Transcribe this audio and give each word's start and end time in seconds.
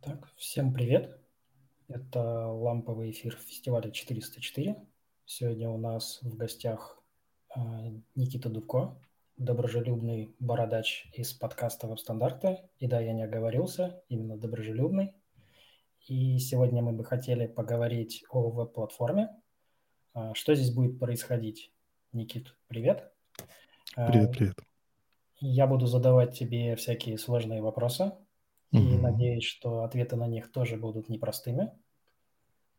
Так, 0.00 0.32
всем 0.36 0.72
привет. 0.72 1.20
Это 1.88 2.46
ламповый 2.46 3.10
эфир 3.10 3.36
фестиваля 3.36 3.90
404. 3.90 4.76
Сегодня 5.26 5.68
у 5.68 5.76
нас 5.76 6.20
в 6.22 6.34
гостях 6.38 7.02
э, 7.54 7.60
Никита 8.14 8.48
Дубко, 8.48 8.98
доброжелюбный 9.36 10.34
бородач 10.38 11.10
из 11.12 11.34
подкаста 11.34 11.86
«Веб-стандарты». 11.86 12.60
И 12.78 12.86
да, 12.86 12.98
я 12.98 13.12
не 13.12 13.24
оговорился, 13.24 14.02
именно 14.08 14.38
доброжелюбный. 14.38 15.12
И 16.08 16.38
сегодня 16.38 16.80
мы 16.80 16.92
бы 16.92 17.04
хотели 17.04 17.46
поговорить 17.46 18.24
о 18.30 18.48
веб-платформе. 18.48 19.28
А, 20.14 20.32
что 20.32 20.54
здесь 20.54 20.72
будет 20.72 20.98
происходить? 20.98 21.73
Никит, 22.14 22.54
привет. 22.68 23.12
Привет, 23.96 24.30
а, 24.30 24.32
привет. 24.32 24.56
Я 25.40 25.66
буду 25.66 25.86
задавать 25.86 26.38
тебе 26.38 26.76
всякие 26.76 27.18
сложные 27.18 27.60
вопросы. 27.60 28.12
И 28.70 28.78
угу. 28.78 29.02
надеюсь, 29.02 29.42
что 29.42 29.82
ответы 29.82 30.14
на 30.14 30.28
них 30.28 30.52
тоже 30.52 30.76
будут 30.76 31.08
непростыми. 31.08 31.72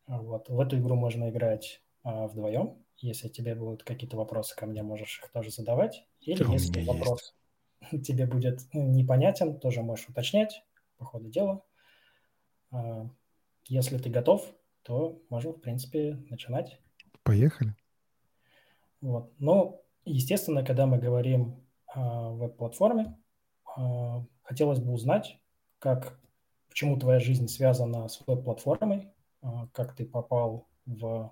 Вот. 0.08 0.48
В 0.48 0.58
эту 0.62 0.78
игру 0.80 0.96
можно 0.96 1.30
играть 1.30 1.84
а, 2.04 2.28
вдвоем. 2.28 2.82
Если 2.96 3.28
тебе 3.28 3.56
будут 3.56 3.84
какие-то 3.84 4.16
вопросы 4.16 4.56
ко 4.56 4.68
мне, 4.68 4.84
можешь 4.84 5.20
их 5.22 5.30
тоже 5.34 5.50
задавать. 5.50 6.08
Или 6.22 6.42
Что 6.42 6.54
если 6.54 6.86
вопрос 6.86 7.36
есть. 7.92 8.06
тебе 8.08 8.28
будет 8.28 8.62
ну, 8.72 8.88
непонятен, 8.88 9.60
тоже 9.60 9.82
можешь 9.82 10.08
уточнять 10.08 10.64
по 10.96 11.04
ходу 11.04 11.30
дела. 11.30 11.62
А, 12.72 13.10
если 13.68 13.98
ты 13.98 14.10
готов, 14.10 14.50
то 14.84 15.22
можем, 15.30 15.52
в 15.52 15.60
принципе, 15.60 16.24
начинать. 16.30 16.80
Поехали. 17.24 17.76
Вот. 19.06 19.32
Ну, 19.38 19.84
естественно, 20.04 20.66
когда 20.66 20.88
мы 20.88 20.98
говорим 20.98 21.64
о 21.86 22.32
веб-платформе, 22.32 23.16
а, 23.78 24.26
хотелось 24.42 24.80
бы 24.80 24.94
узнать, 24.94 25.40
как, 25.78 26.20
почему 26.70 26.98
твоя 26.98 27.20
жизнь 27.20 27.48
связана 27.48 28.08
с 28.08 28.20
веб-платформой, 28.26 29.14
а, 29.44 29.68
как 29.74 29.96
ты 29.96 30.08
попал 30.08 30.68
в 30.88 31.32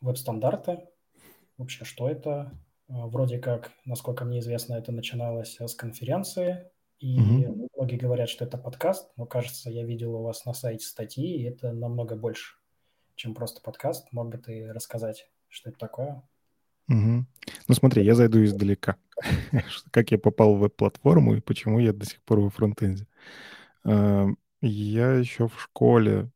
веб-стандарты, 0.00 0.86
вообще 1.56 1.84
что 1.84 2.08
это. 2.08 2.52
Вроде 2.86 3.38
как, 3.40 3.72
насколько 3.84 4.24
мне 4.24 4.38
известно, 4.38 4.74
это 4.74 4.92
начиналось 4.92 5.60
с 5.60 5.74
конференции, 5.74 6.70
и 7.00 7.18
mm-hmm. 7.18 7.70
многие 7.76 7.96
говорят, 7.96 8.28
что 8.28 8.44
это 8.44 8.56
подкаст, 8.56 9.10
но 9.16 9.26
кажется, 9.26 9.68
я 9.68 9.84
видел 9.84 10.14
у 10.14 10.22
вас 10.22 10.44
на 10.44 10.54
сайте 10.54 10.86
статьи, 10.86 11.38
и 11.38 11.42
это 11.42 11.72
намного 11.72 12.14
больше, 12.14 12.54
чем 13.16 13.34
просто 13.34 13.60
подкаст. 13.60 14.12
Мог 14.12 14.28
бы 14.28 14.38
ты 14.38 14.72
рассказать, 14.72 15.28
что 15.48 15.70
это 15.70 15.78
такое? 15.78 16.22
Угу. 16.88 17.26
Ну 17.68 17.74
смотри, 17.74 18.04
я 18.04 18.14
зайду 18.14 18.42
издалека. 18.44 18.96
как 19.90 20.10
я 20.10 20.18
попал 20.18 20.54
в 20.54 20.60
веб-платформу 20.60 21.34
и 21.36 21.40
почему 21.40 21.78
я 21.80 21.92
до 21.92 22.06
сих 22.06 22.22
пор 22.22 22.40
во 22.40 22.50
фронтенде. 22.50 23.06
Я 23.84 25.12
еще 25.12 25.48
в 25.48 25.60
школе 25.60 26.30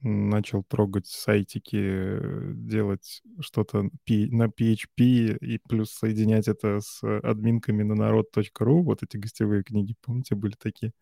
начал 0.00 0.62
трогать 0.62 1.06
сайтики, 1.06 2.18
делать 2.54 3.22
что-то 3.40 3.90
на 4.06 4.48
PHP 4.48 5.36
и 5.38 5.58
плюс 5.68 5.92
соединять 5.92 6.48
это 6.48 6.80
с 6.80 7.02
админками 7.02 7.82
на 7.82 7.94
народ.ру. 7.94 8.82
Вот 8.82 9.02
эти 9.02 9.16
гостевые 9.16 9.62
книги, 9.62 9.94
помните, 10.00 10.34
были 10.34 10.54
такие? 10.58 10.92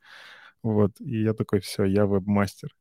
Вот, 0.63 1.01
и 1.01 1.23
я 1.23 1.35
такой, 1.35 1.61
все, 1.61 1.85
я 1.85 2.07
веб-мастер. 2.07 2.75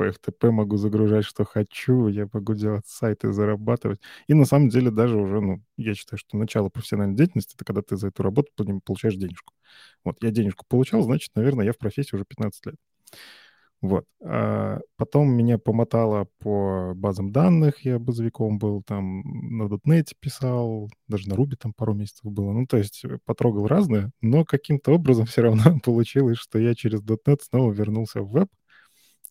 По 0.00 0.08
FTP 0.08 0.50
могу 0.50 0.78
загружать, 0.78 1.26
что 1.26 1.44
хочу, 1.44 2.08
я 2.08 2.26
могу 2.32 2.54
делать 2.54 2.86
сайты, 2.86 3.34
зарабатывать. 3.34 4.00
И 4.28 4.32
на 4.32 4.46
самом 4.46 4.70
деле 4.70 4.90
даже 4.90 5.18
уже, 5.18 5.42
ну, 5.42 5.62
я 5.76 5.94
считаю, 5.94 6.18
что 6.18 6.38
начало 6.38 6.70
профессиональной 6.70 7.16
деятельности— 7.16 7.54
это 7.56 7.66
когда 7.66 7.82
ты 7.82 7.98
за 7.98 8.08
эту 8.08 8.22
работу 8.22 8.50
получаешь 8.82 9.16
денежку. 9.16 9.52
Вот, 10.02 10.16
я 10.22 10.30
денежку 10.30 10.64
получал, 10.66 11.02
значит, 11.02 11.32
наверное, 11.34 11.66
я 11.66 11.74
в 11.74 11.76
профессии 11.76 12.16
уже 12.16 12.24
15 12.24 12.64
лет. 12.64 12.76
Вот. 13.82 14.06
А 14.24 14.80
потом 14.96 15.32
меня 15.32 15.58
помотало 15.58 16.28
по 16.38 16.94
базам 16.96 17.30
данных, 17.30 17.84
я 17.84 17.98
базовиком 17.98 18.58
был, 18.58 18.82
там 18.82 19.20
на 19.22 19.64
.NET 19.64 20.12
писал, 20.18 20.88
даже 21.08 21.28
на 21.28 21.34
Ruby 21.34 21.56
там 21.60 21.74
пару 21.74 21.92
месяцев 21.92 22.24
было. 22.24 22.52
Ну, 22.52 22.66
то 22.66 22.78
есть 22.78 23.04
э, 23.04 23.18
потрогал 23.26 23.66
разное, 23.66 24.12
но 24.22 24.46
каким-то 24.46 24.92
образом 24.92 25.26
все 25.26 25.42
равно 25.42 25.78
получилось, 25.84 26.38
что 26.38 26.58
я 26.58 26.74
через 26.74 27.02
.NET 27.02 27.40
снова 27.42 27.70
вернулся 27.70 28.22
в 28.22 28.30
веб 28.30 28.48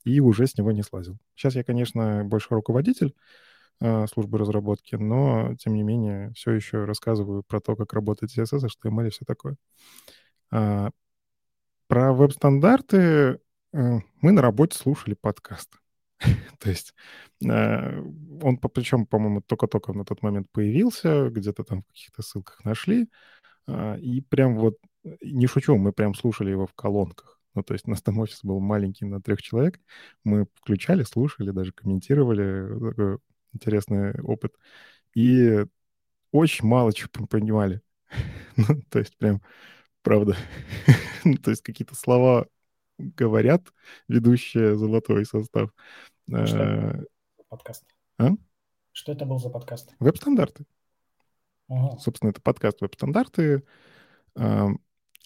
и 0.03 0.19
уже 0.19 0.47
с 0.47 0.57
него 0.57 0.71
не 0.71 0.83
слазил. 0.83 1.17
Сейчас 1.35 1.55
я, 1.55 1.63
конечно, 1.63 2.23
больше 2.25 2.47
руководитель 2.51 3.15
э, 3.81 4.07
службы 4.07 4.37
разработки, 4.37 4.95
но, 4.95 5.55
тем 5.55 5.75
не 5.75 5.83
менее, 5.83 6.31
все 6.35 6.51
еще 6.51 6.85
рассказываю 6.85 7.43
про 7.43 7.61
то, 7.61 7.75
как 7.75 7.93
работает 7.93 8.37
CSS, 8.37 8.67
HTML 8.67 9.07
и 9.07 9.09
все 9.11 9.25
такое. 9.25 9.55
А, 10.51 10.89
про 11.87 12.13
веб-стандарты 12.13 13.39
Э, 13.73 13.99
мы 14.21 14.31
на 14.31 14.41
работе 14.41 14.77
слушали 14.77 15.15
подкаст. 15.15 15.69
То 16.59 16.69
есть 16.69 16.93
э, 17.43 18.01
он, 18.41 18.57
причем, 18.57 19.05
по-моему, 19.05 19.41
только-только 19.41 19.93
на 19.93 20.05
тот 20.05 20.21
момент 20.21 20.47
появился, 20.51 21.29
где-то 21.29 21.63
там 21.63 21.83
в 21.83 21.87
каких-то 21.87 22.21
ссылках 22.21 22.63
нашли. 22.65 23.09
А, 23.67 23.95
и 23.97 24.21
прям 24.21 24.57
вот, 24.57 24.77
не 25.21 25.47
шучу, 25.47 25.77
мы 25.77 25.93
прям 25.93 26.15
слушали 26.15 26.51
его 26.51 26.67
в 26.67 26.73
колонках. 26.73 27.38
Ну, 27.55 27.63
то 27.63 27.73
есть 27.73 27.87
у 27.87 27.91
нас 27.91 28.01
там 28.01 28.19
офис 28.19 28.39
был 28.43 28.59
маленький 28.59 29.05
на 29.05 29.21
трех 29.21 29.41
человек. 29.41 29.79
Мы 30.23 30.45
включали, 30.55 31.03
слушали, 31.03 31.51
даже 31.51 31.71
комментировали. 31.71 32.91
Такой 32.91 33.17
интересный 33.53 34.19
опыт. 34.21 34.55
И 35.15 35.65
очень 36.31 36.65
мало 36.65 36.93
чего 36.93 37.25
понимали. 37.27 37.81
ну, 38.55 38.81
то 38.89 38.99
есть 38.99 39.17
прям, 39.17 39.41
правда. 40.01 40.35
то 41.43 41.49
есть 41.49 41.63
какие-то 41.63 41.95
слова 41.95 42.47
говорят 42.97 43.73
ведущие 44.07 44.77
«Золотой 44.77 45.25
состав». 45.25 45.71
А 46.31 46.45
что 46.45 46.57
за 46.57 47.05
подкаст? 47.47 47.83
А? 48.17 48.31
Что 48.91 49.13
это 49.13 49.25
был 49.25 49.39
за 49.39 49.49
подкаст? 49.49 49.95
Веб-стандарты. 49.99 50.65
Ага. 51.67 51.97
Собственно, 51.99 52.29
это 52.29 52.41
подкаст 52.41 52.81
«Веб-стандарты». 52.81 53.63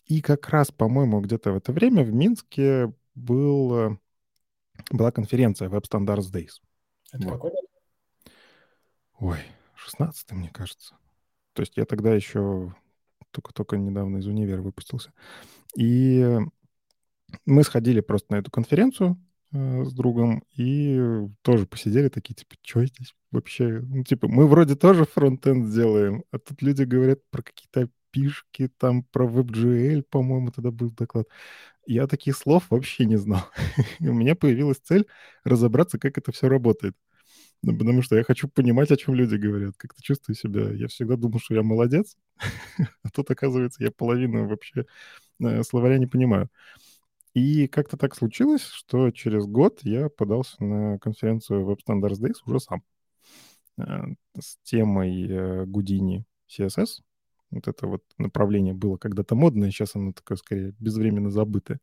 И 0.06 0.22
как 0.22 0.50
раз, 0.50 0.72
по-моему, 0.72 1.22
где-то 1.22 1.52
в 1.52 1.58
это 1.58 1.72
время 1.72 2.04
в 2.04 2.14
Минске 2.14 2.94
был, 3.16 4.00
была 4.92 5.12
конференция 5.12 5.70
Web 5.70 5.84
Standards 5.90 6.32
Days. 6.32 6.62
Это 7.12 7.24
вот. 7.24 7.34
какой 7.34 7.52
год? 7.52 7.66
Ой, 9.20 9.40
16 9.76 10.32
мне 10.32 10.50
кажется. 10.50 10.96
То 11.54 11.62
есть 11.62 11.78
я 11.78 11.86
тогда 11.86 12.14
еще 12.14 12.74
только-только 13.32 13.78
недавно 13.78 14.18
из 14.18 14.28
универа 14.28 14.62
выпустился. 14.62 15.14
И 15.78 16.40
мы 17.46 17.64
сходили 17.64 18.02
просто 18.02 18.34
на 18.34 18.38
эту 18.38 18.52
конференцию 18.52 19.18
э, 19.52 19.84
с 19.84 19.94
другом 19.94 20.44
и 20.56 21.28
тоже 21.42 21.66
посидели 21.66 22.10
такие, 22.10 22.36
типа, 22.36 22.56
что 22.62 22.86
здесь 22.86 23.16
вообще? 23.32 23.80
Ну, 23.82 24.04
типа, 24.04 24.28
мы 24.28 24.48
вроде 24.48 24.76
тоже 24.76 25.06
фронтенд 25.06 25.74
делаем, 25.74 26.24
а 26.32 26.40
тут 26.40 26.62
люди 26.62 26.84
говорят 26.84 27.20
про 27.30 27.42
какие-то 27.42 27.90
пишки, 28.14 28.70
там 28.78 29.04
про 29.04 29.28
WebGL, 29.28 30.04
по-моему, 30.04 30.52
тогда 30.52 30.72
был 30.72 30.92
доклад. 30.92 31.28
Я 31.86 32.08
таких 32.08 32.38
слов 32.38 32.66
вообще 32.70 33.06
не 33.06 33.18
знал. 33.18 33.42
у 34.00 34.14
меня 34.14 34.36
появилась 34.36 34.78
цель 34.78 35.08
разобраться, 35.44 36.00
как 36.00 36.18
это 36.18 36.32
все 36.32 36.48
работает. 36.48 36.96
Ну, 37.64 37.78
потому 37.78 38.02
что 38.02 38.18
я 38.18 38.24
хочу 38.24 38.48
понимать, 38.50 38.92
о 38.92 38.98
чем 38.98 39.16
люди 39.16 39.36
говорят. 39.36 39.76
Как-то 39.78 40.02
чувствую 40.04 40.36
себя. 40.36 40.70
Я 40.72 40.88
всегда 40.88 41.16
думал, 41.16 41.40
что 41.40 41.56
я 41.56 41.64
молодец, 41.64 42.18
а 43.04 43.10
тут, 43.14 43.32
оказывается, 43.32 43.84
я 43.84 43.92
половину 43.92 44.48
вообще 44.48 44.86
э, 45.42 45.64
словаря 45.64 45.98
не 45.98 46.08
понимаю. 46.08 46.50
И 47.34 47.68
как-то 47.68 47.98
так 47.98 48.16
случилось, 48.16 48.64
что 48.64 49.12
через 49.12 49.46
год 49.46 49.80
я 49.84 50.10
подался 50.10 50.64
на 50.64 51.00
конференцию 51.00 51.66
Web 51.66 51.80
Standards 51.88 52.22
Days 52.22 52.36
уже 52.46 52.60
сам 52.60 52.84
э, 53.78 53.84
с 54.40 54.58
темой 54.64 55.28
э, 55.28 55.66
Гудини 55.66 56.26
CSS. 56.50 57.02
Вот 57.54 57.68
это 57.68 57.88
вот 57.88 58.04
направление 58.18 58.74
было 58.74 58.98
когда-то 58.98 59.36
модное, 59.36 59.72
сейчас 59.72 59.96
оно 59.96 60.14
такое, 60.14 60.38
скорее, 60.38 60.74
безвременно 60.80 61.30
забытое. 61.30 61.80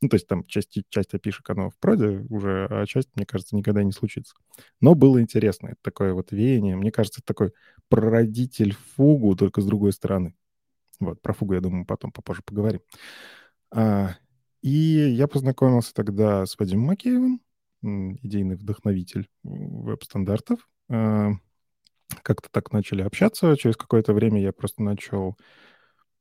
Ну, 0.00 0.08
то 0.08 0.16
есть 0.16 0.26
там 0.26 0.44
часть, 0.44 0.76
часть 0.90 1.14
опишек, 1.14 1.48
оно 1.50 1.70
в 1.70 1.76
проде 1.78 2.26
уже, 2.28 2.66
а 2.70 2.84
часть, 2.84 3.08
мне 3.14 3.24
кажется, 3.24 3.56
никогда 3.56 3.82
не 3.82 3.92
случится. 3.92 4.34
Но 4.80 4.94
было 4.94 5.20
интересно. 5.20 5.68
Это 5.68 5.78
такое 5.82 6.12
вот 6.12 6.32
веяние. 6.32 6.76
Мне 6.76 6.90
кажется, 6.90 7.20
это 7.20 7.26
такой 7.26 7.52
прародитель 7.88 8.74
фугу, 8.96 9.34
только 9.36 9.60
с 9.60 9.66
другой 9.66 9.92
стороны. 9.92 10.34
Вот, 11.00 11.22
про 11.22 11.32
фугу, 11.32 11.54
я 11.54 11.60
думаю, 11.60 11.86
потом 11.86 12.12
попозже 12.12 12.42
поговорим. 12.44 12.80
А, 13.70 14.16
и 14.62 14.70
я 14.70 15.26
познакомился 15.26 15.94
тогда 15.94 16.46
с 16.46 16.58
Вадимом 16.58 16.86
Макеевым, 16.86 17.40
идейный 17.82 18.56
вдохновитель 18.56 19.28
веб-стандартов. 19.42 20.68
А, 20.88 21.32
как-то 22.22 22.48
так 22.50 22.72
начали 22.72 23.02
общаться. 23.02 23.56
Через 23.56 23.76
какое-то 23.76 24.12
время 24.12 24.40
я 24.40 24.52
просто 24.52 24.82
начал... 24.82 25.36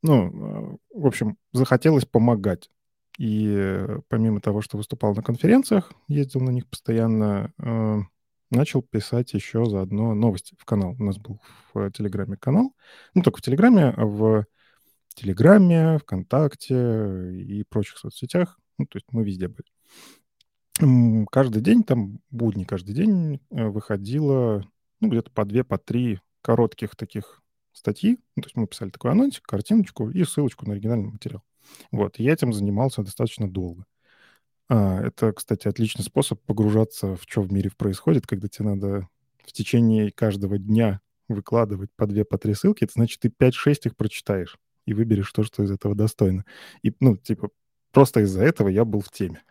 Ну, 0.01 0.77
а, 0.93 0.99
в 0.99 1.05
общем, 1.05 1.37
захотелось 1.51 2.05
помогать. 2.05 2.69
И 3.19 3.85
помимо 4.07 4.41
того, 4.41 4.61
что 4.61 4.77
выступал 4.77 5.13
на 5.13 5.21
конференциях, 5.21 5.91
ездил 6.07 6.41
на 6.41 6.49
них 6.49 6.67
постоянно, 6.67 7.53
а, 7.57 7.99
начал 8.49 8.81
писать 8.81 9.33
еще 9.33 9.65
заодно 9.65 10.13
новости 10.13 10.55
в 10.57 10.65
канал. 10.65 10.95
У 10.99 11.03
нас 11.03 11.17
был 11.17 11.39
в 11.73 11.91
Телеграме 11.91 12.37
канал. 12.37 12.73
Ну, 13.13 13.21
только 13.21 13.39
в 13.39 13.41
Телеграме, 13.41 13.93
а 13.95 14.05
в 14.05 14.45
Телеграме, 15.15 15.99
ВКонтакте 15.99 17.31
и 17.33 17.63
прочих 17.63 17.97
соцсетях. 17.97 18.59
Ну, 18.77 18.85
то 18.85 18.97
есть 18.97 19.05
мы 19.11 19.23
везде 19.23 19.47
были. 19.47 19.67
Каждый 21.31 21.61
день, 21.61 21.83
там 21.83 22.19
будни 22.31 22.63
каждый 22.63 22.95
день 22.95 23.39
э, 23.51 23.67
выходило, 23.67 24.67
ну, 25.03 25.09
где-то 25.09 25.31
по 25.31 25.45
две, 25.45 25.63
по 25.63 25.77
три 25.77 26.19
коротких 26.41 26.95
таких 26.95 27.41
статьи. 27.73 28.19
Ну, 28.35 28.43
то 28.43 28.47
есть 28.47 28.55
мы 28.55 28.67
писали 28.67 28.89
такой 28.89 29.11
анонсик, 29.11 29.43
картиночку 29.43 30.09
и 30.09 30.23
ссылочку 30.23 30.65
на 30.65 30.73
оригинальный 30.73 31.11
материал. 31.11 31.43
Вот, 31.91 32.19
я 32.19 32.33
этим 32.33 32.53
занимался 32.53 33.03
достаточно 33.03 33.49
долго. 33.49 33.85
А, 34.69 35.01
это, 35.01 35.33
кстати, 35.33 35.67
отличный 35.67 36.05
способ 36.05 36.41
погружаться 36.41 37.15
в 37.15 37.23
что 37.27 37.41
в 37.41 37.51
мире 37.51 37.71
происходит, 37.75 38.25
когда 38.25 38.47
тебе 38.47 38.69
надо 38.69 39.07
в 39.45 39.51
течение 39.51 40.11
каждого 40.11 40.57
дня 40.57 41.01
выкладывать 41.27 41.91
по 41.95 42.07
две, 42.07 42.23
по 42.23 42.37
три 42.37 42.53
ссылки, 42.53 42.83
это 42.83 42.93
значит, 42.93 43.19
ты 43.19 43.27
5-6 43.27 43.81
их 43.85 43.95
прочитаешь 43.97 44.57
и 44.85 44.93
выберешь 44.93 45.31
то, 45.31 45.43
что 45.43 45.63
из 45.63 45.71
этого 45.71 45.95
достойно. 45.95 46.45
И, 46.81 46.93
ну, 46.99 47.17
типа, 47.17 47.49
просто 47.93 48.21
из-за 48.21 48.43
этого 48.43 48.67
я 48.67 48.83
был 48.83 48.99
в 48.99 49.09
теме, 49.09 49.41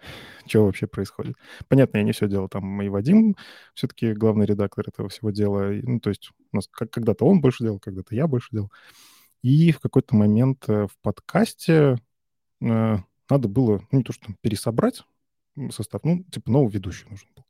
что 0.47 0.67
вообще 0.67 0.87
происходит. 0.87 1.37
Понятно, 1.69 1.99
я 1.99 2.05
не 2.05 2.13
все 2.13 2.29
делал, 2.29 2.49
там 2.49 2.83
и 2.83 2.89
Вадим 2.89 3.37
все-таки 3.75 4.13
главный 4.13 4.45
редактор 4.45 4.87
этого 4.89 5.09
всего 5.09 5.31
дела. 5.31 5.71
Ну, 5.83 6.01
то 6.01 6.11
есть 6.11 6.31
у 6.53 6.57
нас 6.57 6.67
когда-то 6.69 7.25
он 7.25 7.41
больше 7.41 7.65
делал, 7.65 7.79
когда-то 7.79 8.15
я 8.15 8.27
больше 8.27 8.49
делал. 8.51 8.71
И 9.43 9.73
в 9.73 9.81
какой-то 9.81 10.15
момент 10.15 10.69
э, 10.69 10.87
в 10.87 10.97
подкасте 11.01 11.97
э, 12.61 12.97
надо 13.31 13.49
было, 13.49 13.83
ну, 13.91 13.99
не 13.99 14.05
то 14.05 14.13
что 14.13 14.35
пересобрать 14.41 15.03
состав, 15.71 16.03
ну, 16.05 16.25
типа 16.25 16.51
новый 16.51 16.71
ведущий 16.71 17.07
нужен 17.09 17.29
был. 17.37 17.45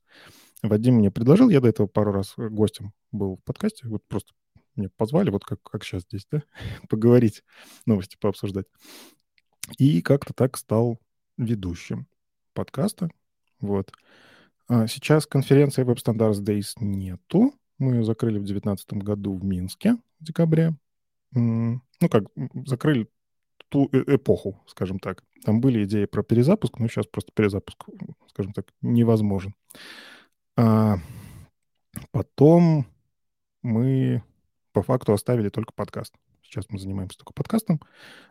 Вадим 0.63 0.97
мне 0.97 1.11
предложил, 1.11 1.49
я 1.49 1.61
до 1.61 1.69
этого 1.69 1.87
пару 1.87 2.13
раз 2.13 2.35
гостем 2.37 2.93
был 3.11 3.37
в 3.37 3.45
подкасте, 3.45 3.89
вот 3.89 4.03
просто 4.07 4.33
меня 4.77 4.89
позвали, 4.97 5.31
вот 5.31 5.45
как, 5.45 5.63
как 5.63 5.85
сейчас 5.85 6.03
здесь, 6.03 6.27
да, 6.31 6.43
поговорить, 6.89 7.45
новости 7.87 8.17
пообсуждать. 8.19 8.67
И 9.79 10.03
как-то 10.03 10.33
так 10.33 10.57
стал 10.57 10.99
ведущим 11.37 12.07
подкаста. 12.55 13.11
Вот. 13.61 13.93
А 14.69 14.87
сейчас 14.87 15.27
конференции 15.27 15.85
Web 15.85 15.97
Standards 15.97 16.43
Days 16.43 16.73
нету. 16.81 17.55
Мы 17.79 17.97
ее 17.97 18.05
закрыли 18.05 18.39
в 18.39 18.45
2019 18.45 18.93
году 18.95 19.35
в 19.35 19.45
Минске 19.45 19.97
в 20.21 20.25
декабре. 20.25 20.75
Ну 21.33 21.81
как, 22.11 22.25
закрыли 22.67 23.09
ту 23.69 23.89
э, 23.93 24.17
эпоху, 24.17 24.63
скажем 24.67 24.99
так. 24.99 25.25
Там 25.45 25.61
были 25.61 25.85
идеи 25.85 26.05
про 26.05 26.23
перезапуск, 26.23 26.79
но 26.79 26.89
сейчас 26.89 27.07
просто 27.07 27.33
перезапуск, 27.35 27.85
скажем 28.29 28.53
так, 28.53 28.67
невозможен. 28.83 29.55
А 30.57 30.97
потом 32.11 32.87
мы 33.63 34.23
по 34.73 34.83
факту 34.83 35.13
оставили 35.13 35.49
только 35.49 35.73
подкаст. 35.73 36.15
Сейчас 36.53 36.67
мы 36.69 36.79
занимаемся 36.79 37.17
только 37.17 37.33
подкастом, 37.33 37.81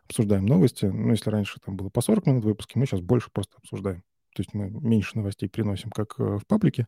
обсуждаем 0.06 0.46
новости. 0.46 0.86
Ну, 0.86 1.10
если 1.10 1.32
раньше 1.32 1.60
там 1.60 1.76
было 1.76 1.90
по 1.90 2.02
40 2.02 2.28
минут 2.28 2.44
выпуски, 2.44 2.78
мы 2.78 2.86
сейчас 2.86 3.02
больше 3.02 3.32
просто 3.32 3.58
обсуждаем. 3.58 4.04
То 4.36 4.42
есть 4.42 4.54
мы 4.54 4.70
меньше 4.70 5.18
новостей 5.18 5.50
приносим, 5.50 5.90
как 5.90 6.20
э, 6.20 6.38
в 6.38 6.46
паблике, 6.46 6.88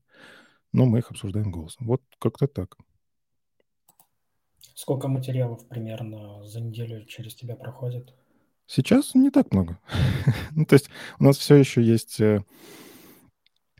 но 0.74 0.85
мы 0.85 1.00
их 1.00 1.09
обсуждаем 1.09 1.51
голосом. 1.51 1.88
Вот 1.88 2.03
как-то 2.19 2.45
так. 2.45 2.77
Сколько 4.75 5.07
материалов 5.07 5.68
примерно 5.68 6.45
за 6.45 6.62
неделю 6.62 7.03
через 7.06 7.33
тебя 7.33 7.56
проходит? 7.56 8.13
Сейчас 8.68 9.15
не 9.15 9.31
так 9.31 9.51
много. 9.51 9.79
ну, 10.51 10.65
то 10.65 10.74
есть 10.74 10.91
у 11.18 11.24
нас 11.24 11.38
все 11.38 11.56
еще 11.56 11.81
есть 11.81 12.19
э, 12.19 12.44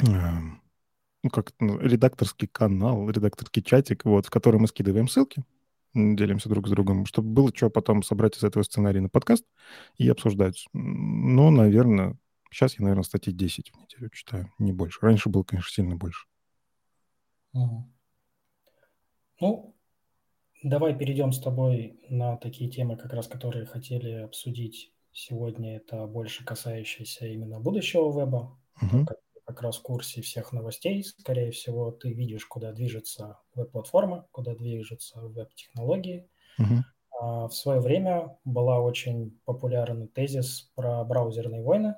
э, 0.02 0.06
ну, 0.08 1.30
как 1.30 1.54
ну, 1.60 1.78
редакторский 1.80 2.48
канал, 2.48 3.08
редакторский 3.12 3.62
чатик, 3.62 4.06
вот, 4.06 4.26
в 4.26 4.32
который 4.32 4.60
мы 4.60 4.66
скидываем 4.66 5.08
ссылки 5.08 5.44
делимся 5.94 6.50
друг 6.50 6.68
с 6.68 6.72
другом, 6.72 7.06
чтобы 7.06 7.30
было 7.30 7.52
что 7.54 7.70
потом 7.70 8.04
собрать 8.04 8.38
из 8.38 8.44
этого 8.44 8.64
сценария 8.64 9.02
на 9.02 9.10
подкаст 9.10 9.46
и 9.98 10.10
обсуждать. 10.10 10.66
Но, 10.74 11.52
наверное, 11.52 12.18
сейчас 12.52 12.78
я, 12.80 12.84
наверное, 12.84 13.04
статьи 13.04 13.34
10 13.34 13.72
в 13.72 13.78
неделю 13.78 14.10
читаю, 14.10 14.52
не 14.60 14.72
больше. 14.72 15.00
Раньше 15.02 15.30
было, 15.30 15.44
конечно, 15.44 15.72
сильно 15.72 15.96
больше. 15.96 16.28
Угу. 17.54 17.94
Ну, 19.42 19.76
давай 20.64 20.98
перейдем 20.98 21.32
с 21.32 21.40
тобой 21.40 22.00
на 22.10 22.38
такие 22.38 22.70
темы, 22.70 22.98
как 22.98 23.14
раз 23.14 23.28
которые 23.28 23.66
хотели 23.66 24.12
обсудить 24.12 24.94
сегодня. 25.12 25.78
Это 25.78 26.08
больше 26.08 26.46
касающиеся 26.46 27.28
именно 27.28 27.60
будущего 27.60 28.18
веба. 28.18 28.58
Угу. 28.82 29.06
Как 29.06 29.18
как 29.46 29.62
раз 29.62 29.78
в 29.78 29.82
курсе 29.82 30.22
всех 30.22 30.52
новостей. 30.52 31.04
Скорее 31.04 31.52
всего, 31.52 31.92
ты 31.92 32.14
видишь, 32.14 32.46
куда 32.46 32.72
движется 32.72 33.40
веб-платформа, 33.56 34.28
куда 34.32 34.56
движутся 34.56 35.20
веб-технологии. 35.22 36.30
Uh-huh. 36.60 37.48
В 37.48 37.52
свое 37.52 37.80
время 37.80 38.38
была 38.44 38.82
очень 38.82 39.40
популярный 39.46 40.08
тезис 40.08 40.72
про 40.76 41.04
браузерные 41.04 41.62
войны. 41.62 41.96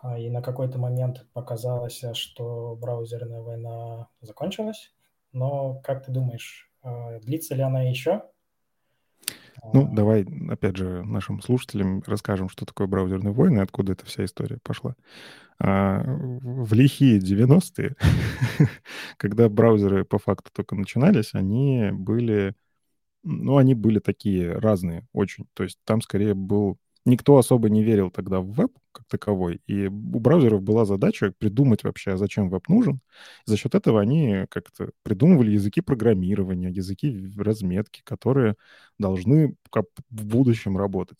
А, 0.00 0.18
и 0.18 0.30
на 0.30 0.42
какой-то 0.42 0.78
момент 0.78 1.26
показалось, 1.32 2.04
что 2.12 2.76
браузерная 2.76 3.40
война 3.40 4.08
закончилась. 4.20 4.92
Но 5.32 5.80
как 5.82 6.04
ты 6.04 6.12
думаешь, 6.12 6.70
а, 6.82 7.18
длится 7.20 7.54
ли 7.54 7.62
она 7.62 7.82
еще? 7.82 8.22
Ну, 9.72 9.84
а. 9.84 9.94
давай, 9.94 10.26
опять 10.48 10.76
же, 10.76 11.04
нашим 11.04 11.42
слушателям 11.42 12.02
расскажем, 12.06 12.48
что 12.48 12.64
такое 12.64 12.86
браузерные 12.86 13.32
войны, 13.32 13.60
откуда 13.60 13.92
эта 13.92 14.06
вся 14.06 14.24
история 14.24 14.58
пошла. 14.62 14.94
А, 15.60 16.02
в 16.04 16.72
лихие 16.72 17.18
90-е, 17.18 17.96
когда 19.16 19.48
браузеры 19.48 20.04
по 20.04 20.18
факту 20.18 20.50
только 20.52 20.74
начинались, 20.76 21.34
они 21.34 21.90
были, 21.92 22.54
ну, 23.24 23.56
они 23.56 23.74
были 23.74 23.98
такие 23.98 24.52
разные 24.52 25.06
очень. 25.12 25.46
То 25.54 25.64
есть 25.64 25.78
там 25.84 26.00
скорее 26.00 26.34
был 26.34 26.78
никто 27.08 27.38
особо 27.38 27.68
не 27.70 27.82
верил 27.82 28.10
тогда 28.10 28.40
в 28.40 28.52
веб 28.52 28.72
как 28.92 29.06
таковой, 29.06 29.60
и 29.66 29.86
у 29.86 30.20
браузеров 30.20 30.62
была 30.62 30.84
задача 30.84 31.32
придумать 31.38 31.84
вообще, 31.84 32.16
зачем 32.16 32.50
веб 32.50 32.68
нужен. 32.68 33.00
За 33.46 33.56
счет 33.56 33.74
этого 33.74 34.00
они 34.00 34.46
как-то 34.50 34.90
придумывали 35.02 35.52
языки 35.52 35.80
программирования, 35.80 36.70
языки 36.70 37.28
разметки, 37.36 38.02
которые 38.04 38.56
должны 38.98 39.56
в 40.10 40.26
будущем 40.26 40.76
работать. 40.76 41.18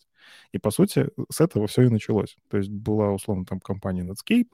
И, 0.53 0.59
по 0.59 0.71
сути, 0.71 1.09
с 1.31 1.41
этого 1.41 1.67
все 1.67 1.83
и 1.83 1.89
началось. 1.89 2.37
То 2.49 2.57
есть 2.57 2.69
была, 2.69 3.11
условно, 3.11 3.45
там 3.45 3.59
компания 3.59 4.03
Netscape, 4.03 4.47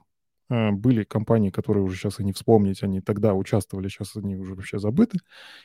а, 0.48 0.72
были 0.72 1.04
компании, 1.04 1.50
которые 1.50 1.84
уже 1.84 1.96
сейчас 1.96 2.20
и 2.20 2.24
не 2.24 2.32
вспомнить, 2.32 2.82
они 2.82 3.00
тогда 3.00 3.34
участвовали, 3.34 3.88
сейчас 3.88 4.16
они 4.16 4.36
уже 4.36 4.54
вообще 4.54 4.78
забыты, 4.78 5.18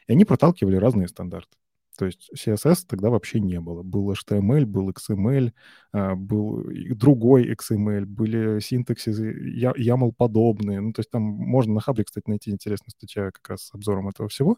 и 0.07 0.13
они 0.13 0.25
проталкивали 0.25 0.75
разные 0.77 1.07
стандарты. 1.07 1.57
То 2.01 2.07
есть 2.07 2.31
CSS 2.35 2.85
тогда 2.87 3.11
вообще 3.11 3.39
не 3.39 3.59
было. 3.59 3.83
Был 3.83 4.11
HTML, 4.11 4.65
был 4.65 4.89
XML, 4.89 5.51
а, 5.93 6.15
был 6.15 6.65
другой 6.95 7.53
XML, 7.53 8.05
были 8.07 8.59
синтаксисы 8.59 9.31
YAML-подобные. 9.31 10.81
Ну, 10.81 10.93
то 10.93 11.01
есть 11.01 11.11
там 11.11 11.21
можно 11.21 11.75
на 11.75 11.79
Хабре, 11.79 12.03
кстати, 12.03 12.27
найти 12.27 12.49
интересную 12.49 12.89
статью 12.89 13.31
как 13.31 13.47
раз 13.49 13.67
с 13.67 13.75
обзором 13.75 14.09
этого 14.09 14.29
всего. 14.29 14.57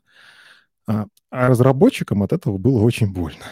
А, 0.87 1.07
а 1.31 1.49
разработчикам 1.49 2.23
от 2.23 2.31
этого 2.31 2.57
было 2.57 2.81
очень 2.81 3.11
больно. 3.11 3.43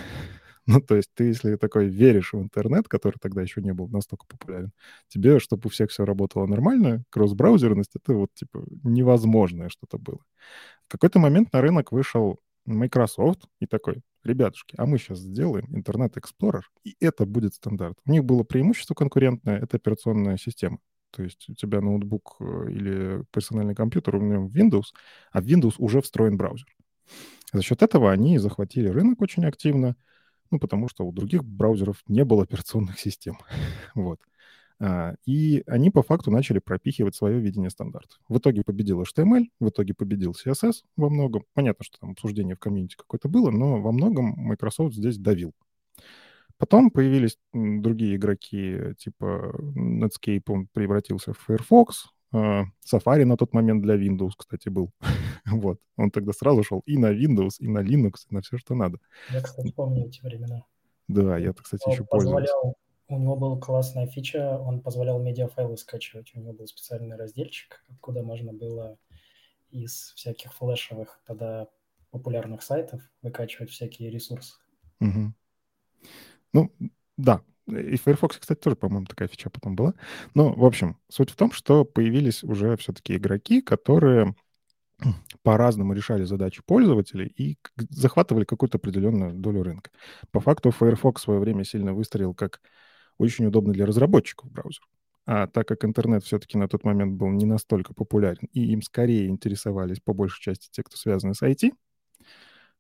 Ну, 0.67 0.79
то 0.79 0.95
есть 0.95 1.10
ты, 1.15 1.25
если 1.25 1.55
такой 1.57 1.88
веришь 1.88 2.31
в 2.31 2.39
интернет, 2.39 2.88
который 2.88 3.17
тогда 3.19 3.41
еще 3.41 3.62
не 3.62 3.74
был 3.74 3.89
настолько 3.89 4.25
популярен, 4.27 4.71
тебе, 5.10 5.39
чтобы 5.39 5.63
у 5.65 5.69
всех 5.69 5.89
все 5.89 6.05
работало 6.05 6.45
нормально, 6.45 7.03
кросс-браузерность— 7.10 7.95
это 7.95 8.13
вот, 8.13 8.29
типа, 8.36 8.63
невозможное 8.83 9.67
что-то 9.67 9.98
было. 9.98 10.19
В 10.88 10.91
какой-то 10.91 11.19
момент 11.19 11.51
на 11.51 11.62
рынок 11.62 11.91
вышел 11.91 12.39
Microsoft 12.65 13.47
и 13.59 13.65
такой, 13.65 14.01
ребятушки, 14.23 14.75
а 14.77 14.85
мы 14.85 14.97
сейчас 14.97 15.19
сделаем 15.19 15.65
Internet 15.73 16.13
Explorer, 16.15 16.61
и 16.83 16.95
это 16.99 17.25
будет 17.25 17.53
стандарт. 17.53 17.97
У 18.05 18.11
них 18.11 18.23
было 18.23 18.43
преимущество 18.43 18.93
конкурентное, 18.93 19.59
это 19.59 19.77
операционная 19.77 20.37
система. 20.37 20.79
То 21.11 21.23
есть 21.23 21.49
у 21.49 21.53
тебя 21.53 21.81
ноутбук 21.81 22.37
э, 22.39 22.71
или 22.71 23.23
персональный 23.31 23.75
компьютер, 23.75 24.15
у 24.15 24.21
него 24.21 24.47
Windows, 24.47 24.93
а 25.31 25.41
в 25.41 25.45
Windows 25.45 25.75
уже 25.77 26.01
встроен 26.01 26.37
браузер. 26.37 26.67
За 27.51 27.61
счет 27.61 27.81
этого 27.81 28.11
они 28.11 28.37
захватили 28.37 28.87
рынок 28.87 29.21
очень 29.21 29.45
активно, 29.45 29.97
ну, 30.51 30.59
потому 30.59 30.87
что 30.87 31.05
у 31.05 31.11
других 31.11 31.43
браузеров 31.43 32.01
не 32.07 32.23
было 32.23 32.43
операционных 32.43 32.99
систем. 32.99 33.37
вот. 33.95 34.19
А, 34.83 35.13
и 35.27 35.63
они 35.67 35.91
по 35.91 36.01
факту 36.01 36.31
начали 36.31 36.57
пропихивать 36.57 37.15
свое 37.15 37.39
видение 37.39 37.69
стандартов. 37.69 38.19
В 38.27 38.39
итоге 38.39 38.63
победил 38.63 39.03
HTML, 39.03 39.45
в 39.59 39.69
итоге 39.69 39.93
победил 39.93 40.31
CSS 40.31 40.83
во 40.97 41.11
многом. 41.11 41.45
Понятно, 41.53 41.85
что 41.85 42.00
там 42.00 42.11
обсуждение 42.11 42.55
в 42.55 42.59
комьюнити 42.59 42.95
какое-то 42.95 43.29
было, 43.29 43.51
но 43.51 43.79
во 43.79 43.91
многом 43.91 44.33
Microsoft 44.38 44.95
здесь 44.95 45.19
давил. 45.19 45.53
Потом 46.57 46.89
появились 46.89 47.38
другие 47.53 48.15
игроки, 48.15 48.95
типа 48.97 49.53
Netscape, 49.75 50.43
он 50.47 50.67
превратился 50.73 51.33
в 51.33 51.38
Firefox, 51.38 52.07
а, 52.33 52.63
Safari 52.83 53.25
на 53.25 53.38
тот 53.38 53.53
момент 53.53 53.83
для 53.83 53.95
Windows, 53.95 54.31
кстати, 54.35 54.69
был. 54.69 54.91
вот. 55.45 55.79
Он 55.95 56.09
тогда 56.09 56.33
сразу 56.33 56.63
шел 56.63 56.81
и 56.88 56.97
на 56.97 57.13
Windows, 57.13 57.57
и 57.59 57.67
на 57.67 57.83
Linux, 57.83 58.13
и 58.29 58.33
на 58.33 58.41
все, 58.41 58.57
что 58.57 58.73
надо. 58.73 58.97
Я, 59.29 59.41
кстати, 59.41 59.71
помню 59.71 60.07
эти 60.07 60.23
времена. 60.23 60.65
Да, 61.07 61.38
я-то, 61.38 61.61
кстати, 61.61 61.88
еще 61.88 62.03
пользовался 62.03 62.53
у 63.11 63.19
него 63.19 63.35
была 63.35 63.59
классная 63.59 64.07
фича, 64.07 64.57
он 64.59 64.81
позволял 64.81 65.21
медиафайлы 65.21 65.77
скачивать. 65.77 66.31
У 66.33 66.39
него 66.39 66.53
был 66.53 66.67
специальный 66.67 67.15
разделчик, 67.15 67.83
откуда 67.89 68.23
можно 68.23 68.53
было 68.53 68.97
из 69.69 70.13
всяких 70.15 70.53
флешевых 70.53 71.21
тогда 71.25 71.67
популярных 72.09 72.61
сайтов 72.61 73.01
выкачивать 73.21 73.69
всякие 73.69 74.09
ресурсы. 74.09 74.55
Угу. 74.99 75.33
Ну, 76.53 76.71
да. 77.17 77.41
И 77.67 77.95
в 77.95 78.01
Firefox, 78.01 78.37
кстати, 78.37 78.59
тоже, 78.59 78.75
по-моему, 78.75 79.05
такая 79.05 79.27
фича 79.27 79.49
потом 79.49 79.75
была. 79.75 79.93
Но, 80.33 80.53
в 80.53 80.65
общем, 80.65 80.97
суть 81.07 81.29
в 81.29 81.35
том, 81.35 81.51
что 81.51 81.85
появились 81.85 82.43
уже 82.43 82.75
все-таки 82.77 83.15
игроки, 83.15 83.61
которые 83.61 84.35
по-разному 85.43 85.93
решали 85.93 86.23
задачи 86.23 86.61
пользователей 86.63 87.27
и 87.27 87.57
захватывали 87.89 88.45
какую-то 88.45 88.77
определенную 88.77 89.33
долю 89.33 89.63
рынка. 89.63 89.91
По 90.31 90.39
факту 90.39 90.71
Firefox 90.71 91.21
в 91.21 91.23
свое 91.23 91.39
время 91.39 91.63
сильно 91.63 91.93
выстрелил 91.93 92.33
как 92.33 92.61
очень 93.21 93.45
удобный 93.45 93.73
для 93.73 93.85
разработчиков 93.85 94.51
браузер. 94.51 94.83
А 95.25 95.47
так 95.47 95.67
как 95.67 95.85
интернет 95.85 96.23
все-таки 96.23 96.57
на 96.57 96.67
тот 96.67 96.83
момент 96.83 97.13
был 97.13 97.29
не 97.29 97.45
настолько 97.45 97.93
популярен, 97.93 98.47
и 98.53 98.71
им 98.71 98.81
скорее 98.81 99.27
интересовались 99.27 99.99
по 99.99 100.13
большей 100.13 100.41
части 100.41 100.69
те, 100.71 100.83
кто 100.83 100.97
связаны 100.97 101.35
с 101.35 101.43
IT, 101.43 101.71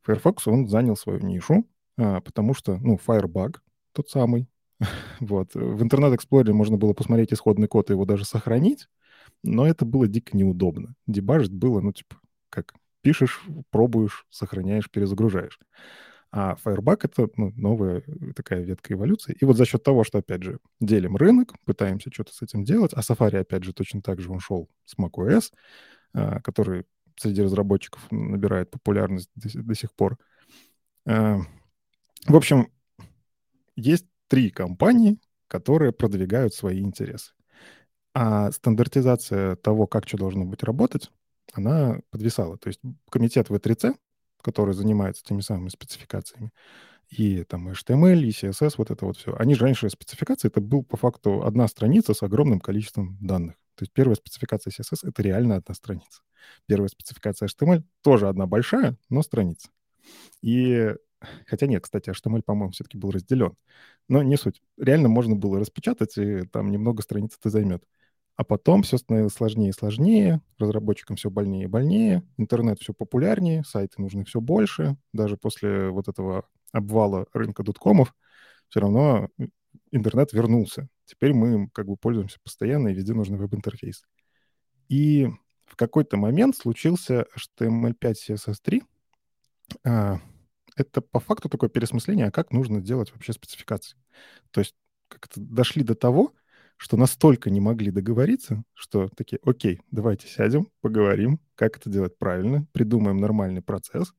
Firefox, 0.01 0.47
он 0.47 0.67
занял 0.67 0.95
свою 0.95 1.19
нишу, 1.19 1.67
а, 1.97 2.21
потому 2.21 2.53
что, 2.53 2.77
ну, 2.77 2.99
Firebug 3.05 3.57
тот 3.93 4.09
самый, 4.09 4.47
вот, 5.19 5.53
в 5.53 5.83
Internet 5.83 6.17
Explorer 6.17 6.53
можно 6.53 6.77
было 6.77 6.93
посмотреть 6.93 7.31
исходный 7.33 7.67
код 7.67 7.89
и 7.89 7.93
его 7.93 8.05
даже 8.05 8.25
сохранить, 8.25 8.87
но 9.43 9.67
это 9.67 9.85
было 9.85 10.07
дико 10.07 10.35
неудобно. 10.35 10.95
Дебажить 11.05 11.53
было, 11.53 11.81
ну, 11.81 11.93
типа, 11.93 12.15
как 12.49 12.73
пишешь, 13.01 13.41
пробуешь, 13.69 14.25
сохраняешь, 14.29 14.89
перезагружаешь. 14.89 15.59
А 16.33 16.55
Firebug— 16.63 16.99
это 17.03 17.27
ну, 17.35 17.51
новая 17.57 18.03
такая 18.35 18.61
ветка 18.61 18.93
эволюции. 18.93 19.35
И 19.39 19.43
вот 19.43 19.57
за 19.57 19.65
счет 19.65 19.83
того, 19.83 20.05
что, 20.05 20.19
опять 20.19 20.43
же, 20.43 20.59
делим 20.79 21.17
рынок, 21.17 21.53
пытаемся 21.65 22.09
что-то 22.11 22.33
с 22.33 22.41
этим 22.41 22.63
делать, 22.63 22.93
а 22.93 23.01
Safari, 23.01 23.37
опять 23.37 23.63
же, 23.63 23.73
точно 23.73 24.01
так 24.01 24.21
же 24.21 24.31
он 24.31 24.39
шел 24.39 24.69
с 24.85 24.97
macOS, 24.97 25.51
а, 26.13 26.39
который 26.39 26.85
среди 27.17 27.41
разработчиков 27.41 28.01
набирает 28.11 28.71
популярность 28.71 29.29
до, 29.35 29.49
до 29.61 29.75
сих 29.75 29.93
пор. 29.93 30.17
А, 31.05 31.39
в 32.27 32.35
общем, 32.35 32.71
есть 33.75 34.05
три 34.29 34.51
компании, 34.51 35.19
которые 35.47 35.91
продвигают 35.91 36.53
свои 36.53 36.79
интересы. 36.79 37.33
А 38.13 38.51
стандартизация 38.51 39.57
того, 39.57 39.85
как 39.85 40.07
что 40.07 40.17
должно 40.17 40.45
быть 40.45 40.63
работать, 40.63 41.11
она 41.51 41.99
подвисала. 42.09 42.57
То 42.57 42.69
есть 42.69 42.79
комитет 43.09 43.49
В3C, 43.49 43.95
который 44.41 44.73
занимается 44.73 45.23
теми 45.23 45.41
самыми 45.41 45.69
спецификациями, 45.69 46.51
и 47.09 47.43
там 47.43 47.67
HTML, 47.67 48.21
и 48.21 48.29
CSS, 48.29 48.75
вот 48.77 48.89
это 48.89 49.05
вот 49.05 49.17
все. 49.17 49.35
Они 49.37 49.53
же 49.55 49.63
раньше 49.63 49.89
спецификации, 49.89 50.47
это 50.47 50.61
был 50.61 50.83
по 50.83 50.97
факту 50.97 51.43
одна 51.43 51.67
страница 51.67 52.13
с 52.13 52.23
огромным 52.23 52.59
количеством 52.59 53.17
данных. 53.19 53.55
То 53.75 53.83
есть 53.83 53.91
первая 53.93 54.15
спецификация 54.15 54.71
CSS— 54.71 54.99
это 55.03 55.21
реально 55.21 55.57
одна 55.57 55.75
страница. 55.75 56.21
Первая 56.67 56.87
спецификация 56.87 57.47
HTML 57.47 57.83
тоже 58.01 58.29
одна 58.29 58.47
большая, 58.47 58.97
но 59.09 59.21
страница. 59.23 59.69
И 60.41 60.93
Хотя 61.45 61.67
нет, 61.67 61.83
кстати, 61.83 62.09
HTML, 62.09 62.41
по-моему, 62.41 62.71
все-таки 62.71 62.97
был 62.97 63.11
разделен. 63.11 63.55
Но 64.07 64.23
не 64.23 64.37
суть. 64.37 64.61
Реально 64.77 65.09
можно 65.09 65.35
было 65.35 65.59
распечатать, 65.59 66.17
и 66.17 66.41
там 66.47 66.71
немного 66.71 67.01
страниц 67.03 67.37
это 67.39 67.49
займет. 67.49 67.83
А 68.41 68.43
потом 68.43 68.81
все 68.81 68.97
становилось 68.97 69.35
сложнее 69.35 69.69
и 69.69 69.71
сложнее, 69.71 70.41
разработчикам 70.57 71.15
все 71.15 71.29
больнее 71.29 71.65
и 71.65 71.67
больнее, 71.67 72.23
интернет 72.37 72.79
все 72.79 72.91
популярнее, 72.91 73.63
сайты 73.63 74.01
нужны 74.01 74.25
все 74.25 74.41
больше. 74.41 74.97
Даже 75.13 75.37
после 75.37 75.89
вот 75.89 76.07
этого 76.07 76.47
обвала 76.71 77.27
рынка 77.33 77.61
доткомов 77.61 78.15
все 78.67 78.79
равно 78.79 79.29
интернет 79.91 80.33
вернулся. 80.33 80.87
Теперь 81.05 81.33
мы 81.33 81.69
как 81.69 81.85
бы 81.85 81.97
пользуемся 81.97 82.39
постоянно, 82.43 82.87
и 82.87 82.95
везде 82.95 83.13
нужен 83.13 83.37
веб-интерфейс. 83.37 84.05
И 84.89 85.29
в 85.67 85.75
какой-то 85.75 86.17
момент 86.17 86.55
случился 86.55 87.27
HTML5 87.37 88.15
CSS3. 88.27 88.81
А, 89.85 90.19
это 90.75 91.01
по 91.01 91.19
факту 91.19 91.47
такое 91.47 91.69
пересмысление, 91.69 92.25
а 92.25 92.31
как 92.31 92.51
нужно 92.51 92.81
делать 92.81 93.11
вообще 93.11 93.33
спецификации. 93.33 93.99
То 94.49 94.61
есть 94.61 94.73
как-то 95.09 95.39
дошли 95.39 95.83
до 95.83 95.93
того, 95.93 96.33
что 96.81 96.97
настолько 96.97 97.51
не 97.51 97.59
могли 97.59 97.91
договориться, 97.91 98.63
что 98.73 99.07
такие, 99.15 99.39
окей, 99.45 99.81
давайте 99.91 100.27
сядем, 100.27 100.67
поговорим, 100.81 101.39
как 101.53 101.77
это 101.77 101.91
делать 101.91 102.17
правильно, 102.17 102.65
придумаем 102.71 103.17
нормальный 103.17 103.61
процесс. 103.61 104.11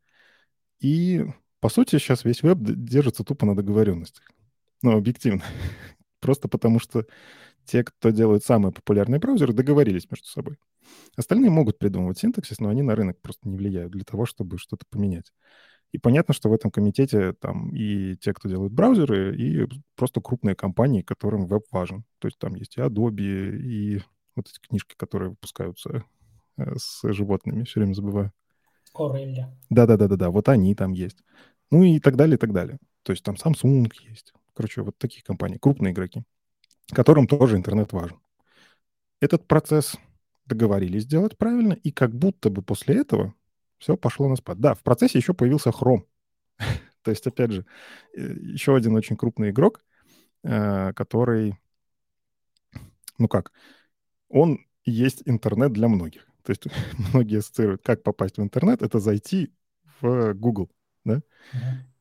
И, 0.78 1.26
по 1.59 1.69
сути, 1.69 1.99
сейчас 1.99 2.25
весь 2.25 2.45
веб 2.45 2.59
держится 2.61 3.25
тупо 3.25 3.47
на 3.47 3.57
договоренностях. 3.57 4.31
Ну, 4.81 4.97
объективно. 4.97 5.42
Просто 6.21 6.47
потому 6.47 6.78
что 6.78 7.04
те, 7.64 7.83
кто 7.83 8.11
делают 8.11 8.45
самые 8.45 8.73
популярные 8.73 9.19
браузеры, 9.19 9.52
договорились 9.52 10.09
между 10.09 10.28
собой. 10.28 10.57
Остальные 11.16 11.50
могут 11.50 11.81
придумывать 11.81 12.19
синтаксис, 12.19 12.61
но 12.61 12.69
они 12.69 12.83
на 12.83 12.95
рынок 12.95 13.21
просто 13.21 13.49
не 13.49 13.57
влияют 13.57 13.90
для 13.90 14.04
того, 14.04 14.25
чтобы 14.25 14.59
что-то 14.59 14.87
поменять. 14.88 15.33
И 15.93 15.99
понятно, 15.99 16.33
что 16.33 16.49
в 16.49 16.55
этом 16.55 16.71
комитете 16.71 17.35
там 17.35 17.69
и 17.75 18.17
те, 18.17 18.33
кто 18.33 18.49
делают 18.49 18.73
браузеры, 18.73 19.37
и 19.37 19.69
просто 19.95 20.21
крупные 20.23 20.57
компании, 20.57 21.03
которым 21.03 21.47
веб 21.47 21.65
важен. 21.71 22.05
То 22.19 22.29
есть 22.29 22.39
там 22.39 22.55
есть 22.55 22.79
и 22.79 22.81
Adobe, 22.81 23.57
и 23.57 24.03
вот 24.35 24.49
эти 24.49 24.59
книжки, 24.59 24.95
которые 24.97 25.31
выпускаются 25.31 26.05
э, 26.57 26.75
с 26.77 27.13
животными, 27.13 27.65
все 27.65 27.81
время 27.81 27.93
забываю. 27.93 28.33
Орелли. 28.95 29.47
Да-да-да-да-да, 29.69 30.31
вот 30.31 30.49
они 30.49 30.75
там 30.75 30.93
есть. 30.93 31.19
Ну 31.71 31.83
и 31.83 32.01
так 32.01 32.17
далее, 32.17 32.37
и 32.37 32.39
так 32.39 32.53
далее. 32.53 32.79
То 33.03 33.13
есть 33.13 33.23
там 33.23 33.35
Samsung 33.35 33.91
есть. 34.09 34.33
Короче, 34.55 34.83
вот 34.83 34.97
такие 34.99 35.23
компании, 35.23 35.59
крупные 35.59 35.93
игроки, 35.93 36.23
которым 36.91 37.27
тоже 37.27 37.57
интернет 37.57 37.93
важен. 37.93 38.19
Этот 39.21 39.47
процесс 39.47 39.97
договорились 40.47 41.05
сделать 41.05 41.37
правильно, 41.37 41.75
и 41.75 41.91
как 41.91 42.15
будто 42.15 42.51
бы 42.51 42.63
после 42.63 43.01
этого 43.01 43.35
все 43.83 43.97
пошло 43.97 44.29
на 44.29 44.37
спад. 44.37 44.61
Да, 44.61 44.75
в 44.75 44.83
процессе 44.83 45.19
еще 45.19 45.35
появился 45.35 45.71
Chrome. 45.71 46.05
То 47.03 47.11
есть, 47.11 47.27
опять 47.27 47.51
же, 47.51 47.67
э, 48.17 48.23
еще 48.23 48.77
один 48.77 48.95
очень 48.95 49.17
крупный 49.17 49.51
игрок, 49.51 49.85
э, 50.45 50.93
который, 50.95 51.59
ну 53.19 53.27
как, 53.27 53.51
он 54.29 54.61
есть 54.85 55.23
интернет 55.27 55.73
для 55.73 55.89
многих. 55.89 56.29
То 56.45 56.51
есть 56.51 56.65
многие 57.12 57.41
ассоциируют, 57.41 57.83
как 57.83 58.05
попасть 58.05 58.39
в 58.39 58.43
интернет, 58.43 58.83
это 58.83 59.01
зайти 59.01 59.53
в 60.01 60.33
Google, 60.35 60.71
да? 61.05 61.23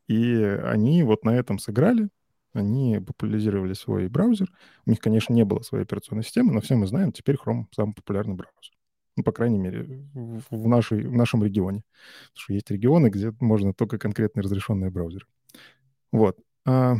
И 0.07 0.35
они 0.43 1.01
вот 1.03 1.23
на 1.23 1.31
этом 1.31 1.57
сыграли, 1.57 2.09
они 2.53 2.99
популяризировали 2.99 3.73
свой 3.73 4.07
браузер. 4.07 4.51
У 4.85 4.91
них, 4.91 4.99
конечно, 4.99 5.33
не 5.33 5.45
было 5.45 5.61
своей 5.61 5.83
операционной 5.83 6.23
системы, 6.23 6.53
но 6.53 6.61
все 6.61 6.75
мы 6.75 6.85
знаем, 6.85 7.11
теперь 7.11 7.37
Chrome 7.37 7.65
самый 7.71 7.93
популярный 7.93 8.35
браузер. 8.35 8.73
Ну, 9.17 9.23
по 9.23 9.31
крайней 9.31 9.59
мере, 9.59 10.07
в, 10.13 10.67
нашей, 10.67 11.05
в 11.05 11.13
нашем 11.13 11.43
регионе. 11.43 11.83
Потому 12.29 12.43
что 12.43 12.53
есть 12.53 12.71
регионы, 12.71 13.09
где 13.09 13.33
можно 13.39 13.73
только 13.73 13.97
конкретные 13.97 14.43
разрешенные 14.43 14.89
браузеры. 14.89 15.25
Вот. 16.11 16.39
А, 16.65 16.95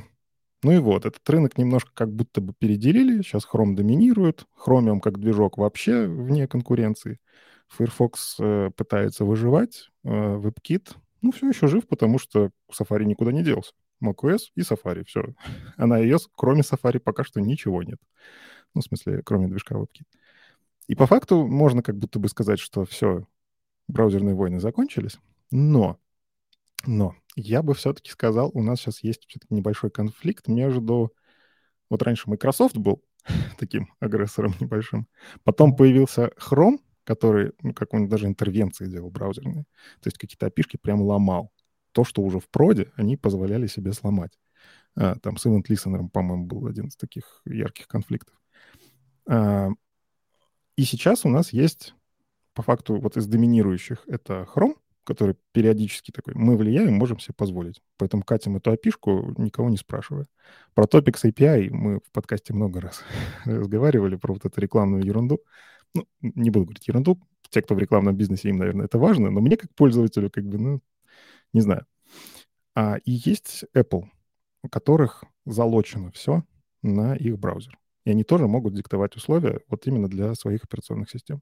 ну 0.64 0.72
и 0.72 0.78
вот, 0.78 1.06
этот 1.06 1.28
рынок 1.30 1.58
немножко 1.58 1.92
как 1.94 2.12
будто 2.14 2.42
бы 2.42 2.54
переделили. 2.54 3.22
Сейчас 3.22 3.48
Chrome 3.52 3.76
доминирует. 3.76 4.46
Chromium 4.66 5.00
как 5.00 5.20
движок 5.20 5.58
вообще 5.58 6.06
вне 6.06 6.48
конкуренции. 6.48 7.20
Firefox 7.70 8.36
э, 8.40 8.70
пытается 8.76 9.24
выживать. 9.24 9.90
Э, 10.04 10.36
WebKit, 10.38 10.94
ну, 11.22 11.32
все 11.32 11.48
еще 11.50 11.68
жив, 11.68 11.88
потому 11.88 12.20
что 12.20 12.52
Safari 12.72 13.06
никуда 13.06 13.32
не 13.32 13.44
делся. 13.44 13.74
macOS 14.04 14.50
и 14.56 14.62
Safari, 14.62 15.04
все. 15.06 15.34
А 15.78 15.86
на 15.86 16.04
iOS, 16.04 16.28
кроме 16.36 16.62
Safari, 16.62 17.00
пока 17.00 17.24
что 17.24 17.40
ничего 17.40 17.82
нет. 17.84 18.00
Ну, 18.74 18.82
в 18.82 18.84
смысле, 18.84 19.22
кроме 19.24 19.48
движка 19.48 19.76
WebKit. 19.76 20.06
И 20.92 20.96
по 20.96 21.08
факту 21.08 21.48
можно 21.48 21.82
как 21.82 21.98
будто 21.98 22.20
бы 22.20 22.28
сказать, 22.28 22.60
что 22.60 22.84
все, 22.84 23.26
браузерные 23.88 24.36
войны 24.36 24.60
закончились, 24.60 25.20
но, 25.50 25.98
но 26.86 27.16
я 27.38 27.64
бы 27.64 27.74
все-таки 27.76 28.12
сказал, 28.12 28.52
у 28.54 28.62
нас 28.62 28.82
сейчас 28.82 29.02
есть 29.02 29.26
все-таки 29.26 29.56
небольшой 29.56 29.90
конфликт 29.90 30.50
между... 30.50 31.14
Вот 31.90 32.04
раньше 32.04 32.30
Microsoft 32.30 32.76
был 32.76 33.02
таким 33.58 33.94
агрессором 34.02 34.54
небольшим, 34.60 35.08
потом 35.46 35.78
появился 35.78 36.30
Chrome, 36.38 36.80
который, 37.06 37.54
ну, 37.62 37.74
как 37.74 37.94
он 37.94 38.10
даже 38.10 38.28
интервенции 38.28 38.86
делал 38.86 39.12
браузерные, 39.12 39.64
то 40.02 40.08
есть 40.08 40.18
какие-то 40.18 40.48
опишки 40.48 40.76
прям 40.76 41.02
ломал. 41.02 41.54
То, 41.94 42.04
что 42.04 42.22
уже 42.22 42.42
в 42.42 42.50
проде, 42.50 42.92
они 42.98 43.16
позволяли 43.16 43.68
себе 43.68 43.94
сломать. 43.94 44.38
А, 44.96 45.16
там 45.16 45.38
с 45.38 45.46
Event 45.46 45.68
Listener, 45.70 46.10
по-моему, 46.10 46.48
был 46.48 46.68
один 46.68 46.88
из 46.88 46.98
таких 46.98 47.42
ярких 47.46 47.88
конфликтов. 47.88 48.36
А, 49.26 49.70
и 50.82 50.84
сейчас 50.84 51.26
у 51.26 51.30
нас 51.30 51.54
есть, 51.54 51.94
по 52.56 52.64
факту, 52.64 53.00
вот 53.00 53.16
из 53.16 53.28
доминирующих 53.28 54.04
это 54.08 54.48
Chrome, 54.52 54.74
который 55.04 55.36
периодически 55.52 56.10
такой, 56.10 56.34
мы 56.34 56.58
влияем, 56.58 56.96
можем 56.96 57.20
себе 57.20 57.36
позволить. 57.38 57.84
Поэтому 57.98 58.24
катим 58.24 58.58
эту 58.58 58.72
опишку, 58.72 59.32
никого 59.38 59.70
не 59.70 59.78
спрашивая. 59.78 60.26
Про 60.74 60.86
Topics 60.86 61.24
API 61.24 61.70
мы 61.70 62.00
в 62.00 62.12
подкасте 62.12 62.56
много 62.56 62.82
раз 62.82 63.04
разговаривали, 63.46 64.16
про 64.16 64.34
вот 64.34 64.44
эту 64.44 64.60
рекламную 64.60 65.06
ерунду. 65.06 65.44
Ну, 65.94 66.08
не 66.22 66.50
буду 66.50 66.66
говорить 66.66 66.88
ерунду, 66.88 67.22
те, 67.52 67.62
кто 67.62 67.76
в 67.76 67.78
рекламном 67.78 68.16
бизнесе, 68.16 68.50
им, 68.50 68.58
наверное, 68.58 68.88
это 68.88 68.98
важно, 68.98 69.30
но 69.30 69.40
мне 69.40 69.58
как 69.58 69.72
пользователю, 69.76 70.32
как 70.32 70.46
бы, 70.46 70.58
ну, 70.58 70.82
не 71.54 71.62
знаю. 71.62 71.86
А, 72.74 72.98
и 73.06 73.12
есть 73.12 73.66
Apple, 73.76 74.06
у 74.64 74.68
которых 74.68 75.26
залочено 75.46 76.12
все 76.12 76.44
на 76.82 77.16
их 77.16 77.38
браузер. 77.38 77.78
И 78.06 78.12
они 78.12 78.24
тоже 78.24 78.48
могут 78.48 78.74
диктовать 78.76 79.16
условия 79.16 79.62
вот 79.68 79.88
именно 79.88 80.08
для 80.10 80.36
своих 80.36 80.64
операционных 80.64 81.10
систем. 81.10 81.42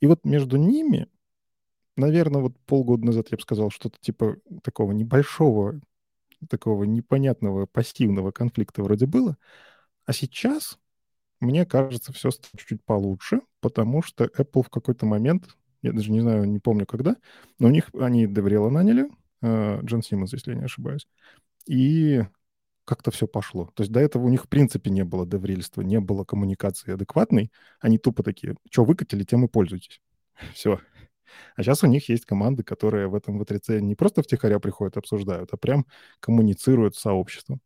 И 0.00 0.06
вот 0.06 0.24
между 0.24 0.56
ними 0.56 1.08
наверное, 1.96 2.42
вот 2.42 2.58
полгода 2.66 3.04
назад 3.06 3.28
я 3.30 3.36
бы 3.36 3.42
сказал 3.42 3.70
что-то 3.70 3.98
типа 4.00 4.36
такого 4.62 4.92
небольшого, 4.92 5.80
такого 6.48 6.84
непонятного 6.84 7.66
пассивного 7.66 8.30
конфликта 8.30 8.82
вроде 8.82 9.06
было. 9.06 9.36
А 10.06 10.12
сейчас, 10.12 10.78
мне 11.40 11.66
кажется, 11.66 12.12
все 12.12 12.30
стало 12.30 12.50
чуть-чуть 12.56 12.84
получше, 12.84 13.40
потому 13.60 14.02
что 14.02 14.24
Apple 14.24 14.62
в 14.64 14.70
какой-то 14.70 15.06
момент, 15.06 15.56
я 15.82 15.92
даже 15.92 16.10
не 16.10 16.20
знаю, 16.20 16.44
не 16.44 16.58
помню 16.58 16.86
когда, 16.86 17.16
но 17.58 17.68
у 17.68 17.70
них 17.70 17.90
они 17.98 18.26
Деврела 18.26 18.70
наняли, 18.70 19.10
э, 19.42 19.80
Джон 19.82 20.02
Симмонс, 20.02 20.32
если 20.32 20.52
я 20.52 20.58
не 20.58 20.64
ошибаюсь, 20.64 21.08
и 21.66 22.22
как-то 22.84 23.10
все 23.10 23.26
пошло. 23.26 23.70
То 23.74 23.82
есть 23.82 23.92
до 23.92 24.00
этого 24.00 24.24
у 24.24 24.28
них 24.28 24.44
в 24.44 24.48
принципе 24.48 24.90
не 24.90 25.04
было 25.04 25.26
деврельства, 25.26 25.82
не 25.82 26.00
было 26.00 26.24
коммуникации 26.24 26.92
адекватной. 26.92 27.50
Они 27.80 27.98
тупо 27.98 28.22
такие, 28.22 28.56
что 28.70 28.84
выкатили, 28.84 29.24
тем 29.24 29.44
и 29.44 29.48
пользуйтесь. 29.48 30.00
Все. 30.54 30.80
А 31.56 31.62
сейчас 31.62 31.82
у 31.82 31.86
них 31.86 32.08
есть 32.08 32.26
команды, 32.26 32.62
которые 32.62 33.08
в 33.08 33.14
этом 33.14 33.38
в 33.38 33.80
не 33.80 33.94
просто 33.94 34.22
втихаря 34.22 34.60
приходят, 34.60 34.96
обсуждают, 34.96 35.52
а 35.52 35.56
прям 35.56 35.86
коммуницируют 36.20 36.94
с 36.96 37.00
сообществом. 37.00 37.60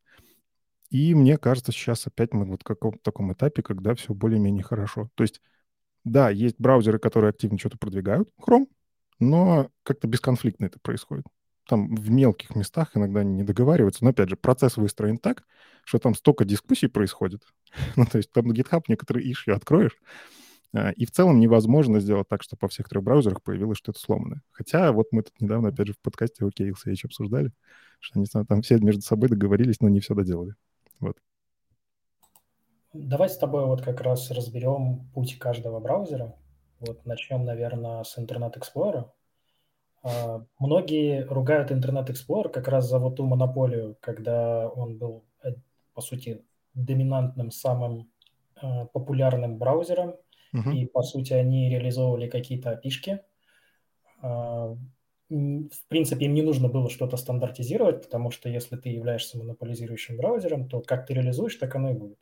И 0.90 1.14
мне 1.14 1.36
кажется, 1.36 1.72
сейчас 1.72 2.06
опять 2.06 2.32
мы 2.32 2.46
вот 2.46 2.62
в 2.62 2.64
каком-то 2.64 2.98
таком 3.02 3.32
этапе, 3.32 3.62
когда 3.62 3.94
все 3.94 4.14
более-менее 4.14 4.62
хорошо. 4.62 5.10
То 5.16 5.24
есть, 5.24 5.42
да, 6.04 6.30
есть 6.30 6.56
браузеры, 6.58 6.98
которые 6.98 7.30
активно 7.30 7.58
что-то 7.58 7.76
продвигают, 7.76 8.30
Chrome, 8.40 8.68
но 9.18 9.70
как-то 9.82 10.08
бесконфликтно 10.08 10.66
это 10.66 10.78
происходит 10.80 11.26
там 11.68 11.94
в 11.94 12.10
мелких 12.10 12.56
местах 12.56 12.92
иногда 12.94 13.22
не 13.22 13.44
договариваются. 13.44 14.04
Но, 14.04 14.10
опять 14.10 14.30
же, 14.30 14.36
процесс 14.36 14.76
выстроен 14.76 15.18
так, 15.18 15.44
что 15.84 15.98
там 15.98 16.14
столько 16.14 16.44
дискуссий 16.44 16.88
происходит. 16.88 17.42
ну, 17.96 18.04
то 18.06 18.18
есть 18.18 18.32
там 18.32 18.46
на 18.48 18.52
GitHub 18.52 18.82
некоторые 18.88 19.30
ишью 19.30 19.54
откроешь, 19.54 19.96
а, 20.74 20.90
и 20.90 21.06
в 21.06 21.10
целом 21.10 21.40
невозможно 21.40 22.00
сделать 22.00 22.28
так, 22.28 22.42
чтобы 22.42 22.60
по 22.60 22.68
всех 22.68 22.88
трех 22.88 23.04
браузерах 23.04 23.42
появилось 23.42 23.78
что-то 23.78 24.00
сломанное. 24.00 24.42
Хотя 24.50 24.92
вот 24.92 25.08
мы 25.12 25.22
тут 25.22 25.40
недавно, 25.40 25.68
опять 25.68 25.88
же, 25.88 25.92
в 25.94 26.00
подкасте 26.00 26.44
OKLCH 26.44 27.04
обсуждали, 27.04 27.52
что 28.00 28.18
они 28.18 28.26
там 28.26 28.62
все 28.62 28.78
между 28.78 29.02
собой 29.02 29.28
договорились, 29.28 29.80
но 29.80 29.88
не 29.88 30.00
все 30.00 30.14
доделали. 30.14 30.54
Вот. 31.00 31.16
Давай 32.92 33.28
с 33.28 33.36
тобой 33.36 33.66
вот 33.66 33.82
как 33.82 34.00
раз 34.00 34.30
разберем 34.30 35.10
путь 35.14 35.38
каждого 35.38 35.80
браузера. 35.80 36.34
Вот 36.80 37.04
начнем, 37.06 37.44
наверное, 37.44 38.04
с 38.04 38.16
Internet 38.18 38.54
Explorer. 38.58 39.10
А, 40.02 40.44
многие 40.58 41.24
ругают 41.24 41.70
Internet 41.70 42.08
Explorer 42.10 42.50
как 42.50 42.68
раз 42.68 42.88
за 42.88 42.98
вот 42.98 43.16
ту 43.16 43.26
монополию, 43.26 43.96
когда 44.00 44.68
он 44.68 44.98
был, 44.98 45.24
э, 45.42 45.54
по 45.94 46.00
сути, 46.00 46.44
доминантным, 46.74 47.50
самым 47.50 48.10
э, 48.62 48.86
популярным 48.92 49.58
браузером, 49.58 50.14
uh-huh. 50.54 50.72
и, 50.74 50.86
по 50.86 51.02
сути, 51.02 51.32
они 51.32 51.68
реализовывали 51.68 52.28
какие-то 52.28 52.70
опишки. 52.70 53.20
А, 54.22 54.76
в 55.30 55.88
принципе, 55.88 56.26
им 56.26 56.34
не 56.34 56.42
нужно 56.42 56.68
было 56.68 56.88
что-то 56.88 57.16
стандартизировать, 57.16 58.04
потому 58.04 58.30
что 58.30 58.48
если 58.48 58.76
ты 58.76 58.88
являешься 58.88 59.36
монополизирующим 59.36 60.16
браузером, 60.16 60.68
то 60.68 60.80
как 60.80 61.06
ты 61.06 61.14
реализуешь, 61.14 61.56
так 61.56 61.74
оно 61.74 61.90
и 61.90 61.94
будет. 61.94 62.18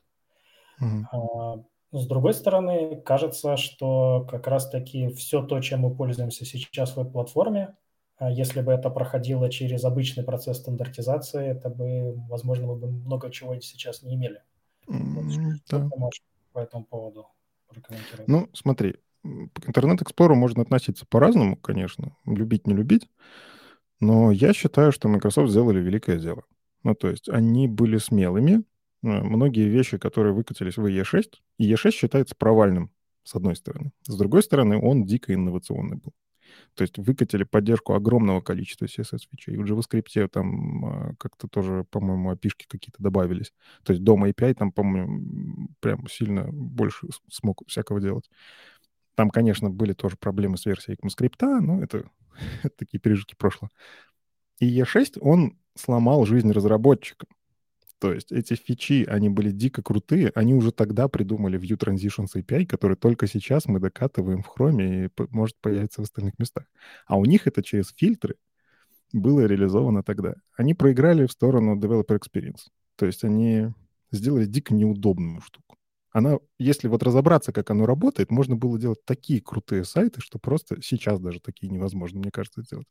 Uh-huh. 0.81 1.65
С 1.93 2.07
другой 2.07 2.35
стороны, 2.35 3.01
кажется, 3.01 3.57
что 3.57 4.27
как 4.29 4.47
раз-таки 4.47 5.09
все 5.11 5.43
то, 5.43 5.61
чем 5.61 5.81
мы 5.81 5.95
пользуемся 5.95 6.45
сейчас 6.45 6.93
в 6.93 6.97
веб-платформе, 6.97 7.77
а 8.19 8.31
если 8.31 8.61
бы 8.61 8.73
это 8.73 8.91
проходило 8.91 9.51
через 9.51 9.85
обычный 9.85 10.25
процесс 10.25 10.59
стандартизации, 10.59 11.49
это 11.49 11.69
бы, 11.69 12.15
возможно, 12.29 12.67
мы 12.67 12.77
бы 12.77 12.89
много 12.89 13.31
чего 13.31 13.59
сейчас 13.61 14.03
не 14.03 14.15
имели. 14.15 14.43
Вот, 14.87 15.33
что 15.67 15.79
да. 15.79 15.89
ты 15.89 15.99
можешь 15.99 16.23
по 16.53 16.59
этому 16.61 16.85
поводу 16.85 17.27
прокомментировать? 17.69 18.29
Ну, 18.29 18.49
смотри, 18.53 18.97
к 19.23 19.69
интернет-эксплору 19.69 20.35
можно 20.35 20.63
относиться 20.63 21.05
по-разному, 21.07 21.57
конечно, 21.57 22.17
любить, 22.25 22.67
не 22.67 22.75
любить, 22.75 23.09
но 24.01 24.31
я 24.31 24.53
считаю, 24.53 24.93
что 24.93 25.09
Microsoft 25.09 25.51
сделали 25.51 25.81
великое 25.81 26.19
дело. 26.19 26.43
Ну, 26.83 26.95
то 26.95 27.09
есть 27.09 27.29
они 27.29 27.69
были 27.69 27.99
смелыми, 27.99 28.63
многие 29.03 29.69
вещи, 29.69 29.99
которые 29.99 30.33
выкатились 30.33 30.77
в 30.77 30.87
E6, 30.87 31.25
и 31.59 31.73
E6 31.73 31.91
считается 31.91 32.35
провальным, 32.37 32.91
с 33.23 33.35
одной 33.35 33.57
стороны. 33.57 33.93
С 34.07 34.17
другой 34.17 34.43
стороны, 34.43 34.81
он 34.81 35.05
дико 35.05 35.35
инновационный 35.35 35.97
был. 35.97 36.13
То 36.75 36.83
есть 36.83 36.99
выкатили 36.99 37.45
поддержку 37.45 37.95
огромного 37.95 38.41
количества 38.41 38.87
CSS-фичей. 38.87 39.57
В 39.57 39.65
JavaScript 39.65 40.29
там 40.29 41.11
э, 41.11 41.15
как-то 41.19 41.49
тоже, 41.49 41.85
по-моему, 41.91 42.33
api 42.33 42.51
какие-то 42.69 43.03
добавились. 43.03 43.53
То 43.83 43.93
есть 43.93 44.05
дома 44.05 44.29
API 44.29 44.55
там, 44.55 44.73
по-моему, 44.73 45.69
прям 45.81 46.07
сильно 46.09 46.47
больше 46.51 47.09
смог 47.31 47.63
всякого 47.67 48.01
делать. 48.01 48.31
Там, 49.15 49.31
конечно, 49.31 49.71
были 49.71 49.93
тоже 49.93 50.17
проблемы 50.17 50.59
с 50.59 50.67
версией 50.67 50.97
ECMAScript, 50.97 51.61
но 51.61 51.83
это, 51.83 52.11
это 52.63 52.77
такие 52.77 53.01
пережитки 53.01 53.35
прошлого. 53.35 53.71
И 54.59 54.81
E6, 54.81 55.19
он 55.21 55.59
сломал 55.75 56.25
жизнь 56.27 56.51
разработчикам. 56.53 57.29
То 57.99 58.13
есть 58.13 58.31
эти 58.31 58.55
фичи, 58.55 59.05
они 59.09 59.31
были 59.31 59.51
дико 59.51 59.83
крутые, 59.83 60.31
они 60.35 60.55
уже 60.55 60.71
тогда 60.71 61.09
придумали 61.09 61.59
View 61.59 61.79
Transitions 61.79 62.35
API, 62.35 62.67
который 62.67 62.97
только 62.97 63.27
сейчас 63.27 63.67
мы 63.67 63.81
докатываем 63.81 64.43
в 64.43 64.53
Chrome 64.55 65.07
и 65.07 65.11
может 65.31 65.57
появиться 65.61 66.03
в 66.03 66.05
остальных 66.05 66.39
местах. 66.39 66.67
А 67.07 67.17
у 67.17 67.25
них 67.25 67.47
это 67.47 67.63
через 67.63 67.95
фильтры 67.97 68.37
было 69.13 69.47
реализовано 69.47 70.03
тогда. 70.03 70.35
Они 70.57 70.75
проиграли 70.75 71.27
в 71.27 71.33
сторону 71.33 71.79
Developer 71.79 72.19
Experience. 72.21 72.69
То 72.97 73.07
есть 73.07 73.25
они 73.25 73.73
сделали 74.11 74.45
дико 74.45 74.75
неудобную 74.75 75.41
штуку. 75.41 75.77
Она, 76.13 76.39
если 76.59 76.89
вот 76.89 77.03
разобраться, 77.03 77.53
как 77.53 77.71
оно 77.71 77.85
работает, 77.85 78.31
можно 78.31 78.57
было 78.57 78.79
делать 78.79 79.05
такие 79.05 79.43
крутые 79.43 79.85
сайты, 79.85 80.21
что 80.21 80.39
просто 80.39 80.81
сейчас 80.83 81.21
даже 81.21 81.41
такие 81.41 81.71
невозможно, 81.71 82.21
мне 82.21 82.31
кажется, 82.31 82.63
сделать. 82.63 82.89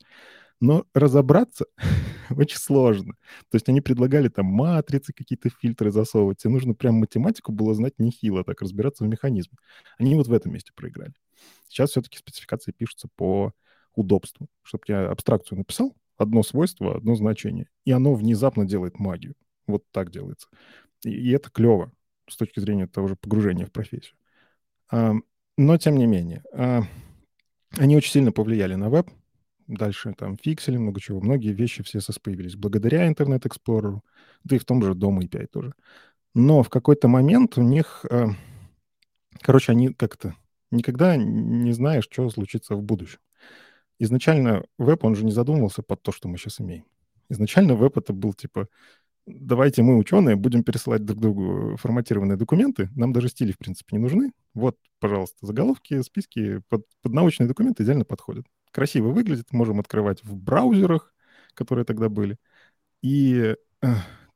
Но 0.62 0.86
разобраться 0.93 1.65
очень 2.30 2.58
сложно. 2.58 3.13
То 3.49 3.56
есть 3.56 3.67
они 3.69 3.82
предлагали 3.82 4.30
там 4.30 4.45
матрицы, 4.45 5.13
какие-то 5.13 5.49
фильтры 5.49 5.91
засовывать, 5.91 6.43
и 6.45 6.49
нужно 6.49 6.73
прям 6.73 6.95
математику 6.95 7.51
было 7.51 7.73
знать 7.73 7.93
нехило, 7.97 8.43
так 8.43 8.62
разбираться 8.62 9.04
в 9.04 9.08
механизме. 9.08 9.58
Они 9.97 10.15
вот 10.15 10.28
в 10.28 10.34
этом 10.34 10.54
месте 10.54 10.71
проиграли. 10.75 11.13
Сейчас 11.67 11.91
все-таки 11.91 12.17
спецификации 12.17 12.71
пишутся 12.71 13.10
по 13.15 13.54
удобству. 13.95 14.47
Чтобы 14.63 14.84
я 14.88 15.10
абстракцию 15.10 15.60
написал, 15.60 15.95
одно 16.17 16.43
свойство, 16.43 16.95
одно 16.95 17.15
значение, 17.15 17.69
и 17.86 17.91
оно 17.91 18.13
внезапно 18.13 18.65
делает 18.65 18.99
магию. 18.99 19.36
Вот 19.67 19.84
так 19.91 20.12
делается. 20.12 20.47
И 21.04 21.32
это 21.32 21.49
клево 21.49 21.91
с 22.27 22.38
точки 22.38 22.59
зрения 22.59 22.88
того 22.88 23.07
же 23.07 23.15
погружения 23.15 23.65
в 23.65 23.71
профессию. 23.71 24.15
А, 24.91 25.13
но, 25.57 25.77
тем 25.77 25.97
не 25.97 26.07
менее, 26.07 26.43
а, 26.53 26.83
они 27.77 27.95
очень 27.95 28.11
сильно 28.11 28.31
повлияли 28.31 28.75
на 28.75 28.89
веб, 28.89 29.09
Дальше 29.67 30.13
там 30.15 30.38
фиксели, 30.38 30.77
много 30.77 31.01
чего. 31.01 31.19
Многие 31.21 31.51
вещи 31.51 31.81
в 31.81 31.93
CSS 31.93 32.19
появились 32.21 32.55
благодаря 32.55 33.11
Explorer, 33.11 33.99
да 34.43 34.55
и 34.55 34.59
в 34.59 34.65
том 34.65 34.83
же 34.83 34.91
Dom 34.91 35.19
API 35.19 35.47
тоже. 35.47 35.73
Но 36.35 36.61
в 36.61 36.69
какой-то 36.69 37.07
момент 37.07 37.57
у 37.57 37.63
них... 37.63 38.05
Э, 38.09 38.27
короче, 39.41 39.71
они 39.71 39.93
как-то... 39.93 40.35
Никогда 40.69 41.15
не 41.15 41.71
знаешь, 41.71 42.03
что 42.03 42.29
случится 42.29 42.75
в 42.75 42.83
будущем. 42.83 43.19
Изначально 43.97 44.65
веб, 44.77 45.03
он 45.03 45.15
же 45.15 45.25
не 45.25 45.31
задумывался 45.31 45.81
под 45.81 46.03
то, 46.03 46.11
что 46.11 46.27
мы 46.27 46.38
сейчас 46.38 46.59
имеем. 46.59 46.85
Изначально 47.29 47.75
веб 47.75 47.97
это 47.97 48.13
был 48.13 48.33
типа 48.33 48.67
давайте 49.25 49.81
мы, 49.81 49.97
ученые, 49.97 50.35
будем 50.35 50.63
пересылать 50.63 51.05
друг 51.05 51.19
другу 51.19 51.77
форматированные 51.77 52.38
документы. 52.38 52.89
Нам 52.95 53.13
даже 53.13 53.29
стили, 53.29 53.51
в 53.51 53.57
принципе, 53.57 53.97
не 53.97 54.01
нужны. 54.03 54.31
Вот, 54.53 54.77
пожалуйста, 54.99 55.45
заголовки, 55.45 56.01
списки 56.01 56.61
под, 56.69 56.85
под 57.01 57.13
научные 57.13 57.47
документы 57.47 57.83
идеально 57.83 58.05
подходят 58.05 58.45
красиво 58.75 59.07
выглядит, 59.11 59.53
можем 59.53 59.79
открывать 59.79 60.21
в 60.25 60.35
браузерах, 60.35 61.13
которые 61.53 61.85
тогда 61.85 62.09
были. 62.09 62.38
И 63.01 63.55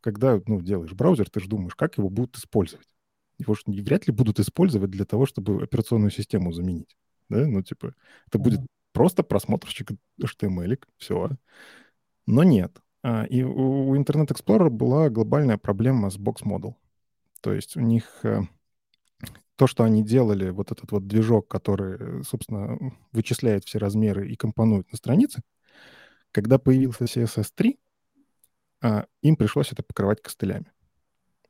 когда 0.01 0.39
ну, 0.47 0.61
делаешь 0.61 0.93
браузер, 0.93 1.29
ты 1.29 1.41
же 1.41 1.49
думаешь, 1.49 1.75
как 1.75 1.97
его 1.97 2.09
будут 2.09 2.37
использовать. 2.37 2.87
Его 3.37 3.53
же 3.53 3.63
вряд 3.67 4.07
ли 4.07 4.13
будут 4.13 4.39
использовать 4.39 4.91
для 4.91 5.03
того, 5.03 5.25
чтобы 5.25 5.61
операционную 5.61 6.11
систему 6.11 6.53
заменить. 6.53 6.95
Да? 7.27 7.45
Ну, 7.45 7.61
типа, 7.61 7.93
это 8.27 8.39
будет 8.39 8.61
просто 8.93 9.23
просмотрщик 9.23 9.91
HTML, 10.21 10.81
все. 10.97 11.31
Но 12.25 12.43
нет. 12.43 12.81
А, 13.01 13.23
и 13.25 13.43
у 13.43 13.95
Internet 13.95 14.27
Explorer 14.27 14.69
была 14.69 15.09
глобальная 15.09 15.57
проблема 15.57 16.09
с 16.09 16.17
Box 16.17 16.43
Model. 16.43 16.75
То 17.41 17.53
есть 17.53 17.77
у 17.77 17.81
них 17.81 18.19
э, 18.23 18.41
то, 19.55 19.67
что 19.67 19.83
они 19.83 20.03
делали, 20.03 20.49
вот 20.49 20.71
этот 20.71 20.91
вот 20.91 21.07
движок, 21.07 21.47
который, 21.47 22.23
собственно, 22.23 22.77
вычисляет 23.11 23.65
все 23.65 23.77
размеры 23.77 24.29
и 24.29 24.35
компонует 24.35 24.91
на 24.91 24.97
странице, 24.97 25.41
когда 26.31 26.59
появился 26.59 27.05
CSS3, 27.05 27.77
а, 28.81 29.05
им 29.21 29.35
пришлось 29.35 29.71
это 29.71 29.83
покрывать 29.83 30.21
костылями. 30.21 30.71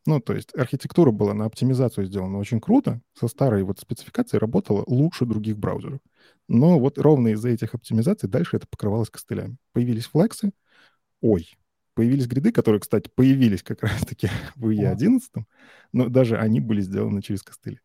Ну, 0.05 0.19
то 0.19 0.33
есть 0.33 0.55
архитектура 0.55 1.11
была 1.11 1.33
на 1.33 1.45
оптимизацию 1.45 2.05
сделана 2.05 2.39
очень 2.39 2.59
круто, 2.59 3.01
со 3.13 3.27
старой 3.27 3.63
вот 3.63 3.79
спецификацией 3.79 4.39
работала 4.39 4.83
лучше 4.87 5.25
других 5.25 5.57
браузеров. 5.57 5.99
Но 6.47 6.79
вот 6.79 6.97
ровно 6.97 7.29
из-за 7.29 7.49
этих 7.49 7.75
оптимизаций 7.75 8.27
дальше 8.29 8.57
это 8.57 8.67
покрывалось 8.67 9.09
костылями. 9.09 9.57
Появились 9.73 10.05
флексы, 10.05 10.51
ой, 11.21 11.57
появились 11.93 12.27
гриды, 12.27 12.51
которые, 12.51 12.79
кстати, 12.79 13.09
появились 13.13 13.63
как 13.63 13.83
раз-таки 13.83 14.29
в 14.55 14.69
IE11, 14.69 15.21
но 15.91 16.09
даже 16.09 16.37
они 16.37 16.59
были 16.59 16.81
сделаны 16.81 17.21
через 17.21 17.43
костыли. 17.43 17.81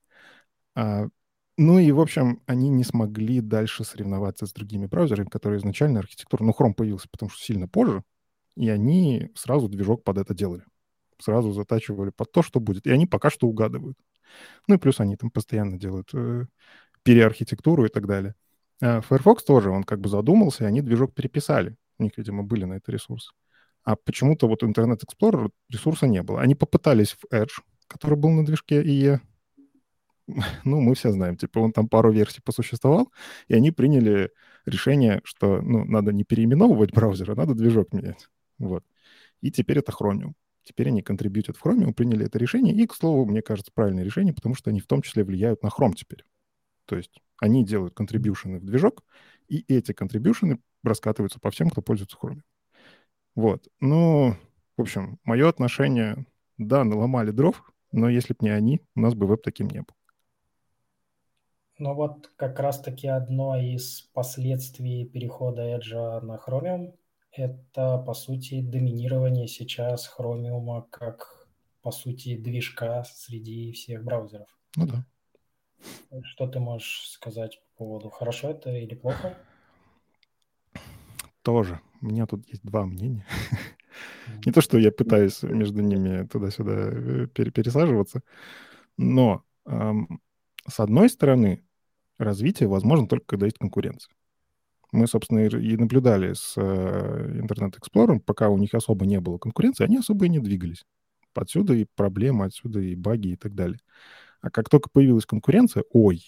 А 0.77 1.09
Ну 1.57 1.79
и, 1.79 1.91
в 1.93 2.01
общем, 2.01 2.43
они 2.47 2.69
не 2.69 2.85
смогли 2.85 3.41
дальше 3.41 3.85
соревноваться 3.85 4.47
с 4.47 4.53
другими 4.53 4.87
браузерами, 4.87 5.29
которые 5.29 5.59
изначально 5.59 6.01
архитектура... 6.01 6.45
Ну, 6.45 6.53
Chrome 6.53 6.75
появился, 6.75 7.09
потому 7.11 7.31
что 7.31 7.43
сильно 7.43 7.69
позже, 7.69 8.03
и 8.57 8.69
они 8.69 9.31
сразу 9.35 9.69
движок 9.69 10.05
под 10.05 10.19
это 10.19 10.35
делали. 10.35 10.65
Сразу 11.19 11.53
затачивали 11.53 12.11
под 12.11 12.33
то, 12.33 12.43
что 12.43 12.61
будет. 12.61 12.87
И 12.87 12.91
они 12.91 13.07
пока 13.07 13.31
что 13.31 13.47
угадывают. 13.47 13.99
Ну 14.67 14.77
и 14.77 14.79
плюс 14.79 15.01
они 15.01 15.17
там 15.17 15.31
постоянно 15.31 15.79
делают 15.79 16.11
э, 16.15 16.47
переархитектуру 17.03 17.85
и 17.85 17.89
так 17.89 18.07
далее. 18.07 18.35
А 18.81 19.01
Firefox 19.01 19.45
тоже, 19.45 19.71
он 19.71 19.85
как 19.85 20.01
бы 20.01 20.09
задумался, 20.09 20.65
и 20.65 20.67
они 20.67 20.83
движок 20.83 21.15
переписали. 21.15 21.77
У 21.99 22.03
них, 22.03 22.13
видимо, 22.17 22.43
были 22.43 22.65
на 22.65 22.75
это 22.75 22.93
ресурсы. 22.93 23.33
А 23.83 23.97
почему-то 23.97 24.49
вот 24.49 24.63
Internet 24.63 25.01
Explorer 25.05 25.51
ресурса 25.69 26.07
не 26.07 26.23
было. 26.23 26.41
Они 26.41 26.55
попытались 26.55 27.13
в 27.13 27.25
Edge, 27.33 27.61
который 27.87 28.17
был 28.17 28.31
на 28.31 28.45
движке 28.45 28.83
IE, 28.83 29.21
ну, 30.65 30.81
мы 30.81 30.95
все 30.95 31.13
знаем, 31.13 31.37
типа 31.37 31.59
он 31.59 31.73
там 31.73 31.89
пару 31.89 32.11
версий 32.13 32.41
посуществовал, 32.41 33.13
и 33.49 33.55
они 33.55 33.71
приняли 33.71 34.31
решение, 34.65 35.21
что, 35.25 35.61
ну, 35.61 35.85
надо 35.85 36.13
не 36.13 36.25
переименовывать 36.25 36.93
браузер, 36.93 37.31
а 37.31 37.35
надо 37.35 37.55
движок 37.55 37.93
менять. 37.93 38.29
Вот. 38.59 38.85
И 39.41 39.51
теперь 39.51 39.79
это 39.79 39.93
Chromium. 39.93 40.33
Теперь 40.63 40.89
они 40.89 41.03
контрибьютят 41.03 41.59
в 41.59 41.65
Chromium, 41.65 41.93
приняли 41.93 42.25
это 42.25 42.39
решение, 42.39 42.75
и, 42.75 42.87
к 42.87 42.95
слову, 42.95 43.27
мне 43.27 43.43
кажется, 43.43 43.71
правильное 43.75 44.05
решение, 44.05 44.33
потому 44.33 44.55
что 44.55 44.71
они 44.71 44.81
в 44.81 44.87
том 44.87 45.03
числе 45.03 45.25
влияют 45.25 45.63
на 45.63 45.69
Chrome 45.69 45.95
теперь. 45.95 46.25
То 46.87 46.97
есть 46.97 47.21
они 47.39 47.65
делают 47.65 47.95
контрибьюшены 47.95 48.59
в 48.61 48.65
движок, 48.65 49.05
и 49.49 49.65
эти 49.69 49.93
контрибьюшены 49.93 50.59
раскатываются 50.85 51.41
по 51.41 51.51
всем, 51.51 51.71
кто 51.71 51.83
пользуется 51.83 52.17
Chromium. 52.21 52.43
Вот. 53.35 53.69
Ну, 53.81 54.37
в 54.77 54.81
общем, 54.81 55.19
мое 55.25 55.49
отношение, 55.49 56.27
да, 56.59 56.85
наломали 56.85 57.31
дров, 57.31 57.73
но 57.93 58.09
если 58.09 58.33
бы 58.33 58.39
не 58.43 58.51
они, 58.51 58.81
у 58.95 59.01
нас 59.01 59.15
бы 59.15 59.27
веб 59.27 59.43
таким 59.43 59.69
не 59.69 59.81
был. 59.81 59.95
Ну 61.79 61.95
вот 61.95 62.31
как 62.37 62.61
раз-таки 62.61 63.09
одно 63.09 63.57
из 63.57 64.03
последствий 64.13 65.05
перехода 65.05 65.63
Edge 65.77 66.21
на 66.21 66.37
Chromium– 66.37 66.95
это, 67.33 67.99
по 67.99 68.15
сути, 68.15 68.61
доминирование 68.61 69.49
сейчас 69.49 70.09
Chromium 70.17 70.85
как, 70.91 71.49
по 71.83 71.91
сути, 71.91 72.37
движка 72.37 73.03
среди 73.05 73.73
всех 73.73 74.05
браузеров. 74.05 74.49
Ну 74.77 74.87
да. 74.87 75.05
Что 76.23 76.47
ты 76.47 76.61
можешь 76.61 77.09
сказать 77.11 77.61
по 77.61 77.85
поводу, 77.85 78.09
хорошо 78.09 78.51
это 78.51 78.71
или 78.71 78.95
плохо? 78.95 79.37
Тоже. 81.45 81.81
У 82.01 82.07
меня 82.07 82.27
тут 82.27 82.49
есть 82.49 82.65
два 82.65 82.85
мнения. 82.85 83.25
Не 84.45 84.51
то, 84.51 84.61
что 84.61 84.79
я 84.79 84.91
пытаюсь 84.91 85.43
между 85.45 85.81
ними 85.83 86.27
туда-сюда 86.27 86.73
э, 86.75 87.27
пересаживаться, 87.29 88.23
но 88.97 89.45
с 89.67 90.81
одной 90.81 91.09
стороны, 91.09 91.63
развитие 92.19 92.69
возможно 92.69 93.07
только 93.07 93.27
когда 93.27 93.47
есть 93.47 93.59
конкуренция. 93.59 94.13
Мы, 94.93 95.07
собственно, 95.07 95.41
и 95.41 95.77
наблюдали 95.77 96.35
с 96.35 96.55
э, 96.57 97.41
Internet 97.41 97.79
Explorer, 97.79 98.21
пока 98.21 98.49
у 98.49 98.59
них 98.59 98.75
особо 98.75 99.07
не 99.07 99.21
было 99.21 99.39
конкуренции, 99.39 99.85
они 99.85 99.99
особо 99.99 100.27
и 100.27 100.29
не 100.29 100.39
двигались. 100.39 100.85
Отсюда 101.35 101.75
и 101.75 101.87
проблемы, 101.97 102.45
отсюда 102.45 102.81
и 102.81 102.95
баги 102.95 103.29
и 103.29 103.37
так 103.37 103.55
далее. 103.55 103.79
А 104.41 104.51
как 104.51 104.69
только 104.69 104.89
появилась 104.91 105.27
конкуренция, 105.27 105.85
ой, 105.91 106.25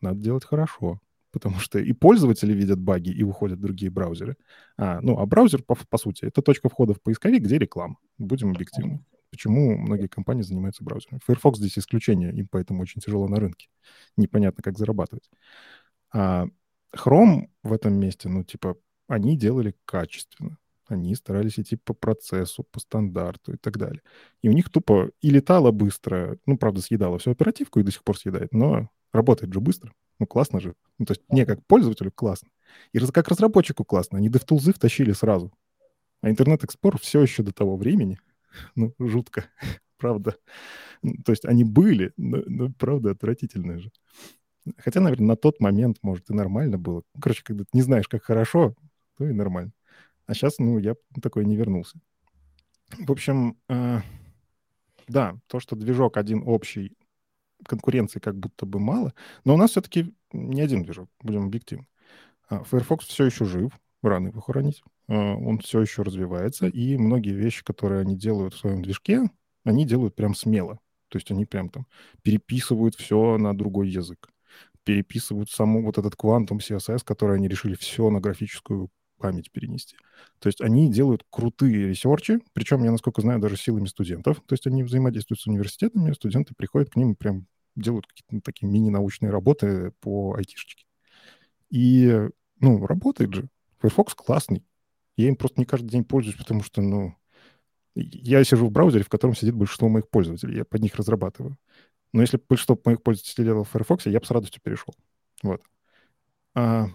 надо 0.00 0.20
делать 0.20 0.44
хорошо, 0.44 1.00
потому 1.38 1.60
что 1.60 1.78
и 1.78 1.92
пользователи 1.92 2.52
видят 2.52 2.80
баги, 2.80 3.10
и 3.10 3.22
выходят 3.22 3.60
другие 3.60 3.90
браузеры. 3.90 4.36
А, 4.76 5.00
ну, 5.00 5.18
а 5.18 5.26
браузер, 5.26 5.62
по, 5.62 5.76
по 5.88 5.98
сути, 5.98 6.24
это 6.24 6.42
точка 6.42 6.68
входа 6.68 6.94
в 6.94 7.00
поисковик, 7.00 7.42
где 7.42 7.58
реклама. 7.58 7.96
Будем 8.18 8.50
объективны 8.50 9.04
почему 9.30 9.76
многие 9.76 10.08
компании 10.08 10.42
занимаются 10.42 10.82
браузерами. 10.82 11.20
Firefox 11.26 11.58
здесь 11.58 11.78
исключение, 11.78 12.32
им 12.32 12.48
поэтому 12.50 12.82
очень 12.82 13.00
тяжело 13.00 13.28
на 13.28 13.36
рынке. 13.36 13.68
Непонятно, 14.16 14.62
как 14.62 14.78
зарабатывать. 14.78 15.30
А 16.12 16.46
Chrome 16.96 17.48
в 17.62 17.72
этом 17.72 17.94
месте, 17.94 18.28
ну, 18.28 18.44
типа, 18.44 18.76
они 19.06 19.36
делали 19.36 19.74
качественно. 19.84 20.58
Они 20.86 21.14
старались 21.14 21.58
идти 21.58 21.76
по 21.76 21.92
процессу, 21.92 22.64
по 22.64 22.80
стандарту 22.80 23.52
и 23.52 23.56
так 23.58 23.76
далее. 23.76 24.00
И 24.40 24.48
у 24.48 24.52
них 24.52 24.70
тупо 24.70 25.10
и 25.20 25.30
летало 25.30 25.70
быстро, 25.70 26.38
ну, 26.46 26.56
правда, 26.56 26.80
съедало 26.80 27.18
всю 27.18 27.30
оперативку 27.30 27.78
и 27.78 27.82
до 27.82 27.92
сих 27.92 28.02
пор 28.02 28.18
съедает, 28.18 28.52
но 28.52 28.88
работает 29.12 29.52
же 29.52 29.60
быстро. 29.60 29.92
Ну, 30.18 30.26
классно 30.26 30.60
же. 30.60 30.74
Ну, 30.98 31.06
то 31.06 31.12
есть 31.12 31.22
мне 31.28 31.46
как 31.46 31.64
пользователю 31.66 32.12
классно. 32.12 32.48
И 32.92 32.98
как 32.98 33.28
разработчику 33.28 33.84
классно. 33.84 34.18
Они 34.18 34.28
DevTools 34.28 34.72
втащили 34.72 35.12
сразу. 35.12 35.52
А 36.20 36.30
Internet 36.30 36.64
Explorer 36.64 36.98
все 37.00 37.22
еще 37.22 37.42
до 37.42 37.52
того 37.52 37.76
времени 37.76 38.18
ну, 38.74 38.94
жутко, 38.98 39.46
правда. 39.98 40.36
То 41.24 41.32
есть 41.32 41.44
они 41.44 41.64
были, 41.64 42.12
но, 42.16 42.42
но 42.46 42.70
правда 42.70 43.12
отвратительные 43.12 43.78
же. 43.78 43.90
Хотя, 44.76 45.00
наверное, 45.00 45.28
на 45.28 45.36
тот 45.36 45.60
момент, 45.60 45.98
может, 46.02 46.28
и 46.30 46.34
нормально 46.34 46.76
было. 46.76 47.02
Короче, 47.20 47.42
когда 47.42 47.64
ты 47.64 47.70
не 47.72 47.82
знаешь, 47.82 48.08
как 48.08 48.24
хорошо, 48.24 48.74
то 49.16 49.26
и 49.26 49.32
нормально. 49.32 49.72
А 50.26 50.34
сейчас, 50.34 50.58
ну, 50.58 50.78
я 50.78 50.94
такой 51.22 51.46
не 51.46 51.56
вернулся. 51.56 51.98
В 52.98 53.10
общем, 53.10 53.56
э, 53.68 54.00
да, 55.06 55.36
то, 55.46 55.60
что 55.60 55.76
движок 55.76 56.16
один 56.16 56.42
общий, 56.44 56.92
конкуренции 57.64 58.20
как 58.20 58.36
будто 58.38 58.66
бы 58.66 58.78
мало, 58.78 59.14
но 59.44 59.54
у 59.54 59.56
нас 59.56 59.70
все-таки 59.72 60.14
не 60.32 60.60
один 60.60 60.82
движок, 60.82 61.08
будем 61.20 61.46
объективны. 61.46 61.86
А 62.48 62.64
Firefox 62.64 63.06
все 63.06 63.24
еще 63.24 63.44
жив, 63.44 63.72
рано 64.02 64.28
его 64.28 64.40
хоронить. 64.40 64.82
А, 65.08 65.34
он 65.34 65.58
все 65.58 65.80
еще 65.80 66.02
развивается, 66.02 66.66
и 66.66 66.96
многие 66.96 67.34
вещи, 67.34 67.64
которые 67.64 68.00
они 68.02 68.16
делают 68.16 68.54
в 68.54 68.58
своем 68.58 68.82
движке, 68.82 69.30
они 69.64 69.84
делают 69.84 70.14
прям 70.14 70.34
смело. 70.34 70.78
То 71.08 71.16
есть 71.16 71.30
они 71.30 71.46
прям 71.46 71.70
там 71.70 71.86
переписывают 72.22 72.94
все 72.94 73.38
на 73.38 73.56
другой 73.56 73.88
язык, 73.88 74.28
переписывают 74.84 75.50
саму 75.50 75.82
вот 75.82 75.98
этот 75.98 76.16
квантум 76.16 76.58
CSS, 76.58 77.00
который 77.04 77.36
они 77.36 77.48
решили 77.48 77.74
все 77.74 78.10
на 78.10 78.20
графическую 78.20 78.90
память 79.18 79.50
перенести. 79.50 79.96
То 80.38 80.48
есть 80.48 80.60
они 80.60 80.90
делают 80.90 81.24
крутые 81.30 81.88
ресерчи, 81.88 82.40
причем, 82.52 82.84
я 82.84 82.90
насколько 82.90 83.20
знаю, 83.20 83.40
даже 83.40 83.56
силами 83.56 83.86
студентов. 83.86 84.40
То 84.46 84.54
есть 84.54 84.66
они 84.66 84.82
взаимодействуют 84.82 85.40
с 85.40 85.46
университетами, 85.46 86.12
студенты 86.12 86.54
приходят 86.56 86.90
к 86.90 86.96
ним 86.96 87.12
и 87.12 87.16
прям 87.16 87.46
делают 87.76 88.06
какие-то 88.06 88.34
ну, 88.34 88.40
такие 88.40 88.70
мини-научные 88.70 89.30
работы 89.30 89.92
по 90.00 90.34
айтишечке. 90.34 90.86
И, 91.70 92.28
ну, 92.60 92.86
работает 92.86 93.34
же. 93.34 93.48
Firefox 93.78 94.14
классный. 94.14 94.64
Я 95.16 95.28
им 95.28 95.36
просто 95.36 95.60
не 95.60 95.66
каждый 95.66 95.88
день 95.88 96.04
пользуюсь, 96.04 96.36
потому 96.36 96.62
что, 96.62 96.80
ну, 96.80 97.14
я 97.94 98.42
сижу 98.44 98.66
в 98.66 98.70
браузере, 98.70 99.04
в 99.04 99.08
котором 99.08 99.34
сидит 99.34 99.54
большинство 99.54 99.88
моих 99.88 100.08
пользователей. 100.08 100.56
Я 100.56 100.64
под 100.64 100.82
них 100.82 100.94
разрабатываю. 100.94 101.56
Но 102.12 102.22
если 102.22 102.36
бы 102.36 102.44
большинство 102.48 102.80
моих 102.84 103.02
пользователей 103.02 103.44
делало 103.44 103.64
в 103.64 103.70
Firefox, 103.70 104.06
я 104.06 104.18
бы 104.18 104.26
с 104.26 104.30
радостью 104.30 104.62
перешел. 104.62 104.94
Вот. 105.42 105.62
А, 106.54 106.88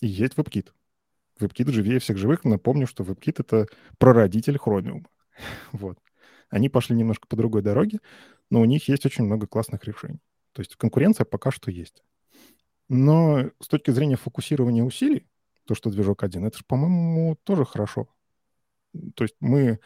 и 0.00 0.06
есть 0.06 0.34
WebKit. 0.34 0.68
WebKit 1.40 1.70
живее 1.70 1.98
всех 1.98 2.16
живых. 2.16 2.44
Напомню, 2.44 2.86
что 2.86 3.04
WebKit— 3.04 3.36
это 3.38 3.66
прародитель 3.98 4.56
Chromium. 4.56 5.06
вот. 5.72 5.98
Они 6.48 6.68
пошли 6.68 6.96
немножко 6.96 7.26
по 7.28 7.36
другой 7.36 7.62
дороге, 7.62 8.00
но 8.50 8.60
у 8.60 8.64
них 8.64 8.88
есть 8.88 9.06
очень 9.06 9.24
много 9.24 9.46
классных 9.46 9.84
решений. 9.84 10.20
То 10.52 10.60
есть 10.60 10.76
конкуренция 10.76 11.24
пока 11.24 11.50
что 11.50 11.70
есть. 11.70 12.02
Но 12.88 13.50
с 13.60 13.68
точки 13.68 13.92
зрения 13.92 14.16
фокусирования 14.16 14.82
усилий, 14.82 15.26
то, 15.64 15.74
что 15.74 15.90
движок 15.90 16.24
один. 16.24 16.44
Это 16.44 16.58
же, 16.58 16.64
по-моему, 16.66 17.36
тоже 17.44 17.64
хорошо. 17.64 18.08
То 19.14 19.22
есть 19.22 19.36
мы 19.38 19.78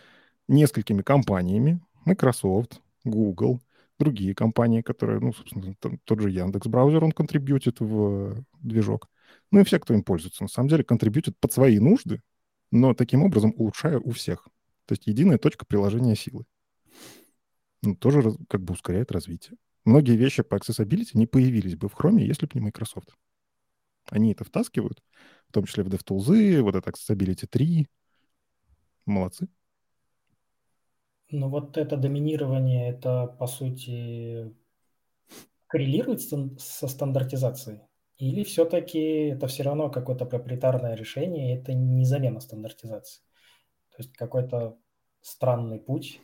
несколькими 0.49 1.03
компаниями, 1.03 1.81
Microsoft, 2.07 2.81
Google, 3.05 3.61
другие 3.99 4.35
компании, 4.35 4.81
которые, 4.81 5.21
ну, 5.21 5.33
собственно, 5.35 5.75
там, 5.75 5.99
тот 6.05 6.21
же 6.21 6.31
Яндекс 6.31 6.67
браузер, 6.67 7.05
он 7.05 7.13
контрибьютит 7.13 7.81
в 7.81 8.45
движок. 8.63 9.09
Ну 9.51 9.61
и 9.61 9.65
все, 9.65 9.79
кто 9.79 9.95
им 9.95 10.03
пользуется, 10.03 10.43
на 10.43 10.49
самом 10.49 10.69
деле, 10.69 10.85
контрибьютит 10.85 11.39
под 11.39 11.53
свои 11.53 11.79
нужды, 11.79 12.23
но 12.71 12.95
таким 12.95 13.23
образом 13.23 13.53
улучшая 13.57 13.99
у 13.99 14.11
всех. 14.11 14.49
То 14.87 14.93
есть 14.93 15.07
единая 15.07 15.39
точка 15.39 15.65
приложения 15.65 16.17
силы. 16.17 16.45
Ну, 17.83 17.95
тоже 17.95 18.23
как 18.49 18.63
бы 18.63 18.75
ускоряет 18.75 19.13
развитие. 19.13 19.57
Многие 19.85 20.17
вещи 20.17 20.43
по 20.43 20.57
accessibility 20.57 21.11
не 21.15 21.27
появились 21.27 21.77
бы 21.77 21.89
в 21.89 21.95
Chrome, 21.95 22.21
если 22.21 22.47
бы 22.47 22.53
не 22.55 22.61
Microsoft. 22.61 23.15
Они 24.11 24.33
это 24.33 24.45
втаскивают, 24.45 25.03
в 25.49 25.53
том 25.53 25.65
числе 25.65 25.85
в 25.85 25.89
DevTools, 25.89 26.61
вот 26.63 26.75
это 26.75 26.91
Accessibility 26.91 27.47
3. 27.47 27.87
Молодцы. 29.07 29.49
Ну 31.31 31.49
вот 31.49 31.77
это 31.77 31.97
доминирование, 31.97 32.91
это 32.91 33.27
по 33.39 33.47
сути 33.47 34.55
коррелирует 35.67 36.21
со 36.21 36.89
стандартизацией? 36.89 37.81
Или 38.19 38.45
все-таки 38.45 39.29
это 39.29 39.47
все 39.49 39.65
равно 39.65 39.91
какое-то 39.91 40.25
проприетарное 40.25 40.95
решение, 40.95 41.59
это 41.59 41.73
не 41.73 42.05
замена 42.05 42.41
стандартизации? 42.41 43.23
То 43.91 44.03
есть 44.03 44.13
какой-то 44.17 44.77
странный 45.21 45.79
путь. 45.79 46.21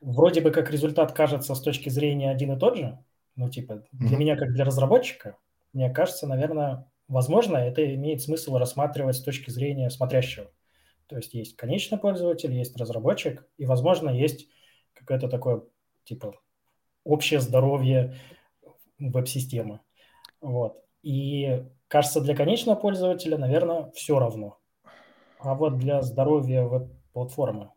Вроде 0.00 0.40
бы 0.40 0.50
как 0.50 0.70
результат 0.70 1.12
кажется 1.12 1.54
с 1.54 1.60
точки 1.60 1.88
зрения 1.88 2.30
один 2.30 2.52
и 2.52 2.58
тот 2.58 2.76
же, 2.76 2.98
ну 3.36 3.50
типа 3.50 3.84
для 3.92 4.16
mm-hmm. 4.16 4.18
меня 4.18 4.36
как 4.36 4.52
для 4.52 4.64
разработчика, 4.64 5.36
мне 5.72 5.90
кажется, 5.90 6.26
наверное, 6.26 6.88
Возможно, 7.08 7.56
это 7.56 7.94
имеет 7.94 8.20
смысл 8.20 8.58
рассматривать 8.58 9.16
с 9.16 9.22
точки 9.22 9.50
зрения 9.50 9.88
смотрящего. 9.88 10.50
То 11.06 11.16
есть 11.16 11.32
есть 11.32 11.56
конечный 11.56 11.96
пользователь, 11.96 12.52
есть 12.52 12.76
разработчик, 12.76 13.48
и, 13.56 13.64
возможно, 13.64 14.10
есть 14.10 14.46
какое-то 14.92 15.28
такое, 15.28 15.62
типа, 16.04 16.34
общее 17.04 17.40
здоровье 17.40 18.14
веб-системы. 18.98 19.80
Вот. 20.42 20.84
И 21.02 21.64
кажется, 21.88 22.20
для 22.20 22.34
конечного 22.34 22.76
пользователя, 22.76 23.38
наверное, 23.38 23.90
все 23.92 24.18
равно. 24.18 24.58
А 25.38 25.54
вот 25.54 25.78
для 25.78 26.02
здоровья 26.02 26.64
веб-платформы 26.64 27.70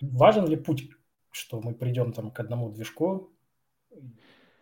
важен 0.00 0.46
ли 0.46 0.56
путь, 0.56 0.88
что 1.30 1.60
мы 1.60 1.74
придем 1.74 2.12
там 2.12 2.30
к 2.30 2.40
одному 2.40 2.70
движку 2.70 3.30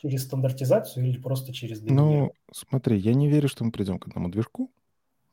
через 0.02 0.24
стандартизацию 0.24 1.06
или 1.06 1.18
просто 1.18 1.52
через 1.52 1.80
Ну, 1.82 2.32
смотри, 2.52 2.98
я 2.98 3.14
не 3.14 3.28
верю, 3.28 3.48
что 3.48 3.64
мы 3.64 3.72
придем 3.72 3.98
к 3.98 4.06
одному 4.06 4.28
движку. 4.28 4.70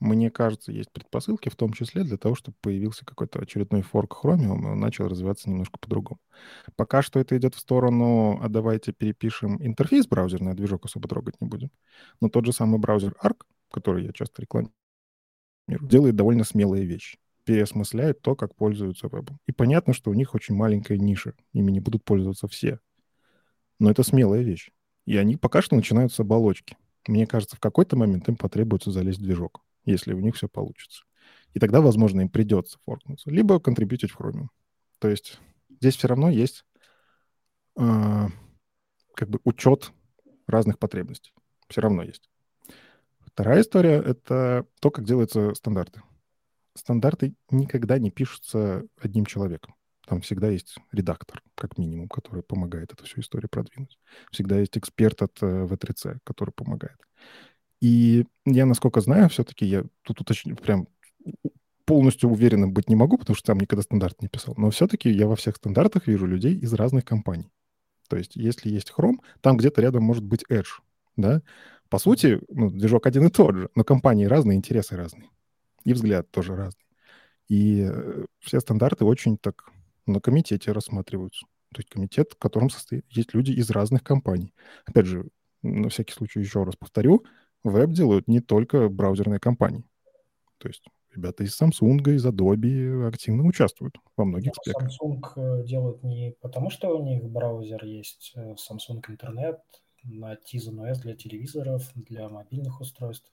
Мне 0.01 0.31
кажется, 0.31 0.71
есть 0.71 0.91
предпосылки, 0.91 1.49
в 1.49 1.55
том 1.55 1.73
числе 1.73 2.03
для 2.03 2.17
того, 2.17 2.33
чтобы 2.33 2.57
появился 2.59 3.05
какой-то 3.05 3.37
очередной 3.37 3.83
форк 3.83 4.19
Chromium, 4.23 4.63
и 4.63 4.65
он 4.71 4.79
начал 4.79 5.07
развиваться 5.07 5.47
немножко 5.47 5.77
по-другому. 5.77 6.19
Пока 6.75 7.03
что 7.03 7.19
это 7.19 7.37
идет 7.37 7.53
в 7.53 7.59
сторону, 7.59 8.39
а 8.41 8.49
давайте 8.49 8.93
перепишем 8.93 9.63
интерфейс 9.63 10.07
браузерный, 10.07 10.55
движок 10.55 10.85
особо 10.85 11.07
трогать 11.07 11.39
не 11.39 11.47
будем. 11.47 11.69
Но 12.19 12.29
тот 12.29 12.47
же 12.47 12.51
самый 12.51 12.79
браузер 12.79 13.15
Arc, 13.23 13.43
который 13.69 14.03
я 14.03 14.11
часто 14.11 14.41
рекламирую, 14.41 14.73
делает 15.67 16.15
довольно 16.15 16.45
смелые 16.45 16.83
вещи. 16.83 17.19
Переосмысляет 17.43 18.23
то, 18.23 18.35
как 18.35 18.55
пользуются 18.55 19.07
вебом. 19.07 19.37
И 19.45 19.51
понятно, 19.51 19.93
что 19.93 20.09
у 20.09 20.15
них 20.15 20.33
очень 20.33 20.55
маленькая 20.55 20.97
ниша. 20.97 21.35
Ими 21.53 21.71
не 21.71 21.79
будут 21.79 22.03
пользоваться 22.03 22.47
все. 22.47 22.79
Но 23.77 23.91
это 23.91 24.01
смелая 24.01 24.41
вещь. 24.41 24.71
И 25.05 25.15
они 25.15 25.37
пока 25.37 25.61
что 25.61 25.75
начинают 25.75 26.11
с 26.11 26.19
оболочки. 26.19 26.75
Мне 27.07 27.27
кажется, 27.27 27.55
в 27.55 27.59
какой-то 27.59 27.95
момент 27.95 28.27
им 28.29 28.35
потребуется 28.35 28.89
залезть 28.89 29.19
в 29.19 29.23
движок 29.23 29.61
если 29.85 30.13
у 30.13 30.19
них 30.19 30.35
все 30.35 30.47
получится. 30.47 31.03
И 31.53 31.59
тогда, 31.59 31.81
возможно, 31.81 32.21
им 32.21 32.29
придется 32.29 32.77
форкнуться. 32.85 33.29
Либо 33.29 33.59
контрибьютить 33.59 34.11
в 34.11 34.19
Chromium. 34.19 34.47
То 34.99 35.09
есть 35.09 35.39
здесь 35.69 35.97
все 35.97 36.07
равно 36.07 36.29
есть 36.29 36.65
э, 37.77 38.27
как 39.15 39.29
бы 39.29 39.39
учет 39.43 39.91
разных 40.47 40.79
потребностей. 40.79 41.33
Все 41.67 41.81
равно 41.81 42.03
есть. 42.03 42.29
Вторая 43.19 43.61
история— 43.61 44.01
это 44.05 44.65
то, 44.79 44.91
как 44.91 45.05
делаются 45.05 45.53
стандарты. 45.55 46.01
Стандарты 46.75 47.33
никогда 47.49 47.97
не 47.97 48.11
пишутся 48.11 48.83
одним 48.99 49.25
человеком. 49.25 49.75
Там 50.07 50.21
всегда 50.21 50.49
есть 50.49 50.75
редактор, 50.91 51.41
как 51.55 51.77
минимум, 51.77 52.09
который 52.09 52.43
помогает 52.43 52.91
эту 52.91 53.05
всю 53.05 53.21
историю 53.21 53.49
продвинуть. 53.49 53.97
Всегда 54.31 54.59
есть 54.59 54.77
эксперт 54.77 55.21
от 55.21 55.41
э, 55.41 55.45
V3C, 55.45 56.19
который 56.23 56.51
помогает. 56.51 56.97
И 57.81 58.25
я, 58.45 58.65
насколько 58.65 59.01
знаю, 59.01 59.29
все-таки 59.29 59.65
я 59.65 59.83
тут 60.03 60.21
уточню, 60.21 60.55
прям 60.55 60.87
полностью 61.85 62.29
уверенным 62.29 62.73
быть 62.73 62.87
не 62.87 62.95
могу, 62.95 63.17
потому 63.17 63.35
что 63.35 63.47
сам 63.47 63.59
никогда 63.59 63.81
стандарт 63.81 64.21
не 64.21 64.27
писал. 64.27 64.53
Но 64.57 64.69
все-таки 64.69 65.09
я 65.09 65.27
во 65.27 65.35
всех 65.35 65.57
стандартах 65.57 66.07
вижу 66.07 66.25
людей 66.25 66.55
из 66.55 66.73
разных 66.73 67.03
компаний. 67.03 67.51
То 68.07 68.17
есть 68.17 68.35
если 68.35 68.69
есть 68.69 68.93
Chrome, 68.95 69.17
там 69.41 69.57
где-то 69.57 69.81
рядом 69.81 70.03
может 70.03 70.23
быть 70.23 70.45
Edge, 70.49 70.79
да? 71.17 71.41
По 71.89 71.97
сути, 71.97 72.39
ну, 72.49 72.69
движок 72.69 73.07
один 73.07 73.27
и 73.27 73.29
тот 73.29 73.55
же, 73.55 73.69
но 73.75 73.83
компании 73.83 74.25
разные, 74.25 74.57
интересы 74.57 74.95
разные. 74.95 75.29
И 75.83 75.93
взгляд 75.93 76.29
тоже 76.31 76.55
разный. 76.55 76.85
И 77.49 77.81
э, 77.81 78.25
все 78.39 78.61
стандарты 78.61 79.03
очень 79.03 79.37
так 79.37 79.69
на 80.05 80.21
комитете 80.21 80.71
рассматриваются. 80.71 81.45
То 81.73 81.79
есть 81.79 81.89
комитет, 81.89 82.33
в 82.33 82.37
котором 82.37 82.69
состоит, 82.69 83.05
есть 83.09 83.33
люди 83.33 83.51
из 83.51 83.69
разных 83.69 84.03
компаний. 84.03 84.53
Опять 84.85 85.07
же, 85.07 85.27
на 85.61 85.89
всякий 85.89 86.13
случай 86.13 86.39
еще 86.39 86.63
раз 86.63 86.75
повторю, 86.77 87.25
веб 87.63 87.91
делают 87.91 88.27
не 88.27 88.39
только 88.39 88.89
браузерные 88.89 89.39
компании. 89.39 89.83
То 90.57 90.67
есть 90.67 90.83
ребята 91.13 91.43
из 91.43 91.59
Samsung, 91.59 92.01
из 92.13 92.25
Adobe 92.25 93.07
активно 93.07 93.43
участвуют 93.43 93.97
во 94.15 94.25
многих 94.25 94.53
Но 94.55 94.61
спеках. 94.63 94.89
Samsung 94.89 95.21
э, 95.35 95.65
делают 95.65 96.03
не 96.03 96.35
потому, 96.41 96.69
что 96.69 96.97
у 96.97 97.03
них 97.03 97.23
браузер 97.23 97.83
есть 97.83 98.33
э, 98.35 98.55
Samsung 98.55 99.01
Internet 99.07 99.57
на 100.03 100.33
Tizen 100.33 100.77
OS 100.77 101.01
для 101.01 101.15
телевизоров, 101.15 101.91
для 101.95 102.27
мобильных 102.29 102.81
устройств, 102.81 103.31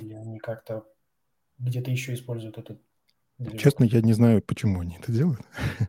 или 0.00 0.14
они 0.14 0.38
как-то 0.38 0.84
где-то 1.58 1.90
еще 1.90 2.14
используют 2.14 2.58
этот. 2.58 2.80
Честно, 3.58 3.84
я 3.84 4.00
не 4.00 4.12
знаю, 4.12 4.42
почему 4.42 4.80
они 4.80 4.96
это 4.96 5.10
делают. 5.10 5.40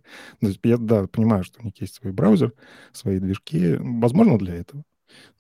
я, 0.63 0.77
да, 0.77 1.07
понимаю, 1.07 1.43
что 1.43 1.61
у 1.61 1.63
них 1.63 1.79
есть 1.79 1.93
свой 1.93 2.11
браузер, 2.11 2.53
свои 2.91 3.19
движки. 3.19 3.75
Возможно, 3.79 4.39
для 4.39 4.55
этого. 4.55 4.83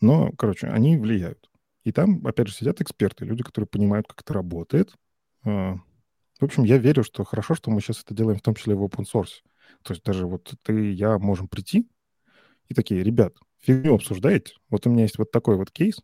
Но, 0.01 0.31
короче, 0.37 0.67
они 0.67 0.97
влияют. 0.97 1.49
И 1.85 1.91
там, 1.91 2.25
опять 2.25 2.47
же, 2.47 2.53
сидят 2.53 2.81
эксперты, 2.81 3.25
люди, 3.25 3.43
которые 3.43 3.67
понимают, 3.67 4.07
как 4.07 4.21
это 4.21 4.33
работает. 4.33 4.93
А, 5.45 5.75
в 6.39 6.43
общем, 6.43 6.63
я 6.63 6.77
верю, 6.77 7.03
что 7.03 7.23
хорошо, 7.23 7.53
что 7.53 7.71
мы 7.71 7.79
сейчас 7.79 8.01
это 8.01 8.13
делаем 8.13 8.39
в 8.39 8.41
том 8.41 8.55
числе 8.55 8.75
в 8.75 8.83
open 8.83 9.05
source. 9.05 9.43
То 9.83 9.93
есть 9.93 10.03
даже 10.03 10.25
вот 10.25 10.53
ты 10.63 10.89
и 10.89 10.93
я 10.93 11.17
можем 11.19 11.47
прийти 11.47 11.87
и 12.67 12.73
такие, 12.73 13.03
ребят, 13.03 13.35
фигню 13.59 13.93
обсуждаете? 13.95 14.55
Вот 14.69 14.85
у 14.87 14.89
меня 14.89 15.03
есть 15.03 15.19
вот 15.19 15.31
такой 15.31 15.57
вот 15.57 15.71
кейс, 15.71 16.01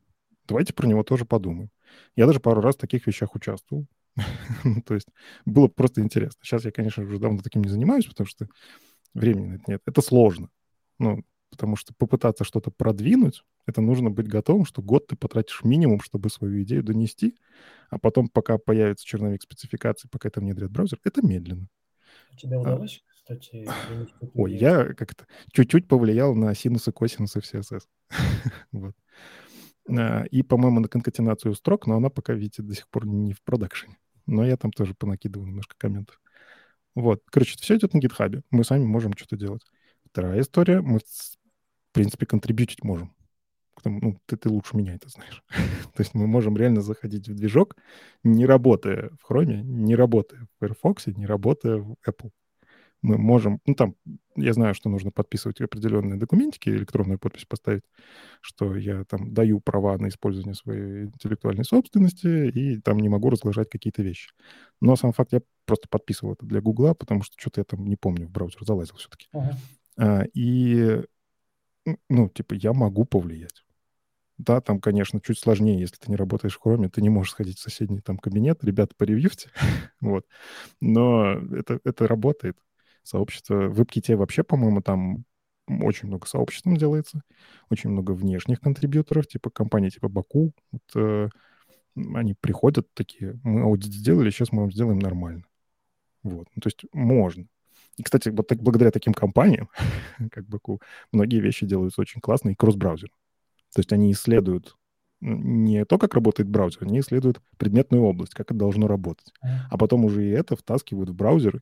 давайте 0.48 0.74
про 0.74 0.88
него 0.88 1.04
тоже 1.04 1.26
подумаем. 1.26 1.72
Я 2.16 2.28
даже 2.28 2.40
пару 2.40 2.62
раз 2.62 2.76
в 2.76 2.80
таких 2.80 3.08
вещах 3.08 3.36
участвовал. 3.36 3.88
Ну, 4.64 4.82
то 4.84 4.94
есть 4.94 5.08
было 5.46 5.68
просто 5.68 6.02
интересно. 6.02 6.40
Сейчас 6.44 6.64
я, 6.66 6.72
конечно, 6.72 7.04
уже 7.04 7.18
давно 7.18 7.40
таким 7.42 7.64
не 7.64 7.70
занимаюсь, 7.70 8.06
потому 8.06 8.28
что 8.28 8.48
времени 9.16 9.60
нет. 9.66 9.82
Это 9.88 10.02
сложно. 10.02 10.50
Ну, 11.00 11.24
потому 11.52 11.76
что 11.76 11.94
попытаться 11.94 12.44
что-то 12.44 12.72
продвинуть, 12.72 13.44
это 13.68 13.82
нужно 13.82 14.10
быть 14.10 14.28
готовым, 14.28 14.66
что 14.66 14.82
год 14.82 15.08
ты 15.08 15.16
потратишь 15.16 15.64
минимум, 15.64 16.00
чтобы 16.00 16.30
свою 16.30 16.64
идею 16.64 16.82
донести, 16.82 17.38
а 17.90 18.00
потом, 18.00 18.30
пока 18.30 18.58
появится 18.58 19.06
черновик 19.06 19.44
спецификации, 19.44 20.08
пока 20.08 20.30
это 20.30 20.40
внедрят 20.40 20.72
браузер, 20.72 21.00
это 21.04 21.24
медленно. 21.26 21.68
У 22.34 22.36
тебя 22.38 22.58
а. 22.58 22.62
удалось, 22.62 23.04
а, 23.06 23.12
кстати, 23.14 23.68
Ой, 24.34 24.54
я 24.54 24.94
как-то 24.94 25.28
чуть-чуть 25.52 25.88
повлиял 25.88 26.34
на 26.34 26.56
синусы, 26.56 26.92
косинусы 26.92 27.42
в 27.42 27.44
CSS. 27.44 27.84
вот. 28.72 28.96
А, 29.90 30.24
и, 30.24 30.42
по-моему, 30.42 30.80
на 30.80 30.88
конкатенацию 30.88 31.54
строк, 31.54 31.86
но 31.86 31.98
она 31.98 32.10
пока, 32.10 32.34
видите, 32.34 32.64
до 32.64 32.74
сих 32.74 32.88
пор 32.88 33.06
не 33.06 33.34
в 33.34 33.44
продакшене. 33.44 33.98
Но 34.26 34.46
я 34.46 34.56
там 34.56 34.72
тоже 34.72 34.94
понакидываю 34.94 35.48
немножко 35.48 35.76
комментов. 35.78 36.22
Вот. 36.96 37.22
Короче, 37.26 37.58
все 37.58 37.76
идет 37.78 37.94
на 37.94 38.00
гитхабе. 38.00 38.44
Мы 38.52 38.64
сами 38.64 38.84
можем 38.84 39.14
что-то 39.16 39.38
делать. 39.38 39.64
Вторая 40.12 40.42
история. 40.42 40.82
Мы 40.82 41.00
в 41.92 41.94
принципе, 41.94 42.26
контрибьютить 42.26 42.84
можем. 42.84 43.14
Ну, 43.84 44.18
ты, 44.26 44.38
ты 44.38 44.50
лучше 44.50 44.78
меня 44.78 44.96
это 44.96 45.10
знаешь. 45.10 45.44
То 45.96 46.02
есть 46.02 46.14
мы 46.14 46.26
можем 46.26 46.56
реально 46.56 46.82
заходить 46.82 47.28
в 47.28 47.36
движок, 47.36 47.76
не 48.24 48.46
работая 48.46 49.12
в 49.20 49.30
Chrome, 49.30 49.62
не 49.62 49.96
работая 49.96 50.42
в 50.42 50.60
Firefox, 50.60 51.08
не 51.08 51.26
работая 51.26 51.78
в 51.78 51.96
Apple. 52.08 52.32
Мы 53.02 53.18
можем, 53.18 53.60
ну 53.66 53.74
там, 53.74 53.96
я 54.36 54.54
знаю, 54.54 54.76
что 54.76 54.88
нужно 54.88 55.12
подписывать 55.12 55.60
определенные 55.60 56.20
документики, 56.20 56.70
электронную 56.70 57.18
подпись 57.18 57.46
поставить, 57.46 57.82
что 58.42 58.76
я 58.78 59.04
там 59.06 59.34
даю 59.34 59.60
права 59.60 59.98
на 59.98 60.08
использование 60.08 60.54
своей 60.54 61.06
интеллектуальной 61.06 61.66
собственности 61.66 62.48
и 62.50 62.80
там 62.80 63.00
не 63.00 63.10
могу 63.10 63.32
разглашать 63.32 63.70
какие-то 63.70 64.04
вещи. 64.04 64.30
Но 64.80 64.96
сам 64.96 65.12
факт, 65.14 65.34
я 65.34 65.42
просто 65.66 65.88
подписывал 65.90 66.34
это 66.34 66.46
для 66.46 66.62
Гугла, 66.62 66.94
потому 66.94 67.24
что 67.24 67.34
что-то 67.38 67.62
я 67.62 67.66
там 67.66 67.86
не 67.86 67.96
помню, 67.96 68.28
в 68.28 68.32
браузер 68.32 68.64
залазил 68.64 68.96
все-таки. 68.96 69.28
Uh-huh. 69.34 69.56
А, 69.98 70.24
и 70.36 71.02
ну, 72.10 72.30
типа, 72.30 72.54
я 72.54 72.74
могу 72.74 73.06
повлиять. 73.06 73.64
Да, 74.38 74.60
там, 74.60 74.80
конечно, 74.80 75.22
чуть 75.22 75.40
сложнее, 75.40 75.80
если 75.80 75.98
ты 75.98 76.10
не 76.10 76.16
работаешь 76.16 76.58
в 76.58 76.66
Chrome, 76.66 76.90
ты 76.90 77.02
не 77.02 77.10
можешь 77.10 77.34
сходить 77.34 77.60
в 77.60 77.62
соседний 77.62 78.02
там 78.02 78.18
кабинет, 78.18 78.64
ребята, 78.64 78.96
поревьюйте, 78.98 79.52
вот. 80.02 80.26
Но 80.80 81.34
это, 81.34 81.80
это 81.84 82.08
работает. 82.08 82.58
Сообщество 83.04 83.68
в 83.70 83.80
WebKit 83.80 84.16
вообще, 84.16 84.44
по-моему, 84.44 84.82
там 84.82 85.26
очень 85.68 86.08
много 86.08 86.28
сообществом 86.28 86.76
делается, 86.76 87.22
очень 87.70 87.92
много 87.92 88.12
внешних 88.12 88.60
контрибьюторов, 88.60 89.28
типа 89.28 89.50
компании 89.52 89.90
типа 89.90 90.10
Баку. 90.10 90.54
Вот, 90.72 90.82
э, 90.96 91.30
они 91.96 92.34
приходят 92.34 92.92
такие, 92.94 93.40
мы 93.44 93.62
аудит 93.62 93.94
сделали, 93.94 94.30
сейчас 94.32 94.52
мы 94.52 94.62
вам 94.62 94.72
сделаем 94.72 95.00
нормально. 95.00 95.44
Вот. 96.24 96.48
Ну, 96.56 96.62
то 96.62 96.68
есть 96.68 96.86
можно. 96.94 97.48
И, 97.98 98.04
кстати, 98.04 98.30
вот 98.30 98.48
так, 98.48 98.62
благодаря 98.62 98.92
таким 98.92 99.14
компаниям, 99.14 99.70
как 100.32 100.48
Баку, 100.48 100.82
многие 101.12 101.40
вещи 101.40 101.66
делаются 101.66 102.02
очень 102.02 102.22
классно 102.22 102.50
и 102.50 102.56
кросс-браузер. 102.56 103.10
То 103.74 103.80
есть 103.80 103.94
они 103.94 104.12
исследуют 104.12 104.76
не 105.22 105.86
то, 105.86 106.00
как 106.00 106.16
работает 106.16 106.50
браузер, 106.50 106.84
они 106.84 107.00
исследуют 107.00 107.42
предметную 107.58 108.04
область, 108.04 108.34
как 108.34 108.48
это 108.48 108.56
должно 108.56 108.88
работать. 108.88 109.32
А 109.70 109.78
потом 109.78 110.06
уже 110.06 110.26
и 110.26 110.32
это 110.32 110.56
втаскивают 110.56 111.10
в 111.10 111.14
браузеры, 111.14 111.62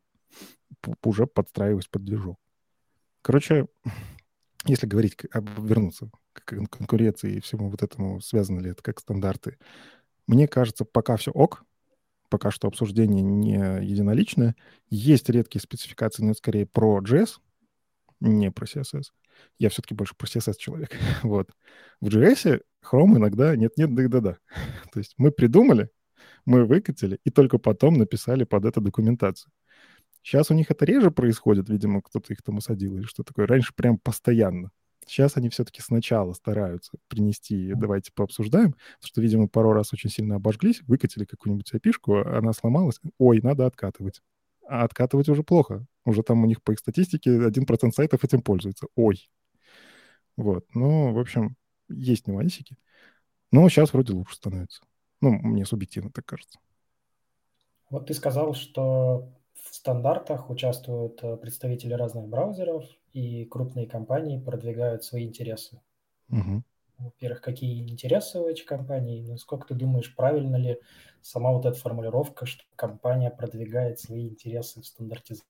уже 1.03 1.27
подстраиваясь 1.27 1.87
под 1.87 2.05
движок. 2.05 2.39
Короче, 3.21 3.67
если 4.65 4.87
говорить, 4.87 5.17
вернуться 5.33 6.09
к 6.33 6.67
конкуренции 6.67 7.35
и 7.35 7.41
всему 7.41 7.69
вот 7.69 7.83
этому, 7.83 8.21
связано 8.21 8.59
ли 8.59 8.71
это 8.71 8.81
как 8.81 8.99
стандарты, 8.99 9.57
мне 10.25 10.47
кажется, 10.47 10.85
пока 10.85 11.17
все 11.17 11.31
ок, 11.31 11.65
пока 12.29 12.51
что 12.51 12.67
обсуждение 12.67 13.21
не 13.21 13.53
единоличное. 13.85 14.55
Есть 14.89 15.29
редкие 15.29 15.61
спецификации, 15.61 16.23
но 16.23 16.31
это 16.31 16.37
скорее 16.37 16.65
про 16.65 17.01
JS, 17.01 17.37
не 18.19 18.51
про 18.51 18.65
CSS. 18.65 19.05
Я 19.57 19.69
все-таки 19.69 19.93
больше 19.93 20.15
про 20.15 20.27
CSS 20.27 20.55
человек. 20.57 20.91
вот. 21.23 21.51
В 22.01 22.07
JS 22.07 22.61
Chrome 22.83 23.17
иногда 23.17 23.55
нет-нет, 23.55 23.93
да-да-да. 23.93 24.37
То 24.93 24.99
есть 24.99 25.13
мы 25.17 25.31
придумали, 25.31 25.89
мы 26.45 26.65
выкатили, 26.65 27.19
и 27.23 27.29
только 27.29 27.57
потом 27.57 27.95
написали 27.95 28.43
под 28.43 28.65
это 28.65 28.81
документацию. 28.81 29.51
Сейчас 30.21 30.51
у 30.51 30.53
них 30.53 30.69
это 30.69 30.85
реже 30.85 31.11
происходит, 31.11 31.69
видимо, 31.69 32.01
кто-то 32.01 32.33
их 32.33 32.41
там 32.41 32.57
усадил 32.57 32.97
или 32.97 33.03
что 33.03 33.23
такое. 33.23 33.47
Раньше 33.47 33.73
прям 33.73 33.97
постоянно. 33.97 34.71
Сейчас 35.09 35.37
они 35.37 35.49
все-таки 35.49 35.81
сначала 35.81 36.33
стараются 36.33 36.91
принести, 37.07 37.73
давайте 37.73 38.11
пообсуждаем, 38.13 38.73
потому 38.73 39.07
что, 39.07 39.21
видимо, 39.21 39.47
пару 39.47 39.73
раз 39.73 39.91
очень 39.91 40.11
сильно 40.11 40.35
обожглись, 40.35 40.83
выкатили 40.83 41.25
какую-нибудь 41.25 41.73
api 41.73 42.37
она 42.37 42.53
сломалась, 42.53 42.99
ой, 43.17 43.41
надо 43.41 43.65
откатывать. 43.65 44.21
А 44.67 44.83
откатывать 44.83 45.27
уже 45.27 45.41
плохо. 45.41 45.83
Уже 46.05 46.21
там 46.21 46.43
у 46.43 46.45
них 46.45 46.61
по 46.61 46.73
их 46.73 46.79
статистике 46.79 47.31
1% 47.31 47.91
сайтов 47.91 48.23
этим 48.23 48.43
пользуется. 48.43 48.85
Ой. 48.95 49.31
Вот. 50.37 50.67
Ну, 50.75 51.11
в 51.11 51.17
общем, 51.17 51.55
есть 51.87 52.27
нюансики. 52.27 52.77
Но 53.51 53.67
сейчас 53.67 53.93
вроде 53.93 54.13
лучше 54.13 54.35
становится. 54.35 54.83
Ну, 55.21 55.31
мне 55.31 55.65
субъективно 55.65 56.11
так 56.11 56.27
кажется. 56.27 56.59
Вот 57.89 58.05
ты 58.05 58.13
сказал, 58.13 58.53
что 58.53 59.33
в 59.63 59.75
стандартах 59.75 60.49
участвуют 60.49 61.23
э, 61.23 61.37
представители 61.37 61.93
разных 61.93 62.27
браузеров, 62.27 62.85
и 63.13 63.45
крупные 63.45 63.87
компании 63.87 64.39
продвигают 64.39 65.03
свои 65.03 65.25
интересы. 65.25 65.81
Угу. 66.29 66.63
Во-первых, 66.99 67.41
какие 67.41 67.89
интересы 67.89 68.39
у 68.39 68.47
этих 68.47 68.65
компаний? 68.65 69.25
Насколько 69.27 69.69
ты 69.69 69.75
думаешь, 69.75 70.13
правильно 70.15 70.57
ли 70.57 70.77
сама 71.21 71.51
вот 71.51 71.65
эта 71.65 71.77
формулировка, 71.77 72.45
что 72.45 72.63
компания 72.75 73.31
продвигает 73.31 73.99
свои 73.99 74.27
интересы 74.27 74.81
в 74.81 74.85
стандартизации? 74.85 75.45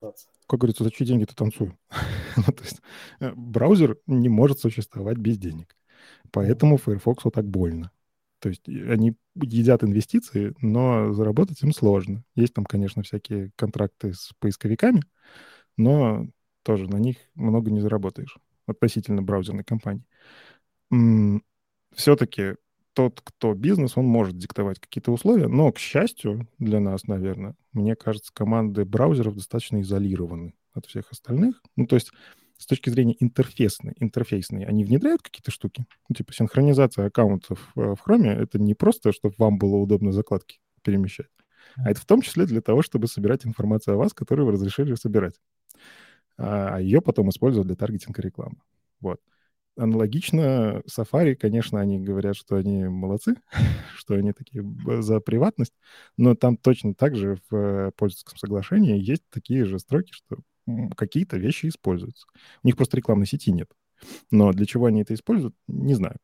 Как 0.00 0.60
говорится, 0.60 0.84
за 0.84 0.90
чьи 0.92 1.06
деньги 1.06 1.24
ты 1.24 1.34
танцуй? 1.34 1.76
ну, 2.36 2.52
то 2.52 2.62
есть 2.62 2.80
э, 3.20 3.32
браузер 3.34 3.98
не 4.06 4.28
может 4.28 4.60
существовать 4.60 5.18
без 5.18 5.38
денег. 5.38 5.76
Поэтому 6.30 6.76
Firefox 6.76 7.24
так 7.32 7.46
больно. 7.46 7.90
То 8.40 8.48
есть 8.48 8.68
они 8.68 9.16
едят 9.34 9.82
инвестиции, 9.82 10.54
но 10.60 11.12
заработать 11.12 11.62
им 11.62 11.72
сложно. 11.72 12.24
Есть 12.34 12.54
там, 12.54 12.64
конечно, 12.64 13.02
всякие 13.02 13.50
контракты 13.56 14.14
с 14.14 14.32
поисковиками, 14.38 15.02
но 15.76 16.26
тоже 16.62 16.88
на 16.88 16.98
них 16.98 17.16
много 17.34 17.70
не 17.70 17.80
заработаешь 17.80 18.38
относительно 18.66 19.22
браузерной 19.22 19.64
компании. 19.64 20.04
Все-таки 21.94 22.54
тот, 22.92 23.20
кто 23.22 23.54
бизнес, 23.54 23.96
он 23.96 24.06
может 24.06 24.36
диктовать 24.36 24.80
какие-то 24.80 25.12
условия, 25.12 25.46
но, 25.46 25.70
к 25.70 25.78
счастью 25.78 26.48
для 26.58 26.80
нас, 26.80 27.04
наверное, 27.04 27.54
мне 27.72 27.94
кажется, 27.94 28.32
команды 28.32 28.84
браузеров 28.84 29.36
достаточно 29.36 29.80
изолированы 29.80 30.54
от 30.74 30.86
всех 30.86 31.10
остальных. 31.12 31.62
Ну, 31.76 31.86
то 31.86 31.94
есть 31.94 32.12
с 32.58 32.66
точки 32.66 32.90
зрения 32.90 33.16
интерфейсной, 33.20 33.94
интерфейсной, 33.98 34.64
они 34.64 34.84
внедряют 34.84 35.22
какие-то 35.22 35.50
штуки? 35.50 35.86
Ну, 36.08 36.14
типа 36.14 36.32
синхронизация 36.32 37.06
аккаунтов 37.06 37.70
э, 37.76 37.94
в 37.94 38.06
Chrome— 38.06 38.26
это 38.26 38.58
не 38.58 38.74
просто, 38.74 39.12
чтобы 39.12 39.34
вам 39.38 39.58
было 39.58 39.76
удобно 39.76 40.12
закладки 40.12 40.60
перемещать, 40.82 41.28
а 41.76 41.90
это 41.90 42.00
в 42.00 42.04
том 42.04 42.20
числе 42.20 42.46
для 42.46 42.60
того, 42.60 42.82
чтобы 42.82 43.06
собирать 43.06 43.46
информацию 43.46 43.94
о 43.94 43.98
вас, 43.98 44.12
которую 44.12 44.46
вы 44.46 44.52
разрешили 44.52 44.94
собирать. 44.94 45.40
А, 46.36 46.76
а 46.76 46.80
ее 46.80 47.00
потом 47.00 47.30
использовать 47.30 47.66
для 47.66 47.76
таргетинга 47.76 48.22
рекламы. 48.22 48.56
Вот. 49.00 49.20
Аналогично 49.76 50.82
Safari, 50.90 51.36
конечно, 51.36 51.80
они 51.80 52.00
говорят, 52.00 52.36
что 52.36 52.56
они 52.56 52.84
молодцы, 52.84 53.36
что 53.96 54.14
они 54.14 54.32
такие 54.32 54.64
за 55.00 55.20
приватность, 55.20 55.74
но 56.16 56.34
там 56.34 56.56
точно 56.56 56.94
так 56.94 57.14
же 57.14 57.38
в 57.48 57.56
э, 57.56 57.90
пользовательском 57.96 58.38
соглашении 58.38 58.98
есть 58.98 59.22
такие 59.30 59.64
же 59.64 59.78
строки, 59.78 60.12
что 60.12 60.38
какие-то 60.96 61.36
вещи 61.36 61.66
используются. 61.66 62.26
У 62.62 62.66
них 62.66 62.76
просто 62.76 62.96
рекламной 62.96 63.26
сети 63.26 63.52
нет. 63.52 63.70
Но 64.30 64.52
для 64.52 64.66
чего 64.66 64.86
они 64.86 65.02
это 65.02 65.14
используют, 65.14 65.54
не 65.66 65.94
знаю. 65.94 66.16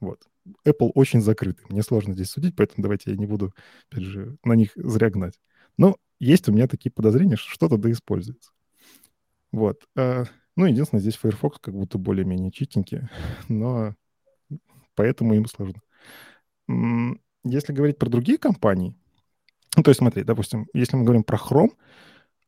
Вот. 0.00 0.22
Apple 0.66 0.90
очень 0.94 1.20
закрытый. 1.20 1.66
Мне 1.68 1.82
сложно 1.82 2.14
здесь 2.14 2.30
судить, 2.30 2.56
поэтому 2.56 2.82
давайте 2.82 3.10
я 3.10 3.16
не 3.16 3.26
буду, 3.26 3.54
опять 3.90 4.04
же, 4.04 4.36
на 4.44 4.54
них 4.54 4.72
зря 4.74 5.10
гнать. 5.10 5.38
Но 5.76 5.96
есть 6.18 6.48
у 6.48 6.52
меня 6.52 6.66
такие 6.66 6.90
подозрения, 6.90 7.36
что 7.36 7.50
что-то 7.50 7.76
да 7.76 7.90
используется. 7.90 8.50
Вот. 9.52 9.86
А, 9.96 10.24
ну, 10.56 10.66
единственное, 10.66 11.00
здесь 11.00 11.16
Firefox 11.16 11.58
как 11.60 11.74
будто 11.74 11.98
более-менее 11.98 12.50
чистенький, 12.50 13.08
но 13.48 13.94
поэтому 14.94 15.34
им 15.34 15.46
сложно. 15.46 15.80
Если 17.44 17.72
говорить 17.72 17.98
про 17.98 18.08
другие 18.08 18.38
компании, 18.38 18.94
ну, 19.76 19.82
то 19.82 19.90
есть 19.90 19.98
смотри, 19.98 20.24
допустим, 20.24 20.66
если 20.74 20.96
мы 20.96 21.04
говорим 21.04 21.24
про 21.24 21.38
Chrome, 21.38 21.72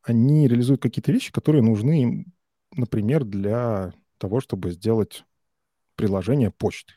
они 0.02 0.48
реализуют 0.48 0.82
какие-то 0.82 1.12
вещи, 1.12 1.32
которые 1.32 1.62
нужны 1.62 2.02
им, 2.02 2.32
например, 2.72 3.24
для 3.24 3.92
того, 4.18 4.40
чтобы 4.40 4.70
сделать 4.70 5.24
приложение 5.96 6.50
почты, 6.50 6.94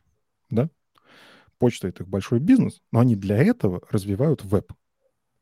да? 0.50 0.70
Почта— 1.58 1.88
это 1.90 2.04
их 2.04 2.10
большой 2.10 2.40
бизнес, 2.40 2.82
но 2.92 3.00
они 3.00 3.16
для 3.16 3.38
этого 3.38 3.82
развивают 3.90 4.44
веб. 4.44 4.74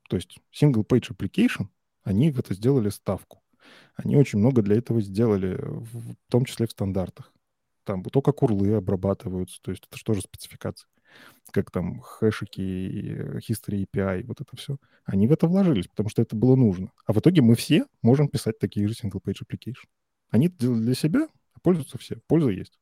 То 0.09 0.15
есть 0.15 0.37
single 0.53 0.85
page 0.85 1.15
application, 1.15 1.67
они 2.03 2.31
в 2.31 2.39
это 2.39 2.53
сделали 2.53 2.89
ставку. 2.89 3.41
Они 3.95 4.15
очень 4.15 4.39
много 4.39 4.61
для 4.61 4.77
этого 4.77 5.01
сделали, 5.01 5.57
в 5.61 6.15
том 6.29 6.45
числе 6.45 6.67
в 6.67 6.71
стандартах. 6.71 7.31
Там 7.83 8.03
то, 8.03 8.21
как 8.21 8.43
урлы 8.43 8.73
обрабатываются, 8.73 9.59
то 9.61 9.71
есть 9.71 9.85
это 9.87 9.97
же 9.97 10.03
тоже 10.03 10.21
спецификация 10.21 10.87
как 11.51 11.71
там 11.71 11.99
хэшики, 11.99 13.39
history 13.47 13.85
API, 13.85 14.25
вот 14.25 14.41
это 14.41 14.55
все, 14.55 14.77
они 15.05 15.27
в 15.27 15.31
это 15.31 15.47
вложились, 15.47 15.87
потому 15.87 16.09
что 16.09 16.21
это 16.21 16.35
было 16.35 16.55
нужно. 16.55 16.91
А 17.05 17.13
в 17.13 17.19
итоге 17.19 17.41
мы 17.41 17.55
все 17.55 17.85
можем 18.01 18.27
писать 18.27 18.57
такие 18.59 18.87
же 18.87 18.93
single-page 18.93 19.43
application. 19.45 19.85
Они 20.29 20.47
это 20.47 20.57
делали 20.57 20.81
для 20.81 20.95
себя, 20.95 21.27
а 21.53 21.59
пользуются 21.59 21.97
все. 21.97 22.19
Польза 22.27 22.49
есть. 22.49 22.79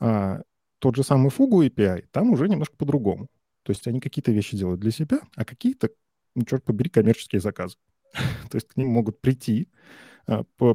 А 0.00 0.42
тот 0.78 0.96
же 0.96 1.04
самый 1.04 1.30
Fugu 1.30 1.66
API, 1.68 2.06
там 2.10 2.30
уже 2.30 2.48
немножко 2.48 2.76
по-другому. 2.76 3.28
То 3.62 3.70
есть 3.70 3.86
они 3.86 4.00
какие-то 4.00 4.32
вещи 4.32 4.56
делают 4.56 4.80
для 4.80 4.90
себя, 4.90 5.20
а 5.36 5.44
какие-то, 5.44 5.90
ну, 6.34 6.44
черт 6.44 6.64
побери, 6.64 6.90
коммерческие 6.90 7.40
заказы. 7.40 7.76
То 8.50 8.56
есть 8.56 8.68
к 8.68 8.76
ним 8.76 8.88
могут 8.88 9.20
прийти 9.20 9.68
а, 10.26 10.44
по 10.56 10.72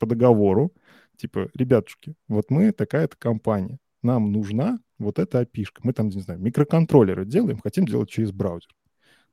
договору, 0.00 0.72
типа, 1.16 1.50
ребятушки, 1.54 2.14
вот 2.28 2.50
мы 2.50 2.72
такая-то 2.72 3.16
компания, 3.16 3.78
нам 4.02 4.32
нужна 4.32 4.80
вот 5.02 5.18
эта 5.18 5.42
api 5.42 5.66
Мы 5.82 5.92
там, 5.92 6.08
не 6.08 6.20
знаю, 6.20 6.40
микроконтроллеры 6.40 7.24
делаем, 7.24 7.58
хотим 7.60 7.86
делать 7.86 8.10
через 8.10 8.32
браузер. 8.32 8.70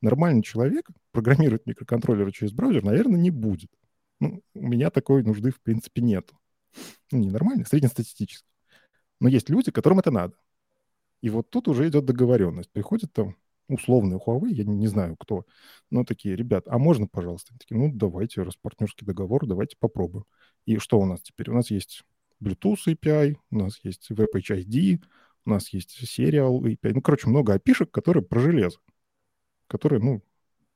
Нормальный 0.01 0.43
человек 0.43 0.89
программировать 1.11 1.65
микроконтроллеры 1.65 2.31
через 2.31 2.51
браузер, 2.53 2.83
наверное, 2.83 3.19
не 3.19 3.31
будет. 3.31 3.69
Ну, 4.19 4.41
у 4.53 4.67
меня 4.67 4.89
такой 4.89 5.23
нужды, 5.23 5.51
в 5.51 5.61
принципе, 5.61 6.01
нету. 6.01 6.37
Ну, 7.11 7.19
не 7.19 7.29
нормально, 7.29 7.65
среднестатистически. 7.65 8.47
Но 9.19 9.27
есть 9.29 9.49
люди, 9.49 9.71
которым 9.71 9.99
это 9.99 10.11
надо. 10.11 10.35
И 11.21 11.29
вот 11.29 11.49
тут 11.49 11.67
уже 11.67 11.87
идет 11.87 12.05
договоренность. 12.05 12.71
Приходит 12.71 13.11
там 13.11 13.35
условный 13.67 14.17
Huawei, 14.17 14.49
я 14.49 14.63
не, 14.63 14.75
не 14.75 14.87
знаю 14.87 15.15
кто, 15.17 15.45
но 15.89 16.03
такие, 16.03 16.35
ребят, 16.35 16.65
а 16.67 16.77
можно, 16.77 17.07
пожалуйста? 17.07 17.51
Они 17.51 17.59
такие, 17.59 17.77
ну, 17.77 17.91
давайте, 17.93 18.41
раз 18.41 18.55
партнерский 18.55 19.05
договор, 19.05 19.45
давайте 19.45 19.77
попробуем. 19.77 20.25
И 20.65 20.77
что 20.77 20.99
у 20.99 21.05
нас 21.05 21.21
теперь? 21.21 21.49
У 21.49 21.53
нас 21.53 21.71
есть 21.71 22.03
Bluetooth 22.43 22.79
API, 22.87 23.35
у 23.51 23.57
нас 23.57 23.79
есть 23.83 24.11
WebHID, 24.11 25.01
у 25.49 25.53
нас 25.53 25.69
есть 25.73 25.99
Serial 26.01 26.61
API. 26.61 26.93
Ну, 26.93 27.01
короче, 27.01 27.27
много 27.27 27.55
api 27.55 27.85
которые 27.87 28.23
про 28.23 28.39
железо, 28.39 28.79
которые, 29.67 29.99
ну, 30.01 30.23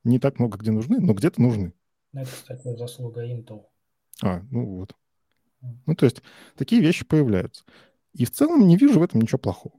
не 0.04 0.20
так 0.20 0.40
много 0.40 0.58
где 0.58 0.72
нужны, 0.72 1.00
но 1.00 1.14
где-то 1.14 1.42
нужны. 1.42 1.74
Ну, 2.12 2.22
это, 2.22 2.32
кстати, 2.32 2.76
заслуга 2.76 3.26
Intel. 3.26 3.66
А, 4.22 4.42
ну 4.52 4.78
вот. 4.78 4.96
Ну, 5.86 5.96
то 5.96 6.06
есть 6.06 6.22
такие 6.56 6.82
вещи 6.82 7.06
появляются. 7.06 7.64
И 8.14 8.26
в 8.26 8.32
целом 8.32 8.68
не 8.68 8.76
вижу 8.76 9.00
в 9.00 9.04
этом 9.04 9.22
ничего 9.22 9.38
плохого. 9.38 9.76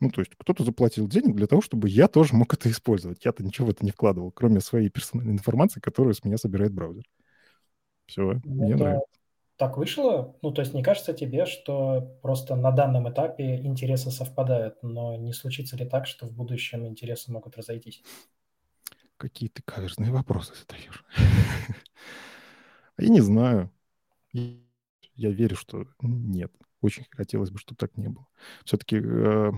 Ну, 0.00 0.10
то 0.10 0.20
есть 0.20 0.32
кто-то 0.38 0.62
заплатил 0.62 1.08
денег 1.08 1.34
для 1.34 1.48
того, 1.48 1.60
чтобы 1.60 1.88
я 1.88 2.06
тоже 2.06 2.34
мог 2.34 2.54
это 2.54 2.70
использовать. 2.70 3.24
Я-то 3.24 3.42
ничего 3.42 3.66
в 3.66 3.70
это 3.70 3.84
не 3.84 3.90
вкладывал, 3.90 4.30
кроме 4.30 4.60
своей 4.60 4.90
персональной 4.90 5.32
информации, 5.32 5.80
которую 5.80 6.14
с 6.14 6.22
меня 6.22 6.38
собирает 6.38 6.72
браузер. 6.72 7.02
Все, 8.06 8.40
ну, 8.44 8.64
мне 8.64 8.74
это, 8.74 8.84
нравится 8.84 9.17
так 9.58 9.76
вышло? 9.76 10.36
Ну, 10.40 10.52
то 10.52 10.62
есть 10.62 10.72
не 10.72 10.82
кажется 10.82 11.12
тебе, 11.12 11.44
что 11.44 12.00
просто 12.22 12.54
на 12.54 12.70
данном 12.70 13.10
этапе 13.10 13.56
интересы 13.56 14.10
совпадают, 14.10 14.82
но 14.82 15.16
не 15.16 15.32
случится 15.32 15.76
ли 15.76 15.84
так, 15.84 16.06
что 16.06 16.26
в 16.26 16.32
будущем 16.32 16.86
интересы 16.86 17.32
могут 17.32 17.56
разойтись? 17.56 18.02
Какие 19.16 19.48
ты 19.48 19.62
каверзные 19.62 20.12
вопросы 20.12 20.52
задаешь. 20.54 21.04
Я 22.98 23.08
не 23.08 23.20
знаю. 23.20 23.70
Я 24.32 25.30
верю, 25.30 25.56
что 25.56 25.86
нет. 26.00 26.52
Очень 26.80 27.06
хотелось 27.10 27.50
бы, 27.50 27.58
чтобы 27.58 27.78
так 27.78 27.96
не 27.96 28.08
было. 28.08 28.28
Все-таки 28.64 29.00
э, 29.02 29.50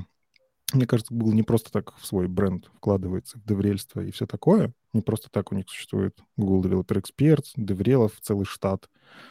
мне 0.74 0.87
кажется, 0.87 1.14
Google 1.14 1.32
не 1.32 1.42
просто 1.42 1.70
так 1.70 1.97
в 1.97 2.07
свой 2.07 2.28
бренд 2.28 2.70
вкладывается 2.76 3.38
в 3.38 3.44
деврельство 3.44 4.01
и 4.01 4.11
все 4.11 4.26
такое. 4.26 4.72
Не 4.92 5.03
просто 5.03 5.28
так 5.30 5.53
у 5.53 5.55
них 5.55 5.68
существует 5.68 6.18
Google 6.36 6.64
Developer 6.64 7.03
Experts, 7.03 7.53
деврелов, 7.57 8.12
целый 8.20 8.44
штат, 8.44 8.88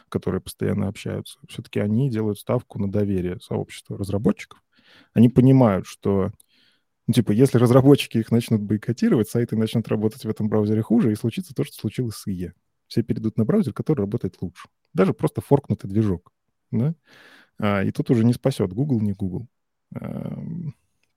которые 0.08 0.40
постоянно 0.40 0.88
общаются. 0.88 1.38
Все-таки 1.48 1.80
они 1.80 2.10
делают 2.10 2.38
ставку 2.38 2.78
на 2.78 2.90
доверие 2.90 3.40
сообщества 3.40 3.98
разработчиков. 3.98 4.62
Они 5.12 5.28
понимают, 5.28 5.86
что 5.86 6.30
ну, 7.06 7.14
типа, 7.14 7.32
если 7.32 7.58
разработчики 7.58 8.18
их 8.18 8.30
начнут 8.30 8.60
бойкотировать, 8.60 9.28
сайты 9.28 9.56
начнут 9.56 9.88
работать 9.88 10.24
в 10.24 10.28
этом 10.28 10.48
браузере 10.48 10.80
хуже, 10.80 11.10
и 11.10 11.16
случится 11.16 11.52
то, 11.54 11.64
что 11.64 11.74
случилось 11.74 12.14
с 12.14 12.28
IE. 12.28 12.52
Все 12.86 13.02
перейдут 13.02 13.36
на 13.36 13.44
браузер, 13.44 13.72
который 13.72 14.02
работает 14.02 14.36
лучше. 14.40 14.68
Даже 14.94 15.12
просто 15.12 15.40
форкнутый 15.40 15.90
движок. 15.90 16.32
Да? 16.70 16.94
А, 17.58 17.82
и 17.82 17.90
тут 17.90 18.10
уже 18.10 18.24
не 18.24 18.32
спасет 18.32 18.72
Google, 18.72 19.00
не 19.00 19.12
Google. 19.12 19.48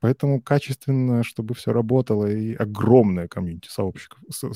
Поэтому 0.04 0.41
качественно, 0.41 1.24
чтобы 1.24 1.56
все 1.56 1.72
работало, 1.72 2.30
и 2.30 2.56
огромное 2.56 3.30
комьюнити 3.30 3.70
сообщников, 3.70 4.20
со, 4.30 4.51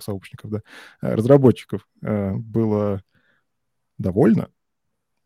сообщников, 0.00 0.50
да, 0.50 0.62
э, 1.02 1.14
разработчиков 1.14 1.86
э, 2.00 2.32
было 2.32 3.02
довольно, 3.98 4.50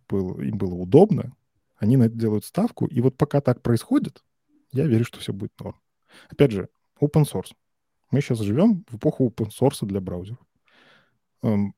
был, 0.09 0.41
им 0.41 0.59
было 0.59 0.75
удобно, 0.75 1.37
они 1.77 1.97
на 1.97 2.07
это 2.07 2.16
делают 2.16 2.45
ставку, 2.45 2.87
и 2.87 3.01
вот 3.01 3.16
пока 3.16 3.41
так 3.41 3.62
происходит, 3.62 4.25
я 4.73 4.89
верю, 4.89 5.05
что 5.05 5.21
все 5.21 5.33
будет 5.33 5.53
норм. 5.61 5.81
Опять 6.29 6.51
же, 6.51 6.68
open 7.01 7.23
source. 7.23 7.53
Мы 8.11 8.23
сейчас 8.23 8.41
живем 8.41 8.85
в 8.89 8.97
эпоху 8.97 9.29
open 9.29 9.51
source 9.57 9.87
для 9.87 10.01
браузеров. 10.01 10.45
Эм, 11.45 11.77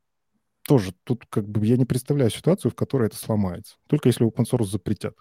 тоже 0.67 0.95
тут 1.05 1.27
как 1.29 1.47
бы 1.47 1.67
я 1.67 1.77
не 1.77 1.85
представляю 1.85 2.31
ситуацию, 2.31 2.73
в 2.73 2.75
которой 2.75 3.09
это 3.09 3.17
сломается. 3.17 3.77
Только 3.87 4.09
если 4.09 4.27
open 4.27 4.47
source 4.51 4.65
запретят. 4.65 5.15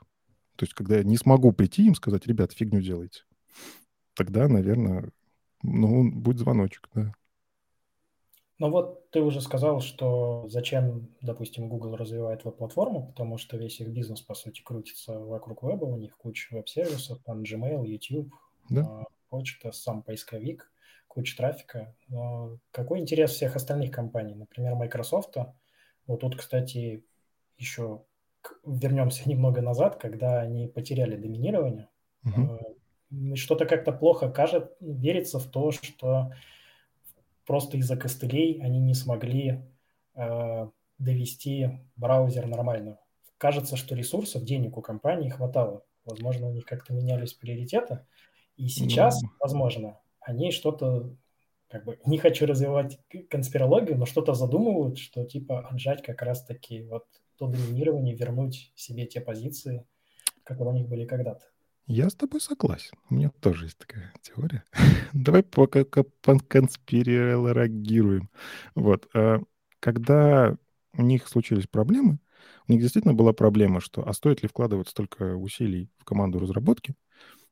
То 0.55 0.63
есть 0.63 0.73
когда 0.73 0.97
я 0.97 1.03
не 1.03 1.17
смогу 1.17 1.51
прийти 1.51 1.85
им 1.85 1.95
сказать, 1.95 2.27
ребят, 2.27 2.53
фигню 2.53 2.81
делайте. 2.81 3.23
Тогда, 4.15 4.47
наверное, 4.47 5.11
ну, 5.63 6.11
будет 6.11 6.39
звоночек, 6.39 6.89
да. 6.93 7.13
Ну 8.61 8.69
вот 8.69 9.09
ты 9.09 9.21
уже 9.21 9.41
сказал, 9.41 9.79
что 9.79 10.45
зачем, 10.47 11.07
допустим, 11.21 11.67
Google 11.67 11.95
развивает 11.95 12.45
веб-платформу, 12.45 13.07
потому 13.07 13.39
что 13.39 13.57
весь 13.57 13.79
их 13.79 13.87
бизнес, 13.87 14.21
по 14.21 14.35
сути, 14.35 14.61
крутится 14.61 15.17
вокруг 15.17 15.63
веба, 15.63 15.85
у 15.85 15.97
них 15.97 16.15
куча 16.15 16.53
веб-сервисов, 16.53 17.23
там 17.23 17.41
Gmail, 17.41 17.87
YouTube, 17.87 18.31
да. 18.69 18.81
А, 18.83 19.05
почта, 19.29 19.71
сам 19.71 20.03
поисковик, 20.03 20.71
куча 21.07 21.35
трафика. 21.35 21.95
Но 22.07 22.59
какой 22.69 22.99
интерес 22.99 23.31
всех 23.31 23.55
остальных 23.55 23.89
компаний? 23.89 24.35
Например, 24.35 24.75
Microsoft. 24.75 25.37
Вот 26.05 26.19
тут, 26.19 26.35
кстати, 26.35 27.03
еще 27.57 28.03
вернемся 28.65 29.23
немного 29.29 29.61
назад, 29.61 29.97
когда 29.97 30.41
они 30.41 30.67
потеряли 30.67 31.15
доминирование. 31.15 31.89
Угу. 32.23 33.35
Что-то 33.35 33.65
как-то 33.65 33.91
плохо 33.91 34.29
кажет, 34.29 34.75
верится 34.79 35.39
в 35.39 35.45
то, 35.49 35.71
что 35.71 36.31
просто 37.45 37.77
из-за 37.77 37.97
костылей 37.97 38.61
они 38.61 38.79
не 38.79 38.93
смогли 38.93 39.61
э, 40.15 40.67
довести 40.97 41.81
браузер 41.95 42.47
нормально. 42.47 42.99
Кажется, 43.37 43.75
что 43.75 43.95
ресурсов, 43.95 44.43
денег 44.43 44.77
у 44.77 44.81
компании 44.81 45.29
хватало. 45.29 45.83
Возможно, 46.05 46.47
у 46.47 46.51
них 46.51 46.65
как-то 46.65 46.93
менялись 46.93 47.33
приоритеты. 47.33 48.05
И 48.55 48.67
сейчас, 48.67 49.23
mm. 49.23 49.27
возможно, 49.39 49.99
они 50.19 50.51
что-то, 50.51 51.15
как 51.67 51.85
бы, 51.85 51.99
не 52.05 52.17
хочу 52.17 52.45
развивать 52.45 52.99
конспирологию, 53.29 53.97
но 53.97 54.05
что-то 54.05 54.33
задумывают, 54.33 54.97
что 54.99 55.25
типа 55.25 55.67
отжать 55.67 56.03
как 56.03 56.21
раз-таки 56.21 56.83
вот 56.83 57.05
то 57.41 57.47
доминирование, 57.47 58.15
вернуть 58.15 58.71
себе 58.75 59.07
те 59.07 59.19
позиции, 59.19 59.83
которые 60.43 60.75
у 60.75 60.77
них 60.77 60.87
были 60.87 61.05
когда-то. 61.05 61.47
Я 61.87 62.07
с 62.07 62.13
тобой 62.13 62.39
согласен. 62.39 62.95
У 63.09 63.15
меня 63.15 63.31
тоже 63.39 63.65
есть 63.65 63.79
такая 63.79 64.13
теория. 64.21 64.63
Давай 65.13 65.41
пока 65.41 65.83
конспирологируем. 65.83 68.29
Вот. 68.75 69.09
А 69.15 69.41
когда 69.79 70.55
у 70.93 71.01
них 71.01 71.27
случились 71.27 71.65
проблемы, 71.65 72.19
у 72.67 72.73
них 72.73 72.81
действительно 72.81 73.15
была 73.15 73.33
проблема, 73.33 73.81
что 73.81 74.07
а 74.07 74.13
стоит 74.13 74.43
ли 74.43 74.47
вкладывать 74.47 74.89
столько 74.89 75.35
усилий 75.35 75.89
в 75.97 76.05
команду 76.05 76.37
разработки 76.37 76.93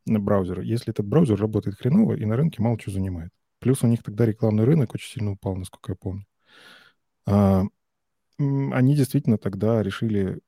на 0.05 0.19
браузера, 0.19 0.61
если 0.61 0.91
этот 0.91 1.07
браузер 1.07 1.39
работает 1.39 1.77
хреново 1.77 2.13
и 2.13 2.25
на 2.25 2.35
рынке 2.35 2.61
мало 2.61 2.77
чего 2.77 2.93
занимает. 2.93 3.31
Плюс 3.57 3.81
у 3.81 3.87
них 3.87 4.03
тогда 4.03 4.27
рекламный 4.27 4.65
рынок 4.65 4.93
очень 4.93 5.09
сильно 5.09 5.31
упал, 5.31 5.55
насколько 5.55 5.93
я 5.93 5.95
помню. 5.95 6.27
Они 8.39 8.95
действительно 8.95 9.37
тогда 9.37 9.83
решили 9.83 10.39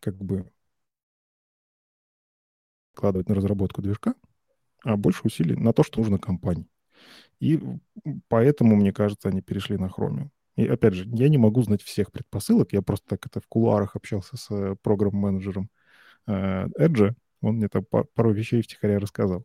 как 0.00 0.16
бы 0.16 0.50
вкладывать 2.92 3.28
на 3.28 3.34
разработку 3.34 3.82
движка, 3.82 4.14
а 4.82 4.96
больше 4.96 5.20
усилий 5.24 5.54
на 5.54 5.72
то, 5.72 5.82
что 5.82 6.00
нужно 6.00 6.18
компании. 6.18 6.66
И 7.38 7.60
поэтому, 8.28 8.76
мне 8.76 8.92
кажется, 8.92 9.28
они 9.28 9.42
перешли 9.42 9.76
на 9.76 9.86
Chromium. 9.86 10.30
И 10.56 10.66
опять 10.66 10.94
же, 10.94 11.06
я 11.12 11.28
не 11.28 11.38
могу 11.38 11.62
знать 11.62 11.82
всех 11.82 12.10
предпосылок. 12.10 12.72
Я 12.72 12.82
просто 12.82 13.06
так 13.08 13.26
это 13.26 13.40
в 13.40 13.46
кулуарах 13.46 13.94
общался 13.94 14.36
с 14.36 14.50
э, 14.50 14.74
программ-менеджером 14.82 15.70
э, 16.26 16.66
Edge. 16.78 17.14
Он 17.42 17.56
мне 17.56 17.68
там 17.68 17.84
пару 17.84 18.32
вещей 18.32 18.62
втихаря 18.62 18.98
рассказал. 18.98 19.44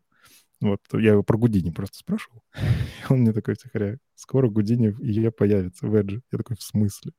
Вот, 0.62 0.80
я 0.94 1.12
его 1.12 1.24
про 1.24 1.38
Гудини 1.38 1.72
просто 1.72 1.98
спрашивал. 1.98 2.44
Он 3.10 3.22
мне 3.22 3.34
такой 3.34 3.56
втихаря, 3.56 3.98
скоро 4.16 4.48
Гудини 4.50 4.96
и 5.02 5.30
появится 5.30 5.88
в 5.88 5.96
Edge. 5.96 6.22
Я 6.32 6.38
такой, 6.38 6.56
в 6.56 6.62
смысле? 6.62 7.12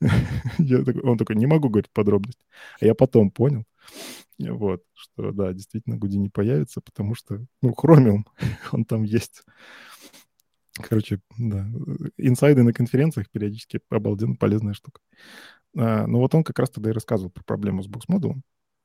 такой, 0.58 1.02
он 1.02 1.18
такой, 1.18 1.36
не 1.36 1.46
могу 1.46 1.68
говорить 1.68 1.90
подробности. 1.90 2.44
А 2.80 2.86
я 2.86 2.94
потом 2.94 3.30
понял, 3.30 3.64
вот, 4.38 4.82
что, 4.94 5.32
да, 5.32 5.52
действительно, 5.52 5.96
Гуди 5.96 6.18
не 6.18 6.28
появится, 6.28 6.80
потому 6.80 7.14
что, 7.14 7.44
ну, 7.62 7.70
Chromium, 7.70 8.24
он 8.72 8.84
там 8.84 9.02
есть. 9.02 9.42
Короче, 10.76 11.20
да, 11.38 11.68
инсайды 12.16 12.64
на 12.64 12.72
конференциях 12.72 13.30
периодически 13.30 13.80
обалденно 13.90 14.34
полезная 14.34 14.74
штука. 14.74 15.00
А, 15.76 16.06
но 16.06 16.18
вот 16.18 16.34
он 16.34 16.42
как 16.42 16.58
раз 16.58 16.70
тогда 16.70 16.90
и 16.90 16.94
рассказывал 16.94 17.30
про 17.30 17.44
проблему 17.44 17.82
с 17.82 17.86
бокс-модулом, 17.86 18.42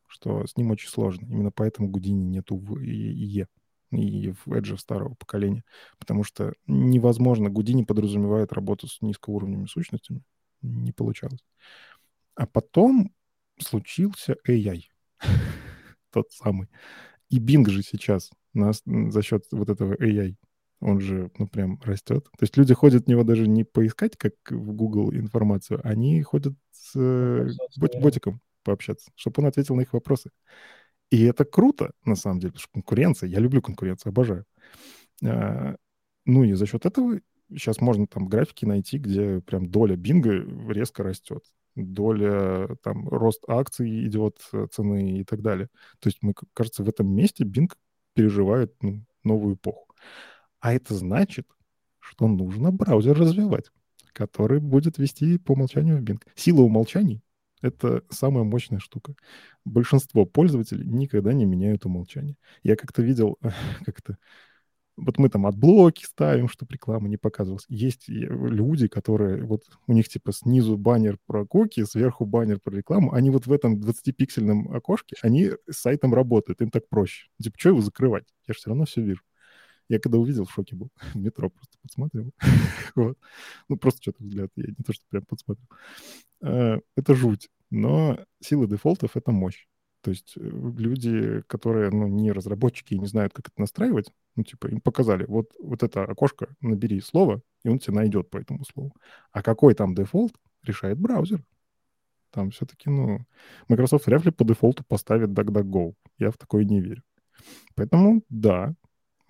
что 0.08 0.46
с 0.46 0.56
ним 0.56 0.72
очень 0.72 0.90
сложно. 0.90 1.26
Именно 1.26 1.52
поэтому 1.52 1.90
Гудини 1.90 2.24
нету 2.24 2.58
в 2.58 2.78
IE 2.78 3.48
и 3.92 4.32
в 4.32 4.48
Edge 4.48 4.78
старого 4.78 5.16
поколения. 5.16 5.64
Потому 5.98 6.24
что 6.24 6.54
невозможно. 6.68 7.50
Гудини 7.50 7.84
подразумевает 7.84 8.54
работу 8.54 8.88
с 8.88 9.02
низкоуровневыми 9.02 9.66
сущностями. 9.66 10.22
Не 10.62 10.92
получалось. 10.92 11.44
А 12.36 12.46
потом 12.48 13.14
случился 13.60 14.36
AI. 14.48 14.84
Тот 16.12 16.32
самый. 16.32 16.70
И 17.30 17.40
Bing 17.40 17.70
же 17.70 17.84
сейчас 17.84 18.32
нас, 18.54 18.82
за 18.86 19.22
счет 19.22 19.46
вот 19.52 19.70
этого 19.70 19.94
AI, 19.94 20.36
он 20.82 21.02
же, 21.02 21.30
ну, 21.38 21.48
прям 21.48 21.80
растет. 21.84 22.26
То 22.26 22.44
есть 22.44 22.58
люди 22.58 22.74
ходят 22.74 23.06
в 23.06 23.08
него 23.08 23.24
даже 23.24 23.48
не 23.48 23.64
поискать, 23.64 24.16
как 24.18 24.34
в 24.50 24.72
Google 24.74 25.14
информацию, 25.14 25.82
они 25.84 26.22
ходят 26.24 26.54
с 26.72 26.94
э, 26.96 27.50
бот 27.78 27.96
ботиком 28.02 28.42
пообщаться, 28.64 29.12
чтобы 29.16 29.42
он 29.42 29.48
ответил 29.48 29.76
на 29.76 29.82
их 29.82 29.94
вопросы. 29.94 30.32
И 31.10 31.24
это 31.24 31.44
круто, 31.44 31.92
на 32.06 32.16
самом 32.16 32.40
деле, 32.40 32.52
потому 32.52 32.62
что 32.62 32.72
конкуренция, 32.74 33.30
я 33.30 33.40
люблю 33.40 33.62
конкуренцию, 33.62 34.12
обожаю. 34.12 34.46
А, 35.24 35.76
ну 36.26 36.44
и 36.44 36.54
за 36.54 36.66
счет 36.66 36.86
этого 36.86 37.20
сейчас 37.52 37.82
можно 37.82 38.08
там 38.08 38.28
графики 38.28 38.66
найти, 38.66 38.98
где 38.98 39.42
прям 39.42 39.70
доля 39.70 39.96
бинга 39.96 40.34
резко 40.72 41.04
растет 41.04 41.44
доля, 41.76 42.76
там, 42.84 43.08
рост 43.08 43.44
акций 43.48 44.06
идет, 44.08 44.40
э, 44.54 44.68
цены 44.72 45.20
и 45.20 45.24
так 45.24 45.42
далее. 45.42 45.70
То 46.00 46.10
есть, 46.10 46.20
мы, 46.22 46.34
кажется, 46.54 46.84
в 46.84 46.90
этом 46.90 47.08
месте 47.14 47.44
Bing 47.44 47.72
переживает 48.14 48.74
ну, 48.82 49.04
новую 49.24 49.56
эпоху. 49.56 49.88
А 50.60 50.74
это 50.74 50.94
значит, 50.96 51.48
что 52.00 52.28
нужно 52.28 52.72
браузер 52.72 53.18
развивать, 53.18 53.72
который 54.14 54.60
будет 54.60 54.98
вести 54.98 55.38
по 55.38 55.54
умолчанию 55.54 56.02
Bing. 56.02 56.22
Сила 56.36 56.62
умолчаний— 56.62 57.22
это 57.62 58.04
самая 58.10 58.44
мощная 58.44 58.80
штука. 58.80 59.16
Большинство 59.66 60.26
пользователей 60.26 60.86
никогда 60.86 61.34
не 61.34 61.46
меняют 61.46 61.86
умолчание. 61.86 62.36
Я 62.64 62.76
как-то 62.76 63.02
видел, 63.02 63.38
как-то 63.86 64.18
вот 65.00 65.18
мы 65.18 65.30
там 65.30 65.46
AdBlock 65.46 65.98
и 65.98 66.06
ставим, 66.06 66.48
чтобы 66.48 66.74
реклама 66.74 67.08
не 67.08 67.18
показывалась. 67.18 67.66
Есть 67.70 68.08
люди, 68.08 68.88
которые 68.88 69.44
вот 69.44 69.64
у 69.88 69.94
них 69.94 70.10
типа 70.10 70.32
снизу 70.32 70.78
баннер 70.78 71.18
про 71.26 71.46
куки, 71.46 71.84
сверху 71.86 72.26
баннер 72.26 72.60
про 72.60 72.76
рекламу. 72.76 73.14
Они 73.14 73.30
вот 73.30 73.48
в 73.48 73.52
этом 73.52 73.76
20-пиксельном 73.76 74.76
окошке, 74.76 75.16
они 75.22 75.52
с 75.70 75.78
сайтом 75.78 76.14
работают, 76.14 76.62
им 76.62 76.70
так 76.70 76.88
проще. 76.90 77.28
Типа, 77.42 77.58
что 77.60 77.70
его 77.70 77.82
закрывать? 77.82 78.26
Я 78.48 78.54
же 78.54 78.60
все 78.60 78.70
равно 78.70 78.86
все 78.86 79.02
вижу. 79.02 79.22
Я 79.90 80.00
когда 80.00 80.20
увидел, 80.20 80.46
в 80.46 80.52
шоке 80.52 80.76
был. 80.76 80.92
Метро 81.16 81.50
просто 81.50 81.78
подсматривал. 81.82 82.32
вот. 82.96 83.18
Ну, 83.68 83.78
просто 83.78 84.02
что-то 84.02 84.24
взгляд. 84.24 84.52
Я 84.56 84.68
не 84.68 84.84
то, 84.86 84.94
что 84.94 85.04
прям 85.10 85.26
подсматривал. 85.26 85.70
А, 86.42 86.80
это 86.96 87.16
жуть. 87.16 87.50
Но 87.72 88.20
сила 88.40 88.68
дефолтов— 88.68 89.12
это 89.16 89.32
мощь. 89.32 89.68
То 90.02 90.12
есть 90.12 90.34
э, 90.38 90.42
люди, 90.42 91.42
которые 91.48 91.90
ну, 91.92 92.08
не 92.08 92.32
разработчики 92.32 92.94
и 92.94 93.00
не 93.00 93.08
знают, 93.08 93.34
как 93.34 93.50
это 93.50 93.60
настраивать, 93.60 94.12
ну, 94.36 94.44
типа, 94.44 94.68
им 94.68 94.82
показали, 94.82 95.26
вот, 95.26 95.52
вот 95.60 95.84
это 95.84 96.04
окошко, 96.04 96.48
набери 96.62 97.02
слово, 97.02 97.42
и 97.64 97.70
он 97.70 97.80
тебе 97.80 97.96
найдет 97.96 98.30
по 98.30 98.38
этому 98.38 98.64
слову. 98.64 98.96
А 99.32 99.42
какой 99.42 99.74
там 99.74 99.96
дефолт, 99.96 100.34
решает 100.64 101.00
браузер. 101.00 101.44
Там 102.32 102.52
все-таки, 102.52 102.90
ну, 102.90 103.26
Microsoft 103.68 104.06
вряд 104.06 104.26
ли 104.26 104.32
по 104.32 104.44
дефолту 104.44 104.84
поставит 104.84 105.30
DuckDuckGo. 105.30 105.94
Я 106.20 106.32
в 106.32 106.38
такое 106.38 106.64
не 106.64 106.80
верю. 106.80 107.04
Поэтому, 107.76 108.22
да, 108.30 108.76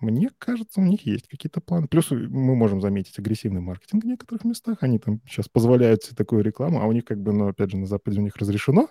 мне 0.00 0.30
кажется, 0.38 0.80
у 0.80 0.84
них 0.84 1.06
есть 1.06 1.28
какие-то 1.28 1.60
планы. 1.60 1.86
Плюс 1.86 2.10
мы 2.10 2.54
можем 2.56 2.80
заметить 2.80 3.18
агрессивный 3.18 3.60
маркетинг 3.60 4.04
в 4.04 4.06
некоторых 4.06 4.44
местах. 4.44 4.78
Они 4.82 4.98
там 4.98 5.20
сейчас 5.26 5.48
позволяют 5.48 6.02
себе 6.02 6.16
такую 6.16 6.42
рекламу, 6.42 6.80
а 6.80 6.86
у 6.86 6.92
них 6.92 7.04
как 7.04 7.20
бы, 7.20 7.32
ну, 7.32 7.48
опять 7.48 7.70
же, 7.70 7.76
на 7.76 7.86
Западе 7.86 8.18
у 8.18 8.22
них 8.22 8.36
разрешено, 8.36 8.88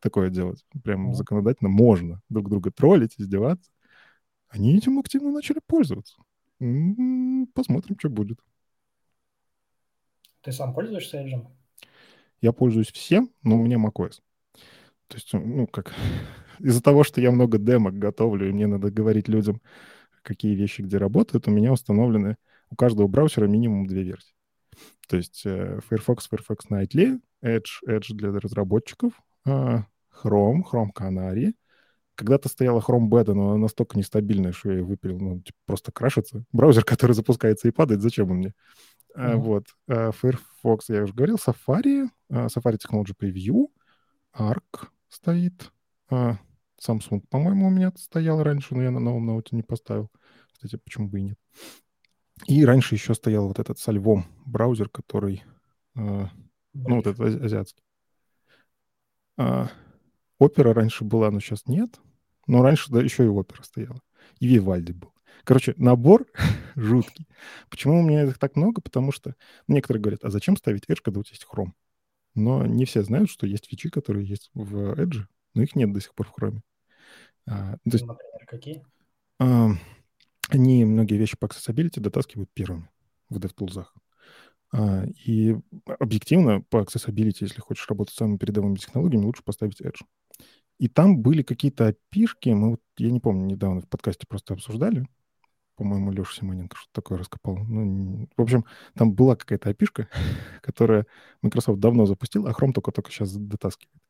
такое 0.00 0.30
делать. 0.30 0.64
Прям 0.84 1.14
законодательно 1.14 1.68
можно 1.68 2.20
друг 2.28 2.48
друга 2.48 2.70
троллить, 2.70 3.14
издеваться. 3.18 3.70
Они 4.48 4.76
этим 4.76 4.98
активно 4.98 5.30
начали 5.30 5.60
пользоваться. 5.66 6.16
Посмотрим, 6.58 7.96
что 7.98 8.08
будет. 8.08 8.38
Ты 10.42 10.52
сам 10.52 10.74
пользуешься 10.74 11.18
Edge? 11.18 11.46
Я 12.40 12.52
пользуюсь 12.52 12.90
всем, 12.90 13.30
но 13.42 13.56
у 13.56 13.62
меня 13.62 13.76
macOS. 13.76 14.20
То 15.08 15.16
есть, 15.16 15.32
ну, 15.32 15.66
как... 15.66 15.94
Из-за 16.58 16.82
того, 16.82 17.04
что 17.04 17.20
я 17.20 17.30
много 17.30 17.58
демок 17.58 17.94
готовлю, 17.94 18.48
и 18.48 18.52
мне 18.52 18.66
надо 18.66 18.90
говорить 18.90 19.28
людям, 19.28 19.60
какие 20.22 20.54
вещи 20.54 20.82
где 20.82 20.98
работают, 20.98 21.46
у 21.46 21.50
меня 21.50 21.72
установлены 21.72 22.36
у 22.70 22.76
каждого 22.76 23.06
браузера 23.06 23.46
минимум 23.46 23.86
две 23.86 24.02
версии. 24.02 24.34
То 25.08 25.16
есть 25.16 25.42
э, 25.46 25.80
Firefox, 25.88 26.28
Firefox 26.28 26.66
Nightly, 26.70 27.20
Edge, 27.42 27.82
Edge 27.86 28.12
для 28.12 28.30
разработчиков, 28.30 29.12
Chrome, 29.48 30.62
Chrome 30.70 30.92
Canary. 30.94 31.54
Когда-то 32.14 32.48
стояла 32.48 32.80
Chrome 32.80 33.08
Beta, 33.08 33.32
но 33.34 33.50
она 33.50 33.58
настолько 33.58 33.96
нестабильная, 33.96 34.52
что 34.52 34.70
я 34.70 34.78
ее 34.78 34.84
выпилил. 34.84 35.18
Ну, 35.18 35.40
типа, 35.40 35.58
просто 35.66 35.92
крашится. 35.92 36.44
Браузер, 36.52 36.84
который 36.86 37.12
запускается 37.12 37.68
и 37.68 37.72
падает, 37.72 38.02
зачем 38.02 38.30
он 38.30 38.36
мне? 38.38 38.54
Uh-huh. 39.16 39.36
Вот. 39.36 39.66
Firefox, 39.86 40.88
я 40.88 41.04
уже 41.04 41.12
говорил. 41.12 41.36
Safari, 41.36 42.08
Safari 42.30 42.78
Technology 42.78 43.14
Preview, 43.18 43.68
Arc 44.36 44.88
стоит. 45.08 45.72
Samsung, 46.10 47.22
по-моему, 47.28 47.66
у 47.66 47.70
меня 47.70 47.92
стоял 47.96 48.42
раньше, 48.42 48.74
но 48.74 48.82
я 48.82 48.90
на 48.90 49.00
новом 49.00 49.26
ноуте 49.26 49.56
не 49.56 49.62
поставил. 49.62 50.10
Кстати, 50.52 50.76
почему 50.76 51.08
бы 51.08 51.18
и 51.18 51.22
нет. 51.22 51.38
И 52.46 52.64
раньше 52.64 52.94
еще 52.94 53.14
стоял 53.14 53.48
вот 53.48 53.58
этот 53.58 53.78
Сальвом 53.78 54.26
браузер, 54.46 54.88
который... 54.88 55.42
Э, 55.96 56.26
ну, 56.74 56.96
вот 56.96 57.06
этот 57.06 57.20
азиатский. 57.20 57.82
А, 59.38 59.70
опера 60.38 60.74
раньше 60.74 61.04
была, 61.04 61.30
но 61.30 61.40
сейчас 61.40 61.66
нет. 61.66 62.00
Но 62.46 62.62
раньше 62.62 62.90
да, 62.90 63.00
еще 63.00 63.24
и 63.24 63.28
опера 63.28 63.62
стояла. 63.62 64.02
И 64.40 64.48
Вивальди 64.48 64.92
был. 64.92 65.14
Короче, 65.44 65.74
набор 65.76 66.26
жуткий. 66.76 67.26
Почему 67.70 68.00
у 68.00 68.02
меня 68.02 68.24
их 68.24 68.38
так 68.38 68.56
много? 68.56 68.82
Потому 68.82 69.12
что 69.12 69.34
некоторые 69.68 70.02
говорят, 70.02 70.24
а 70.24 70.30
зачем 70.30 70.56
ставить 70.56 70.84
Edge, 70.88 71.00
когда 71.02 71.20
у 71.20 71.22
тебя 71.22 71.34
есть 71.34 71.46
Chrome? 71.50 71.72
Но 72.34 72.66
не 72.66 72.84
все 72.84 73.02
знают, 73.02 73.30
что 73.30 73.46
есть 73.46 73.66
фичи, 73.66 73.88
которые 73.88 74.26
есть 74.26 74.50
в 74.54 74.92
Edge, 74.94 75.24
но 75.54 75.62
их 75.62 75.74
нет 75.74 75.92
до 75.92 76.00
сих 76.00 76.14
пор 76.14 76.28
в 76.28 76.34
Chrome. 76.36 76.60
А, 77.46 77.72
то 77.74 77.78
есть, 77.84 78.04
Например, 78.04 78.46
какие? 78.46 78.84
А, 79.38 79.70
они 80.48 80.84
многие 80.84 81.16
вещи 81.16 81.36
по 81.38 81.46
accessibility 81.46 82.00
дотаскивают 82.00 82.50
первыми 82.52 82.88
в 83.28 83.38
DevTools. 83.38 83.86
А, 84.72 85.04
и 85.24 85.56
объективно 85.86 86.60
по 86.62 86.82
accessibility, 86.82 87.38
если 87.40 87.60
хочешь 87.60 87.88
работать 87.88 88.14
с 88.14 88.18
самыми 88.18 88.36
передовыми 88.36 88.76
технологиями, 88.76 89.24
лучше 89.24 89.42
поставить 89.42 89.80
Edge. 89.80 90.00
И 90.78 90.88
там 90.88 91.18
были 91.18 91.42
какие-то 91.42 91.88
опишки, 91.88 92.50
мы 92.50 92.70
вот, 92.70 92.82
я 92.98 93.10
не 93.10 93.20
помню, 93.20 93.46
недавно 93.46 93.80
в 93.80 93.88
подкасте 93.88 94.26
просто 94.28 94.54
обсуждали, 94.54 95.06
по-моему, 95.78 96.10
Леша 96.10 96.34
Симоненко 96.34 96.76
что-то 96.76 96.92
такое 96.92 97.18
раскопал. 97.18 97.56
Ну, 97.56 98.28
в 98.36 98.42
общем, 98.42 98.64
там 98.94 99.12
была 99.12 99.36
какая-то 99.36 99.70
опишка, 99.70 100.08
которая 100.60 101.06
Microsoft 101.40 101.78
давно 101.78 102.04
запустил, 102.04 102.46
а 102.46 102.50
Chrome 102.50 102.72
только-только 102.72 103.12
сейчас 103.12 103.32
дотаскивает. 103.32 104.02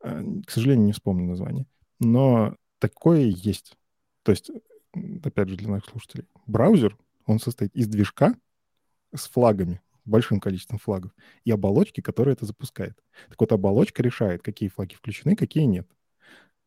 А, 0.00 0.22
к 0.44 0.50
сожалению, 0.50 0.86
не 0.86 0.92
вспомню 0.92 1.26
название. 1.26 1.66
Но 2.00 2.56
такое 2.80 3.20
есть. 3.26 3.76
То 4.24 4.32
есть, 4.32 4.50
опять 5.22 5.48
же, 5.48 5.56
для 5.56 5.68
наших 5.68 5.90
слушателей, 5.90 6.26
браузер, 6.46 6.98
он 7.26 7.38
состоит 7.38 7.72
из 7.76 7.86
движка 7.86 8.34
с 9.14 9.28
флагами, 9.28 9.80
большим 10.04 10.40
количеством 10.40 10.78
флагов, 10.78 11.12
и 11.44 11.50
оболочки, 11.50 12.00
которая 12.00 12.34
это 12.34 12.46
запускает. 12.46 12.98
Так 13.28 13.40
вот, 13.40 13.52
оболочка 13.52 14.02
решает, 14.02 14.42
какие 14.42 14.68
флаги 14.68 14.94
включены, 14.94 15.36
какие 15.36 15.64
нет. 15.64 15.88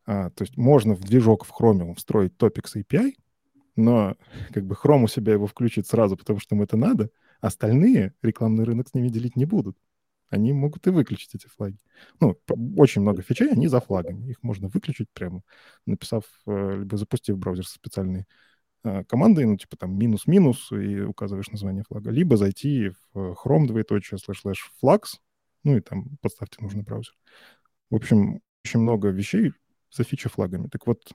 А, 0.06 0.30
то 0.30 0.44
есть 0.44 0.58
можно 0.58 0.94
в 0.94 1.02
движок 1.02 1.46
в 1.46 1.52
Chromium 1.52 1.96
встроить 1.96 2.34
Topics 2.38 2.76
API, 2.76 3.14
но 3.76 4.16
как 4.54 4.66
бы 4.66 4.76
Chrome 4.76 5.06
у 5.06 5.08
себя 5.08 5.34
его 5.34 5.48
включит 5.48 5.88
сразу, 5.88 6.16
потому 6.16 6.40
что 6.40 6.56
им 6.56 6.62
это 6.62 6.78
надо, 6.78 7.10
остальные 7.42 8.14
рекламный 8.22 8.64
рынок 8.64 8.88
с 8.88 8.94
ними 8.94 9.10
делить 9.10 9.36
не 9.36 9.46
будут 9.46 9.78
они 10.30 10.54
могут 10.54 10.86
и 10.88 10.92
выключить 10.92 11.36
эти 11.36 11.48
флаги. 11.48 11.78
Ну, 12.20 12.38
очень 12.78 13.02
много 13.02 13.22
фичей, 13.22 13.52
они 13.52 13.68
за 13.68 13.80
флагами. 13.80 14.30
Их 14.30 14.42
можно 14.44 14.68
выключить 14.68 15.10
прямо, 15.14 15.42
написав, 15.86 16.24
э, 16.46 16.78
либо 16.80 16.98
запустив 16.98 17.38
браузер 17.38 17.66
со 17.66 17.76
специальной 17.76 18.26
командой, 19.08 19.46
ну, 19.46 19.58
типа 19.58 19.78
там 19.78 19.98
минус-минус, 19.98 20.72
и 20.72 21.02
указываешь 21.02 21.50
название 21.50 21.84
флага, 21.84 22.12
либо 22.12 22.38
зайти 22.38 22.92
в 23.14 23.36
Chrome 23.44 23.68
двоеточие 23.68 24.18
слэш 24.18 24.42
слэш 24.42 24.72
flags, 24.84 25.20
ну 25.64 25.78
и 25.78 25.82
там 25.82 26.18
подставьте 26.22 26.58
нужный 26.62 26.84
браузер. 26.84 27.14
В 27.90 27.96
общем, 27.96 28.42
очень 28.64 28.80
много 28.80 29.10
вещей 29.10 29.54
за 29.92 30.04
фичи 30.04 30.30
флагами. 30.30 30.68
Так 30.68 30.88
вот, 30.88 31.14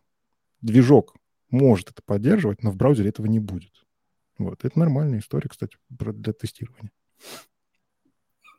движок 0.60 1.14
может 1.50 1.90
это 1.90 2.02
поддерживать, 2.02 2.62
но 2.62 2.70
в 2.70 2.76
браузере 2.76 3.08
этого 3.08 3.26
не 3.26 3.40
будет. 3.40 3.72
Вот, 4.38 4.64
это 4.64 4.78
нормальная 4.78 5.18
история, 5.18 5.48
кстати, 5.48 5.76
для 5.88 6.32
тестирования. 6.32 6.90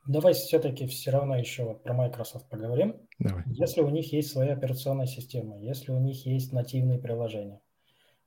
Давай 0.07 0.33
все-таки 0.33 0.87
все 0.87 1.11
равно 1.11 1.37
еще 1.37 1.63
вот 1.63 1.83
про 1.83 1.93
Microsoft 1.93 2.49
поговорим. 2.49 2.95
Давай. 3.19 3.43
Если 3.47 3.81
у 3.81 3.89
них 3.89 4.11
есть 4.13 4.31
своя 4.31 4.53
операционная 4.53 5.05
система, 5.05 5.59
если 5.59 5.91
у 5.91 5.99
них 5.99 6.25
есть 6.25 6.51
нативные 6.51 6.99
приложения, 6.99 7.61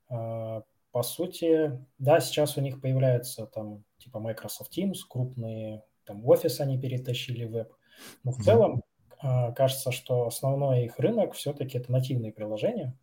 а, 0.08 0.62
по 0.94 1.02
сути, 1.02 1.84
да, 1.98 2.20
сейчас 2.20 2.56
у 2.56 2.60
них 2.60 2.80
появляются 2.80 3.46
там 3.46 3.82
типа 3.98 4.20
Microsoft 4.20 4.78
Teams, 4.78 4.98
крупные 5.10 5.82
там 6.04 6.24
офис 6.24 6.60
они 6.60 6.80
перетащили 6.80 7.46
в 7.46 7.50
веб, 7.50 7.72
но 8.22 8.30
в 8.30 8.38
mm-hmm. 8.38 8.42
целом 8.44 8.82
а, 9.18 9.50
кажется, 9.50 9.90
что 9.90 10.28
основной 10.28 10.84
их 10.84 11.00
рынок 11.00 11.32
все-таки 11.32 11.78
это 11.78 11.90
нативные 11.90 12.30
приложения. 12.30 12.96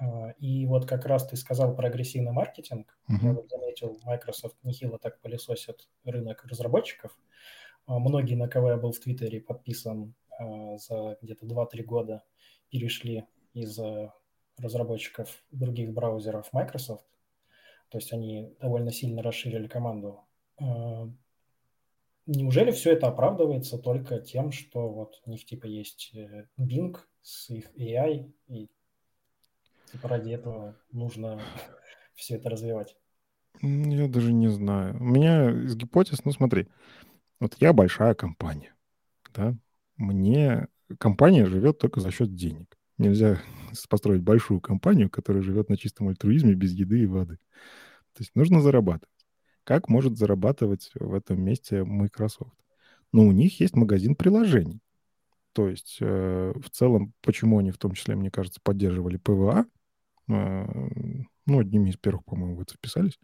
А, 0.00 0.30
и 0.38 0.64
вот 0.64 0.86
как 0.86 1.04
раз 1.04 1.26
ты 1.26 1.36
сказал 1.36 1.76
про 1.76 1.88
агрессивный 1.88 2.32
маркетинг. 2.32 2.96
Mm-hmm. 3.10 3.24
Я 3.26 3.32
вот 3.34 3.50
заметил, 3.50 4.00
Microsoft 4.04 4.56
нехило 4.62 4.98
так 4.98 5.20
пылесосит 5.20 5.86
рынок 6.06 6.46
разработчиков. 6.46 7.14
А, 7.84 7.98
многие, 7.98 8.36
на 8.36 8.48
кого 8.48 8.70
я 8.70 8.78
был 8.78 8.92
в 8.92 9.00
Твиттере 9.00 9.42
подписан 9.42 10.14
за 10.38 11.18
где-то 11.20 11.44
2-3 11.44 11.82
года, 11.82 12.22
перешли 12.70 13.26
из 13.52 13.78
разработчиков 14.56 15.44
других 15.50 15.92
браузеров 15.92 16.50
Microsoft. 16.54 17.04
То 17.94 17.98
есть 17.98 18.12
они 18.12 18.52
довольно 18.60 18.90
сильно 18.90 19.22
расширили 19.22 19.68
команду. 19.68 20.18
А, 20.60 21.08
неужели 22.26 22.72
все 22.72 22.90
это 22.90 23.06
оправдывается 23.06 23.78
только 23.78 24.18
тем, 24.18 24.50
что 24.50 24.88
вот 24.88 25.22
у 25.24 25.30
них 25.30 25.44
типа 25.44 25.66
есть 25.66 26.10
э, 26.12 26.48
Bing 26.58 26.96
с 27.22 27.50
их 27.50 27.70
AI, 27.76 28.32
и 28.48 28.68
типа 29.92 30.08
ради 30.08 30.32
этого 30.32 30.76
нужно 30.90 31.40
все 32.16 32.34
это 32.34 32.50
развивать? 32.50 32.96
Я 33.62 34.08
даже 34.08 34.32
не 34.32 34.48
знаю. 34.48 34.96
У 34.98 35.04
меня 35.04 35.52
из 35.52 35.76
гипотез, 35.76 36.24
ну 36.24 36.32
смотри, 36.32 36.66
вот 37.38 37.54
я 37.60 37.72
большая 37.72 38.16
компания, 38.16 38.74
да, 39.32 39.54
мне 39.98 40.66
компания 40.98 41.46
живет 41.46 41.78
только 41.78 42.00
за 42.00 42.10
счет 42.10 42.34
денег. 42.34 42.76
Нельзя 42.98 43.40
построить 43.88 44.22
большую 44.22 44.60
компанию, 44.60 45.10
которая 45.10 45.42
живет 45.42 45.68
на 45.68 45.76
чистом 45.76 46.08
альтруизме 46.08 46.54
без 46.54 46.72
еды 46.72 47.00
и 47.00 47.06
воды. 47.06 47.38
То 48.12 48.20
есть 48.20 48.32
нужно 48.34 48.60
зарабатывать. 48.60 49.08
Как 49.64 49.88
может 49.88 50.16
зарабатывать 50.16 50.90
в 50.94 51.14
этом 51.14 51.42
месте 51.42 51.84
Microsoft? 51.84 52.54
Ну, 53.12 53.26
у 53.26 53.32
них 53.32 53.60
есть 53.60 53.74
магазин 53.74 54.14
приложений. 54.14 54.80
То 55.52 55.68
есть 55.68 55.98
э, 56.00 56.52
в 56.54 56.70
целом, 56.70 57.14
почему 57.22 57.58
они 57.58 57.70
в 57.70 57.78
том 57.78 57.92
числе, 57.92 58.16
мне 58.16 58.30
кажется, 58.30 58.60
поддерживали 58.62 59.16
PWA, 59.16 59.66
э, 60.28 60.66
ну, 61.46 61.58
одними 61.58 61.90
из 61.90 61.96
первых, 61.96 62.24
по-моему, 62.24 62.56
в 62.56 62.60
это 62.60 62.74
вписались, 62.74 63.18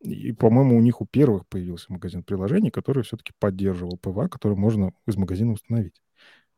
и, 0.00 0.32
по-моему, 0.32 0.76
у 0.76 0.80
них 0.80 1.00
у 1.00 1.06
первых 1.06 1.46
появился 1.46 1.92
магазин 1.92 2.24
приложений, 2.24 2.70
который 2.70 3.04
все-таки 3.04 3.32
поддерживал 3.38 3.96
PWA, 3.96 4.28
который 4.28 4.56
можно 4.56 4.92
из 5.06 5.16
магазина 5.16 5.52
установить. 5.52 6.02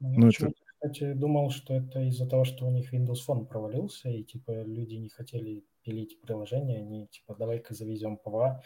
Ну, 0.00 0.14
Но 0.18 0.28
это... 0.28 0.50
кстати, 0.84 1.12
думал, 1.14 1.50
что 1.50 1.74
это 1.74 2.00
из-за 2.00 2.26
того, 2.26 2.44
что 2.44 2.66
у 2.66 2.70
них 2.70 2.92
Windows 2.92 3.18
Phone 3.26 3.46
провалился, 3.46 4.10
и 4.10 4.22
типа 4.22 4.62
люди 4.62 4.94
не 4.94 5.08
хотели 5.08 5.64
пилить 5.82 6.20
приложение, 6.20 6.80
они 6.80 7.06
типа 7.06 7.34
давай-ка 7.38 7.74
завезем 7.74 8.16
PWA 8.16 8.62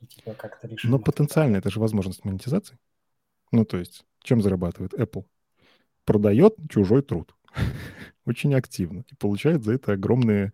и 0.00 0.06
типа 0.06 0.34
как-то 0.34 0.68
решим. 0.68 0.90
Но 0.90 0.98
потенциально 0.98 1.56
это 1.56 1.70
же 1.70 1.80
возможность 1.80 2.24
монетизации. 2.24 2.78
Ну, 3.52 3.64
то 3.64 3.76
есть, 3.76 4.06
чем 4.22 4.40
зарабатывает 4.40 4.94
Apple? 4.94 5.24
Продает 6.04 6.54
чужой 6.70 7.02
труд. 7.02 7.34
Очень 8.24 8.54
активно. 8.54 9.04
И 9.10 9.14
получает 9.16 9.62
за 9.62 9.74
это 9.74 9.92
огромные, 9.92 10.52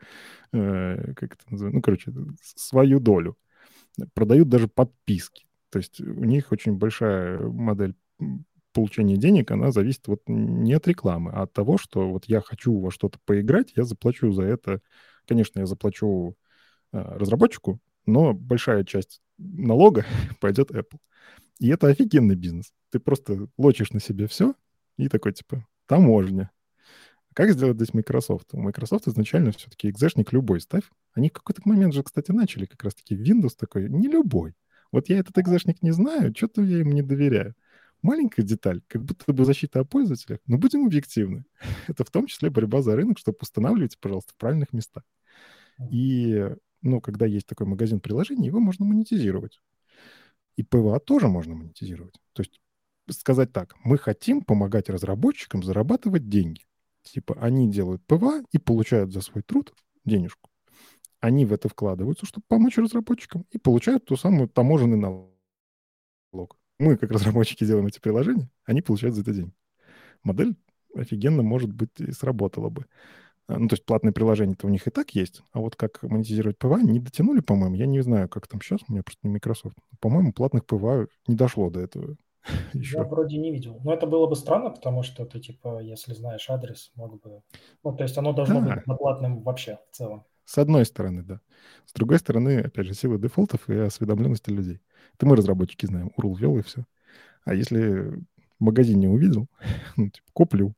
э, 0.53 1.13
как 1.15 1.35
это 1.35 1.45
называется, 1.51 1.77
ну, 1.77 1.83
короче, 1.83 2.13
свою 2.43 3.01
долю 3.01 3.37
продают 4.15 4.49
даже 4.49 4.69
подписки. 4.69 5.47
То 5.71 5.79
есть 5.79 6.01
у 6.01 6.25
них 6.25 6.53
очень 6.53 6.77
большая 6.77 7.39
модель 7.41 7.95
получения 8.77 9.17
денег, 9.17 9.51
она 9.51 9.73
зависит 9.73 10.07
вот 10.07 10.21
не 10.27 10.75
от 10.75 10.87
рекламы, 10.87 11.33
а 11.33 11.45
от 11.45 11.53
того, 11.55 11.79
что 11.79 12.11
вот 12.11 12.27
я 12.27 12.43
хочу 12.43 12.79
во 12.79 12.91
что-то 12.91 13.19
поиграть, 13.25 13.73
я 13.75 13.85
заплачу 13.85 14.33
за 14.33 14.43
это. 14.43 14.83
Конечно, 15.27 15.61
я 15.61 15.67
заплачу 15.67 16.37
э, 16.93 16.99
разработчику, 16.99 17.81
но 18.05 18.35
большая 18.35 18.85
часть 18.85 19.23
налога 19.39 20.05
пойдет 20.41 20.71
Apple. 20.71 20.99
И 21.59 21.69
это 21.69 21.87
офигенный 21.87 22.35
бизнес. 22.35 22.75
Ты 22.91 23.01
просто 23.01 23.49
лочишь 23.57 23.93
на 23.93 24.01
себе 24.01 24.27
все 24.27 24.55
и 24.99 25.09
такой 25.09 25.33
типа 25.33 25.67
таможня. 25.87 26.51
Как 27.35 27.51
сделать 27.51 27.77
здесь 27.77 27.95
Microsoft? 27.95 28.53
У 28.53 28.61
Microsoft 28.61 29.09
изначально 29.09 29.53
все-таки 29.53 29.89
экзешник 29.89 30.35
любой 30.35 30.61
ставь. 30.61 30.85
Они 31.15 31.31
в 31.31 31.33
какой-то 31.33 31.63
момент 31.65 31.95
же, 31.95 32.03
кстати, 32.03 32.31
начали 32.31 32.67
как 32.67 32.85
раз-таки 32.85 33.17
Windows 33.17 33.55
такой, 33.59 33.89
не 33.89 34.09
любой. 34.09 34.55
Вот 34.93 35.09
я 35.09 35.19
этот 35.19 35.39
экзешник 35.39 35.83
не 35.83 35.93
знаю, 35.93 36.35
что-то 36.37 36.63
я 36.63 36.81
им 36.81 36.93
не 36.93 37.01
доверяю. 37.01 37.55
Маленькая 38.07 38.45
деталь, 38.45 38.83
как 38.87 39.03
будто 39.03 39.33
бы 39.33 39.45
защита 39.45 39.81
о 39.81 39.85
пользователях, 39.85 40.39
но 40.47 40.59
будем 40.59 40.87
объективны. 40.87 41.45
Это 41.89 42.05
в 42.05 42.11
том 42.11 42.29
числе 42.29 42.51
борьба 42.51 42.81
за 42.81 42.95
рынок, 42.95 43.19
чтобы 43.19 43.39
устанавливать, 43.43 43.99
пожалуйста, 43.99 44.33
в 44.33 44.37
правильных 44.37 44.73
местах. 44.73 45.03
И, 45.91 46.55
ну, 46.83 47.01
когда 47.01 47.27
есть 47.27 47.49
такой 47.49 47.67
магазин 47.67 47.99
приложений, 47.99 48.47
его 48.47 48.61
можно 48.61 48.85
монетизировать. 48.85 49.61
И 50.55 50.63
PWA 50.63 51.01
тоже 51.01 51.27
можно 51.27 51.57
монетизировать. 51.57 52.15
То 52.33 52.43
есть 52.43 52.61
сказать 53.11 53.53
так, 53.53 53.75
мы 53.83 53.99
хотим 53.99 54.43
помогать 54.43 54.89
разработчикам 54.89 55.65
зарабатывать 55.65 56.29
деньги. 56.29 56.65
Типа 57.03 57.37
они 57.41 57.69
делают 57.69 58.07
PWA 58.07 58.45
и 58.53 58.59
получают 58.59 59.13
за 59.13 59.21
свой 59.21 59.43
труд 59.43 59.75
денежку. 60.05 60.49
Они 61.19 61.45
в 61.45 61.53
это 61.53 61.69
вкладываются, 61.69 62.25
чтобы 62.25 62.45
помочь 62.47 62.79
разработчикам, 62.79 63.47
и 63.51 63.59
получают 63.59 64.05
ту 64.05 64.17
самую 64.17 64.49
таможенный 64.49 64.97
налог. 64.97 66.57
Мы, 66.79 66.97
как 66.97 67.11
разработчики, 67.11 67.65
делаем 67.65 67.87
эти 67.87 68.01
приложения, 68.01 68.51
они 68.65 68.83
получают 68.83 69.15
за 69.15 69.23
это 69.23 69.33
деньги. 69.33 69.53
Модель 70.23 70.57
офигенно, 70.95 71.43
может 71.43 71.73
быть, 71.73 71.91
и 71.99 72.13
сработала 72.13 72.69
бы. 72.69 72.87
А, 73.49 73.59
ну, 73.59 73.69
то 73.69 73.75
есть 73.75 73.85
платные 73.85 74.13
приложения-то 74.13 74.67
у 74.67 74.71
них 74.71 74.87
и 74.87 74.91
так 74.91 75.11
есть, 75.11 75.43
а 75.53 75.61
вот 75.61 75.77
как 75.77 76.03
монетизировать 76.03 76.59
PWA 76.59 76.81
не 76.83 76.99
дотянули, 76.99 77.41
по-моему. 77.41 77.77
Я 77.77 77.87
не 77.87 78.01
знаю, 78.01 78.29
как 78.29 78.49
там 78.49 78.61
сейчас, 78.61 78.81
у 78.89 78.93
меня 78.93 79.03
просто 79.03 79.21
не 79.27 79.33
Microsoft. 79.33 79.77
По-моему, 80.01 80.33
платных 80.33 80.67
PWA 80.67 81.07
не 81.27 81.37
дошло 81.37 81.71
до 81.71 81.81
этого 81.81 82.17
еще. 82.73 82.99
Я 82.99 83.05
вроде 83.05 83.39
не 83.39 83.53
видел. 83.53 83.81
Но 83.85 83.93
это 83.93 84.07
было 84.07 84.27
бы 84.27 84.37
странно, 84.37 84.71
потому 84.71 85.03
что 85.03 85.25
ты, 85.25 85.41
типа, 85.41 85.81
если 85.81 86.15
знаешь 86.15 86.49
адрес, 86.49 86.91
мог 86.95 87.21
бы... 87.21 87.43
Ну, 87.83 87.97
то 87.97 88.03
есть 88.03 88.17
оно 88.19 88.33
должно 88.33 88.61
да. 88.61 88.83
быть 88.87 88.99
платным 88.99 89.43
вообще 89.43 89.79
в 89.91 89.97
целом. 89.97 90.25
С 90.45 90.59
одной 90.59 90.85
стороны, 90.85 91.23
да. 91.23 91.41
С 91.87 91.93
другой 91.93 92.19
стороны, 92.19 92.61
опять 92.61 92.87
же, 92.87 92.95
сила 92.95 93.19
дефолтов 93.19 93.69
и 93.69 93.75
осведомленности 93.75 94.51
людей. 94.51 94.81
Это 95.15 95.27
мы, 95.27 95.37
разработчики, 95.37 95.87
знаем. 95.87 96.13
URL 96.19 96.37
ввел 96.39 96.59
и 96.59 96.63
все. 96.63 96.85
А 97.45 97.55
если 97.55 98.21
в 98.59 98.65
магазине 98.65 99.09
увидел, 99.09 99.49
ну, 99.97 100.11
типа, 100.11 100.27
куплю. 100.33 100.75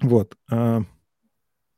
Вот. 0.00 0.36
А, 0.50 0.82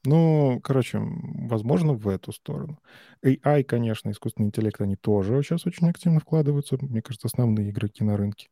ну, 0.04 0.60
короче, 0.62 1.00
возможно, 1.00 1.94
в 1.94 2.08
эту 2.08 2.32
сторону. 2.32 2.78
AI, 3.22 3.64
конечно, 3.64 4.10
искусственный 4.10 4.48
интеллект, 4.48 4.80
они 4.80 4.96
тоже 4.96 5.42
сейчас 5.42 5.66
очень 5.66 5.88
активно 5.88 6.20
вкладываются. 6.20 6.76
Мне 6.80 7.02
кажется, 7.02 7.28
основные 7.28 7.70
игроки 7.70 8.04
на 8.04 8.16
рынке. 8.16 8.48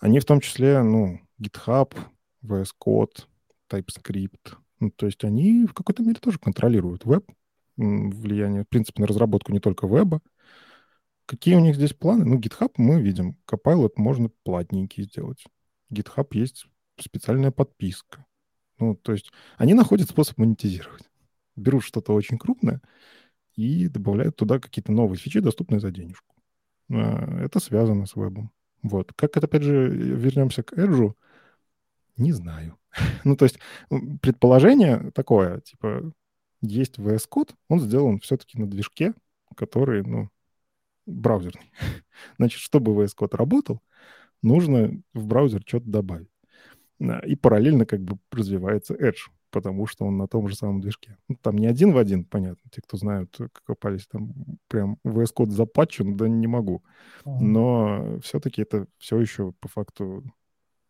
Они 0.00 0.20
в 0.20 0.24
том 0.24 0.40
числе, 0.40 0.82
ну, 0.82 1.20
GitHub, 1.40 1.94
VS 2.42 2.70
Code, 2.82 3.26
TypeScript. 3.70 4.56
Ну, 4.80 4.90
то 4.90 5.04
есть 5.04 5.22
они 5.24 5.66
в 5.66 5.74
какой-то 5.74 6.02
мере 6.02 6.18
тоже 6.18 6.38
контролируют 6.38 7.04
веб, 7.04 7.30
влияние, 7.76 8.64
в 8.64 8.68
принципе, 8.68 9.02
на 9.02 9.06
разработку 9.06 9.52
не 9.52 9.60
только 9.60 9.86
веба. 9.86 10.20
Какие 11.30 11.54
у 11.54 11.60
них 11.60 11.76
здесь 11.76 11.92
планы? 11.92 12.24
Ну, 12.24 12.40
GitHub 12.40 12.72
мы 12.76 13.00
видим. 13.00 13.38
Copilot 13.46 13.92
можно 13.94 14.30
платненький 14.42 15.04
сделать. 15.04 15.44
GitHub 15.88 16.26
есть 16.32 16.66
специальная 16.98 17.52
подписка. 17.52 18.26
Ну, 18.80 18.96
то 18.96 19.12
есть 19.12 19.30
они 19.56 19.74
находят 19.74 20.10
способ 20.10 20.38
монетизировать. 20.38 21.08
Берут 21.54 21.84
что-то 21.84 22.14
очень 22.14 22.36
крупное 22.36 22.82
и 23.54 23.86
добавляют 23.86 24.34
туда 24.34 24.58
какие-то 24.58 24.90
новые 24.90 25.18
фичи, 25.18 25.38
доступные 25.38 25.78
за 25.78 25.92
денежку. 25.92 26.34
А, 26.90 27.44
это 27.44 27.60
связано 27.60 28.06
с 28.06 28.16
вебом. 28.16 28.50
Вот. 28.82 29.12
Как 29.12 29.36
это, 29.36 29.46
опять 29.46 29.62
же, 29.62 29.88
вернемся 29.88 30.64
к 30.64 30.72
Edge, 30.72 31.14
не 32.16 32.32
знаю. 32.32 32.76
ну, 33.22 33.36
то 33.36 33.44
есть 33.44 33.60
предположение 34.20 35.12
такое, 35.12 35.60
типа, 35.60 36.12
есть 36.60 36.98
VS 36.98 37.28
Code, 37.30 37.54
он 37.68 37.78
сделан 37.78 38.18
все-таки 38.18 38.58
на 38.58 38.66
движке, 38.68 39.14
который, 39.54 40.02
ну, 40.02 40.28
браузерный. 41.10 41.72
Значит, 42.38 42.60
чтобы 42.60 42.92
VS 42.92 43.12
Code 43.18 43.36
работал, 43.36 43.80
нужно 44.42 45.00
в 45.14 45.26
браузер 45.26 45.62
что-то 45.66 45.88
добавить. 45.88 46.30
И 47.26 47.34
параллельно 47.36 47.86
как 47.86 48.02
бы 48.02 48.18
развивается 48.30 48.94
Edge, 48.94 49.30
потому 49.50 49.86
что 49.86 50.04
он 50.04 50.18
на 50.18 50.28
том 50.28 50.48
же 50.48 50.54
самом 50.54 50.80
движке. 50.80 51.16
Ну, 51.28 51.36
там 51.40 51.56
не 51.56 51.66
один 51.66 51.92
в 51.92 51.98
один, 51.98 52.24
понятно. 52.24 52.70
Те, 52.70 52.82
кто 52.82 52.96
знают, 52.96 53.34
как 53.36 53.62
копались, 53.64 54.06
там 54.06 54.32
прям 54.68 54.98
VS 55.04 55.30
Code 55.36 55.50
запатчен, 55.50 56.16
да 56.16 56.28
не 56.28 56.46
могу. 56.46 56.82
Но 57.24 58.18
все-таки 58.22 58.62
это 58.62 58.86
все 58.98 59.18
еще 59.18 59.52
по 59.60 59.68
факту 59.68 60.24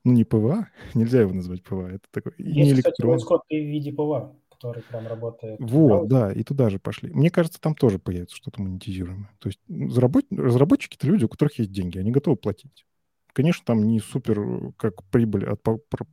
ну, 0.05 0.13
не 0.13 0.25
PWA, 0.25 0.69
нельзя 0.95 1.21
его 1.21 1.33
назвать 1.33 1.63
PWA, 1.63 1.89
это 1.89 2.07
такой 2.11 2.33
Есть, 2.39 2.57
не 2.57 2.71
электрон. 2.73 3.19
кстати, 3.19 3.31
VS 3.31 3.31
Code 3.31 3.41
в 3.51 3.71
виде 3.71 3.93
PWA, 3.93 4.35
который 4.61 4.83
прям 4.83 5.07
работает. 5.07 5.59
Вот, 5.59 6.09
да, 6.09 6.33
и 6.33 6.43
туда 6.43 6.69
же 6.69 6.79
пошли. 6.79 7.11
Мне 7.11 7.31
кажется, 7.31 7.61
там 7.61 7.75
тоже 7.75 7.99
появится 7.99 8.37
что-то 8.37 8.61
монетизируемое. 8.61 9.31
То 9.39 9.49
есть 9.49 9.61
разработчики-то 9.69 11.07
люди, 11.07 11.25
у 11.25 11.29
которых 11.29 11.59
есть 11.59 11.73
деньги, 11.73 11.99
они 11.99 12.11
готовы 12.11 12.37
платить. 12.37 12.85
Конечно, 13.33 13.65
там 13.65 13.85
не 13.85 14.01
супер, 14.01 14.41
э, 14.41 14.73
как 14.77 15.03
прибыль 15.05 15.47
от 15.47 15.63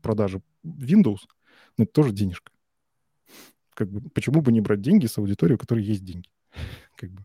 продажи 0.02 0.42
Windows, 0.64 1.20
но 1.78 1.84
это 1.84 1.92
тоже 1.92 2.14
денежка. 2.14 2.52
Как 3.74 3.90
бы, 3.90 4.10
почему 4.10 4.42
бы 4.42 4.52
не 4.52 4.62
брать 4.62 4.82
деньги 4.82 5.08
с 5.08 5.18
аудитории, 5.18 5.56
у 5.56 5.58
которой 5.58 5.84
есть 5.84 6.04
деньги? 6.04 6.30
Как 6.96 7.12
бы. 7.12 7.24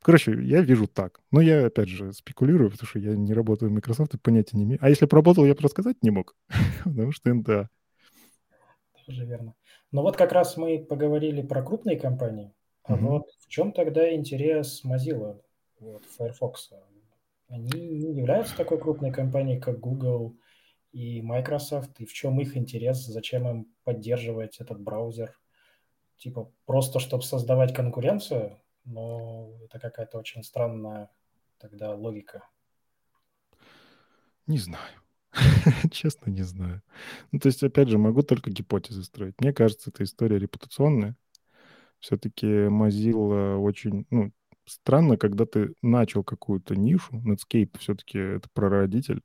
Короче, 0.00 0.32
я 0.42 0.62
вижу 0.62 0.88
так. 0.88 1.20
Но 1.30 1.40
я, 1.40 1.66
опять 1.66 1.88
же, 1.88 2.12
спекулирую, 2.12 2.72
потому 2.72 2.88
что 2.88 2.98
я 2.98 3.14
не 3.14 3.32
работаю 3.32 3.70
в 3.70 3.72
Microsoft 3.72 4.14
и 4.14 4.18
понятия 4.18 4.56
не 4.56 4.64
имею. 4.64 4.78
А 4.82 4.88
если 4.88 5.06
бы 5.06 5.14
работал, 5.14 5.44
я 5.44 5.54
бы 5.54 5.60
рассказать 5.60 6.02
не 6.02 6.10
мог. 6.10 6.34
потому 6.84 7.12
что 7.12 7.32
NDA. 7.32 7.68
Тоже 9.06 9.24
верно. 9.26 9.54
Но 9.92 10.02
вот 10.02 10.16
как 10.16 10.32
раз 10.32 10.56
мы 10.56 10.78
поговорили 10.78 11.42
про 11.42 11.62
крупные 11.62 11.98
компании. 11.98 12.52
А 12.84 12.94
угу. 12.94 13.06
вот 13.08 13.30
в 13.38 13.48
чем 13.48 13.72
тогда 13.72 14.12
интерес 14.12 14.82
Mozilla, 14.84 15.40
вот, 15.78 16.02
Firefox? 16.16 16.72
Они 17.48 17.70
не 17.70 18.14
являются 18.14 18.56
такой 18.56 18.78
крупной 18.80 19.12
компанией, 19.12 19.60
как 19.60 19.78
Google 19.78 20.34
и 20.92 21.20
Microsoft, 21.20 22.00
и 22.00 22.06
в 22.06 22.12
чем 22.12 22.40
их 22.40 22.56
интерес, 22.56 23.04
зачем 23.04 23.46
им 23.46 23.66
поддерживать 23.84 24.60
этот 24.60 24.80
браузер? 24.80 25.38
Типа 26.16 26.50
просто, 26.64 26.98
чтобы 26.98 27.22
создавать 27.22 27.74
конкуренцию, 27.74 28.58
но 28.84 29.52
это 29.64 29.78
какая-то 29.78 30.18
очень 30.18 30.42
странная 30.42 31.10
тогда 31.58 31.94
логика. 31.94 32.48
Не 34.46 34.58
знаю. 34.58 35.01
Честно, 35.90 36.30
не 36.30 36.42
знаю. 36.42 36.82
Ну, 37.30 37.38
то 37.38 37.48
есть, 37.48 37.62
опять 37.62 37.88
же, 37.88 37.98
могу 37.98 38.22
только 38.22 38.50
гипотезы 38.50 39.02
строить. 39.02 39.34
Мне 39.40 39.52
кажется, 39.52 39.90
эта 39.90 40.04
история 40.04 40.38
репутационная. 40.38 41.16
Все-таки 42.00 42.46
Mozilla 42.46 43.56
очень, 43.56 44.06
ну, 44.10 44.32
странно, 44.66 45.16
когда 45.16 45.46
ты 45.46 45.74
начал 45.82 46.24
какую-то 46.24 46.76
нишу, 46.76 47.22
Netscape 47.24 47.78
все-таки 47.78 48.18
это 48.18 48.48
прародитель, 48.52 49.22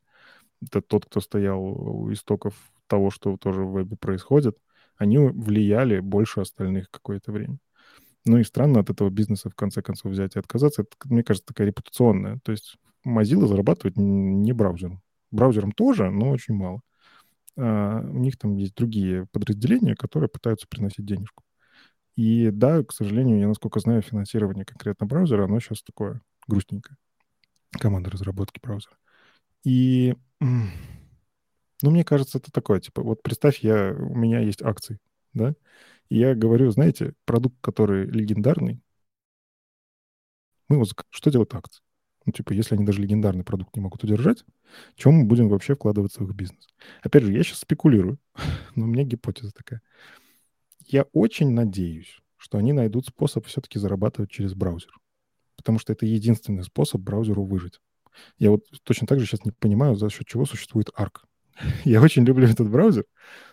это 0.61 0.81
тот, 0.81 1.05
кто 1.05 1.21
стоял 1.21 1.61
у 1.63 2.11
истоков 2.13 2.55
того, 2.87 3.11
что 3.11 3.37
тоже 3.37 3.63
в 3.63 3.73
вебе 3.73 3.97
происходит, 3.97 4.57
они 4.97 5.19
влияли 5.19 5.99
больше 5.99 6.41
остальных 6.41 6.89
какое-то 6.91 7.31
время. 7.31 7.59
Ну 8.25 8.37
и 8.39 8.43
странно 8.43 8.81
от 8.81 8.89
этого 8.89 9.09
бизнеса 9.09 9.49
в 9.49 9.55
конце 9.55 9.81
концов 9.81 10.11
взять 10.11 10.35
и 10.35 10.39
отказаться. 10.39 10.83
Это, 10.83 10.91
мне 11.05 11.23
кажется, 11.23 11.47
такая 11.47 11.67
репутационная. 11.67 12.39
То 12.43 12.51
есть 12.51 12.77
Mozilla 13.05 13.47
зарабатывает 13.47 13.97
не 13.97 14.53
браузером. 14.53 15.01
Браузером 15.31 15.71
тоже, 15.71 16.09
но 16.09 16.29
очень 16.29 16.55
мало. 16.55 16.81
А 17.57 18.01
у 18.01 18.17
них 18.19 18.37
там 18.37 18.55
есть 18.55 18.75
другие 18.75 19.25
подразделения, 19.31 19.95
которые 19.95 20.29
пытаются 20.29 20.67
приносить 20.67 21.05
денежку. 21.05 21.43
И 22.15 22.49
да, 22.51 22.83
к 22.83 22.91
сожалению, 22.91 23.39
я, 23.39 23.47
насколько 23.47 23.79
знаю, 23.79 24.01
финансирование 24.01 24.65
конкретно 24.65 25.05
браузера, 25.05 25.45
оно 25.45 25.59
сейчас 25.59 25.83
такое 25.83 26.21
грустненькое. 26.47 26.97
Команда 27.71 28.09
разработки 28.09 28.59
браузера. 28.59 28.97
И, 29.63 30.15
ну, 30.39 30.71
мне 31.81 32.03
кажется, 32.03 32.37
это 32.37 32.51
такое, 32.51 32.79
типа, 32.79 33.03
вот 33.03 33.21
представь, 33.21 33.59
я, 33.59 33.93
у 33.93 34.15
меня 34.15 34.39
есть 34.39 34.61
акции, 34.61 34.99
да, 35.33 35.53
и 36.09 36.17
я 36.17 36.35
говорю, 36.35 36.71
знаете, 36.71 37.13
продукт, 37.25 37.57
который 37.61 38.05
легендарный, 38.05 38.81
мы 40.69 40.77
вот, 40.77 40.89
что 41.09 41.31
делают 41.31 41.53
акции? 41.53 41.83
Ну, 42.27 42.33
типа, 42.33 42.53
если 42.53 42.75
они 42.75 42.85
даже 42.85 43.01
легендарный 43.01 43.43
продукт 43.43 43.75
не 43.75 43.81
могут 43.81 44.03
удержать, 44.03 44.43
чем 44.95 45.13
мы 45.13 45.23
будем 45.25 45.49
вообще 45.49 45.73
вкладываться 45.73 46.21
в 46.21 46.27
их 46.29 46.35
бизнес? 46.35 46.67
Опять 47.01 47.23
же, 47.23 47.31
я 47.31 47.41
сейчас 47.41 47.59
спекулирую, 47.59 48.19
но 48.75 48.83
у 48.85 48.87
меня 48.87 49.03
гипотеза 49.03 49.51
такая 49.51 49.81
я 50.87 51.03
очень 51.13 51.51
надеюсь, 51.51 52.21
что 52.37 52.57
они 52.57 52.73
найдут 52.73 53.07
способ 53.07 53.45
все-таки 53.45 53.79
зарабатывать 53.79 54.31
через 54.31 54.53
браузер. 54.53 54.91
Потому 55.55 55.79
что 55.79 55.93
это 55.93 56.05
единственный 56.05 56.63
способ 56.63 57.01
браузеру 57.01 57.43
выжить. 57.43 57.79
Я 58.37 58.51
вот 58.51 58.63
точно 58.83 59.05
так 59.05 59.19
же 59.19 59.25
сейчас 59.25 59.45
не 59.45 59.51
понимаю, 59.51 59.95
за 59.95 60.09
счет 60.09 60.27
чего 60.27 60.45
существует 60.45 60.89
ARC. 60.97 61.21
я 61.83 62.01
очень 62.01 62.23
люблю 62.23 62.47
этот 62.47 62.69
браузер, 62.69 63.05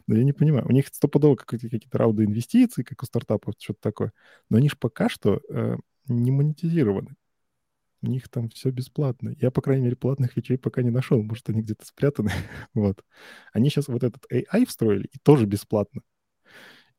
но 0.07 0.16
я 0.16 0.25
не 0.25 0.33
понимаю. 0.33 0.66
У 0.66 0.72
них 0.72 0.87
стопудово 0.89 1.37
какие-то, 1.37 1.68
какие-то 1.68 1.99
раунды 1.99 2.25
инвестиций, 2.25 2.85
как 2.85 3.03
у 3.03 3.07
стартапов, 3.07 3.55
что-то 3.59 3.81
такое. 3.81 4.12
Но 4.49 4.59
они 4.59 4.68
же 4.68 4.77
пока 4.77 5.09
что 5.09 5.41
э, 5.49 5.77
не 6.07 6.31
монетизированы. 6.31 7.14
У 8.05 8.11
них 8.11 8.28
там 8.28 8.50
все 8.50 8.70
бесплатно. 8.70 9.34
Я, 9.40 9.50
по 9.50 9.62
крайней 9.62 9.84
мере, 9.84 9.96
платных 9.96 10.36
вещей 10.36 10.59
пока 10.59 10.82
не 10.82 10.90
нашел. 10.90 11.22
Может, 11.22 11.48
они 11.48 11.62
где-то 11.62 11.86
спрятаны. 11.86 12.30
вот. 12.74 13.02
Они 13.52 13.70
сейчас 13.70 13.88
вот 13.88 14.02
этот 14.02 14.24
AI 14.30 14.66
встроили, 14.66 15.09
и 15.11 15.18
тоже 15.22 15.46
бесплатно. 15.46 16.02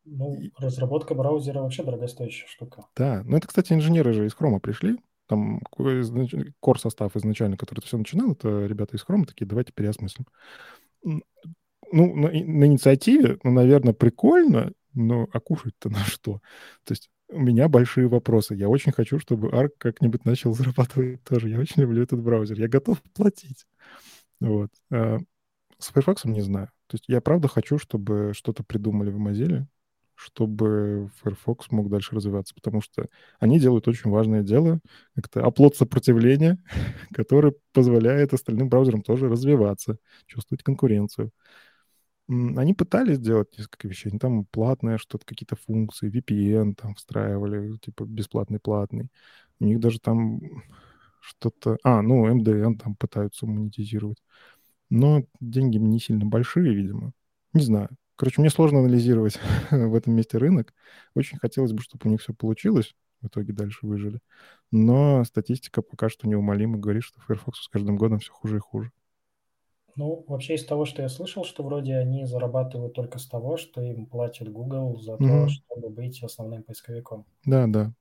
Ну, 0.04 0.40
разработка 0.58 1.14
браузера 1.14 1.60
вообще 1.62 1.84
дорогостоящая 1.84 2.48
штука. 2.48 2.86
Да, 2.96 3.24
ну 3.26 3.38
это, 3.38 3.48
кстати, 3.48 3.74
инженеры 3.74 4.14
же 4.14 4.26
из 4.26 4.34
Хрома 4.34 4.60
пришли. 4.60 4.98
Там 5.28 5.62
core 5.78 6.78
состав 6.78 7.16
изначально, 7.16 7.58
который 7.58 7.80
это 7.80 7.88
все 7.88 7.98
начинал, 7.98 8.34
это 8.34 8.66
ребята 8.66 8.96
из 8.96 9.04
Хрома 9.04 9.26
такие, 9.26 9.48
давайте 9.48 9.74
переосмыслим. 9.74 10.26
Ну, 11.04 11.22
на, 11.92 12.30
на 12.30 12.66
инициативе, 12.66 13.40
ну, 13.44 13.52
наверное, 13.52 13.94
прикольно, 13.94 14.74
но 14.94 15.28
а 15.32 15.40
кушать-то 15.40 15.90
на 15.90 16.00
что? 16.00 16.42
То 16.84 16.92
есть 16.92 17.10
у 17.30 17.40
меня 17.40 17.68
большие 17.68 18.08
вопросы. 18.08 18.56
Я 18.56 18.70
очень 18.70 18.92
хочу, 18.92 19.20
чтобы 19.20 19.50
Arc 19.50 19.72
как-нибудь 19.78 20.26
начал 20.26 20.54
зарабатывать 20.56 21.24
тоже. 21.24 21.50
Я 21.50 21.60
очень 21.60 21.82
люблю 21.82 22.04
этот 22.04 22.22
браузер. 22.22 22.60
Я 22.60 22.68
готов 22.68 23.02
платить. 23.14 23.66
Вот. 24.40 24.70
А 24.92 25.20
с 25.80 25.90
Firefox 25.90 26.26
не 26.26 26.42
знаю. 26.42 26.68
То 26.88 26.96
есть 26.96 27.06
я 27.08 27.22
правда 27.22 27.48
хочу, 27.48 27.78
чтобы 27.78 28.32
что-то 28.34 28.64
придумали 28.64 29.10
в 29.12 29.18
Mozilla, 29.18 29.66
чтобы 30.16 31.10
Firefox 31.22 31.72
мог 31.72 31.90
дальше 31.90 32.16
развиваться, 32.16 32.56
потому 32.56 32.82
что 32.82 33.08
они 33.40 33.60
делают 33.60 33.88
очень 33.88 34.10
важное 34.10 34.44
дело, 34.44 34.80
это 35.16 35.44
оплот 35.44 35.76
сопротивления, 35.76 36.58
который 37.14 37.54
позволяет 37.74 38.34
остальным 38.34 38.70
браузерам 38.70 39.02
тоже 39.02 39.28
развиваться, 39.28 39.98
чувствовать 40.26 40.64
конкуренцию. 40.64 41.32
Они 42.28 42.74
пытались 42.74 43.18
сделать 43.18 43.56
несколько 43.58 43.88
вещей. 43.88 44.10
Они 44.10 44.20
там 44.20 44.46
платное 44.46 44.98
что-то, 44.98 45.26
какие-то 45.26 45.56
функции, 45.56 46.10
VPN 46.10 46.74
там 46.76 46.96
встраивали, 46.96 47.78
типа 47.78 48.06
бесплатный, 48.06 48.60
платный. 48.60 49.10
У 49.60 49.66
них 49.66 49.80
даже 49.80 50.00
там 50.00 50.42
что-то... 51.22 51.78
А, 51.84 52.02
ну, 52.02 52.28
MDN 52.28 52.78
там 52.78 52.96
пытаются 52.96 53.46
монетизировать. 53.46 54.22
Но 54.90 55.24
деньги 55.40 55.78
не 55.78 56.00
сильно 56.00 56.26
большие, 56.26 56.74
видимо. 56.74 57.14
Не 57.54 57.62
знаю. 57.64 57.90
Короче, 58.16 58.42
мне 58.42 58.50
сложно 58.50 58.80
анализировать 58.80 59.40
в 59.72 59.96
этом 59.96 60.14
месте 60.14 60.38
рынок. 60.38 60.74
Очень 61.16 61.38
хотелось 61.40 61.74
бы, 61.74 61.82
чтобы 61.82 62.08
у 62.08 62.10
них 62.10 62.22
все 62.22 62.34
получилось. 62.34 62.96
В 63.22 63.28
итоге 63.28 63.54
дальше 63.54 63.86
выжили. 63.86 64.20
Но 64.72 65.24
статистика 65.26 65.82
пока 65.82 66.10
что 66.10 66.28
неумолимо 66.28 66.78
говорит, 66.78 67.04
что 67.04 67.22
Firefox 67.22 67.62
с 67.64 67.68
каждым 67.70 67.98
годом 67.98 68.20
все 68.20 68.32
хуже 68.32 68.58
и 68.58 68.60
хуже. 68.60 68.92
Ну, 69.96 70.26
вообще 70.28 70.56
из 70.56 70.66
того, 70.66 70.86
что 70.86 71.02
я 71.02 71.10
слышал, 71.10 71.46
что 71.46 71.64
вроде 71.64 71.96
они 71.96 72.26
зарабатывают 72.26 72.94
только 72.94 73.18
с 73.18 73.28
того, 73.28 73.56
что 73.56 73.82
им 73.82 74.06
платит 74.08 74.52
Google 74.52 75.00
за 75.00 75.14
mm-hmm. 75.14 75.46
то, 75.46 75.50
чтобы 75.50 75.90
быть 75.90 76.22
основным 76.22 76.64
поисковиком. 76.64 77.26
Да, 77.46 77.66
да. 77.68 77.94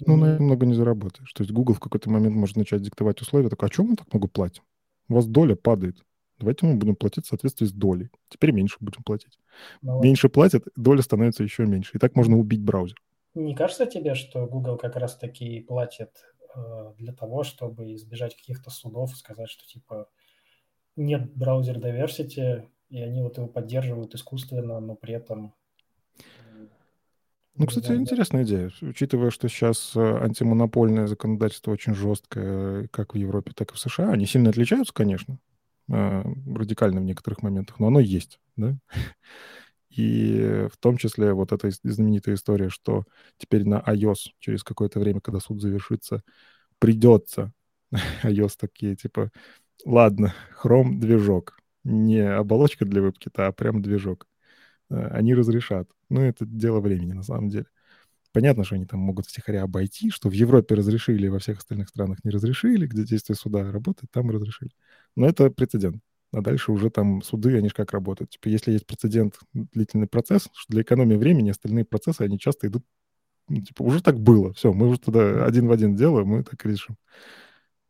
Ну, 0.00 0.16
на 0.16 0.38
много 0.38 0.66
не 0.66 0.74
заработаешь. 0.74 1.32
То 1.32 1.42
есть 1.42 1.52
Google 1.52 1.74
в 1.74 1.80
какой-то 1.80 2.10
момент 2.10 2.34
может 2.34 2.56
начать 2.56 2.82
диктовать 2.82 3.20
условия, 3.20 3.48
такой, 3.48 3.68
а 3.68 3.70
чем 3.70 3.86
мы 3.86 3.96
так 3.96 4.12
много 4.12 4.28
платим? 4.28 4.62
У 5.08 5.14
вас 5.14 5.26
доля 5.26 5.56
падает. 5.56 6.04
Давайте 6.38 6.66
мы 6.66 6.76
будем 6.76 6.94
платить 6.94 7.26
в 7.26 7.28
соответствии 7.28 7.66
с 7.66 7.72
долей. 7.72 8.10
Теперь 8.28 8.52
меньше 8.52 8.76
будем 8.80 9.02
платить. 9.02 9.38
Ну, 9.82 10.00
меньше 10.00 10.28
платят, 10.28 10.64
доля 10.76 11.02
становится 11.02 11.42
еще 11.42 11.66
меньше. 11.66 11.96
И 11.96 11.98
так 11.98 12.14
можно 12.14 12.38
убить 12.38 12.62
браузер. 12.62 12.96
Не 13.34 13.54
кажется 13.54 13.86
тебе, 13.86 14.14
что 14.14 14.46
Google 14.46 14.76
как 14.76 14.96
раз-таки 14.96 15.60
платит 15.60 16.10
э, 16.54 16.92
для 16.98 17.12
того, 17.12 17.42
чтобы 17.42 17.94
избежать 17.94 18.36
каких-то 18.36 18.70
судов, 18.70 19.16
сказать, 19.16 19.48
что 19.48 19.66
типа 19.66 20.08
нет 20.98 21.34
браузер 21.34 21.78
diversity, 21.78 22.68
и 22.90 23.00
они 23.00 23.22
вот 23.22 23.36
его 23.36 23.46
поддерживают 23.46 24.14
искусственно, 24.14 24.80
но 24.80 24.94
при 24.94 25.14
этом... 25.14 25.54
Ну, 27.54 27.66
кстати, 27.66 27.86
знаю, 27.86 28.00
интересная 28.02 28.44
идея. 28.44 28.70
Учитывая, 28.82 29.30
что 29.30 29.48
сейчас 29.48 29.96
э, 29.96 30.00
антимонопольное 30.00 31.08
законодательство 31.08 31.72
очень 31.72 31.94
жесткое, 31.94 32.86
как 32.88 33.14
в 33.14 33.16
Европе, 33.16 33.52
так 33.52 33.72
и 33.72 33.74
в 33.74 33.78
США, 33.80 34.12
они 34.12 34.26
сильно 34.26 34.50
отличаются, 34.50 34.94
конечно, 34.94 35.38
э, 35.88 36.22
радикально 36.54 37.00
в 37.00 37.04
некоторых 37.04 37.42
моментах, 37.42 37.80
но 37.80 37.88
оно 37.88 37.98
есть, 37.98 38.38
да? 38.56 38.76
И 39.90 40.68
в 40.72 40.76
том 40.76 40.96
числе 40.98 41.32
вот 41.32 41.50
эта 41.50 41.70
знаменитая 41.82 42.36
история, 42.36 42.68
что 42.68 43.04
теперь 43.38 43.64
на 43.64 43.80
iOS 43.80 44.30
через 44.38 44.62
какое-то 44.62 45.00
время, 45.00 45.20
когда 45.20 45.40
суд 45.40 45.60
завершится, 45.60 46.22
придется 46.78 47.52
iOS 48.22 48.52
такие, 48.56 48.94
типа, 48.94 49.32
Ладно, 49.84 50.34
Chrome 50.62 50.98
движок. 50.98 51.58
Не 51.84 52.20
оболочка 52.20 52.84
для 52.84 53.00
WebKit, 53.02 53.32
а 53.36 53.52
прям 53.52 53.80
движок. 53.82 54.26
Э, 54.90 55.08
они 55.12 55.34
разрешат. 55.34 55.88
Ну, 56.10 56.20
это 56.22 56.46
дело 56.46 56.80
времени, 56.80 57.12
на 57.12 57.22
самом 57.22 57.48
деле. 57.48 57.66
Понятно, 58.32 58.64
что 58.64 58.76
они 58.76 58.86
там 58.86 59.00
могут 59.00 59.26
втихаря 59.26 59.62
обойти, 59.64 60.10
что 60.10 60.28
в 60.28 60.32
Европе 60.32 60.74
разрешили, 60.74 61.28
во 61.28 61.38
всех 61.38 61.58
остальных 61.58 61.88
странах 61.88 62.18
не 62.24 62.30
разрешили, 62.30 62.86
где 62.86 63.04
действие 63.04 63.36
суда 63.36 63.70
работает, 63.72 64.10
там 64.12 64.30
разрешили. 64.30 64.72
Но 65.16 65.26
это 65.26 65.50
прецедент. 65.50 66.02
А 66.32 66.42
дальше 66.42 66.72
уже 66.72 66.90
там 66.90 67.22
суды, 67.22 67.56
они 67.56 67.68
же 67.68 67.74
как 67.74 67.92
работают. 67.92 68.30
Типа, 68.30 68.48
если 68.48 68.72
есть 68.72 68.86
прецедент, 68.86 69.38
длительный 69.54 70.08
процесс, 70.08 70.48
для 70.68 70.82
экономии 70.82 71.16
времени 71.16 71.50
остальные 71.50 71.86
процессы, 71.86 72.22
они 72.22 72.38
часто 72.38 72.66
идут, 72.68 72.84
ну, 73.48 73.62
типа, 73.62 73.82
уже 73.82 74.02
так 74.02 74.20
было, 74.20 74.52
все, 74.54 74.72
мы 74.72 74.88
уже 74.88 75.00
туда 75.00 75.46
один 75.46 75.68
в 75.68 75.72
один 75.72 75.96
делаем, 75.96 76.28
мы 76.28 76.44
так 76.44 76.64
решим. 76.66 76.96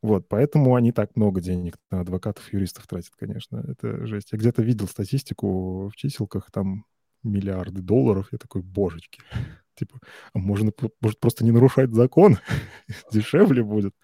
Вот, 0.00 0.28
поэтому 0.28 0.74
они 0.76 0.92
так 0.92 1.16
много 1.16 1.40
денег 1.40 1.76
на 1.90 2.00
адвокатов, 2.00 2.52
юристов 2.52 2.86
тратят, 2.86 3.14
конечно. 3.16 3.64
Это 3.66 4.06
жесть. 4.06 4.28
Я 4.32 4.38
где-то 4.38 4.62
видел 4.62 4.86
статистику 4.86 5.88
в 5.88 5.96
чиселках, 5.96 6.50
там 6.52 6.84
миллиарды 7.22 7.82
долларов. 7.82 8.28
Я 8.30 8.38
такой, 8.38 8.62
божечки. 8.62 9.20
Типа, 9.74 9.98
а 10.32 10.38
можно, 10.38 10.72
может, 11.00 11.20
просто 11.20 11.44
не 11.44 11.50
нарушать 11.50 11.92
закон? 11.92 12.38
Дешевле 13.12 13.62
будет. 13.62 13.94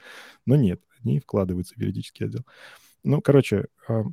Но 0.47 0.57
нет, 0.57 0.83
они 1.03 1.21
вкладываются 1.21 1.75
в 1.75 1.79
юридический 1.79 2.27
отдел. 2.27 2.43
Ну, 3.05 3.21
короче, 3.21 3.67
а, 3.89 4.05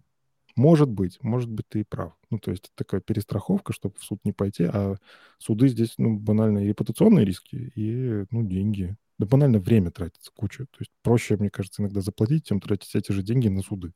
может 0.55 0.89
быть, 0.89 1.17
может 1.21 1.49
быть, 1.49 1.67
ты 1.67 1.82
и 1.82 1.84
прав. 1.84 2.13
Ну, 2.29 2.39
то 2.39 2.51
есть 2.51 2.71
такая 2.75 3.01
перестраховка, 3.01 3.73
чтобы 3.73 3.95
в 3.97 4.03
суд 4.03 4.19
не 4.23 4.34
пойти, 4.34 4.65
а 4.65 4.95
суды 5.38 5.67
здесь, 5.67 5.95
ну, 5.97 6.17
банальные 6.17 6.67
репутационные 6.67 7.25
риски 7.25 7.71
и, 7.75 8.25
ну, 8.32 8.43
деньги. 8.43 8.95
Да 9.22 9.28
банально 9.28 9.59
время 9.59 9.91
тратится 9.91 10.32
куча. 10.36 10.65
То 10.65 10.78
есть 10.80 10.91
проще, 11.03 11.38
мне 11.38 11.51
кажется, 11.51 11.84
иногда 11.84 12.01
заплатить, 12.01 12.47
чем 12.47 12.59
тратить 12.59 12.95
эти 12.95 13.11
же 13.11 13.22
деньги 13.22 13.49
на 13.49 13.61
суды. 13.61 13.91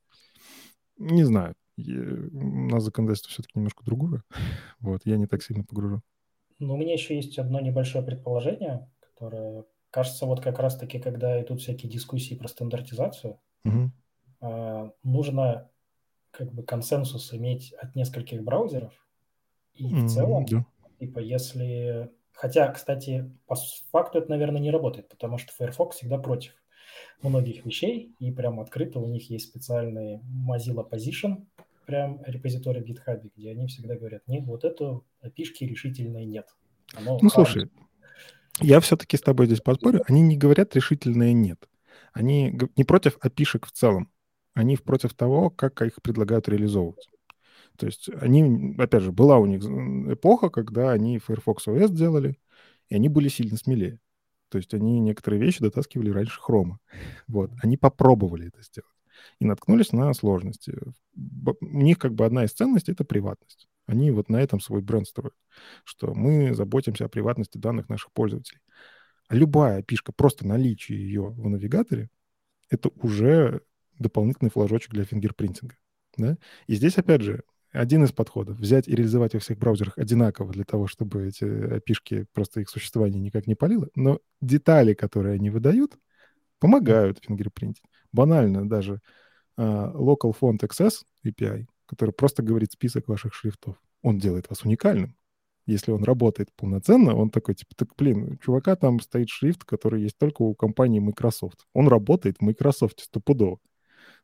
Не 0.99 1.23
знаю. 1.23 1.55
Я, 1.77 1.99
у 2.31 2.69
нас 2.69 2.83
законодательство 2.83 3.31
все-таки 3.31 3.53
немножко 3.55 3.83
другое. 3.83 4.21
Вот, 4.79 5.01
я 5.05 5.17
не 5.17 5.25
так 5.25 5.41
сильно 5.41 5.63
погружен. 5.63 6.03
Ну, 6.59 6.75
у 6.75 6.77
меня 6.77 6.93
еще 6.93 7.15
есть 7.15 7.39
одно 7.39 7.59
небольшое 7.59 8.05
предположение, 8.05 8.87
которое 8.99 9.65
кажется, 9.89 10.27
вот 10.27 10.41
как 10.41 10.59
раз-таки, 10.59 10.99
когда 10.99 11.41
идут 11.41 11.59
всякие 11.59 11.91
дискуссии 11.91 12.35
про 12.35 12.47
стандартизацию, 12.47 13.39
угу. 13.63 13.91
э, 14.41 14.91
нужно 15.01 15.71
как 16.29 16.53
бы 16.53 16.61
консенсус 16.61 17.33
иметь 17.33 17.73
от 17.73 17.95
нескольких 17.95 18.43
браузеров. 18.43 18.93
И 19.73 19.91
в 19.91 20.07
целом, 20.07 20.45
да. 20.45 20.67
типа, 20.99 21.17
если 21.17 22.11
Хотя, 22.35 22.67
кстати, 22.71 23.31
по 23.47 23.55
факту 23.91 24.19
это, 24.19 24.29
наверное, 24.29 24.61
не 24.61 24.71
работает, 24.71 25.07
потому 25.07 25.37
что 25.37 25.53
Firefox 25.53 25.97
всегда 25.97 26.17
против 26.17 26.53
многих 27.21 27.65
вещей, 27.65 28.13
и 28.19 28.31
прям 28.31 28.59
открыто 28.59 28.99
у 28.99 29.07
них 29.07 29.29
есть 29.29 29.49
специальный 29.49 30.19
Mozilla 30.47 30.87
Position, 30.87 31.45
прям 31.85 32.21
репозиторий 32.25 32.81
в 32.81 32.85
GitHub, 32.85 33.21
где 33.35 33.51
они 33.51 33.67
всегда 33.67 33.95
говорят, 33.95 34.23
нет, 34.27 34.45
вот 34.45 34.63
эту 34.63 35.05
api 35.23 35.45
решительной 35.61 36.25
нет. 36.25 36.47
Оно 36.93 37.17
ну, 37.21 37.29
слушай, 37.29 37.69
я 38.59 38.79
все-таки 38.79 39.17
с 39.17 39.21
тобой 39.21 39.45
здесь 39.45 39.61
поспорю, 39.61 40.03
они 40.07 40.21
не 40.21 40.37
говорят 40.37 40.75
решительное 40.75 41.33
нет. 41.33 41.69
Они 42.13 42.57
не 42.75 42.83
против 42.83 43.17
api 43.17 43.45
в 43.65 43.71
целом, 43.71 44.09
они 44.53 44.77
против 44.77 45.13
того, 45.13 45.49
как 45.49 45.81
их 45.81 46.01
предлагают 46.01 46.49
реализовывать. 46.49 47.09
То 47.77 47.85
есть 47.85 48.09
они, 48.21 48.75
опять 48.77 49.03
же, 49.03 49.11
была 49.11 49.37
у 49.37 49.45
них 49.45 49.63
эпоха, 50.13 50.49
когда 50.49 50.91
они 50.91 51.19
Firefox 51.19 51.67
OS 51.67 51.89
делали, 51.89 52.37
и 52.89 52.95
они 52.95 53.09
были 53.09 53.27
сильно 53.27 53.57
смелее. 53.57 53.99
То 54.49 54.57
есть 54.57 54.73
они 54.73 54.99
некоторые 54.99 55.41
вещи 55.41 55.61
дотаскивали 55.61 56.09
раньше 56.09 56.39
хрома. 56.39 56.79
Вот. 57.27 57.51
Они 57.61 57.77
попробовали 57.77 58.47
это 58.47 58.61
сделать 58.61 58.89
и 59.39 59.45
наткнулись 59.45 59.91
на 59.91 60.13
сложности. 60.13 60.77
У 61.15 61.81
них 61.81 61.97
как 61.97 62.13
бы 62.13 62.25
одна 62.25 62.45
из 62.45 62.53
ценностей— 62.53 62.91
это 62.93 63.05
приватность. 63.05 63.67
Они 63.85 64.11
вот 64.11 64.29
на 64.29 64.37
этом 64.37 64.59
свой 64.59 64.81
бренд 64.81 65.07
строят, 65.07 65.35
что 65.83 66.13
мы 66.13 66.53
заботимся 66.53 67.05
о 67.05 67.09
приватности 67.09 67.57
данных 67.57 67.89
наших 67.89 68.11
пользователей. 68.11 68.61
А 69.27 69.35
любая 69.35 69.83
пишка, 69.83 70.11
просто 70.11 70.45
наличие 70.47 70.99
ее 70.99 71.29
в 71.29 71.49
навигаторе, 71.49 72.09
это 72.69 72.89
уже 73.01 73.61
дополнительный 73.97 74.51
флажочек 74.51 74.91
для 74.91 75.05
фингерпринтинга. 75.05 75.75
Да? 76.17 76.37
И 76.67 76.75
здесь, 76.75 76.97
опять 76.97 77.21
же, 77.21 77.43
один 77.75 78.03
из 78.03 78.11
подходов. 78.11 78.57
Взять 78.57 78.87
и 78.87 78.95
реализовать 78.95 79.33
во 79.33 79.39
всех 79.39 79.57
браузерах 79.57 79.97
одинаково 79.97 80.51
для 80.51 80.63
того, 80.63 80.87
чтобы 80.87 81.27
эти 81.27 81.43
api 81.43 82.25
просто 82.33 82.61
их 82.61 82.69
существование 82.69 83.21
никак 83.21 83.47
не 83.47 83.55
палило. 83.55 83.89
Но 83.95 84.19
детали, 84.41 84.93
которые 84.93 85.35
они 85.35 85.49
выдают, 85.49 85.97
помогают 86.59 87.19
фингерпринтить. 87.23 87.83
Банально 88.11 88.67
даже 88.67 89.01
uh, 89.57 89.93
Local 89.93 90.35
Font 90.39 90.59
Access 90.59 91.03
API, 91.25 91.65
который 91.85 92.11
просто 92.11 92.43
говорит 92.43 92.71
список 92.71 93.07
ваших 93.07 93.33
шрифтов, 93.33 93.75
он 94.01 94.17
делает 94.19 94.49
вас 94.49 94.63
уникальным. 94.63 95.15
Если 95.65 95.91
он 95.91 96.03
работает 96.03 96.53
полноценно, 96.55 97.15
он 97.15 97.31
такой, 97.31 97.55
типа, 97.55 97.73
так, 97.75 97.89
блин, 97.97 98.33
у 98.33 98.35
чувака 98.37 98.75
там 98.75 98.99
стоит 98.99 99.29
шрифт, 99.29 99.63
который 99.63 100.03
есть 100.03 100.17
только 100.17 100.43
у 100.43 100.53
компании 100.53 100.99
Microsoft. 100.99 101.65
Он 101.73 101.87
работает 101.87 102.37
в 102.37 102.41
Microsoft 102.41 102.99
стопудово. 102.99 103.59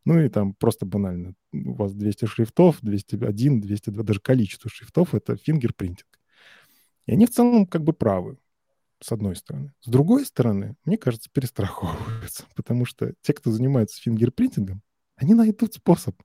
Ну 0.05 0.19
и 0.19 0.29
там 0.29 0.53
просто 0.53 0.85
банально. 0.85 1.35
У 1.51 1.73
вас 1.73 1.93
200 1.93 2.25
шрифтов, 2.25 2.79
201, 2.81 3.61
202, 3.61 4.03
даже 4.03 4.19
количество 4.19 4.69
шрифтов— 4.69 5.13
это 5.15 5.37
фингерпринтинг. 5.37 6.19
И 7.05 7.13
они 7.13 7.25
в 7.25 7.31
целом 7.31 7.67
как 7.67 7.83
бы 7.83 7.93
правы, 7.93 8.37
с 8.99 9.11
одной 9.11 9.35
стороны. 9.35 9.73
С 9.81 9.89
другой 9.89 10.25
стороны, 10.25 10.75
мне 10.85 10.97
кажется, 10.97 11.29
перестраховываются, 11.31 12.45
потому 12.55 12.85
что 12.85 13.13
те, 13.21 13.33
кто 13.33 13.51
занимается 13.51 14.01
фингерпринтингом, 14.01 14.81
они 15.15 15.33
найдут 15.33 15.73
способ. 15.73 16.15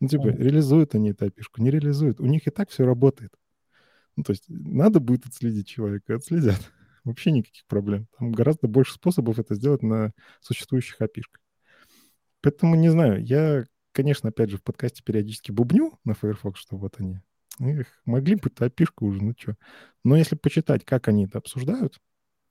Ну, 0.00 0.08
типа, 0.08 0.28
mm. 0.28 0.36
реализуют 0.36 0.94
они 0.94 1.10
эту 1.10 1.26
api 1.26 1.42
не 1.58 1.70
реализуют. 1.70 2.20
У 2.20 2.26
них 2.26 2.46
и 2.46 2.50
так 2.50 2.68
все 2.68 2.84
работает. 2.84 3.32
Ну, 4.16 4.24
то 4.24 4.32
есть 4.32 4.44
надо 4.48 5.00
будет 5.00 5.26
отследить 5.26 5.68
человека, 5.68 6.16
отследят. 6.16 6.60
Вообще 7.04 7.30
никаких 7.30 7.64
проблем. 7.66 8.08
Там 8.18 8.32
гораздо 8.32 8.68
больше 8.68 8.94
способов 8.94 9.38
это 9.38 9.54
сделать 9.54 9.82
на 9.82 10.12
существующих 10.40 11.00
api 11.00 11.20
-шках. 11.20 11.40
Поэтому 12.42 12.76
не 12.76 12.88
знаю, 12.90 13.24
я 13.24 13.64
конечно, 13.96 14.28
опять 14.28 14.50
же, 14.50 14.58
в 14.58 14.62
подкасте 14.62 15.02
периодически 15.02 15.50
бубню 15.50 15.98
на 16.04 16.12
Firefox, 16.12 16.60
что 16.60 16.76
вот 16.76 16.96
они. 16.98 17.20
Их 17.58 17.86
могли 18.04 18.34
бы 18.34 18.50
api 18.50 18.86
уже, 19.00 19.24
ну 19.24 19.32
что. 19.36 19.56
Но 20.04 20.16
если 20.16 20.36
почитать, 20.36 20.84
как 20.84 21.08
они 21.08 21.24
это 21.24 21.38
обсуждают, 21.38 21.98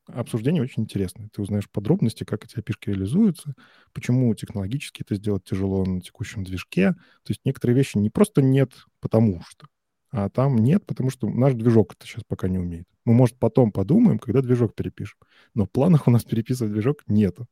обсуждение 0.08 0.64
очень 0.64 0.84
интересное. 0.84 1.30
Ты 1.30 1.44
узнаешь 1.44 1.70
подробности, 1.70 2.24
как 2.24 2.46
эти 2.46 2.58
api 2.58 2.74
реализуются, 2.88 3.54
почему 3.94 4.34
технологически 4.34 5.04
это 5.04 5.14
сделать 5.14 5.44
тяжело 5.44 5.86
на 5.86 6.02
текущем 6.02 6.44
движке. 6.44 6.94
То 6.94 7.30
есть 7.30 7.42
некоторые 7.46 7.78
вещи 7.78 8.00
не 8.00 8.10
просто 8.10 8.42
нет, 8.42 8.72
потому 9.00 9.44
что, 9.48 9.68
а 10.10 10.30
там 10.30 10.58
нет, 10.58 10.84
потому 10.88 11.12
что 11.12 11.30
наш 11.30 11.54
движок 11.54 11.94
это 11.94 12.08
сейчас 12.08 12.24
пока 12.28 12.48
не 12.48 12.58
умеет. 12.58 12.88
Мы, 13.06 13.14
может, 13.14 13.38
потом 13.38 13.72
подумаем, 13.72 14.18
когда 14.18 14.42
движок 14.42 14.74
перепишем. 14.74 15.20
Но 15.54 15.66
в 15.66 15.70
планах 15.70 16.08
у 16.08 16.12
нас 16.12 16.24
переписывать 16.24 16.74
движок 16.74 17.04
нету. 17.06 17.46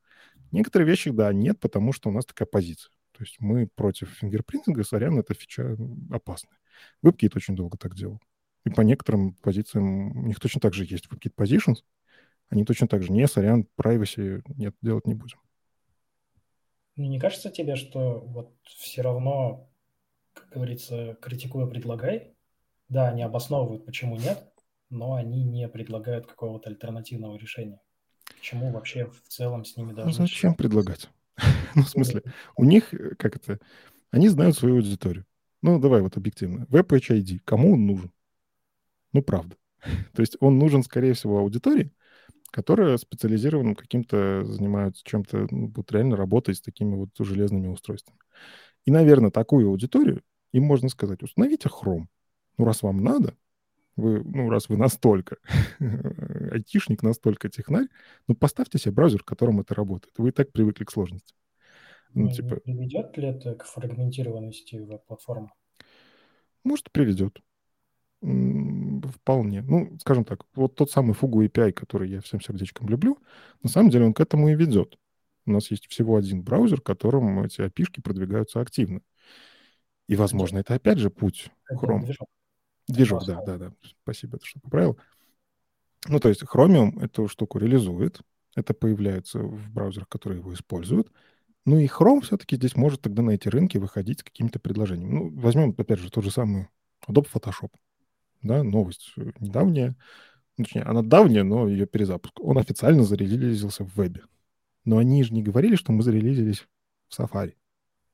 Некоторые 0.53 0.87
вещи, 0.87 1.09
да, 1.09 1.33
нет, 1.33 1.59
потому 1.59 1.93
что 1.93 2.09
у 2.09 2.11
нас 2.11 2.27
такая 2.27 2.45
позиция. 2.45 2.91
То 3.11 3.23
есть 3.23 3.37
мы 3.39 3.67
против 3.67 4.09
фингерпринтинга, 4.11 4.83
сорян, 4.83 5.17
эта 5.17 5.33
фича 5.33 5.75
опасная. 6.11 6.59
WebKit 7.03 7.31
очень 7.35 7.55
долго 7.55 7.75
так 7.75 7.95
делал. 7.95 8.21
И 8.63 8.69
по 8.69 8.81
некоторым 8.81 9.33
позициям 9.33 10.15
у 10.15 10.27
них 10.27 10.39
точно 10.39 10.61
так 10.61 10.75
же 10.75 10.85
есть 10.85 11.07
WebKit 11.07 11.33
Positions. 11.35 11.77
Они 12.49 12.65
точно 12.65 12.87
так 12.87 13.01
же, 13.01 13.11
не, 13.11 13.27
сорян, 13.27 13.67
privacy 13.81 14.43
нет, 14.45 14.75
делать 14.79 15.07
не 15.07 15.15
будем. 15.15 15.39
Не 16.97 17.19
кажется 17.19 17.49
тебе, 17.49 17.75
что 17.75 18.19
вот 18.19 18.55
все 18.65 19.01
равно, 19.01 19.67
как 20.33 20.49
говорится, 20.49 21.17
критикуя 21.19 21.65
предлагай, 21.65 22.35
да, 22.89 23.09
они 23.09 23.23
обосновывают, 23.23 23.87
почему 23.87 24.17
нет, 24.17 24.53
но 24.91 25.15
они 25.15 25.43
не 25.43 25.67
предлагают 25.67 26.27
какого-то 26.27 26.69
альтернативного 26.69 27.37
решения. 27.37 27.81
Почему 28.35 28.71
вообще 28.71 29.05
в 29.05 29.27
целом 29.29 29.65
с 29.65 29.77
ними 29.77 29.91
ну, 29.91 29.97
даже... 29.97 30.13
зачем 30.13 30.55
предлагать? 30.55 31.09
ну, 31.75 31.83
в 31.83 31.89
смысле, 31.89 32.23
у 32.55 32.63
них, 32.63 32.93
э, 32.93 33.15
как 33.15 33.35
это, 33.35 33.59
они 34.11 34.29
знают 34.29 34.57
свою 34.57 34.75
аудиторию. 34.75 35.25
Ну, 35.61 35.79
давай 35.79 36.01
вот 36.01 36.17
объективно. 36.17 36.65
WebHID, 36.65 37.39
кому 37.45 37.73
он 37.73 37.85
нужен? 37.85 38.11
Ну, 39.13 39.21
правда. 39.21 39.55
То 40.13 40.21
есть 40.21 40.37
он 40.39 40.57
нужен, 40.57 40.83
скорее 40.83 41.13
всего, 41.13 41.39
аудитории, 41.39 41.91
которая 42.51 42.97
специализированным 42.97 43.75
каким-то 43.75 44.43
занимаются 44.43 45.03
чем-то, 45.05 45.47
ну, 45.49 45.71
вот 45.75 45.91
реально 45.91 46.15
работает 46.15 46.57
с 46.57 46.61
такими 46.61 46.95
вот 46.95 47.09
железными 47.17 47.67
устройствами. 47.67 48.19
И, 48.85 48.91
наверное, 48.91 49.31
такую 49.31 49.67
аудиторию 49.69 50.21
им 50.53 50.63
можно 50.63 50.87
сказать, 50.87 51.21
установите 51.23 51.67
Chrome. 51.67 52.05
Ну, 52.57 52.65
раз 52.65 52.83
вам 52.83 53.03
надо, 53.03 53.35
вы, 53.95 54.23
ну, 54.23 54.49
раз 54.49 54.69
вы 54.69 54.77
настолько 54.77 55.37
айтишник, 56.51 57.03
настолько 57.03 57.49
технарь, 57.49 57.87
ну, 58.27 58.35
поставьте 58.35 58.77
себе 58.77 58.93
браузер, 58.93 59.21
в 59.21 59.25
котором 59.25 59.59
это 59.59 59.75
работает. 59.75 60.13
Вы 60.17 60.29
и 60.29 60.31
так 60.31 60.51
привыкли 60.51 60.83
к 60.83 60.91
сложности. 60.91 61.33
Ну, 62.13 62.25
ну 62.25 62.31
типа... 62.31 62.57
Приведет 62.57 63.17
ли 63.17 63.27
это 63.27 63.55
к 63.55 63.65
фрагментированности 63.65 64.77
веб-платформы? 64.77 65.49
Может, 66.63 66.91
приведет. 66.91 67.39
Вполне. 68.21 69.61
Ну, 69.61 69.97
скажем 69.99 70.23
так, 70.23 70.45
вот 70.55 70.75
тот 70.75 70.89
самый 70.89 71.13
Fugu 71.13 71.45
API, 71.45 71.73
который 71.73 72.09
я 72.09 72.21
всем 72.21 72.39
сердечком 72.39 72.87
люблю, 72.87 73.17
на 73.61 73.69
самом 73.69 73.89
деле 73.89 74.05
он 74.05 74.13
к 74.13 74.21
этому 74.21 74.49
и 74.49 74.55
ведет. 74.55 74.97
У 75.45 75.51
нас 75.51 75.69
есть 75.71 75.87
всего 75.87 76.15
один 76.15 76.41
браузер, 76.41 76.79
которым 76.79 77.43
эти 77.43 77.59
api 77.59 78.01
продвигаются 78.01 78.61
активно. 78.61 79.01
И, 80.07 80.15
возможно, 80.15 80.59
это 80.59 80.73
опять 80.73 80.99
же 80.99 81.09
путь 81.09 81.51
Chrome. 81.69 82.05
Движок. 82.05 82.29
Движок, 82.87 83.25
да, 83.25 83.41
да, 83.43 83.57
да. 83.57 83.71
Спасибо, 84.03 84.39
что 84.43 84.59
поправил. 84.59 84.97
Ну, 86.07 86.19
то 86.19 86.29
есть 86.29 86.43
Chromium 86.43 87.01
эту 87.01 87.27
штуку 87.27 87.59
реализует. 87.59 88.21
Это 88.55 88.73
появляется 88.73 89.39
в 89.39 89.71
браузерах, 89.71 90.09
которые 90.09 90.39
его 90.39 90.53
используют. 90.53 91.11
Ну 91.65 91.79
и 91.79 91.87
Chrome 91.87 92.21
все-таки 92.21 92.57
здесь 92.57 92.75
может 92.75 93.01
тогда 93.01 93.23
на 93.23 93.31
эти 93.31 93.47
рынки 93.47 93.77
выходить 93.77 94.19
с 94.19 94.23
какими-то 94.23 94.59
предложениями. 94.59 95.13
Ну, 95.13 95.39
возьмем, 95.39 95.73
опять 95.77 95.99
же, 95.99 96.11
тот 96.11 96.23
же 96.23 96.31
самый 96.31 96.67
Adobe 97.07 97.27
Photoshop 97.33 97.71
да, 98.43 98.63
новость 98.63 99.13
э, 99.17 99.31
недавняя, 99.39 99.95
ну, 100.57 100.65
точнее, 100.65 100.83
она 100.83 101.01
давняя, 101.01 101.43
но 101.43 101.67
ее 101.67 101.87
перезапуск. 101.87 102.39
Он 102.39 102.57
официально 102.59 103.03
зарелизился 103.03 103.83
в 103.83 103.95
вебе. 103.95 104.21
Но 104.85 104.97
они 104.97 105.23
же 105.23 105.33
не 105.33 105.41
говорили, 105.41 105.75
что 105.75 105.91
мы 105.91 106.03
зарелизились 106.03 106.67
в 107.07 107.19
Safari. 107.19 107.55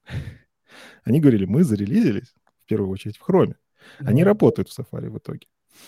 Они 1.03 1.19
говорили, 1.19 1.45
мы 1.45 1.63
зарелизились 1.63 2.33
в 2.63 2.65
первую 2.65 2.91
очередь 2.91 3.17
в 3.17 3.27
Chrome. 3.27 3.55
Они 3.99 4.23
работают 4.23 4.69
в 4.69 4.77
Safari 4.77 5.09
в 5.09 5.17
итоге. 5.17 5.47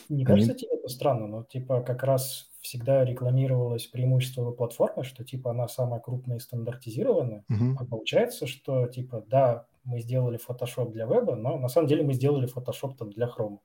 Не 0.10 0.26
кажется 0.26 0.54
тебе 0.54 0.76
это 0.76 0.88
странно, 0.90 1.28
но 1.28 1.44
типа 1.44 1.82
как 1.82 2.04
раз 2.04 2.50
всегда 2.62 3.04
рекламировалось 3.04 3.88
преимущество 3.88 4.52
платформы, 4.52 5.04
что 5.04 5.24
типа 5.24 5.52
она 5.52 5.68
самая 5.68 6.00
крупная 6.00 6.38
и 6.38 6.40
стандартизированная, 6.40 7.44
угу. 7.50 7.78
а 7.80 7.86
получается, 7.86 8.48
что 8.48 8.88
типа 8.88 9.26
да, 9.28 9.66
мы 9.84 10.00
сделали 10.00 10.40
Photoshop 10.40 10.92
для 10.92 11.06
веба, 11.06 11.36
но 11.36 11.58
на 11.58 11.68
самом 11.68 11.88
деле 11.88 12.04
мы 12.04 12.14
сделали 12.14 12.48
Photoshop 12.48 12.98
там 12.98 13.12
для 13.12 13.28
Chrome. 13.28 13.60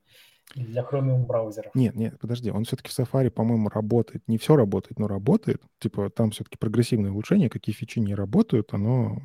Для 0.55 0.81
Chromium 0.81 1.25
браузеров. 1.25 1.75
Нет, 1.75 1.95
нет, 1.95 2.17
подожди, 2.19 2.51
он 2.51 2.63
все-таки 2.63 2.89
в 2.89 2.97
Safari, 2.97 3.29
по-моему, 3.29 3.67
работает. 3.67 4.23
Не 4.27 4.37
все 4.37 4.55
работает, 4.55 4.97
но 4.97 5.07
работает. 5.07 5.61
Типа 5.79 6.09
там 6.09 6.31
все-таки 6.31 6.57
прогрессивное 6.57 7.11
улучшение, 7.11 7.49
какие 7.49 7.75
фичи 7.75 7.99
не 7.99 8.15
работают, 8.15 8.73
оно 8.73 9.17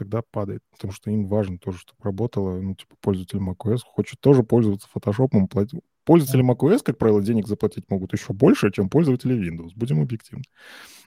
тогда 0.00 0.22
падает. 0.22 0.62
Потому 0.70 0.92
что 0.94 1.10
им 1.10 1.26
важно 1.26 1.58
тоже, 1.58 1.78
чтобы 1.78 2.02
работало, 2.02 2.58
ну, 2.58 2.74
типа, 2.74 2.96
пользователь 3.00 3.38
macOS 3.38 3.80
хочет 3.84 4.18
тоже 4.20 4.42
пользоваться 4.42 4.88
Photoshop. 4.94 5.46
Платить. 5.48 5.80
Пользователи 6.04 6.42
macOS, 6.42 6.82
как 6.82 6.96
правило, 6.96 7.22
денег 7.22 7.46
заплатить 7.46 7.90
могут 7.90 8.14
еще 8.14 8.32
больше, 8.32 8.72
чем 8.72 8.88
пользователи 8.88 9.36
Windows. 9.36 9.72
Будем 9.76 10.00
объективны. 10.00 10.44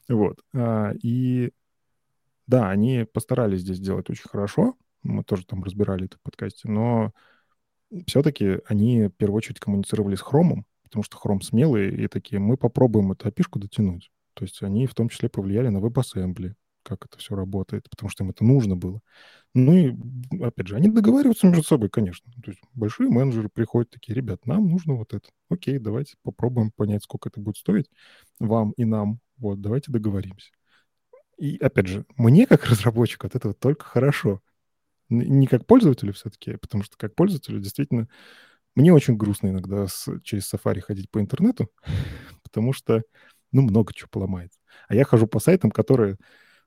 Вот. 0.07 0.39
А, 0.53 0.91
и 1.01 1.51
да, 2.45 2.69
они 2.69 3.07
постарались 3.11 3.61
здесь 3.61 3.77
сделать 3.77 4.09
очень 4.11 4.29
хорошо. 4.29 4.75
Мы 5.01 5.23
тоже 5.23 5.45
там 5.47 5.63
разбирали 5.63 6.05
это 6.05 6.17
в 6.17 6.21
подкасте. 6.21 6.69
Но 6.69 7.13
все-таки 8.05 8.59
они 8.67 9.07
в 9.07 9.11
первую 9.11 9.37
очередь 9.37 9.59
коммуницировали 9.59 10.15
с 10.15 10.21
Хромом, 10.21 10.67
потому 10.83 11.01
что 11.01 11.17
Chrome 11.17 11.41
смелые 11.41 11.91
и 11.91 12.07
такие, 12.07 12.39
мы 12.39 12.57
попробуем 12.57 13.11
эту 13.11 13.27
api 13.27 13.43
дотянуть. 13.55 14.11
То 14.35 14.45
есть 14.45 14.61
они 14.61 14.85
в 14.85 14.93
том 14.93 15.09
числе 15.09 15.29
повлияли 15.29 15.69
на 15.69 15.79
WebAssembly, 15.79 16.53
как 16.83 17.05
это 17.05 17.17
все 17.17 17.35
работает, 17.35 17.89
потому 17.89 18.09
что 18.09 18.23
им 18.23 18.29
это 18.29 18.43
нужно 18.43 18.75
было. 18.75 19.01
Ну 19.53 19.73
и, 19.73 19.95
опять 20.43 20.67
же, 20.67 20.75
они 20.75 20.89
договариваются 20.89 21.47
между 21.47 21.63
собой, 21.63 21.89
конечно. 21.89 22.31
То 22.43 22.51
есть 22.51 22.61
большие 22.73 23.09
менеджеры 23.09 23.49
приходят 23.49 23.89
такие, 23.89 24.15
ребят, 24.15 24.45
нам 24.45 24.67
нужно 24.67 24.95
вот 24.95 25.13
это. 25.13 25.29
Окей, 25.49 25.79
давайте 25.79 26.15
попробуем 26.23 26.71
понять, 26.71 27.03
сколько 27.03 27.29
это 27.29 27.39
будет 27.39 27.57
стоить 27.57 27.89
вам 28.39 28.71
и 28.77 28.85
нам. 28.85 29.19
Вот, 29.37 29.61
давайте 29.61 29.91
договоримся. 29.91 30.51
И, 31.37 31.57
опять 31.57 31.87
же, 31.87 32.05
мне 32.17 32.45
как 32.45 32.65
разработчику 32.69 33.27
от 33.27 33.35
этого 33.35 33.53
только 33.53 33.85
хорошо 33.85 34.41
не 35.09 35.47
как 35.47 35.65
пользователю 35.65 36.13
все-таки, 36.13 36.55
потому 36.57 36.83
что 36.83 36.97
как 36.97 37.15
пользователю 37.15 37.59
действительно 37.59 38.07
мне 38.75 38.91
очень 38.91 39.15
грустно 39.15 39.49
иногда 39.49 39.87
с, 39.87 40.09
через 40.23 40.51
Safari 40.51 40.81
ходить 40.81 41.09
по 41.11 41.19
интернету, 41.19 41.69
потому 42.43 42.73
что, 42.73 43.03
ну, 43.51 43.61
много 43.61 43.93
чего 43.93 44.09
поломается. 44.09 44.59
А 44.87 44.95
я 44.95 45.03
хожу 45.05 45.27
по 45.27 45.39
сайтам, 45.39 45.71
которые 45.71 46.17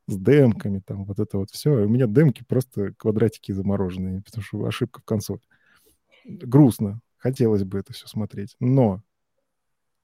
с 0.06 0.16
демками, 0.16 0.80
там, 0.80 1.04
вот 1.04 1.18
это 1.18 1.38
вот 1.38 1.50
все. 1.50 1.70
У 1.70 1.88
меня 1.88 2.06
демки 2.06 2.44
просто 2.44 2.92
квадратики 2.94 3.52
замороженные, 3.52 4.22
потому 4.22 4.42
что 4.42 4.64
ошибка 4.64 5.00
в 5.00 5.04
консоли. 5.04 5.40
Грустно. 6.24 7.00
Хотелось 7.16 7.64
бы 7.64 7.78
это 7.78 7.92
все 7.92 8.06
смотреть. 8.06 8.56
Но 8.60 9.02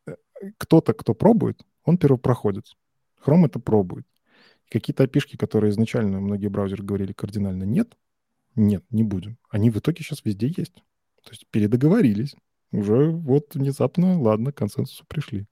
э, 0.06 0.14
кто-то, 0.58 0.92
кто 0.92 1.14
пробует, 1.14 1.62
он 1.84 1.98
первопроходец. 1.98 2.76
Chrome 3.24 3.46
это 3.46 3.60
пробует. 3.60 4.06
Какие-то 4.70 5.04
опишки, 5.04 5.36
которые 5.36 5.70
изначально 5.70 6.20
многие 6.20 6.48
браузеры 6.48 6.82
говорили 6.82 7.12
кардинально 7.12 7.64
нет, 7.64 7.96
нет, 8.56 8.84
не 8.90 9.04
будем. 9.04 9.38
Они 9.50 9.70
в 9.70 9.78
итоге 9.78 10.02
сейчас 10.02 10.24
везде 10.24 10.48
есть. 10.48 10.74
То 11.22 11.30
есть 11.30 11.46
передоговорились. 11.50 12.34
Уже 12.72 13.10
вот 13.10 13.54
внезапно, 13.54 14.20
ладно, 14.20 14.50
к 14.50 14.56
консенсусу 14.56 15.04
пришли. 15.06 15.46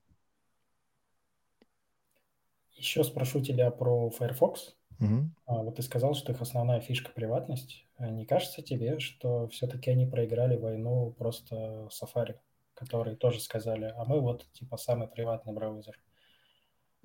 Еще 2.81 3.05
спрошу 3.05 3.41
тебя 3.41 3.71
про 3.71 4.09
Firefox. 4.09 4.75
Угу. 5.01 5.31
Вот 5.47 5.77
ты 5.77 5.83
сказал, 5.83 6.15
что 6.15 6.33
их 6.33 6.41
основная 6.41 6.81
фишка 6.81 7.13
приватность. 7.13 7.87
А 7.99 8.09
не 8.09 8.25
кажется 8.25 8.63
тебе, 8.63 8.99
что 8.99 9.49
все-таки 9.49 9.91
они 9.91 10.07
проиграли 10.07 10.57
войну 10.57 11.15
просто 11.19 11.89
Safari, 11.91 12.37
которые 12.73 13.17
тоже 13.17 13.41
сказали, 13.41 13.93
а 13.95 14.07
мы 14.07 14.21
вот 14.21 14.51
типа 14.53 14.79
самый 14.79 15.09
приватный 15.09 15.53
браузер? 15.53 16.01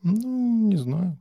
Ну, 0.02 0.70
не 0.70 0.78
знаю. 0.78 1.20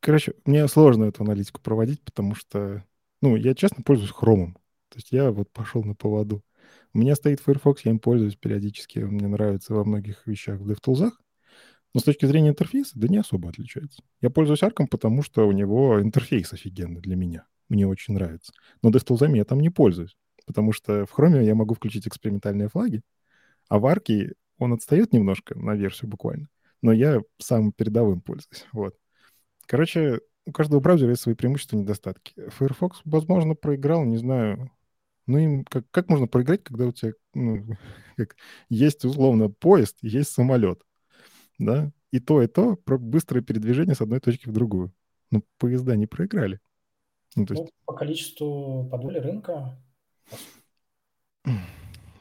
Короче, 0.00 0.34
мне 0.44 0.68
сложно 0.68 1.04
эту 1.04 1.22
аналитику 1.22 1.62
проводить, 1.62 2.02
потому 2.02 2.34
что 2.34 2.84
ну, 3.22 3.36
я 3.36 3.54
честно 3.54 3.82
пользуюсь 3.82 4.10
хромом. 4.10 4.54
То 4.90 4.98
есть 4.98 5.12
я 5.12 5.30
вот 5.30 5.50
пошел 5.50 5.82
на 5.82 5.94
поводу. 5.94 6.44
У 6.92 6.98
меня 6.98 7.14
стоит 7.14 7.40
Firefox, 7.40 7.86
я 7.86 7.92
им 7.92 7.98
пользуюсь 7.98 8.36
периодически. 8.36 8.98
Он 8.98 9.12
мне 9.12 9.28
нравится 9.28 9.72
во 9.72 9.84
многих 9.84 10.26
вещах 10.26 10.60
в 10.60 10.70
DevTools. 10.70 11.12
Но 11.94 12.00
с 12.00 12.04
точки 12.04 12.24
зрения 12.26 12.50
интерфейса, 12.50 12.92
да 12.94 13.08
не 13.08 13.18
особо 13.18 13.50
отличается. 13.50 14.02
Я 14.20 14.30
пользуюсь 14.30 14.62
арком, 14.62 14.88
потому 14.88 15.22
что 15.22 15.46
у 15.46 15.52
него 15.52 16.00
интерфейс 16.00 16.52
офигенный 16.52 17.00
для 17.00 17.16
меня. 17.16 17.46
Мне 17.68 17.86
очень 17.86 18.14
нравится. 18.14 18.52
Но 18.82 18.90
DevTools 18.90 19.36
я 19.36 19.44
там 19.44 19.60
не 19.60 19.70
пользуюсь, 19.70 20.16
потому 20.46 20.72
что 20.72 21.06
в 21.06 21.18
Chrome 21.18 21.44
я 21.44 21.54
могу 21.54 21.74
включить 21.74 22.06
экспериментальные 22.06 22.68
флаги, 22.68 23.02
а 23.68 23.78
в 23.78 23.86
арке 23.86 24.34
он 24.58 24.72
отстает 24.72 25.12
немножко 25.12 25.58
на 25.58 25.74
версию 25.74 26.10
буквально. 26.10 26.48
Но 26.80 26.92
я 26.92 27.20
самым 27.38 27.72
передовым 27.72 28.20
пользуюсь. 28.20 28.66
Вот. 28.72 28.96
Короче, 29.66 30.20
у 30.46 30.52
каждого 30.52 30.80
браузера 30.80 31.10
есть 31.10 31.22
свои 31.22 31.34
преимущества 31.34 31.76
и 31.76 31.80
недостатки. 31.80 32.34
Firefox, 32.48 33.00
возможно, 33.04 33.54
проиграл, 33.54 34.04
не 34.04 34.16
знаю. 34.16 34.70
Ну, 35.26 35.38
им 35.38 35.64
как, 35.64 35.84
как 35.90 36.08
можно 36.08 36.26
проиграть, 36.26 36.64
когда 36.64 36.86
у 36.86 36.92
тебя 36.92 37.12
ну, 37.34 37.64
как, 38.16 38.36
есть 38.68 39.04
условно 39.04 39.50
поезд, 39.50 39.96
есть 40.02 40.32
самолет, 40.32 40.82
да? 41.64 41.92
И 42.10 42.20
то, 42.20 42.42
и 42.42 42.46
то 42.46 42.76
про 42.76 42.98
быстрое 42.98 43.42
передвижение 43.42 43.94
с 43.94 44.00
одной 44.00 44.20
точки 44.20 44.48
в 44.48 44.52
другую. 44.52 44.92
Но 45.30 45.42
поезда 45.58 45.96
не 45.96 46.06
проиграли. 46.06 46.60
Ну, 47.34 47.46
то 47.46 47.54
есть... 47.54 47.64
ну 47.64 47.70
по 47.86 47.94
количеству 47.94 48.88
по 48.90 48.98
доле 48.98 49.20
рынка. 49.20 49.78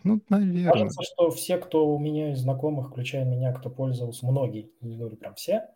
Ну, 0.04 0.20
наверное. 0.30 0.72
Кажется, 0.72 1.04
что 1.04 1.30
все, 1.30 1.58
кто 1.58 1.88
у 1.88 2.00
меня 2.00 2.32
из 2.32 2.39
знакомых, 2.39 2.89
включая 2.89 3.26
меня, 3.26 3.54
кто 3.54 3.70
пользовался, 3.70 4.26
многие, 4.26 4.72
не 4.82 4.98
говорю 4.98 5.18
прям 5.18 5.36
все, 5.36 5.68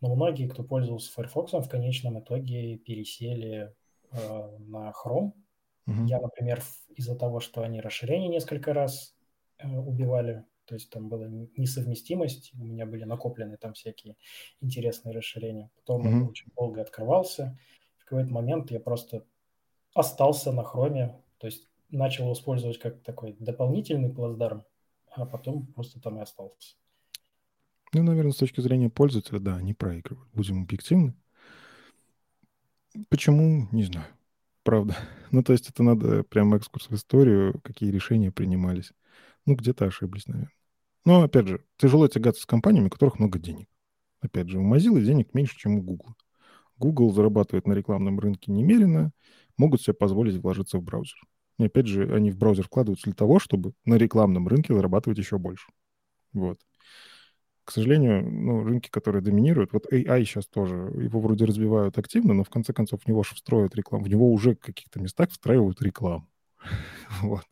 но 0.00 0.14
многие, 0.14 0.48
кто 0.48 0.62
пользовался 0.62 1.12
Firefox, 1.12 1.52
в 1.52 1.68
конечном 1.68 2.20
итоге 2.20 2.76
пересели 2.76 3.74
э, 4.12 4.58
на 4.58 4.92
Chrome. 4.92 5.32
Угу. 5.86 6.04
Я, 6.06 6.20
например, 6.20 6.62
из-за 6.94 7.16
того, 7.16 7.40
что 7.40 7.62
они 7.62 7.80
расширение 7.80 8.28
несколько 8.28 8.72
раз 8.72 9.16
э, 9.58 9.68
убивали, 9.68 10.44
то 10.66 10.74
есть 10.74 10.90
там 10.90 11.08
была 11.08 11.28
несовместимость, 11.56 12.52
у 12.54 12.64
меня 12.64 12.86
были 12.86 13.04
накоплены 13.04 13.56
там 13.56 13.74
всякие 13.74 14.16
интересные 14.60 15.14
расширения. 15.14 15.70
Потом 15.76 16.06
mm-hmm. 16.06 16.22
он 16.22 16.28
очень 16.28 16.50
долго 16.56 16.80
открывался. 16.80 17.58
В 17.98 18.04
какой-то 18.04 18.32
момент 18.32 18.70
я 18.70 18.80
просто 18.80 19.24
остался 19.94 20.52
на 20.52 20.64
хроме, 20.64 21.20
то 21.38 21.46
есть 21.46 21.68
начал 21.90 22.32
использовать 22.32 22.78
как 22.78 23.02
такой 23.02 23.36
дополнительный 23.38 24.12
плацдарм, 24.12 24.64
а 25.10 25.26
потом 25.26 25.66
просто 25.66 26.00
там 26.00 26.18
и 26.18 26.22
остался. 26.22 26.76
Ну, 27.92 28.02
наверное, 28.02 28.32
с 28.32 28.38
точки 28.38 28.60
зрения 28.60 28.90
пользователя, 28.90 29.38
да, 29.38 29.56
они 29.56 29.72
проигрывают. 29.72 30.28
Будем 30.32 30.62
объективны. 30.62 31.14
Почему? 33.08 33.68
Не 33.70 33.84
знаю. 33.84 34.06
Правда. 34.62 34.96
Ну, 35.30 35.42
то 35.42 35.52
есть 35.52 35.68
это 35.68 35.82
надо 35.82 36.22
прям 36.22 36.54
экскурс 36.54 36.88
в 36.88 36.94
историю, 36.94 37.60
какие 37.64 37.90
решения 37.90 38.30
принимались. 38.30 38.92
Ну, 39.46 39.54
где-то 39.54 39.86
ошиблись, 39.86 40.26
наверное. 40.26 40.52
Но, 41.04 41.22
опять 41.22 41.48
же, 41.48 41.64
тяжело 41.76 42.08
тягаться 42.08 42.42
с 42.42 42.46
компаниями, 42.46 42.86
у 42.86 42.90
которых 42.90 43.18
много 43.18 43.38
денег. 43.38 43.68
Опять 44.20 44.48
же, 44.48 44.58
у 44.58 44.74
Mozilla 44.74 45.02
денег 45.02 45.34
меньше, 45.34 45.56
чем 45.56 45.76
у 45.76 45.82
Google. 45.82 46.14
Google 46.78 47.12
зарабатывает 47.12 47.66
на 47.66 47.74
рекламном 47.74 48.18
рынке 48.18 48.50
немерено, 48.50 49.12
могут 49.58 49.82
себе 49.82 49.94
позволить 49.94 50.36
вложиться 50.36 50.78
в 50.78 50.82
браузер. 50.82 51.16
И 51.58 51.66
опять 51.66 51.86
же, 51.86 52.12
они 52.14 52.30
в 52.30 52.38
браузер 52.38 52.64
вкладываются 52.64 53.04
для 53.04 53.14
того, 53.14 53.38
чтобы 53.38 53.74
на 53.84 53.94
рекламном 53.94 54.48
рынке 54.48 54.74
зарабатывать 54.74 55.18
еще 55.18 55.38
больше. 55.38 55.66
Вот. 56.32 56.58
К 57.64 57.70
сожалению, 57.70 58.30
ну, 58.30 58.62
рынки, 58.64 58.90
которые 58.90 59.22
доминируют, 59.22 59.72
вот 59.72 59.86
AI 59.90 60.24
сейчас 60.24 60.46
тоже, 60.46 60.74
его 60.74 61.20
вроде 61.20 61.46
развивают 61.46 61.96
активно, 61.96 62.34
но 62.34 62.44
в 62.44 62.50
конце 62.50 62.74
концов 62.74 63.02
в 63.02 63.08
него 63.08 63.22
же 63.22 63.34
встроят 63.34 63.74
рекламу, 63.74 64.04
в 64.04 64.08
него 64.08 64.30
уже 64.30 64.54
в 64.54 64.60
каких-то 64.60 65.00
местах 65.00 65.30
встраивают 65.30 65.80
рекламу. 65.80 66.28
Вот. 67.22 67.44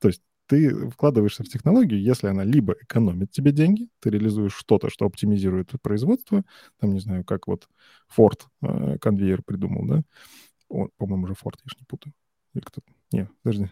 То 0.00 0.08
есть 0.08 0.22
ты 0.50 0.90
вкладываешься 0.90 1.44
в 1.44 1.48
технологию, 1.48 2.02
если 2.02 2.26
она 2.26 2.42
либо 2.42 2.74
экономит 2.82 3.30
тебе 3.30 3.52
деньги, 3.52 3.88
ты 4.00 4.10
реализуешь 4.10 4.52
что-то, 4.52 4.90
что 4.90 5.06
оптимизирует 5.06 5.70
производство, 5.80 6.42
там, 6.80 6.92
не 6.92 6.98
знаю, 6.98 7.24
как 7.24 7.46
вот 7.46 7.68
Ford 8.16 8.40
э, 8.62 8.98
конвейер 8.98 9.44
придумал, 9.44 9.86
да? 9.86 10.02
Он, 10.68 10.90
по-моему, 10.96 11.26
уже 11.26 11.34
Ford, 11.34 11.54
я 11.64 11.68
ж 11.68 11.76
не 11.78 11.86
путаю. 11.86 12.14
Или 12.54 12.62
кто-то. 12.64 12.92
Не, 13.12 13.28
подожди. 13.44 13.70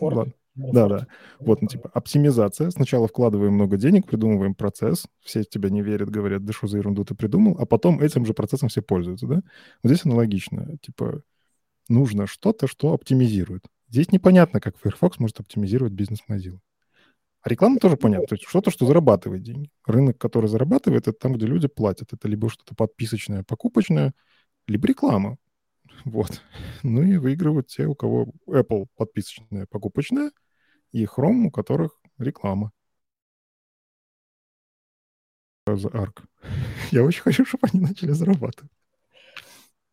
Ford. 0.00 0.14
Ладно. 0.14 0.32
Да, 0.54 0.88
да. 0.88 1.06
Вот, 1.40 1.60
ну, 1.60 1.68
типа, 1.68 1.90
оптимизация. 1.92 2.70
Сначала 2.70 3.06
вкладываем 3.06 3.52
много 3.52 3.76
денег, 3.76 4.06
придумываем 4.06 4.54
процесс. 4.54 5.06
Все 5.20 5.44
тебя 5.44 5.68
не 5.68 5.82
верят, 5.82 6.08
говорят, 6.08 6.42
да 6.42 6.54
что 6.54 6.68
за 6.68 6.78
ерунду 6.78 7.04
ты 7.04 7.14
придумал. 7.14 7.56
А 7.58 7.66
потом 7.66 8.00
этим 8.00 8.24
же 8.24 8.32
процессом 8.32 8.70
все 8.70 8.80
пользуются, 8.80 9.26
да? 9.26 9.42
Вот 9.82 9.92
здесь 9.92 10.06
аналогично. 10.06 10.78
Типа, 10.80 11.22
нужно 11.90 12.26
что-то, 12.26 12.66
что 12.66 12.94
оптимизирует. 12.94 13.66
Здесь 13.92 14.10
непонятно, 14.10 14.58
как 14.58 14.78
Firefox 14.78 15.18
может 15.18 15.38
оптимизировать 15.40 15.92
бизнес 15.92 16.20
Mozilla. 16.26 16.58
А 17.42 17.50
реклама 17.50 17.78
тоже 17.78 17.98
понятно. 17.98 18.26
То 18.26 18.36
есть 18.36 18.48
что-то, 18.48 18.70
что 18.70 18.86
зарабатывает 18.86 19.42
деньги. 19.42 19.70
Рынок, 19.84 20.16
который 20.16 20.46
зарабатывает, 20.46 21.08
это 21.08 21.12
там, 21.12 21.34
где 21.34 21.44
люди 21.44 21.68
платят. 21.68 22.10
Это 22.10 22.26
либо 22.26 22.48
что-то 22.48 22.74
подписочное, 22.74 23.44
покупочное, 23.44 24.14
либо 24.66 24.88
реклама. 24.88 25.36
Вот. 26.06 26.40
Ну 26.82 27.02
и 27.02 27.18
выигрывают 27.18 27.66
те, 27.66 27.84
у 27.84 27.94
кого 27.94 28.32
Apple 28.48 28.86
подписочная, 28.96 29.66
покупочная, 29.66 30.32
и 30.92 31.04
Chrome, 31.04 31.48
у 31.48 31.50
которых 31.50 32.00
реклама. 32.16 32.72
За 35.66 35.88
Arc. 35.88 36.24
Я 36.92 37.04
очень 37.04 37.20
хочу, 37.20 37.44
чтобы 37.44 37.68
они 37.70 37.82
начали 37.82 38.12
зарабатывать. 38.12 38.72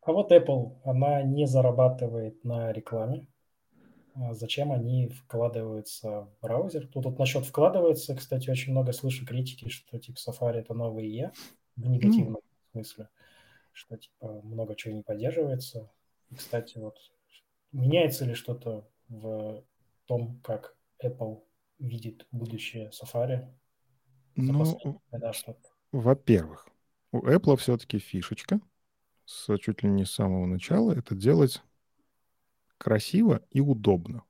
А 0.00 0.12
вот 0.12 0.32
Apple, 0.32 0.80
она 0.84 1.22
не 1.22 1.46
зарабатывает 1.46 2.42
на 2.44 2.72
рекламе. 2.72 3.26
А 4.22 4.34
зачем 4.34 4.70
они 4.70 5.08
вкладываются 5.08 6.22
в 6.22 6.42
браузер. 6.42 6.86
Тут 6.86 7.06
вот 7.06 7.18
насчет 7.18 7.46
вкладывается, 7.46 8.14
кстати, 8.14 8.50
очень 8.50 8.72
много 8.72 8.92
слышу 8.92 9.24
критики, 9.24 9.68
что 9.68 9.98
типа 9.98 10.18
Safari 10.18 10.58
это 10.58 10.74
новый 10.74 11.08
E 11.08 11.32
в 11.76 11.88
негативном 11.88 12.36
mm. 12.36 12.72
смысле, 12.72 13.08
что 13.72 13.96
типа 13.96 14.42
много 14.42 14.74
чего 14.76 14.94
не 14.94 15.02
поддерживается. 15.02 15.90
И, 16.28 16.34
кстати, 16.34 16.76
вот 16.76 16.98
меняется 17.72 18.26
ли 18.26 18.34
что-то 18.34 18.86
в 19.08 19.64
том, 20.04 20.38
как 20.44 20.76
Apple 21.02 21.42
видит 21.78 22.26
будущее 22.30 22.90
Safari? 22.90 23.48
Ну, 24.36 25.00
во-первых, 25.92 26.68
у 27.12 27.26
Apple 27.26 27.56
все-таки 27.56 27.98
фишечка 27.98 28.60
с 29.24 29.56
чуть 29.58 29.82
ли 29.82 29.88
не 29.88 30.04
с 30.04 30.10
самого 30.10 30.44
начала 30.44 30.92
это 30.92 31.14
делать 31.14 31.62
красиво 32.80 33.42
и 33.50 33.60
удобно. 33.60 34.24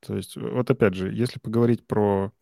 То 0.00 0.16
есть, 0.16 0.36
вот 0.36 0.70
опять 0.70 0.94
же, 0.94 1.12
если 1.12 1.38
поговорить 1.38 1.86
про 1.86 2.32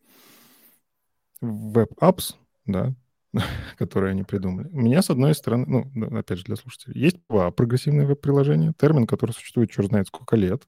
web 1.41 1.77
apps, 1.77 2.37
да, 2.65 2.95
которые 3.77 4.11
они 4.11 4.23
придумали. 4.23 4.69
У 4.69 4.79
меня, 4.79 5.01
с 5.01 5.09
одной 5.09 5.35
стороны, 5.35 5.65
ну, 5.93 6.17
опять 6.17 6.39
же, 6.39 6.45
для 6.45 6.55
слушателей, 6.55 7.01
есть 7.01 7.17
два 7.29 7.51
прогрессивные 7.51 8.07
веб-приложения, 8.07 8.73
термин, 8.77 9.05
который 9.05 9.31
существует 9.31 9.71
черт 9.71 9.87
знает 9.87 10.07
сколько 10.07 10.35
лет. 10.35 10.63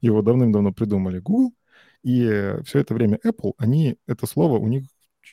Его 0.00 0.22
давным-давно 0.22 0.72
придумали 0.72 1.18
Google, 1.18 1.54
и 2.02 2.56
все 2.64 2.80
это 2.80 2.94
время 2.94 3.18
Apple, 3.24 3.52
они, 3.56 3.96
это 4.06 4.26
слово 4.26 4.58
у 4.58 4.68
них 4.68 4.84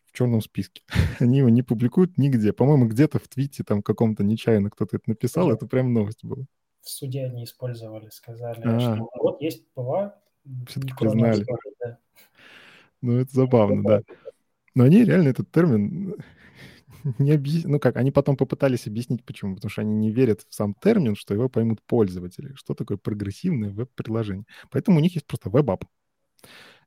в 0.05 0.11
черном 0.11 0.41
списке. 0.41 0.83
они 1.19 1.39
его 1.39 1.49
не 1.49 1.61
публикуют 1.61 2.17
нигде. 2.17 2.53
По-моему, 2.53 2.87
где-то 2.87 3.19
в 3.19 3.27
твите 3.27 3.63
там 3.63 3.81
каком-то 3.81 4.23
нечаянно 4.23 4.69
кто-то 4.69 4.97
это 4.97 5.09
написал, 5.09 5.51
это 5.51 5.67
прям 5.67 5.93
новость 5.93 6.23
была 6.23 6.45
в 6.85 6.89
суде 6.89 7.25
они 7.25 7.43
использовали, 7.43 8.09
сказали, 8.09 8.61
а, 8.63 8.79
что 8.79 9.09
вот 9.19 9.41
есть 9.41 9.67
PWA. 9.73 10.15
Все-таки 10.67 10.93
знали. 11.09 11.43
да. 11.83 11.97
Ну, 13.01 13.19
это 13.19 13.33
забавно, 13.33 13.83
да. 13.83 14.01
Но 14.75 14.83
они 14.83 15.03
реально 15.03 15.29
этот 15.29 15.51
термин 15.51 16.15
не 17.19 17.31
объяснили. 17.31 17.67
Ну 17.67 17.79
как, 17.79 17.97
они 17.97 18.11
потом 18.11 18.37
попытались 18.37 18.85
объяснить, 18.85 19.25
почему. 19.25 19.55
Потому 19.55 19.71
что 19.71 19.81
они 19.81 19.95
не 19.95 20.11
верят 20.11 20.45
в 20.47 20.53
сам 20.53 20.75
термин, 20.75 21.15
что 21.15 21.33
его 21.33 21.49
поймут 21.49 21.81
пользователи. 21.87 22.53
Что 22.53 22.75
такое 22.75 22.97
прогрессивное 22.97 23.71
веб-приложение. 23.71 24.45
Поэтому 24.69 24.97
у 24.97 25.01
них 25.01 25.15
есть 25.15 25.25
просто 25.25 25.49
web 25.49 25.65
app. 25.65 25.85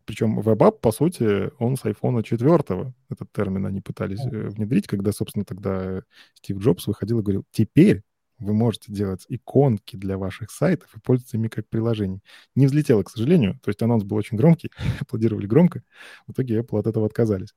Причем 0.04 0.40
web 0.40 0.57
app, 0.57 0.80
по 0.80 0.92
сути, 0.92 1.50
он 1.58 1.76
с 1.76 1.84
iPhone 1.84 2.22
4 2.22 2.94
этот 3.10 3.32
термин 3.32 3.66
они 3.66 3.80
пытались 3.80 4.24
э, 4.24 4.48
внедрить, 4.48 4.86
когда, 4.86 5.12
собственно, 5.12 5.44
тогда 5.44 6.02
Стив 6.34 6.58
Джобс 6.58 6.86
выходил 6.86 7.18
и 7.18 7.22
говорил, 7.22 7.44
теперь 7.50 8.02
вы 8.38 8.54
можете 8.54 8.92
делать 8.92 9.24
иконки 9.28 9.96
для 9.96 10.16
ваших 10.16 10.50
сайтов 10.50 10.94
и 10.96 11.00
пользоваться 11.00 11.36
ими 11.36 11.48
как 11.48 11.68
приложений. 11.68 12.22
Не 12.54 12.66
взлетело, 12.66 13.02
к 13.02 13.10
сожалению. 13.10 13.58
То 13.62 13.70
есть 13.70 13.82
анонс 13.82 14.04
был 14.04 14.16
очень 14.16 14.36
громкий, 14.36 14.70
аплодировали 15.00 15.46
громко. 15.46 15.82
В 16.26 16.32
итоге 16.32 16.60
Apple 16.60 16.78
от 16.78 16.86
этого 16.86 17.06
отказались. 17.06 17.54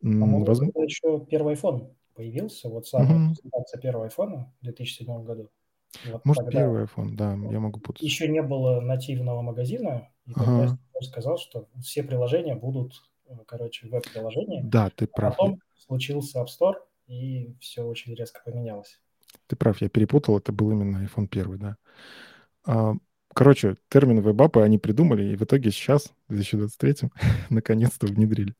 По-моему, 0.00 0.44
Возможно... 0.44 0.70
это 0.70 0.82
еще 0.82 1.26
первый 1.28 1.54
iPhone 1.54 1.94
появился. 2.14 2.68
Вот 2.68 2.86
самая 2.86 3.34
презентация 3.34 3.80
первого 3.80 4.08
iPhone 4.08 4.44
в 4.60 4.64
2007 4.64 5.24
году. 5.24 5.50
Вот 6.06 6.24
Может, 6.24 6.50
первый 6.50 6.84
iPhone, 6.84 7.14
да, 7.14 7.30
я 7.32 7.60
могу 7.60 7.80
путать. 7.80 8.02
Еще 8.02 8.28
не 8.28 8.42
было 8.42 8.80
нативного 8.80 9.40
магазина, 9.40 10.08
и 10.26 10.32
тогда 10.34 10.64
ага. 10.64 10.78
сказал, 11.02 11.38
что 11.38 11.66
все 11.80 12.02
приложения 12.02 12.54
будут, 12.54 12.92
э, 13.26 13.34
короче, 13.46 13.88
веб-приложения. 13.88 14.62
Да, 14.64 14.90
ты 14.90 15.06
прав. 15.06 15.34
А 15.34 15.36
потом 15.36 15.60
случился 15.78 16.40
App 16.40 16.46
Store, 16.46 16.74
и 17.06 17.54
все 17.60 17.82
очень 17.82 18.14
резко 18.14 18.42
поменялось. 18.44 19.00
Ты 19.48 19.56
прав, 19.56 19.80
я 19.80 19.88
перепутал, 19.88 20.38
это 20.38 20.52
был 20.52 20.70
именно 20.70 20.98
iPhone 21.04 21.26
1, 21.30 21.58
да. 21.58 21.76
А, 22.64 22.94
короче, 23.34 23.76
термин 23.88 24.20
вебапы 24.20 24.60
они 24.60 24.78
придумали, 24.78 25.32
и 25.32 25.36
в 25.36 25.42
итоге 25.42 25.70
сейчас, 25.70 26.12
в 26.28 26.34
2023, 26.34 27.10
наконец-то 27.50 28.06
внедрили. 28.06 28.54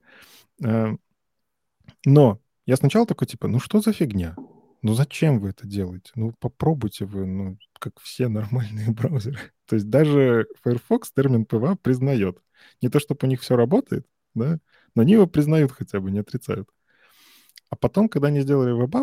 А, 0.65 0.95
но 2.05 2.41
я 2.67 2.77
сначала 2.77 3.07
такой, 3.07 3.27
типа, 3.27 3.49
ну 3.49 3.61
что 3.61 3.81
за 3.81 3.93
фигня? 3.93 4.35
Ну 4.81 4.95
зачем 4.95 5.41
вы 5.41 5.51
это 5.51 5.67
делаете? 5.67 6.11
Ну 6.15 6.33
попробуйте 6.39 7.05
вы, 7.05 7.27
ну, 7.27 7.59
как 7.79 8.01
все 8.01 8.29
нормальные 8.29 8.91
браузеры. 8.93 9.39
То 9.67 9.77
есть 9.77 9.89
даже 9.91 10.47
Firefox 10.63 11.13
термин 11.13 11.43
PWA 11.43 11.77
признает. 11.77 12.39
Не 12.81 12.89
то, 12.89 12.99
чтобы 12.99 13.21
у 13.23 13.27
них 13.27 13.43
все 13.43 13.57
работает, 13.57 14.07
да, 14.35 14.59
но 14.95 15.03
они 15.03 15.13
его 15.13 15.27
признают 15.27 15.73
хотя 15.73 16.01
бы, 16.01 16.11
не 16.11 16.21
отрицают. 16.21 16.69
А 17.71 17.77
потом, 17.77 18.09
когда 18.09 18.29
они 18.29 18.41
сделали 18.41 18.73
веб 18.73 18.95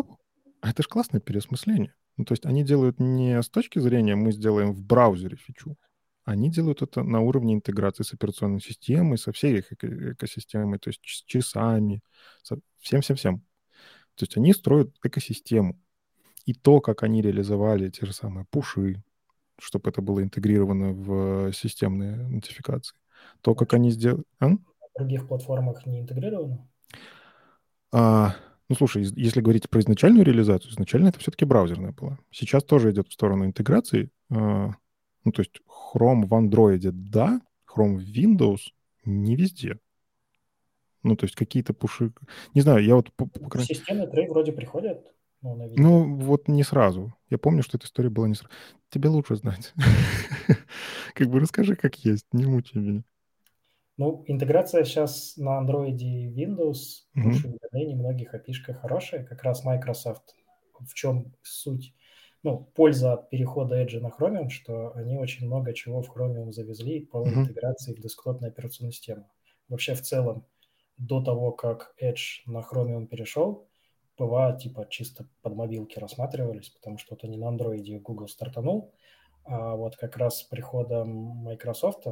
а 0.60 0.70
это 0.70 0.82
же 0.82 0.88
классное 0.88 1.20
переосмысление. 1.20 1.94
Ну, 2.16 2.24
то 2.24 2.32
есть 2.32 2.46
они 2.46 2.64
делают 2.64 2.98
не 2.98 3.42
с 3.42 3.48
точки 3.48 3.78
зрения 3.78 4.16
«мы 4.16 4.32
сделаем 4.32 4.72
в 4.72 4.82
браузере 4.82 5.36
фичу», 5.36 5.76
они 6.24 6.50
делают 6.50 6.82
это 6.82 7.04
на 7.04 7.20
уровне 7.20 7.54
интеграции 7.54 8.02
с 8.02 8.12
операционной 8.12 8.60
системой, 8.60 9.16
со 9.16 9.30
всей 9.32 9.58
их 9.58 9.72
эко- 9.72 10.12
экосистемой, 10.12 10.80
то 10.80 10.88
есть 10.90 11.00
с 11.04 11.22
часами, 11.22 12.02
со 12.42 12.58
всем-всем-всем. 12.80 13.38
То 14.16 14.22
есть 14.24 14.36
они 14.36 14.52
строят 14.52 14.90
экосистему. 15.04 15.78
И 16.44 16.52
то, 16.52 16.80
как 16.80 17.04
они 17.04 17.22
реализовали 17.22 17.90
те 17.90 18.06
же 18.06 18.12
самые 18.12 18.44
пуши, 18.50 19.02
чтобы 19.58 19.90
это 19.90 20.02
было 20.02 20.22
интегрировано 20.22 20.92
в 20.92 21.52
системные 21.52 22.16
нотификации. 22.16 22.96
То, 23.40 23.54
как 23.54 23.74
они 23.74 23.90
сделали... 23.90 24.24
А? 24.40 24.48
На 24.48 24.58
других 24.98 25.28
платформах 25.28 25.86
не 25.86 26.00
интегрировано? 26.00 26.68
А, 27.92 28.34
ну, 28.68 28.74
слушай, 28.74 29.02
если 29.16 29.40
говорить 29.40 29.70
про 29.70 29.80
изначальную 29.80 30.24
реализацию, 30.24 30.72
изначально 30.72 31.08
это 31.08 31.20
все-таки 31.20 31.44
браузерная 31.44 31.92
была. 31.92 32.18
Сейчас 32.30 32.64
тоже 32.64 32.90
идет 32.90 33.08
в 33.08 33.12
сторону 33.12 33.46
интеграции. 33.46 34.10
А, 34.30 34.70
ну, 35.24 35.32
то 35.32 35.42
есть 35.42 35.60
Chrome 35.66 36.26
в 36.26 36.32
Android, 36.32 36.90
да, 36.90 37.40
Chrome 37.68 37.96
в 37.96 38.02
Windows 38.02 38.60
не 39.04 39.36
везде. 39.36 39.78
Ну, 41.02 41.14
то 41.14 41.24
есть 41.24 41.36
какие-то 41.36 41.72
пуши... 41.72 42.12
Не 42.54 42.62
знаю, 42.62 42.84
я 42.84 42.96
вот... 42.96 43.12
По, 43.12 43.26
по... 43.26 43.60
Системные 43.60 44.08
трей 44.08 44.28
вроде 44.28 44.52
приходят. 44.52 45.12
Ну, 45.42 45.72
ну, 45.76 46.16
вот 46.16 46.48
не 46.48 46.64
сразу. 46.64 47.14
Я 47.30 47.38
помню, 47.38 47.62
что 47.62 47.76
эта 47.76 47.86
история 47.86 48.10
была 48.10 48.26
не 48.26 48.34
сразу. 48.34 48.52
Тебе 48.90 49.08
лучше 49.08 49.36
знать. 49.36 49.72
Как 51.14 51.28
бы 51.28 51.38
расскажи, 51.38 51.76
как 51.76 51.96
есть, 52.04 52.26
не 52.32 52.46
мучай 52.46 52.80
меня. 52.80 53.04
Ну, 53.98 54.24
интеграция 54.26 54.84
сейчас 54.84 55.36
на 55.36 55.58
Android 55.60 55.96
и 55.96 56.28
Windows, 56.28 57.04
mm-hmm. 57.16 57.94
многих 57.94 58.34
API 58.34 58.72
хорошая. 58.74 59.24
Как 59.24 59.42
раз 59.42 59.64
Microsoft, 59.64 60.34
в 60.78 60.92
чем 60.92 61.32
суть, 61.42 61.94
ну, 62.42 62.58
польза 62.74 63.14
от 63.14 63.30
перехода 63.30 63.82
Edge 63.82 63.98
на 64.00 64.08
Chromium, 64.08 64.50
что 64.50 64.92
они 64.94 65.16
очень 65.16 65.46
много 65.46 65.72
чего 65.72 66.02
в 66.02 66.14
Chromium 66.14 66.52
завезли 66.52 67.06
по 67.06 67.26
mm-hmm. 67.26 67.34
интеграции 67.34 67.94
в 67.94 68.00
десктопную 68.00 68.50
операционную 68.50 68.92
систему. 68.92 69.30
Вообще, 69.68 69.94
в 69.94 70.02
целом, 70.02 70.46
до 70.98 71.22
того, 71.22 71.52
как 71.52 71.94
Edge 72.00 72.42
на 72.44 72.58
Chromium 72.58 73.06
перешел, 73.06 73.66
PWA 74.16 74.58
типа 74.58 74.86
чисто 74.88 75.26
под 75.42 75.54
мобилки 75.54 75.98
рассматривались, 75.98 76.68
потому 76.70 76.98
что 76.98 77.14
вот 77.14 77.24
они 77.24 77.36
на 77.36 77.46
Android 77.46 77.98
Google 78.00 78.28
стартанул, 78.28 78.92
а 79.44 79.74
вот 79.74 79.96
как 79.96 80.16
раз 80.16 80.40
с 80.40 80.42
приходом 80.42 81.08
Microsoft 81.08 82.06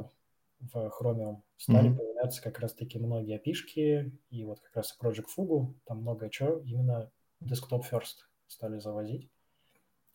в 0.72 0.92
Chromium 1.00 1.42
стали 1.56 1.90
mm-hmm. 1.90 1.96
появляться 1.96 2.42
как 2.42 2.58
раз-таки 2.58 2.98
многие 2.98 3.38
api 3.38 4.12
и 4.30 4.44
вот 4.44 4.60
как 4.60 4.76
раз 4.76 4.96
Project 5.00 5.26
Fugu, 5.36 5.74
там 5.84 6.00
много 6.02 6.30
чего, 6.30 6.58
именно 6.58 7.10
desktop 7.42 7.82
first 7.90 8.26
стали 8.46 8.78
завозить. 8.78 9.28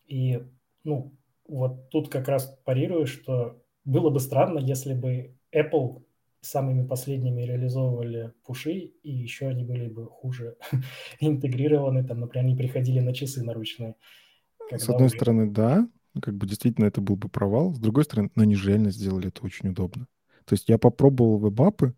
И, 0.06 0.42
ну, 0.84 1.14
вот 1.46 1.90
тут 1.90 2.08
как 2.08 2.28
раз 2.28 2.58
парирую, 2.64 3.06
что 3.06 3.62
было 3.84 4.10
бы 4.10 4.20
странно, 4.20 4.58
если 4.58 4.94
бы 4.94 5.36
Apple 5.54 6.04
самыми 6.40 6.86
последними 6.86 7.42
реализовывали 7.42 8.32
пуши, 8.44 8.92
и 9.02 9.12
еще 9.12 9.48
они 9.48 9.64
были 9.64 9.88
бы 9.88 10.06
хуже 10.06 10.56
интегрированы, 11.20 12.04
там, 12.04 12.20
например, 12.20 12.46
они 12.46 12.56
приходили 12.56 13.00
на 13.00 13.12
часы 13.14 13.42
наручные. 13.42 13.96
С 14.70 14.88
одной 14.88 15.06
уже... 15.06 15.16
стороны, 15.16 15.50
да, 15.50 15.88
как 16.20 16.34
бы 16.36 16.46
действительно 16.46 16.86
это 16.86 17.00
был 17.00 17.16
бы 17.16 17.28
провал. 17.28 17.74
С 17.74 17.78
другой 17.78 18.04
стороны, 18.04 18.30
но 18.34 18.42
они 18.42 18.54
же 18.54 18.70
реально 18.70 18.90
сделали 18.90 19.28
это 19.28 19.44
очень 19.44 19.68
удобно. 19.68 20.06
То 20.50 20.54
есть 20.54 20.68
я 20.68 20.78
попробовал 20.78 21.38
веб-апы, 21.38 21.94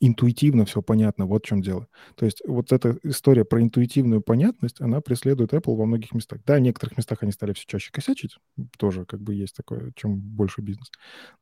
интуитивно 0.00 0.64
все 0.64 0.82
понятно, 0.82 1.26
вот 1.26 1.44
в 1.44 1.46
чем 1.46 1.62
дело. 1.62 1.86
То 2.16 2.24
есть 2.24 2.42
вот 2.44 2.72
эта 2.72 2.98
история 3.04 3.44
про 3.44 3.62
интуитивную 3.62 4.22
понятность, 4.22 4.80
она 4.80 5.00
преследует 5.00 5.52
Apple 5.52 5.76
во 5.76 5.86
многих 5.86 6.12
местах. 6.12 6.40
Да, 6.44 6.56
в 6.56 6.60
некоторых 6.60 6.96
местах 6.96 7.22
они 7.22 7.30
стали 7.30 7.52
все 7.52 7.64
чаще 7.68 7.92
косячить, 7.92 8.38
тоже 8.76 9.04
как 9.04 9.20
бы 9.20 9.34
есть 9.34 9.54
такое, 9.54 9.92
чем 9.94 10.16
больше 10.18 10.62
бизнес. 10.62 10.90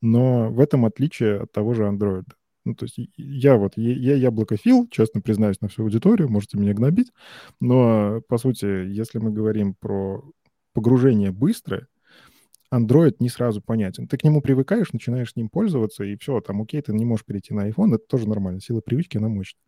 Но 0.02 0.50
в 0.50 0.60
этом 0.60 0.84
отличие 0.84 1.44
от 1.44 1.52
того 1.52 1.72
же 1.72 1.84
Android. 1.84 2.26
Ну, 2.66 2.74
то 2.74 2.84
есть 2.84 2.98
я 3.16 3.56
вот, 3.56 3.78
я 3.78 4.16
яблокофил, 4.16 4.86
честно 4.90 5.22
признаюсь 5.22 5.62
на 5.62 5.68
всю 5.68 5.84
аудиторию, 5.84 6.28
можете 6.28 6.58
меня 6.58 6.74
гнобить, 6.74 7.10
но, 7.58 8.20
по 8.28 8.36
сути, 8.36 8.66
если 8.66 9.18
мы 9.18 9.30
говорим 9.30 9.72
про 9.80 10.22
погружение 10.74 11.32
быстрое, 11.32 11.86
Android 12.72 13.16
не 13.20 13.28
сразу 13.28 13.62
понятен. 13.62 14.08
Ты 14.08 14.18
к 14.18 14.24
нему 14.24 14.40
привыкаешь, 14.42 14.92
начинаешь 14.92 15.32
с 15.32 15.36
ним 15.36 15.48
пользоваться, 15.48 16.04
и 16.04 16.16
все, 16.16 16.40
там, 16.40 16.62
окей, 16.62 16.82
ты 16.82 16.92
не 16.92 17.04
можешь 17.04 17.24
перейти 17.24 17.54
на 17.54 17.68
iPhone, 17.68 17.94
это 17.94 18.06
тоже 18.06 18.28
нормально, 18.28 18.60
сила 18.60 18.80
привычки, 18.80 19.16
она 19.16 19.28
мощная. 19.28 19.62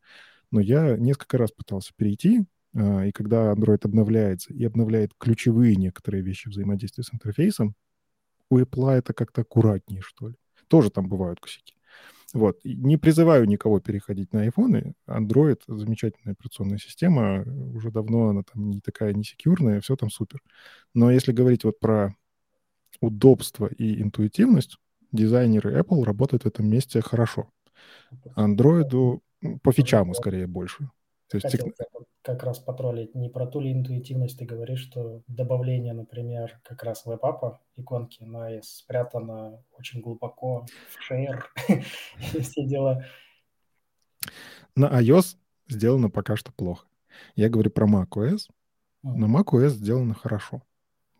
Но 0.51 0.61
я 0.61 0.97
несколько 0.97 1.39
раз 1.39 1.53
пытался 1.53 1.93
перейти, 1.97 2.45
а, 2.75 3.07
и 3.07 3.13
когда 3.13 3.53
Android 3.53 3.81
обновляется 3.83 4.53
и 4.53 4.65
обновляет 4.65 5.13
ключевые 5.19 5.77
некоторые 5.77 6.23
вещи 6.23 6.49
взаимодействия 6.49 7.05
с 7.05 7.15
интерфейсом, 7.15 7.75
у 8.51 8.59
Apple 8.59 8.91
это 8.91 9.15
как-то 9.15 9.43
аккуратнее, 9.43 10.03
что 10.03 10.29
ли. 10.29 10.35
Тоже 10.69 10.91
там 10.91 11.09
бывают 11.09 11.41
косяки. 11.41 11.75
Вот. 12.33 12.61
Не 12.65 12.97
призываю 12.97 13.47
никого 13.47 13.81
переходить 13.81 14.33
на 14.33 14.47
iPhone. 14.47 14.93
Android— 15.09 15.61
замечательная 15.67 16.35
операционная 16.35 16.79
система. 16.79 17.43
Уже 17.75 17.91
давно 17.91 18.29
она 18.29 18.43
там 18.43 18.71
не 18.71 18.81
такая 18.81 19.15
не 19.15 19.25
секьюрная, 19.25 19.81
все 19.81 19.97
там 19.97 20.11
супер. 20.11 20.41
Но 20.95 21.11
если 21.11 21.33
говорить 21.33 21.65
вот 21.65 21.81
про 21.81 22.15
удобство 23.01 23.67
и 23.67 24.03
интуитивность, 24.03 24.77
дизайнеры 25.13 25.79
Apple 25.79 26.05
работают 26.05 26.45
в 26.45 26.47
этом 26.47 26.69
месте 26.69 27.01
хорошо. 27.01 27.51
Android 28.37 29.21
по 29.63 29.73
фичам 29.73 30.15
скорее 30.15 30.47
больше. 30.47 30.91
То 31.29 31.37
есть 31.37 31.47
Хотел 31.47 31.73
как 32.23 32.43
раз 32.43 32.59
потроллить 32.59 33.15
не 33.15 33.31
про 33.31 33.47
ту 33.47 33.61
ли 33.61 33.73
интуитивность, 33.73 34.39
ты 34.39 34.45
говоришь, 34.45 34.81
что 34.81 35.23
добавление, 35.27 35.95
например, 35.95 36.61
как 36.63 36.83
раз 36.83 37.07
веб-апа, 37.07 37.61
иконки 37.77 38.23
на 38.23 38.53
iOS 38.53 38.63
спрятано 38.65 39.63
очень 39.79 40.01
глубоко 40.01 40.67
в 40.89 41.11
share 41.11 41.43
и 42.35 42.41
все 42.41 42.67
дела. 42.67 43.05
На 44.77 45.01
iOS 45.01 45.37
сделано 45.69 46.11
пока 46.11 46.37
что 46.37 46.53
плохо. 46.53 46.87
Я 47.37 47.49
говорю 47.49 47.71
про 47.71 47.87
macOS. 47.89 48.51
На 49.03 49.25
macOS 49.25 49.71
сделано 49.71 50.15
хорошо 50.15 50.63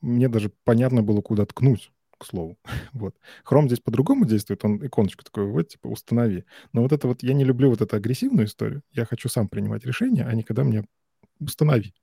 мне 0.01 0.29
даже 0.29 0.51
понятно 0.65 1.03
было, 1.03 1.21
куда 1.21 1.47
ткнуть, 1.47 1.93
к 2.19 2.27
слову. 2.27 2.59
вот. 2.93 3.17
Chrome 3.45 3.67
здесь 3.67 3.81
по-другому 3.81 4.25
действует, 4.25 4.65
он 4.65 4.85
иконочку 4.85 5.25
такой 5.25 5.47
вот, 5.47 5.69
типа, 5.69 5.89
установи. 5.89 6.45
Но 6.73 6.83
вот 6.83 6.93
это 6.93 7.09
вот, 7.09 7.23
я 7.23 7.35
не 7.35 7.45
люблю 7.45 7.71
вот 7.71 7.81
эту 7.81 7.97
агрессивную 7.97 8.47
историю. 8.47 8.83
Я 8.93 9.05
хочу 9.05 9.29
сам 9.29 9.49
принимать 9.49 9.85
решения, 9.85 10.25
а 10.25 10.35
не 10.35 10.43
когда 10.43 10.65
мне 10.65 10.85
установи. 11.39 11.95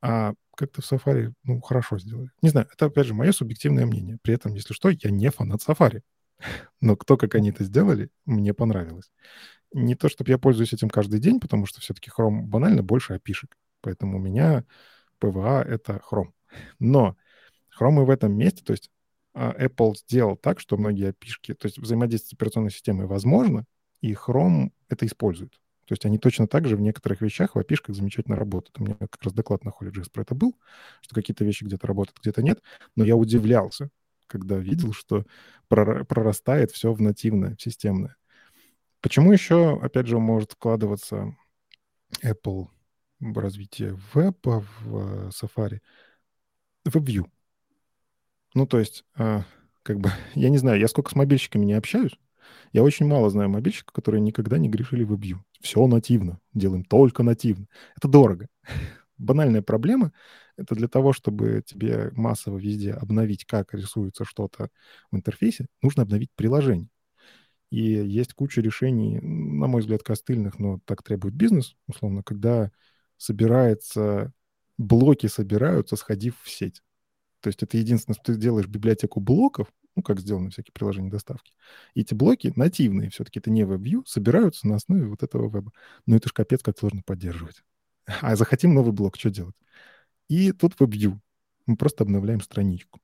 А 0.00 0.34
как-то 0.56 0.82
в 0.82 0.92
Safari, 0.92 1.32
ну, 1.44 1.60
хорошо 1.60 1.98
сделали. 1.98 2.30
Не 2.42 2.50
знаю, 2.50 2.68
это, 2.72 2.86
опять 2.86 3.06
же, 3.06 3.14
мое 3.14 3.32
субъективное 3.32 3.86
мнение. 3.86 4.18
При 4.22 4.34
этом, 4.34 4.54
если 4.54 4.74
что, 4.74 4.90
я 4.90 5.10
не 5.10 5.30
фанат 5.30 5.60
Safari. 5.66 6.02
Но 6.80 6.96
кто, 6.96 7.16
как 7.16 7.34
они 7.34 7.50
это 7.50 7.64
сделали, 7.64 8.10
мне 8.24 8.54
понравилось. 8.54 9.10
Не 9.72 9.94
то, 9.94 10.08
чтобы 10.08 10.30
я 10.30 10.38
пользуюсь 10.38 10.72
этим 10.72 10.88
каждый 10.88 11.20
день, 11.20 11.40
потому 11.40 11.66
что 11.66 11.80
все-таки 11.80 12.10
Chrome 12.10 12.42
банально 12.42 12.82
больше 12.82 13.14
опишек. 13.14 13.56
Поэтому 13.80 14.18
у 14.18 14.20
меня 14.20 14.64
PVA— 15.20 15.62
это 15.64 16.00
Chrome. 16.10 16.32
Но 16.78 17.16
Chrome 17.78 18.02
и 18.02 18.06
в 18.06 18.10
этом 18.10 18.32
месте, 18.36 18.62
то 18.64 18.72
есть 18.72 18.90
а, 19.34 19.52
Apple 19.58 19.94
сделал 19.96 20.36
так, 20.36 20.60
что 20.60 20.76
многие 20.76 21.10
api 21.10 21.54
то 21.54 21.66
есть 21.66 21.78
взаимодействие 21.78 22.30
с 22.30 22.32
операционной 22.34 22.70
системой 22.70 23.06
возможно, 23.06 23.64
и 24.00 24.12
Chrome 24.12 24.70
это 24.88 25.06
использует. 25.06 25.52
То 25.86 25.92
есть 25.92 26.06
они 26.06 26.18
точно 26.18 26.46
так 26.46 26.66
же 26.66 26.76
в 26.76 26.80
некоторых 26.80 27.20
вещах 27.20 27.54
в 27.54 27.58
api 27.58 27.76
замечательно 27.92 28.36
работают. 28.36 28.78
У 28.80 28.84
меня 28.84 28.96
как 28.98 29.22
раз 29.22 29.32
доклад 29.34 29.64
на 29.64 29.70
HolyJS 29.70 30.10
про 30.10 30.22
это 30.22 30.34
был, 30.34 30.56
что 31.02 31.14
какие-то 31.14 31.44
вещи 31.44 31.64
где-то 31.64 31.86
работают, 31.86 32.18
где-то 32.20 32.42
нет. 32.42 32.62
Но 32.96 33.04
я 33.04 33.16
удивлялся, 33.16 33.90
когда 34.26 34.56
видел, 34.56 34.92
что 34.92 35.24
прорастает 35.68 36.70
все 36.70 36.92
в 36.92 37.00
нативное, 37.00 37.56
в 37.56 37.62
системное. 37.62 38.16
Почему 39.00 39.32
еще, 39.32 39.78
опять 39.82 40.06
же, 40.06 40.18
может 40.18 40.52
вкладываться 40.52 41.36
Apple 42.22 42.68
в 43.20 43.38
развитие 43.38 43.98
веба 44.14 44.64
в 44.80 45.28
Safari? 45.28 45.80
WebView. 46.86 47.26
Ну, 48.54 48.66
то 48.66 48.78
есть, 48.78 49.04
э, 49.16 49.42
как 49.82 50.00
бы, 50.00 50.10
я 50.34 50.48
не 50.48 50.58
знаю, 50.58 50.80
я 50.80 50.88
сколько 50.88 51.10
с 51.10 51.14
мобильщиками 51.14 51.64
не 51.64 51.74
общаюсь, 51.74 52.18
я 52.72 52.82
очень 52.82 53.06
мало 53.06 53.30
знаю 53.30 53.48
мобильщиков, 53.50 53.92
которые 53.92 54.20
никогда 54.20 54.58
не 54.58 54.68
грешили 54.68 55.06
WebView. 55.06 55.38
Все 55.60 55.86
нативно, 55.86 56.40
делаем 56.52 56.84
только 56.84 57.22
нативно. 57.22 57.66
Это 57.96 58.08
дорого. 58.08 58.48
Банальная 59.18 59.62
проблема— 59.62 60.12
это 60.56 60.74
для 60.74 60.88
того, 60.88 61.12
чтобы 61.12 61.62
тебе 61.64 62.10
массово 62.12 62.58
везде 62.58 62.92
обновить, 62.92 63.44
как 63.44 63.72
рисуется 63.74 64.24
что-то 64.24 64.68
в 65.10 65.16
интерфейсе, 65.16 65.66
нужно 65.82 66.02
обновить 66.02 66.30
приложение. 66.34 66.88
И 67.70 67.80
есть 67.80 68.34
куча 68.34 68.60
решений, 68.60 69.18
на 69.20 69.66
мой 69.66 69.80
взгляд, 69.80 70.02
костыльных, 70.02 70.58
но 70.58 70.78
так 70.84 71.02
требует 71.02 71.34
бизнес, 71.34 71.76
условно, 71.88 72.22
когда 72.22 72.70
собирается 73.16 74.32
блоки 74.78 75.26
собираются, 75.26 75.96
сходив 75.96 76.40
в 76.42 76.50
сеть. 76.50 76.82
То 77.40 77.48
есть 77.48 77.62
это 77.62 77.76
единственное, 77.76 78.14
что 78.14 78.32
ты 78.32 78.38
делаешь 78.38 78.66
библиотеку 78.66 79.20
блоков, 79.20 79.68
ну, 79.96 80.02
как 80.02 80.20
сделаны 80.20 80.50
всякие 80.50 80.72
приложения 80.72 81.10
доставки. 81.10 81.52
И 81.94 82.00
эти 82.00 82.14
блоки 82.14 82.52
нативные, 82.56 83.10
все-таки 83.10 83.38
это 83.38 83.50
не 83.50 83.62
WebView, 83.62 84.02
собираются 84.06 84.66
на 84.66 84.76
основе 84.76 85.06
вот 85.06 85.22
этого 85.22 85.48
веба. 85.48 85.72
Но 86.06 86.16
это 86.16 86.28
ж 86.28 86.32
капец, 86.32 86.62
как 86.62 86.78
сложно 86.78 87.02
поддерживать. 87.04 87.62
А 88.06 88.34
захотим 88.36 88.74
новый 88.74 88.92
блок, 88.92 89.16
что 89.16 89.30
делать? 89.30 89.54
И 90.28 90.52
тут 90.52 90.74
WebView. 90.80 91.18
Мы 91.66 91.76
просто 91.76 92.04
обновляем 92.04 92.40
страничку. 92.40 93.00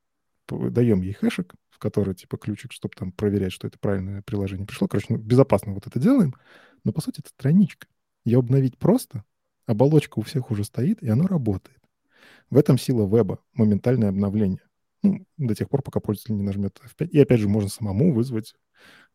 Даем 0.48 1.02
ей 1.02 1.12
хэшик, 1.12 1.54
в 1.68 1.78
который 1.78 2.14
типа 2.14 2.36
ключик, 2.36 2.72
чтобы 2.72 2.94
там 2.96 3.12
проверять, 3.12 3.52
что 3.52 3.68
это 3.68 3.78
правильное 3.78 4.22
приложение 4.22 4.66
пришло. 4.66 4.88
Короче, 4.88 5.06
ну, 5.10 5.18
безопасно 5.18 5.72
вот 5.72 5.86
это 5.86 5.98
делаем. 6.00 6.34
Но 6.84 6.92
по 6.92 7.00
сути 7.00 7.20
это 7.20 7.28
страничка. 7.28 7.86
Ее 8.24 8.38
обновить 8.38 8.78
просто, 8.78 9.24
оболочка 9.70 10.18
у 10.18 10.22
всех 10.22 10.50
уже 10.50 10.64
стоит, 10.64 11.02
и 11.02 11.08
оно 11.08 11.26
работает. 11.26 11.78
В 12.50 12.58
этом 12.58 12.76
сила 12.76 13.06
веба, 13.06 13.38
моментальное 13.52 14.08
обновление. 14.08 14.62
Ну, 15.02 15.24
до 15.38 15.54
тех 15.54 15.68
пор, 15.68 15.82
пока 15.82 16.00
пользователь 16.00 16.34
не 16.34 16.42
нажмет 16.42 16.80
F5. 16.84 17.08
И 17.08 17.20
опять 17.20 17.40
же, 17.40 17.48
можно 17.48 17.70
самому 17.70 18.12
вызвать 18.12 18.54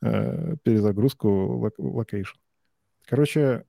э, 0.02 0.56
перезагрузку 0.64 1.72
location. 1.77 2.38
Короче, 3.06 3.65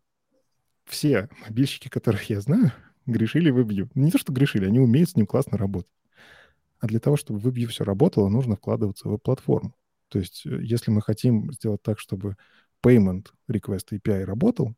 все 0.84 1.28
мобильщики, 1.46 1.88
которых 1.88 2.30
я 2.30 2.40
знаю, 2.40 2.72
грешили 3.06 3.50
в 3.50 3.58
WebView. 3.58 3.90
Не 3.94 4.12
то, 4.12 4.18
что 4.18 4.32
грешили, 4.32 4.66
они 4.66 4.78
умеют 4.78 5.10
с 5.10 5.16
ним 5.16 5.26
классно 5.26 5.58
работать. 5.58 5.90
А 6.78 6.86
для 6.86 7.00
того, 7.00 7.16
чтобы 7.16 7.40
в 7.40 7.48
WebView 7.48 7.66
все 7.66 7.84
работало, 7.84 8.28
нужно 8.28 8.54
вкладываться 8.54 9.08
в 9.08 9.18
платформу. 9.18 9.74
То 10.08 10.20
есть, 10.20 10.46
э, 10.46 10.60
если 10.62 10.92
мы 10.92 11.02
хотим 11.02 11.52
сделать 11.52 11.82
так, 11.82 11.98
чтобы 11.98 12.36
payment 12.82 13.26
request 13.50 13.88
API 13.90 14.24
работал, 14.24 14.76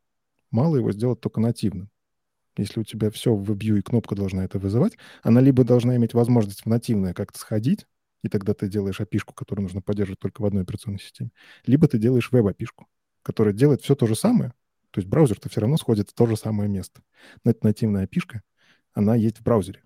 мало 0.50 0.76
его 0.76 0.90
сделать 0.92 1.20
только 1.20 1.40
нативным. 1.40 1.90
Если 2.58 2.80
у 2.80 2.84
тебя 2.84 3.10
все 3.10 3.34
в 3.34 3.50
WebView 3.50 3.78
и 3.78 3.82
кнопка 3.82 4.14
должна 4.14 4.44
это 4.44 4.58
вызывать, 4.58 4.96
она 5.22 5.40
либо 5.40 5.64
должна 5.64 5.96
иметь 5.96 6.14
возможность 6.14 6.62
в 6.62 6.66
нативное 6.66 7.14
как-то 7.14 7.38
сходить, 7.38 7.86
и 8.22 8.28
тогда 8.28 8.52
ты 8.52 8.68
делаешь 8.68 9.00
api 9.00 9.20
которую 9.34 9.62
нужно 9.62 9.80
поддерживать 9.80 10.18
только 10.18 10.42
в 10.42 10.44
одной 10.44 10.64
операционной 10.64 10.98
системе, 10.98 11.30
либо 11.66 11.86
ты 11.86 11.98
делаешь 11.98 12.30
веб-api, 12.32 12.66
которая 13.22 13.54
делает 13.54 13.82
все 13.82 13.94
то 13.94 14.06
же 14.06 14.16
самое, 14.16 14.52
то 14.90 15.00
есть 15.00 15.08
браузер-то 15.08 15.48
все 15.48 15.60
равно 15.60 15.76
сходит 15.76 16.10
в 16.10 16.14
то 16.14 16.26
же 16.26 16.36
самое 16.36 16.68
место. 16.68 17.02
Но 17.44 17.52
это 17.52 17.64
нативная 17.64 18.06
api 18.06 18.40
она 18.94 19.14
есть 19.14 19.38
в 19.38 19.42
браузере. 19.42 19.84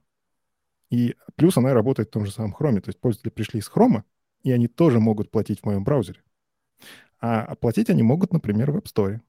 И 0.88 1.16
плюс 1.36 1.56
она 1.56 1.74
работает 1.74 2.08
в 2.08 2.12
том 2.12 2.24
же 2.24 2.32
самом 2.32 2.54
Chrome. 2.58 2.80
То 2.80 2.88
есть 2.88 3.00
пользователи 3.00 3.30
пришли 3.30 3.60
из 3.60 3.68
Chrome, 3.68 4.04
и 4.42 4.52
они 4.52 4.68
тоже 4.68 5.00
могут 5.00 5.30
платить 5.30 5.60
в 5.60 5.64
моем 5.64 5.84
браузере. 5.84 6.22
А 7.20 7.42
оплатить 7.42 7.90
они 7.90 8.02
могут, 8.02 8.32
например, 8.32 8.72
в 8.72 8.76
App 8.76 8.84
Store. 8.84 9.20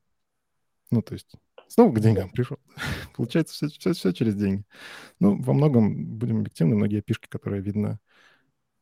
Ну, 0.90 1.02
то 1.02 1.14
есть 1.14 1.34
снова 1.74 1.92
к 1.92 2.00
деньгам 2.00 2.30
пришел. 2.30 2.58
Получается 3.16 3.54
все, 3.56 3.68
все, 3.68 3.94
все 3.94 4.12
через 4.14 4.36
деньги. 4.36 4.64
Ну, 5.20 5.42
во 5.42 5.54
многом, 5.54 6.18
будем 6.18 6.40
объективны, 6.40 6.76
многие 6.76 7.02
пишки, 7.02 7.28
которые 7.28 7.62
видно 7.62 8.00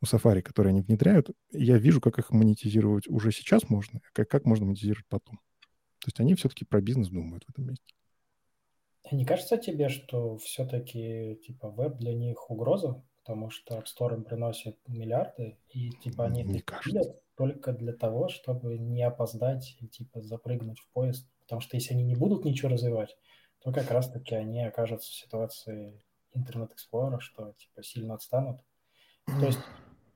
у 0.02 0.04
Safari, 0.04 0.42
которые 0.42 0.72
они 0.72 0.82
внедряют, 0.82 1.30
я 1.52 1.78
вижу, 1.78 2.00
как 2.00 2.18
их 2.18 2.30
монетизировать 2.30 3.08
уже 3.08 3.32
сейчас 3.32 3.70
можно, 3.70 4.00
а 4.04 4.08
как, 4.12 4.28
как 4.28 4.44
можно 4.44 4.66
монетизировать 4.66 5.06
потом. 5.08 5.36
То 6.00 6.08
есть 6.08 6.20
они 6.20 6.34
все-таки 6.34 6.64
про 6.64 6.80
бизнес 6.80 7.08
думают 7.08 7.44
в 7.44 7.50
этом 7.50 7.66
месте. 7.66 7.94
Не 9.10 9.24
кажется 9.24 9.56
тебе, 9.56 9.88
что 9.88 10.36
все-таки 10.38 11.40
типа 11.46 11.70
веб 11.70 11.96
для 11.98 12.14
них 12.14 12.50
угроза? 12.50 13.02
Потому 13.24 13.50
что 13.50 13.76
App 13.76 13.84
Store 13.84 14.14
им 14.14 14.24
приносит 14.24 14.76
миллиарды, 14.88 15.56
и 15.70 15.90
типа 15.90 16.26
они 16.26 16.42
не 16.42 16.58
это 16.58 17.20
только 17.36 17.72
для 17.72 17.92
того, 17.92 18.28
чтобы 18.28 18.76
не 18.78 19.02
опоздать 19.02 19.76
и 19.80 19.86
типа 19.86 20.20
запрыгнуть 20.20 20.80
в 20.80 20.90
поезд. 20.92 21.26
Потому 21.52 21.60
что 21.60 21.76
если 21.76 21.92
они 21.92 22.04
не 22.04 22.14
будут 22.14 22.46
ничего 22.46 22.70
развивать, 22.70 23.14
то 23.58 23.72
как 23.72 23.90
раз-таки 23.90 24.34
они 24.34 24.64
окажутся 24.64 25.10
в 25.10 25.14
ситуации 25.14 26.02
Internet 26.34 26.70
Explorer, 26.70 27.20
что 27.20 27.52
типа 27.58 27.82
сильно 27.82 28.14
отстанут. 28.14 28.64
То 29.26 29.44
есть 29.44 29.58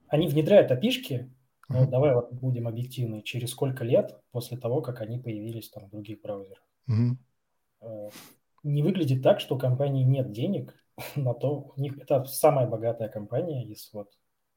они 0.07 0.27
внедряют 0.27 0.71
опишки, 0.71 1.31
но 1.69 1.85
давай 1.85 2.15
вот 2.15 2.33
будем 2.33 2.67
объективны, 2.67 3.21
через 3.21 3.51
сколько 3.51 3.83
лет 3.83 4.19
после 4.31 4.57
того, 4.57 4.81
как 4.81 4.99
они 4.99 5.19
появились 5.19 5.69
там 5.69 5.85
в 5.85 5.89
других 5.91 6.21
браузерах. 6.21 6.63
Uh-huh. 6.89 8.11
Не 8.63 8.81
выглядит 8.81 9.21
так, 9.21 9.39
что 9.39 9.57
у 9.57 9.59
компании 9.59 10.05
нет 10.05 10.31
денег 10.31 10.73
на 11.15 11.35
то, 11.35 11.71
у 11.75 11.79
них 11.79 11.99
это 11.99 12.25
самая 12.25 12.65
богатая 12.65 13.09
компания 13.09 13.63
из 13.63 13.93
вот 13.93 14.09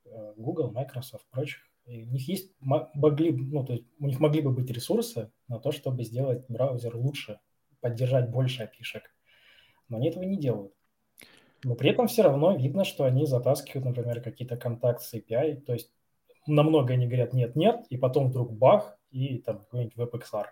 э, 0.07 0.33
Google, 0.39 0.71
Microsoft, 0.71 1.29
прочих. 1.29 1.61
И 1.87 2.03
у 2.03 2.07
них 2.07 2.29
есть 2.29 2.53
могли, 2.61 3.33
ну, 3.33 3.65
то 3.65 3.73
есть 3.73 3.87
у 3.99 4.07
них 4.07 4.21
могли 4.21 4.43
бы 4.43 4.53
быть 4.53 4.71
ресурсы 4.71 5.31
на 5.49 5.59
то, 5.59 5.73
чтобы 5.73 6.05
сделать 6.05 6.45
браузер 6.49 6.97
лучше, 6.97 7.41
поддержать 7.81 8.31
больше 8.31 8.65
опишек. 8.65 9.13
Но 9.89 9.97
они 9.97 10.09
этого 10.09 10.23
не 10.23 10.37
делают. 10.37 10.73
Но 11.65 11.75
при 11.75 11.91
этом 11.91 12.07
все 12.07 12.23
равно 12.23 12.57
видно, 12.57 12.85
что 12.85 13.05
они 13.05 13.27
затаскивают, 13.27 13.85
например, 13.85 14.23
какие-то 14.23 14.57
контакты 14.57 15.05
с 15.05 15.15
API. 15.15 15.61
То 15.63 15.73
есть 15.73 15.93
намного 16.47 16.95
они 16.95 17.07
говорят 17.07 17.35
нет-нет, 17.35 17.87
и 17.91 17.97
потом 17.97 18.29
вдруг 18.29 18.53
бах, 18.53 18.99
и 19.11 19.39
там 19.39 19.59
какой-нибудь 19.59 19.97
WebXR, 19.97 20.47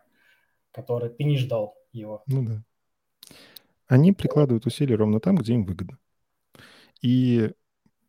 который 0.73 1.11
ты 1.11 1.25
не 1.25 1.39
ждал 1.39 1.77
его. 1.93 2.23
Ну 2.27 2.45
да. 2.45 2.63
Они 3.87 4.13
прикладывают 4.13 4.67
усилия 4.67 4.97
ровно 4.97 5.21
там, 5.21 5.37
где 5.37 5.55
им 5.55 5.65
выгодно. 5.65 5.99
И 7.01 7.53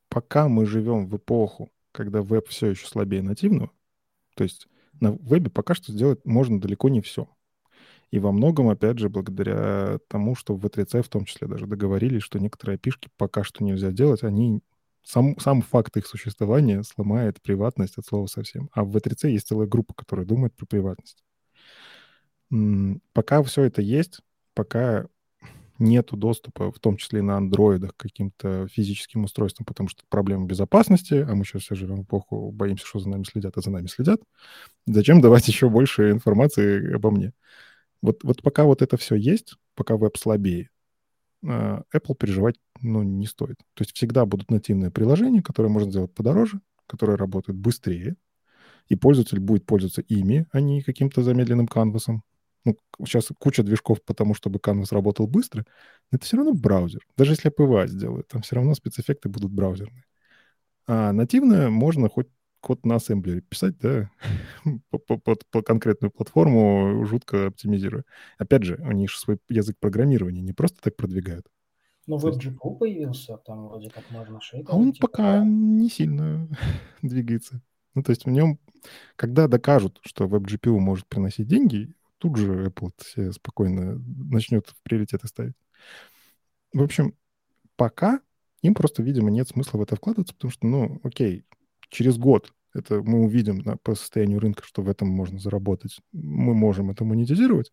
пока 0.10 0.50
мы 0.50 0.66
живем 0.66 1.08
в 1.08 1.16
эпоху, 1.16 1.70
когда 1.92 2.22
веб 2.22 2.48
все 2.48 2.68
еще 2.68 2.88
слабее 2.88 3.22
нативного, 3.22 3.72
то 4.36 4.44
есть 4.44 4.68
на 5.00 5.12
вебе 5.12 5.50
пока 5.50 5.74
что 5.74 5.92
сделать 5.92 6.26
можно 6.26 6.60
далеко 6.60 6.90
не 6.90 7.02
все. 7.02 7.30
И 8.12 8.20
во 8.20 8.32
многом, 8.32 8.70
опять 8.70 8.98
же, 8.98 9.10
благодаря 9.10 10.00
тому, 10.08 10.36
что 10.36 10.56
в 10.56 10.66
V3C 10.66 11.04
в 11.04 11.10
том 11.10 11.26
числе 11.26 11.48
даже 11.48 11.68
договорились, 11.68 12.24
что 12.24 12.40
некоторые 12.40 12.76
опишки 12.76 13.10
пока 13.18 13.44
что 13.44 13.64
нельзя 13.64 13.92
делать, 13.92 14.24
они 14.24 14.62
сам, 15.04 15.40
сам 15.40 15.62
факт 15.62 15.96
их 15.96 16.08
существования 16.08 16.84
сломает 16.84 17.42
приватность 17.42 17.98
от 17.98 18.06
слова 18.06 18.26
совсем. 18.26 18.70
А 18.74 18.84
в 18.84 18.96
V3C 18.96 19.30
есть 19.30 19.48
целая 19.48 19.68
группа, 19.68 19.94
которая 19.94 20.26
думает 20.26 20.56
про 20.56 20.66
приватность. 20.66 21.24
Пока 23.14 23.44
все 23.44 23.64
это 23.64 23.82
есть, 23.82 24.22
пока 24.56 25.06
нету 25.80 26.18
доступа, 26.18 26.72
в 26.72 26.80
том 26.80 26.98
числе 26.98 27.20
и 27.20 27.24
на 27.24 27.38
андроидах, 27.38 27.96
к 27.96 28.00
каким-то 28.00 28.68
физическим 28.68 29.24
устройствам, 29.24 29.66
потому 29.66 29.90
что 29.90 30.04
проблема 30.10 30.46
безопасности, 30.46 31.26
а 31.28 31.36
мы 31.36 31.46
сейчас 31.46 31.64
все 31.64 31.76
живем 31.76 31.98
в 31.98 32.04
эпоху, 32.04 32.52
боимся, 32.52 32.86
что 32.86 33.00
за 33.00 33.10
нами 33.10 33.24
следят, 33.24 33.58
а 33.58 33.62
за 33.62 33.72
нами 33.72 33.88
следят. 33.88 34.22
Зачем 34.86 35.22
давать 35.22 35.48
еще 35.48 35.70
больше 35.70 36.12
информации 36.12 36.94
обо 36.94 37.12
мне? 37.12 37.34
Вот, 38.02 38.24
вот 38.24 38.42
пока 38.42 38.66
вот 38.66 38.82
это 38.82 38.98
все 38.98 39.16
есть, 39.16 39.56
пока 39.76 39.98
веб 39.98 40.18
слабее, 40.18 40.70
а, 41.46 41.84
Apple 41.94 42.16
переживать 42.16 42.56
ну, 42.82 43.04
не 43.04 43.26
стоит. 43.28 43.58
То 43.74 43.84
есть 43.84 43.96
всегда 43.96 44.26
будут 44.26 44.52
нативные 44.52 44.92
приложения, 44.92 45.42
которые 45.42 45.72
можно 45.72 45.92
сделать 45.92 46.14
подороже, 46.14 46.62
которые 46.88 47.18
работают 47.18 47.58
быстрее, 47.58 48.16
и 48.88 48.96
пользователь 48.96 49.40
будет 49.40 49.66
пользоваться 49.66 50.02
ими, 50.02 50.48
а 50.52 50.62
не 50.62 50.82
каким-то 50.82 51.24
замедленным 51.24 51.68
канвасом. 51.68 52.24
Ну, 52.66 52.78
сейчас 53.06 53.30
куча 53.40 53.64
движков 53.64 54.04
потому, 54.04 54.34
чтобы 54.34 54.60
канвас 54.60 54.92
работал 54.92 55.28
быстро, 55.28 55.66
но 56.12 56.18
это 56.18 56.26
все 56.26 56.38
равно 56.38 56.54
браузер. 56.54 57.06
Даже 57.18 57.34
если 57.34 57.52
PWA 57.52 57.88
сделают, 57.88 58.28
там 58.28 58.42
все 58.42 58.56
равно 58.56 58.74
спецэффекты 58.74 59.30
будут 59.30 59.52
браузерные. 59.52 60.06
А 60.88 61.12
нативно 61.14 61.70
можно 61.70 62.10
хоть 62.10 62.28
код 62.62 62.86
на 62.86 62.96
ассемблере 62.96 63.42
писать, 63.42 63.78
да, 63.80 64.10
под, 64.90 65.46
по 65.50 65.62
конкретную 65.62 66.12
платформу, 66.12 67.06
жутко 67.06 67.48
оптимизируя. 67.48 68.04
Опять 68.38 68.64
же, 68.64 68.76
они 68.84 69.08
же 69.08 69.18
свой 69.18 69.40
язык 69.50 69.78
программирования 69.80 70.42
не 70.42 70.54
просто 70.54 70.82
так 70.82 70.96
продвигают. 70.96 71.48
Ну, 72.08 72.18
WebGPU 72.18 72.78
появился, 72.78 73.38
там 73.38 73.68
вроде 73.68 73.90
как 73.90 74.10
можно 74.10 74.42
шейкать. 74.42 74.74
А 74.74 74.78
он 74.78 74.94
типа... 74.94 75.08
пока 75.08 75.44
не 75.46 75.90
сильно 75.90 76.48
двигается. 77.02 77.62
Ну, 77.94 78.04
то 78.04 78.10
есть 78.12 78.26
в 78.26 78.30
нем, 78.30 78.60
когда 79.16 79.48
докажут, 79.48 80.00
что 80.04 80.26
WebGPU 80.26 80.80
может 80.80 81.06
приносить 81.08 81.48
деньги, 81.48 81.94
тут 82.20 82.38
же 82.38 82.68
Apple 82.68 82.92
все 82.98 83.32
спокойно 83.32 84.02
начнет 84.30 84.68
в 84.68 84.76
приоритеты 84.84 85.28
ставить. 85.28 85.56
В 86.74 86.84
общем, 86.84 87.16
пока 87.76 88.22
им 88.62 88.76
просто, 88.76 89.02
видимо, 89.02 89.32
нет 89.32 89.50
смысла 89.50 89.80
в 89.80 89.82
это 89.82 89.96
вкладываться, 89.96 90.36
потому 90.36 90.52
что, 90.52 90.68
ну, 90.68 91.00
окей, 91.04 91.46
через 91.90 92.18
год 92.18 92.54
это 92.74 93.02
мы 93.02 93.22
увидим 93.22 93.60
на, 93.60 93.78
по 93.78 93.96
состоянию 93.96 94.40
рынка, 94.40 94.64
что 94.64 94.82
в 94.82 94.90
этом 94.90 95.08
можно 95.08 95.40
заработать, 95.40 96.00
мы 96.12 96.54
можем 96.54 96.92
это 96.92 97.04
монетизировать, 97.04 97.72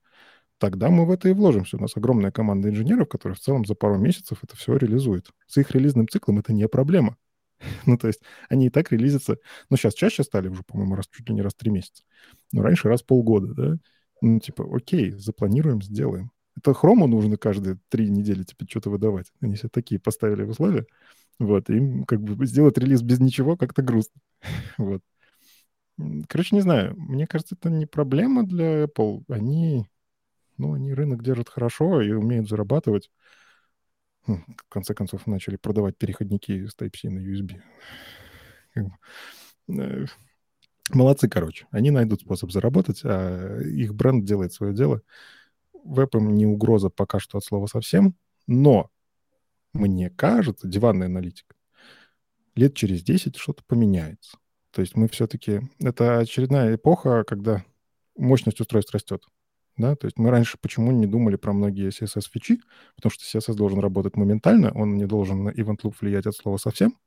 тогда 0.59 0.91
мы 0.91 1.05
в 1.07 1.11
это 1.11 1.29
и 1.29 1.33
вложимся. 1.33 1.77
У 1.77 1.81
нас 1.81 1.97
огромная 1.97 2.31
команда 2.31 2.71
инженеров, 2.71 3.09
которая 3.09 3.37
в 3.37 3.41
целом 3.41 3.65
за 3.65 3.75
пару 3.75 3.99
месяцев 3.99 4.39
это 4.43 4.57
все 4.57 4.77
реализует. 4.77 5.31
С 5.47 5.59
их 5.59 5.71
релизным 5.73 6.09
циклом 6.09 6.39
это 6.39 6.53
не 6.53 6.67
проблема. 6.69 7.17
ну, 7.87 7.99
то 7.99 8.07
есть 8.07 8.23
они 8.49 8.67
и 8.67 8.71
так 8.71 8.93
релизятся. 8.93 9.39
Ну, 9.71 9.77
сейчас 9.77 9.95
чаще 9.95 10.23
стали 10.23 10.49
уже, 10.49 10.63
по-моему, 10.63 10.95
раз 10.95 11.07
чуть 11.09 11.29
ли 11.29 11.35
не 11.35 11.43
раз 11.43 11.55
в 11.55 11.59
три 11.59 11.71
месяца. 11.71 12.03
Но 12.53 12.63
раньше 12.63 12.89
раз 12.89 13.03
в 13.03 13.07
полгода, 13.07 13.55
да? 13.55 13.79
Ну, 14.21 14.41
типа, 14.41 14.67
окей, 14.75 15.13
запланируем, 15.13 15.83
сделаем. 15.83 16.31
Это 16.57 16.73
хрому 16.73 17.07
нужно 17.07 17.37
каждые 17.37 17.79
три 17.89 18.09
недели 18.09 18.43
теперь 18.43 18.69
что-то 18.69 18.91
выдавать. 18.91 19.31
Они 19.41 19.57
все 19.57 19.69
такие 19.69 20.01
поставили 20.01 20.43
в 20.43 20.51
условия. 20.51 20.87
Вот, 21.39 21.69
им 21.69 22.05
как 22.05 22.23
бы 22.23 22.47
сделать 22.47 22.79
релиз 22.79 23.03
без 23.03 23.21
ничего 23.21 23.57
как-то 23.57 23.83
грустно. 23.83 24.21
вот. 24.79 25.03
Короче, 26.29 26.57
не 26.57 26.63
знаю. 26.63 26.95
Мне 26.97 27.27
кажется, 27.27 27.57
это 27.59 27.71
не 27.71 27.87
проблема 27.87 28.47
для 28.47 28.85
Apple. 28.85 29.25
Они, 29.29 29.87
ну, 30.57 30.75
они 30.75 30.95
рынок 30.95 31.23
держат 31.23 31.49
хорошо 31.49 32.01
и 32.01 32.13
умеют 32.13 32.49
зарабатывать. 32.49 33.11
Хм, 34.27 34.45
в 34.57 34.69
конце 34.69 34.95
концов, 34.95 35.27
начали 35.27 35.57
продавать 35.57 35.97
переходники 35.97 36.67
с 36.67 36.77
Type-C 36.77 37.11
на 37.11 37.19
USB. 37.19 37.61
Э, 39.69 40.07
молодцы, 40.95 41.29
короче. 41.29 41.67
Они 41.71 41.91
найдут 41.91 42.23
способ 42.23 42.51
заработать, 42.51 43.01
а 43.05 43.61
их 43.61 43.95
бренд 43.95 44.25
делает 44.25 44.53
свое 44.53 44.75
дело. 44.75 45.03
Веб 45.85 46.15
им 46.15 46.35
не 46.35 46.47
угроза 46.47 46.91
пока 46.91 47.19
что 47.19 47.39
от 47.39 47.45
слова 47.45 47.67
совсем, 47.67 48.15
но 48.47 48.91
мне 49.73 50.11
кажется, 50.11 50.69
диванный 50.69 51.07
аналитик, 51.07 51.57
лет 52.55 52.75
через 52.75 53.03
10 53.03 53.37
что-то 53.37 53.63
поменяется. 53.67 54.39
То 54.71 54.81
есть 54.81 54.97
мы 54.97 55.09
все-таки... 55.09 55.63
Это 55.79 56.19
очередная 56.19 56.75
эпоха, 56.75 57.25
когда 57.25 57.65
мощность 58.17 58.61
устройств 58.61 58.93
растет. 58.93 59.25
Да? 59.77 59.95
То 59.95 60.07
есть 60.07 60.19
мы 60.19 60.31
раньше 60.31 60.59
почему 60.61 60.91
не 60.93 61.07
думали 61.07 61.37
про 61.37 61.53
многие 61.53 61.89
CSS-фичи? 61.89 62.61
Потому 62.97 63.11
что 63.11 63.39
CSS 63.39 63.55
должен 63.55 63.79
работать 63.79 64.17
моментально, 64.17 64.73
он 64.73 64.97
не 64.97 65.07
должен 65.07 65.45
на 65.45 65.51
event 65.51 65.81
loop 65.83 65.95
влиять 66.01 66.27
от 66.27 66.35
слова 66.35 66.57
совсем. 66.57 66.99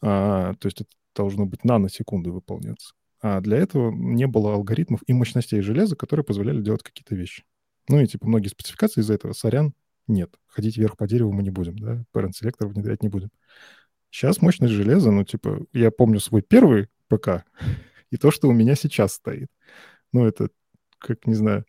А, 0.00 0.54
то 0.54 0.66
есть 0.66 0.80
это 0.80 0.90
должно 1.14 1.46
быть 1.46 1.64
наносекунды 1.64 2.30
выполняться. 2.30 2.94
А 3.20 3.40
для 3.40 3.58
этого 3.58 3.90
не 3.90 4.26
было 4.26 4.54
алгоритмов 4.54 5.00
и 5.06 5.12
мощностей 5.12 5.60
железа, 5.60 5.96
которые 5.96 6.24
позволяли 6.24 6.62
делать 6.62 6.82
какие-то 6.82 7.14
вещи. 7.14 7.44
Ну 7.88 8.00
и 8.00 8.06
типа 8.06 8.26
многие 8.26 8.48
спецификации 8.48 9.00
из-за 9.00 9.14
этого, 9.14 9.32
сорян, 9.32 9.74
нет. 10.06 10.34
Ходить 10.46 10.76
вверх 10.76 10.96
по 10.96 11.06
дереву 11.06 11.32
мы 11.32 11.42
не 11.42 11.50
будем, 11.50 11.78
да, 11.78 12.04
parent 12.14 12.32
селектор 12.32 12.68
внедрять 12.68 13.02
не 13.02 13.08
будем. 13.08 13.30
Сейчас 14.10 14.40
мощность 14.40 14.72
железа, 14.72 15.10
ну 15.10 15.24
типа, 15.24 15.66
я 15.72 15.90
помню 15.90 16.20
свой 16.20 16.42
первый 16.42 16.88
ПК 17.08 17.44
и 18.10 18.16
то, 18.16 18.30
что 18.30 18.48
у 18.48 18.52
меня 18.52 18.74
сейчас 18.74 19.14
стоит. 19.14 19.48
Ну 20.12 20.26
это, 20.26 20.48
как, 20.98 21.26
не 21.26 21.34
знаю, 21.34 21.64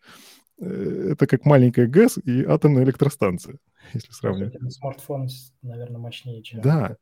э, 0.58 1.10
это 1.12 1.26
как 1.26 1.44
маленькая 1.44 1.86
ГЭС 1.86 2.18
и 2.18 2.44
атомная 2.44 2.84
электростанция, 2.84 3.58
если 3.92 4.12
сравнивать. 4.12 4.56
Смартфон, 4.72 5.28
наверное, 5.62 5.98
мощнее, 5.98 6.42
чем... 6.42 6.60
Да, 6.62 6.96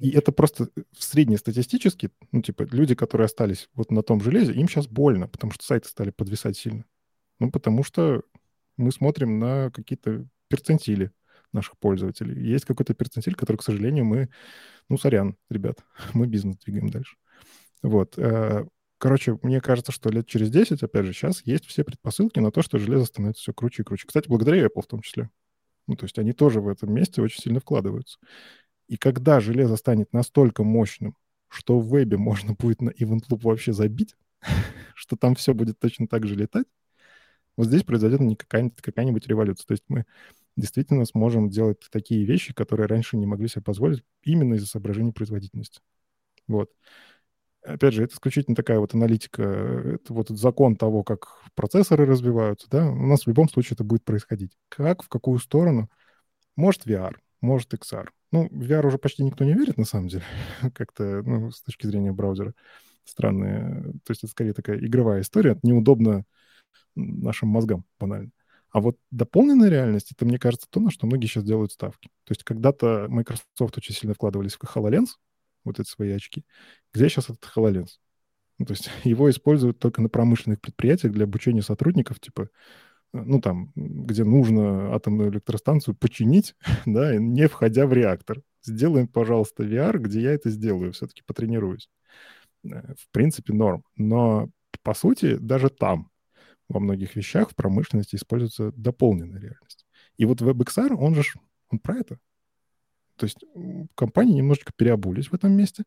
и 0.00 0.10
это 0.10 0.32
просто 0.32 0.68
э, 0.76 0.82
среднестатистически, 0.96 2.10
ну, 2.30 2.42
типа, 2.42 2.62
люди, 2.70 2.94
которые 2.94 3.26
остались 3.26 3.68
вот 3.74 3.90
на 3.90 4.02
том 4.02 4.20
железе, 4.20 4.52
им 4.52 4.68
сейчас 4.68 4.86
больно, 4.86 5.28
потому 5.28 5.52
что 5.52 5.64
сайты 5.64 5.88
стали 5.88 6.10
подвисать 6.10 6.56
сильно. 6.56 6.84
Ну, 7.38 7.50
потому 7.50 7.82
что 7.82 8.22
мы 8.76 8.92
смотрим 8.92 9.38
на 9.38 9.70
какие-то 9.70 10.26
перцентили 10.48 11.10
наших 11.52 11.76
пользователей. 11.78 12.40
Есть 12.42 12.64
какой-то 12.64 12.94
перцентиль, 12.94 13.34
который, 13.34 13.56
к 13.56 13.62
сожалению, 13.62 14.04
мы... 14.04 14.28
Ну, 14.88 14.98
сорян, 14.98 15.36
ребят, 15.50 15.84
мы 16.14 16.26
бизнес 16.26 16.56
двигаем 16.58 16.88
дальше. 16.88 17.16
Вот. 17.82 18.16
Э, 18.18 18.66
короче, 18.98 19.38
мне 19.42 19.60
кажется, 19.60 19.92
что 19.92 20.10
лет 20.10 20.26
через 20.26 20.50
10, 20.50 20.82
опять 20.82 21.06
же, 21.06 21.12
сейчас 21.12 21.42
есть 21.44 21.66
все 21.66 21.84
предпосылки 21.84 22.38
на 22.38 22.50
то, 22.50 22.62
что 22.62 22.78
железо 22.78 23.06
становится 23.06 23.42
все 23.42 23.52
круче 23.52 23.82
и 23.82 23.84
круче. 23.84 24.06
Кстати, 24.06 24.28
благодаря 24.28 24.64
Apple 24.64 24.82
в 24.82 24.86
том 24.86 25.00
числе. 25.00 25.30
Ну, 25.88 25.96
то 25.96 26.04
есть 26.04 26.18
они 26.18 26.32
тоже 26.32 26.60
в 26.60 26.68
этом 26.68 26.94
месте 26.94 27.20
очень 27.22 27.42
сильно 27.42 27.60
вкладываются. 27.60 28.18
И 28.92 28.98
когда 28.98 29.40
железо 29.40 29.76
станет 29.76 30.12
настолько 30.12 30.64
мощным, 30.64 31.16
что 31.48 31.80
в 31.80 31.88
вебе 31.88 32.18
можно 32.18 32.52
будет 32.52 32.82
на 32.82 32.90
Event 32.90 33.22
Loop 33.30 33.40
вообще 33.44 33.72
забить, 33.72 34.16
что 34.94 35.16
там 35.16 35.34
все 35.34 35.54
будет 35.54 35.78
точно 35.78 36.06
так 36.06 36.26
же 36.26 36.34
летать, 36.34 36.66
вот 37.56 37.68
здесь 37.68 37.84
произойдет 37.84 38.20
не 38.20 38.36
какая-нибудь, 38.36 38.82
какая-нибудь 38.82 39.26
революция. 39.26 39.64
То 39.66 39.72
есть 39.72 39.84
мы 39.88 40.04
действительно 40.58 41.06
сможем 41.06 41.48
делать 41.48 41.78
такие 41.90 42.26
вещи, 42.26 42.52
которые 42.52 42.86
раньше 42.86 43.16
не 43.16 43.24
могли 43.24 43.48
себе 43.48 43.62
позволить 43.62 44.04
именно 44.24 44.56
из-за 44.56 44.66
соображений 44.66 45.12
производительности. 45.12 45.80
Вот. 46.46 46.70
Опять 47.62 47.94
же, 47.94 48.04
это 48.04 48.12
исключительно 48.12 48.54
такая 48.54 48.78
вот 48.78 48.92
аналитика, 48.92 49.42
это 49.42 50.12
вот 50.12 50.28
закон 50.28 50.76
того, 50.76 51.02
как 51.02 51.38
процессоры 51.54 52.04
развиваются, 52.04 52.68
да, 52.68 52.90
у 52.90 53.06
нас 53.06 53.22
в 53.22 53.28
любом 53.28 53.48
случае 53.48 53.76
это 53.76 53.84
будет 53.84 54.04
происходить. 54.04 54.52
Как, 54.68 55.02
в 55.02 55.08
какую 55.08 55.38
сторону? 55.38 55.88
Может 56.56 56.86
VR, 56.86 57.14
может 57.42 57.74
XR. 57.74 58.08
Ну, 58.30 58.48
в 58.48 58.62
VR 58.62 58.86
уже 58.86 58.96
почти 58.96 59.22
никто 59.22 59.44
не 59.44 59.52
верит, 59.52 59.76
на 59.76 59.84
самом 59.84 60.08
деле, 60.08 60.24
как-то, 60.74 61.22
ну, 61.22 61.50
с 61.50 61.60
точки 61.60 61.86
зрения 61.86 62.12
браузера. 62.12 62.54
Странные. 63.04 63.82
То 64.04 64.10
есть 64.10 64.24
это 64.24 64.30
скорее 64.30 64.54
такая 64.54 64.78
игровая 64.78 65.20
история, 65.20 65.58
неудобно 65.62 66.24
нашим 66.94 67.48
мозгам 67.48 67.84
банально. 67.98 68.30
А 68.70 68.80
вот 68.80 68.96
дополненная 69.10 69.68
реальность, 69.68 70.12
это, 70.12 70.24
мне 70.24 70.38
кажется, 70.38 70.66
то, 70.70 70.80
на 70.80 70.90
что 70.90 71.06
многие 71.06 71.26
сейчас 71.26 71.44
делают 71.44 71.72
ставки. 71.72 72.08
То 72.24 72.32
есть 72.32 72.42
когда-то 72.42 73.06
Microsoft 73.08 73.76
очень 73.76 73.94
сильно 73.94 74.14
вкладывались 74.14 74.54
в 74.54 74.62
HoloLens, 74.62 75.08
вот 75.64 75.78
эти 75.78 75.88
свои 75.88 76.12
очки. 76.12 76.46
Где 76.94 77.08
сейчас 77.08 77.28
этот 77.28 77.44
HoloLens? 77.54 77.98
Ну, 78.58 78.64
то 78.64 78.72
есть 78.72 78.88
его 79.04 79.28
используют 79.30 79.78
только 79.78 80.00
на 80.00 80.08
промышленных 80.08 80.60
предприятиях 80.60 81.12
для 81.12 81.24
обучения 81.24 81.62
сотрудников, 81.62 82.20
типа 82.20 82.48
ну, 83.12 83.40
там, 83.40 83.72
где 83.74 84.24
нужно 84.24 84.94
атомную 84.94 85.30
электростанцию 85.30 85.94
починить, 85.94 86.54
да, 86.86 87.16
не 87.16 87.46
входя 87.48 87.86
в 87.86 87.92
реактор. 87.92 88.42
Сделаем, 88.62 89.08
пожалуйста, 89.08 89.64
VR, 89.64 89.98
где 89.98 90.20
я 90.22 90.32
это 90.32 90.50
сделаю, 90.50 90.92
все-таки 90.92 91.22
потренируюсь. 91.26 91.90
Э, 92.64 92.94
в 92.98 93.10
принципе, 93.10 93.52
норм. 93.52 93.84
Но, 93.96 94.48
по 94.82 94.94
сути, 94.94 95.36
даже 95.36 95.68
там, 95.68 96.10
во 96.68 96.80
многих 96.80 97.16
вещах 97.16 97.50
в 97.50 97.54
промышленности 97.54 98.16
используется 98.16 98.72
дополненная 98.72 99.40
реальность. 99.40 99.86
И 100.16 100.24
вот 100.24 100.40
WebXR, 100.40 100.94
он 100.94 101.14
же, 101.14 101.22
он 101.70 101.78
про 101.78 101.98
это. 101.98 102.18
То 103.16 103.26
есть 103.26 103.44
компании 103.94 104.34
немножечко 104.34 104.72
переобулись 104.74 105.28
в 105.28 105.34
этом 105.34 105.52
месте, 105.52 105.84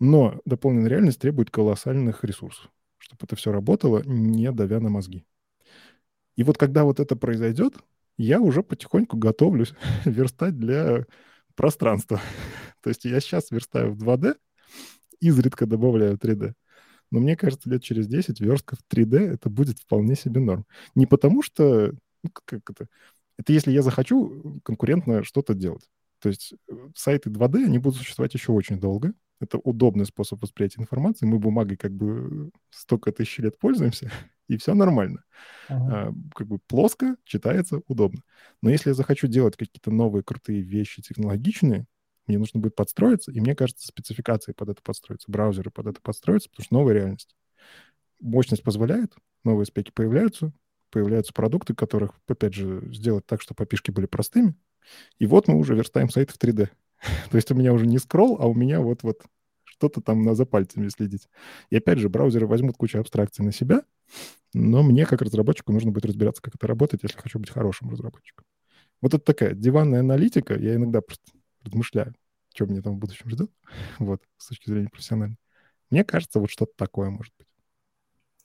но 0.00 0.40
дополненная 0.44 0.90
реальность 0.90 1.20
требует 1.20 1.50
колоссальных 1.50 2.24
ресурсов, 2.24 2.70
чтобы 2.98 3.20
это 3.22 3.36
все 3.36 3.52
работало, 3.52 4.02
не 4.04 4.50
давя 4.52 4.80
на 4.80 4.88
мозги. 4.88 5.24
И 6.36 6.42
вот 6.42 6.58
когда 6.58 6.84
вот 6.84 7.00
это 7.00 7.16
произойдет, 7.16 7.74
я 8.18 8.40
уже 8.40 8.62
потихоньку 8.62 9.16
готовлюсь 9.16 9.74
верстать 10.04 10.58
для 10.58 11.04
пространства. 11.54 12.20
То 12.82 12.90
есть 12.90 13.04
я 13.04 13.20
сейчас 13.20 13.50
верстаю 13.50 13.92
в 13.92 14.02
2D, 14.02 14.36
изредка 15.20 15.66
добавляю 15.66 16.16
3D. 16.16 16.54
Но 17.10 17.20
мне 17.20 17.36
кажется, 17.36 17.70
лет 17.70 17.82
через 17.82 18.06
10 18.08 18.40
верстка 18.40 18.76
в 18.76 18.80
3D 18.92 19.18
это 19.18 19.48
будет 19.48 19.78
вполне 19.78 20.16
себе 20.16 20.40
норм. 20.40 20.66
Не 20.94 21.06
потому 21.06 21.42
что... 21.42 21.92
Ну, 22.22 22.30
как 22.44 22.68
это? 22.68 22.88
Это 23.38 23.52
если 23.52 23.70
я 23.70 23.82
захочу 23.82 24.60
конкурентно 24.64 25.22
что-то 25.22 25.54
делать. 25.54 25.88
То 26.20 26.28
есть 26.30 26.54
э, 26.68 26.74
сайты 26.94 27.30
2D, 27.30 27.64
они 27.64 27.78
будут 27.78 27.98
существовать 27.98 28.34
еще 28.34 28.52
очень 28.52 28.80
долго. 28.80 29.12
Это 29.40 29.58
удобный 29.58 30.06
способ 30.06 30.40
восприятия 30.42 30.80
информации. 30.80 31.26
Мы 31.26 31.38
бумагой 31.38 31.76
как 31.76 31.92
бы 31.92 32.50
столько 32.70 33.12
тысяч 33.12 33.38
лет 33.38 33.58
пользуемся, 33.58 34.10
и 34.48 34.56
все 34.56 34.74
нормально. 34.74 35.24
Uh-huh. 35.68 35.90
А, 35.90 36.12
как 36.34 36.46
бы 36.46 36.58
плоско 36.66 37.16
читается, 37.24 37.82
удобно. 37.86 38.22
Но 38.62 38.70
если 38.70 38.90
я 38.90 38.94
захочу 38.94 39.26
делать 39.26 39.56
какие-то 39.56 39.90
новые 39.90 40.22
крутые 40.22 40.62
вещи, 40.62 41.02
технологичные, 41.02 41.86
мне 42.26 42.38
нужно 42.38 42.60
будет 42.60 42.74
подстроиться, 42.74 43.30
и 43.30 43.40
мне 43.40 43.54
кажется, 43.54 43.86
спецификации 43.86 44.52
под 44.52 44.70
это 44.70 44.82
подстроятся, 44.82 45.30
браузеры 45.30 45.70
под 45.70 45.86
это 45.86 46.00
подстроятся, 46.00 46.50
потому 46.50 46.64
что 46.64 46.74
новая 46.74 46.94
реальность. 46.94 47.36
Мощность 48.20 48.64
позволяет, 48.64 49.14
новые 49.44 49.66
спеки 49.66 49.92
появляются, 49.92 50.52
появляются 50.90 51.32
продукты, 51.32 51.74
которых, 51.74 52.12
опять 52.26 52.54
же, 52.54 52.82
сделать 52.92 53.26
так, 53.26 53.42
чтобы 53.42 53.62
опишки 53.62 53.90
были 53.90 54.06
простыми. 54.06 54.54
И 55.18 55.26
вот 55.26 55.48
мы 55.48 55.56
уже 55.56 55.74
верстаем 55.74 56.08
сайт 56.08 56.30
в 56.30 56.38
3D. 56.38 56.70
То 57.30 57.36
есть 57.36 57.50
у 57.50 57.54
меня 57.54 57.72
уже 57.72 57.86
не 57.86 57.98
скролл, 57.98 58.38
а 58.40 58.46
у 58.46 58.54
меня 58.54 58.80
вот-вот 58.80 59.22
что-то 59.64 60.00
там 60.00 60.22
на 60.22 60.34
за 60.34 60.46
пальцами 60.46 60.88
следить. 60.88 61.28
И 61.70 61.76
опять 61.76 61.98
же, 61.98 62.08
браузеры 62.08 62.46
возьмут 62.46 62.76
кучу 62.76 62.98
абстракций 62.98 63.44
на 63.44 63.52
себя, 63.52 63.82
но 64.54 64.82
мне, 64.82 65.04
как 65.04 65.22
разработчику, 65.22 65.72
нужно 65.72 65.90
будет 65.90 66.06
разбираться, 66.06 66.42
как 66.42 66.54
это 66.54 66.66
работает, 66.66 67.02
если 67.02 67.18
хочу 67.18 67.38
быть 67.38 67.50
хорошим 67.50 67.90
разработчиком. 67.90 68.46
Вот 69.02 69.12
это 69.12 69.22
такая 69.22 69.54
диванная 69.54 70.00
аналитика. 70.00 70.58
Я 70.58 70.76
иногда 70.76 71.02
просто 71.02 71.32
размышляю, 71.62 72.14
что 72.54 72.64
меня 72.66 72.80
там 72.80 72.96
в 72.96 72.98
будущем 72.98 73.28
ждет, 73.28 73.50
вот, 73.98 74.22
с 74.38 74.48
точки 74.48 74.70
зрения 74.70 74.88
профессиональной. 74.88 75.36
Мне 75.90 76.04
кажется, 76.04 76.40
вот 76.40 76.50
что-то 76.50 76.72
такое 76.76 77.10
может 77.10 77.34
быть. 77.38 77.46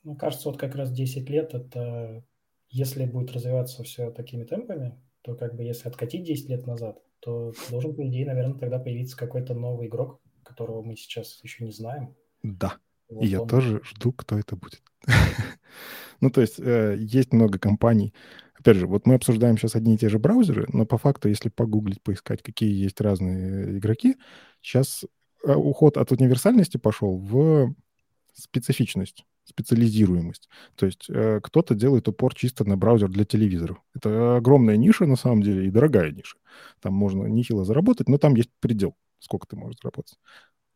Мне 0.03 0.15
кажется, 0.15 0.49
вот 0.49 0.59
как 0.59 0.75
раз 0.75 0.91
10 0.91 1.29
лет, 1.29 1.53
это 1.53 2.23
если 2.69 3.05
будет 3.05 3.31
развиваться 3.31 3.83
все 3.83 4.11
такими 4.11 4.43
темпами, 4.43 4.99
то 5.21 5.35
как 5.35 5.55
бы 5.55 5.63
если 5.63 5.87
откатить 5.87 6.23
10 6.23 6.49
лет 6.49 6.65
назад, 6.65 7.01
то 7.21 7.53
должен, 7.69 7.95
по 7.95 8.07
идее, 8.07 8.25
наверное, 8.25 8.57
тогда 8.57 8.79
появиться 8.79 9.15
какой-то 9.15 9.53
новый 9.53 9.87
игрок, 9.87 10.19
которого 10.43 10.81
мы 10.81 10.95
сейчас 10.95 11.39
еще 11.43 11.63
не 11.63 11.71
знаем. 11.71 12.15
Да. 12.43 12.77
Вот 13.09 13.23
и 13.23 13.27
я 13.27 13.41
он... 13.41 13.47
тоже 13.47 13.81
жду, 13.83 14.11
кто 14.11 14.37
это 14.37 14.55
будет. 14.55 14.81
ну, 16.21 16.29
то 16.29 16.41
есть 16.41 16.59
э, 16.59 16.97
есть 16.99 17.31
много 17.31 17.59
компаний. 17.59 18.13
Опять 18.55 18.77
же, 18.77 18.87
вот 18.87 19.05
мы 19.05 19.15
обсуждаем 19.15 19.57
сейчас 19.57 19.75
одни 19.75 19.95
и 19.95 19.97
те 19.97 20.09
же 20.09 20.19
браузеры, 20.19 20.67
но 20.73 20.85
по 20.85 20.97
факту, 20.97 21.29
если 21.29 21.49
погуглить, 21.49 22.01
поискать, 22.01 22.41
какие 22.41 22.73
есть 22.73 22.99
разные 23.01 23.77
игроки, 23.77 24.17
сейчас 24.61 25.05
э, 25.45 25.53
уход 25.53 25.97
от 25.97 26.11
универсальности 26.11 26.77
пошел 26.77 27.17
в 27.17 27.75
специфичность 28.33 29.25
специализируемость. 29.45 30.49
То 30.75 30.85
есть 30.85 31.09
э, 31.09 31.39
кто-то 31.41 31.75
делает 31.75 32.07
упор 32.07 32.33
чисто 32.35 32.67
на 32.67 32.77
браузер 32.77 33.09
для 33.09 33.25
телевизоров. 33.25 33.81
Это 33.93 34.37
огромная 34.37 34.77
ниша, 34.77 35.05
на 35.05 35.15
самом 35.15 35.41
деле, 35.41 35.67
и 35.67 35.71
дорогая 35.71 36.11
ниша. 36.11 36.37
Там 36.79 36.93
можно 36.93 37.25
нехило 37.25 37.65
заработать, 37.65 38.07
но 38.07 38.17
там 38.17 38.35
есть 38.35 38.49
предел, 38.59 38.95
сколько 39.19 39.47
ты 39.47 39.55
можешь 39.55 39.77
заработать. 39.81 40.17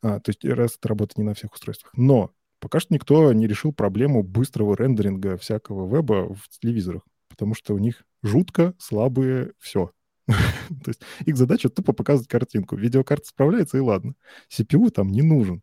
А, 0.01 0.19
то 0.19 0.29
есть 0.29 0.43
раз 0.45 0.77
это 0.77 0.89
работает 0.89 1.17
не 1.17 1.23
на 1.23 1.33
всех 1.33 1.53
устройствах. 1.53 1.91
Но 1.95 2.31
пока 2.59 2.79
что 2.79 2.93
никто 2.93 3.31
не 3.33 3.47
решил 3.47 3.73
проблему 3.73 4.23
быстрого 4.23 4.75
рендеринга 4.75 5.37
всякого 5.37 5.93
веба 5.93 6.33
в 6.33 6.49
телевизорах, 6.59 7.03
потому 7.29 7.55
что 7.55 7.73
у 7.73 7.77
них 7.77 8.03
жутко 8.23 8.73
слабые 8.77 9.53
все. 9.59 9.91
То 10.27 10.87
есть 10.87 11.01
их 11.25 11.37
задача 11.37 11.69
тупо 11.69 11.93
показывать 11.93 12.27
картинку. 12.27 12.75
Видеокарта 12.75 13.27
справляется, 13.27 13.77
и 13.77 13.81
ладно. 13.81 14.15
CPU 14.49 14.89
там 14.89 15.09
не 15.09 15.21
нужен. 15.21 15.61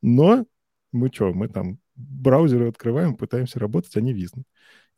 Но 0.00 0.46
мы 0.92 1.10
что, 1.12 1.32
мы 1.32 1.48
там 1.48 1.78
браузеры 1.96 2.68
открываем, 2.68 3.16
пытаемся 3.16 3.58
работать, 3.58 3.96
они 3.96 4.12
виснут. 4.12 4.46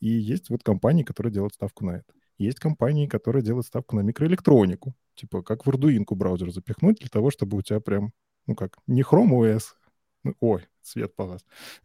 И 0.01 0.09
есть 0.09 0.51
вот 0.51 0.63
компании, 0.63 1.03
которые 1.03 1.33
делают 1.33 1.55
ставку 1.55 1.85
на 1.85 1.97
это. 1.97 2.13
Есть 2.39 2.59
компании, 2.59 3.07
которые 3.07 3.43
делают 3.43 3.67
ставку 3.67 3.97
на 3.97 4.01
микроэлектронику. 4.01 4.95
Типа, 5.15 5.43
как 5.43 5.65
в 5.65 5.71
Arduino 5.71 6.05
браузер 6.11 6.51
запихнуть 6.51 6.99
для 6.99 7.09
того, 7.09 7.31
чтобы 7.31 7.57
у 7.57 7.63
тебя 7.63 7.81
прям, 7.81 8.13
ну 8.47 8.55
как, 8.55 8.77
не 8.87 9.03
Chrome 9.03 9.31
OS, 9.31 9.63
ну, 10.23 10.35
ой, 10.41 10.67
свет 10.83 11.15
погас. 11.15 11.45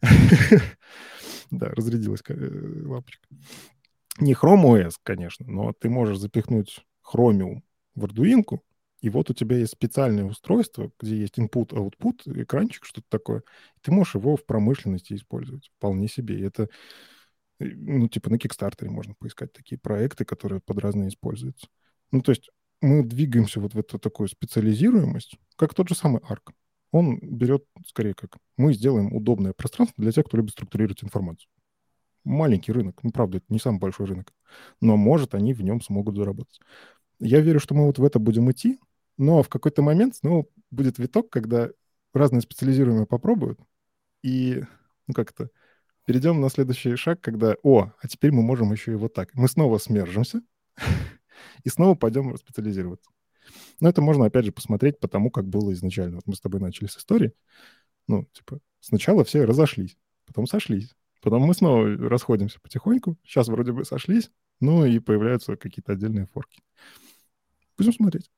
Да, 1.50 1.68
разрядилась 1.68 2.22
э, 2.28 2.82
лампочка. 2.86 3.28
Не 4.18 4.32
Chrome 4.32 4.64
OS, 4.64 4.94
конечно, 5.02 5.46
но 5.46 5.74
ты 5.74 5.90
можешь 5.90 6.18
запихнуть 6.18 6.84
Chromium 7.04 7.60
в 7.94 8.06
Arduino, 8.06 8.60
и 9.02 9.10
вот 9.10 9.30
у 9.30 9.34
тебя 9.34 9.58
есть 9.58 9.72
специальное 9.72 10.24
устройство, 10.24 10.92
где 11.00 11.16
есть 11.16 11.36
input-output, 11.36 12.40
экранчик, 12.40 12.84
что-то 12.84 13.06
такое. 13.08 13.42
Ты 13.82 13.90
можешь 13.90 14.14
его 14.14 14.36
в 14.36 14.46
промышленности 14.46 15.14
использовать 15.14 15.70
вполне 15.76 16.06
себе. 16.06 16.38
И 16.38 16.42
это, 16.42 16.68
э, 17.58 17.64
ну, 17.64 18.08
типа 18.08 18.30
на 18.30 18.36
Kickstarter 18.36 18.88
можно 18.88 19.14
поискать 19.14 19.52
такие 19.52 19.76
проекты, 19.76 20.24
которые 20.24 20.60
под 20.60 20.78
разные 20.78 21.08
используются. 21.08 21.66
Ну, 22.12 22.22
то 22.22 22.30
есть 22.30 22.50
мы 22.80 23.02
двигаемся 23.02 23.58
вот 23.58 23.74
в 23.74 23.78
эту 23.78 23.98
такую 23.98 24.28
специализируемость, 24.28 25.36
как 25.56 25.74
тот 25.74 25.88
же 25.88 25.96
самый 25.96 26.22
ARC. 26.22 26.52
Он 26.92 27.18
берет, 27.20 27.64
скорее 27.86 28.14
как, 28.14 28.38
мы 28.56 28.72
сделаем 28.72 29.12
удобное 29.12 29.52
пространство 29.52 30.00
для 30.00 30.12
тех, 30.12 30.26
кто 30.26 30.36
любит 30.36 30.52
структурировать 30.52 31.02
информацию. 31.02 31.50
Маленький 32.22 32.70
рынок, 32.70 33.02
ну, 33.02 33.10
правда, 33.10 33.38
это 33.38 33.46
не 33.48 33.58
самый 33.58 33.80
большой 33.80 34.06
рынок, 34.06 34.32
но, 34.80 34.96
может, 34.96 35.34
они 35.34 35.54
в 35.54 35.62
нем 35.62 35.80
смогут 35.80 36.14
заработать. 36.14 36.60
Я 37.18 37.40
верю, 37.40 37.58
что 37.58 37.74
мы 37.74 37.86
вот 37.86 37.98
в 37.98 38.04
это 38.04 38.20
будем 38.20 38.48
идти, 38.50 38.78
но 39.18 39.42
в 39.42 39.48
какой-то 39.48 39.82
момент 39.82 40.16
снова 40.16 40.46
будет 40.70 40.98
виток, 40.98 41.30
когда 41.30 41.70
разные 42.14 42.40
специализируемые 42.40 43.06
попробуют, 43.06 43.60
и, 44.22 44.62
ну, 45.06 45.14
как-то 45.14 45.50
перейдем 46.04 46.40
на 46.40 46.48
следующий 46.48 46.96
шаг, 46.96 47.20
когда, 47.20 47.56
о, 47.62 47.92
а 48.00 48.08
теперь 48.08 48.32
мы 48.32 48.42
можем 48.42 48.72
еще 48.72 48.92
и 48.92 48.96
вот 48.96 49.14
так. 49.14 49.34
Мы 49.34 49.48
снова 49.48 49.78
смержимся 49.78 50.42
и 51.64 51.68
снова 51.68 51.94
пойдем 51.94 52.36
специализироваться. 52.36 53.10
Но 53.80 53.88
это 53.88 54.00
можно, 54.00 54.26
опять 54.26 54.44
же, 54.44 54.52
посмотреть 54.52 55.00
по 55.00 55.08
тому, 55.08 55.30
как 55.30 55.46
было 55.46 55.72
изначально. 55.72 56.16
Вот 56.16 56.26
мы 56.26 56.34
с 56.34 56.40
тобой 56.40 56.60
начали 56.60 56.86
с 56.86 56.96
истории. 56.96 57.32
Ну, 58.06 58.26
типа, 58.32 58.60
сначала 58.80 59.24
все 59.24 59.44
разошлись, 59.44 59.96
потом 60.26 60.46
сошлись. 60.46 60.94
Потом 61.20 61.42
мы 61.42 61.54
снова 61.54 61.88
расходимся 61.88 62.60
потихоньку. 62.60 63.16
Сейчас 63.24 63.48
вроде 63.48 63.72
бы 63.72 63.84
сошлись, 63.84 64.30
ну 64.60 64.84
и 64.84 64.98
появляются 64.98 65.56
какие-то 65.56 65.92
отдельные 65.92 66.26
форки. 66.26 66.62
Будем 67.78 67.92
смотреть. 67.92 68.30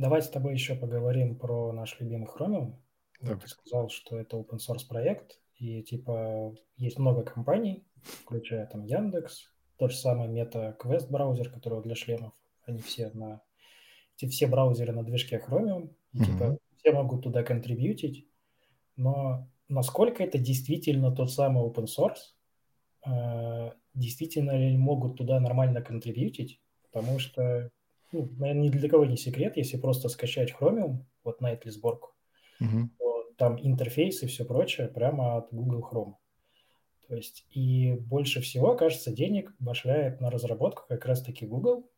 Давай 0.00 0.22
с 0.22 0.30
тобой 0.30 0.54
еще 0.54 0.74
поговорим 0.74 1.36
про 1.36 1.72
наш 1.72 2.00
любимый 2.00 2.26
Chromium. 2.26 2.72
Да. 3.20 3.36
Ты 3.36 3.48
сказал, 3.48 3.90
что 3.90 4.18
это 4.18 4.38
open 4.38 4.56
source 4.56 4.88
проект, 4.88 5.38
и 5.56 5.82
типа 5.82 6.54
есть 6.78 6.98
много 6.98 7.22
компаний, 7.22 7.84
включая 8.02 8.66
там 8.66 8.86
Яндекс, 8.86 9.52
тот 9.76 9.90
же 9.90 9.98
самый 9.98 10.28
Meta 10.28 10.74
Quest 10.78 11.10
браузер, 11.10 11.50
который 11.50 11.82
для 11.82 11.94
шлемов, 11.94 12.32
они 12.64 12.80
все 12.80 13.10
на 13.10 13.42
все 14.16 14.46
браузеры 14.46 14.94
на 14.94 15.04
движке 15.04 15.36
Chromium, 15.36 15.94
и 16.14 16.18
mm-hmm. 16.18 16.24
типа 16.24 16.58
все 16.78 16.92
могут 16.92 17.22
туда 17.22 17.42
контрибьютить, 17.42 18.26
но 18.96 19.50
насколько 19.68 20.24
это 20.24 20.38
действительно 20.38 21.14
тот 21.14 21.30
самый 21.30 21.62
open 21.62 21.84
source, 21.84 22.32
э, 23.04 23.72
действительно 23.92 24.56
ли 24.56 24.78
могут 24.78 25.18
туда 25.18 25.38
нормально 25.40 25.82
контрибьютить, 25.82 26.62
потому 26.90 27.18
что 27.18 27.70
ну, 28.12 28.28
наверное, 28.38 28.64
ни 28.64 28.68
для 28.68 28.88
кого 28.88 29.04
не 29.04 29.16
секрет, 29.16 29.56
если 29.56 29.76
просто 29.76 30.08
скачать 30.08 30.54
Chromium, 30.58 31.04
вот 31.24 31.40
на 31.40 31.52
эту 31.52 31.70
сборку, 31.70 32.14
uh-huh. 32.60 32.88
то 32.98 33.24
там 33.36 33.58
интерфейс 33.60 34.22
и 34.22 34.26
все 34.26 34.44
прочее 34.44 34.88
прямо 34.88 35.36
от 35.36 35.48
Google 35.52 35.80
Chrome. 35.80 36.14
То 37.08 37.16
есть 37.16 37.44
и 37.50 37.94
больше 37.94 38.40
всего, 38.40 38.76
кажется, 38.76 39.12
денег 39.12 39.54
башляет 39.58 40.20
на 40.20 40.30
разработку 40.30 40.84
как 40.88 41.04
раз-таки 41.06 41.46
Google. 41.46 41.88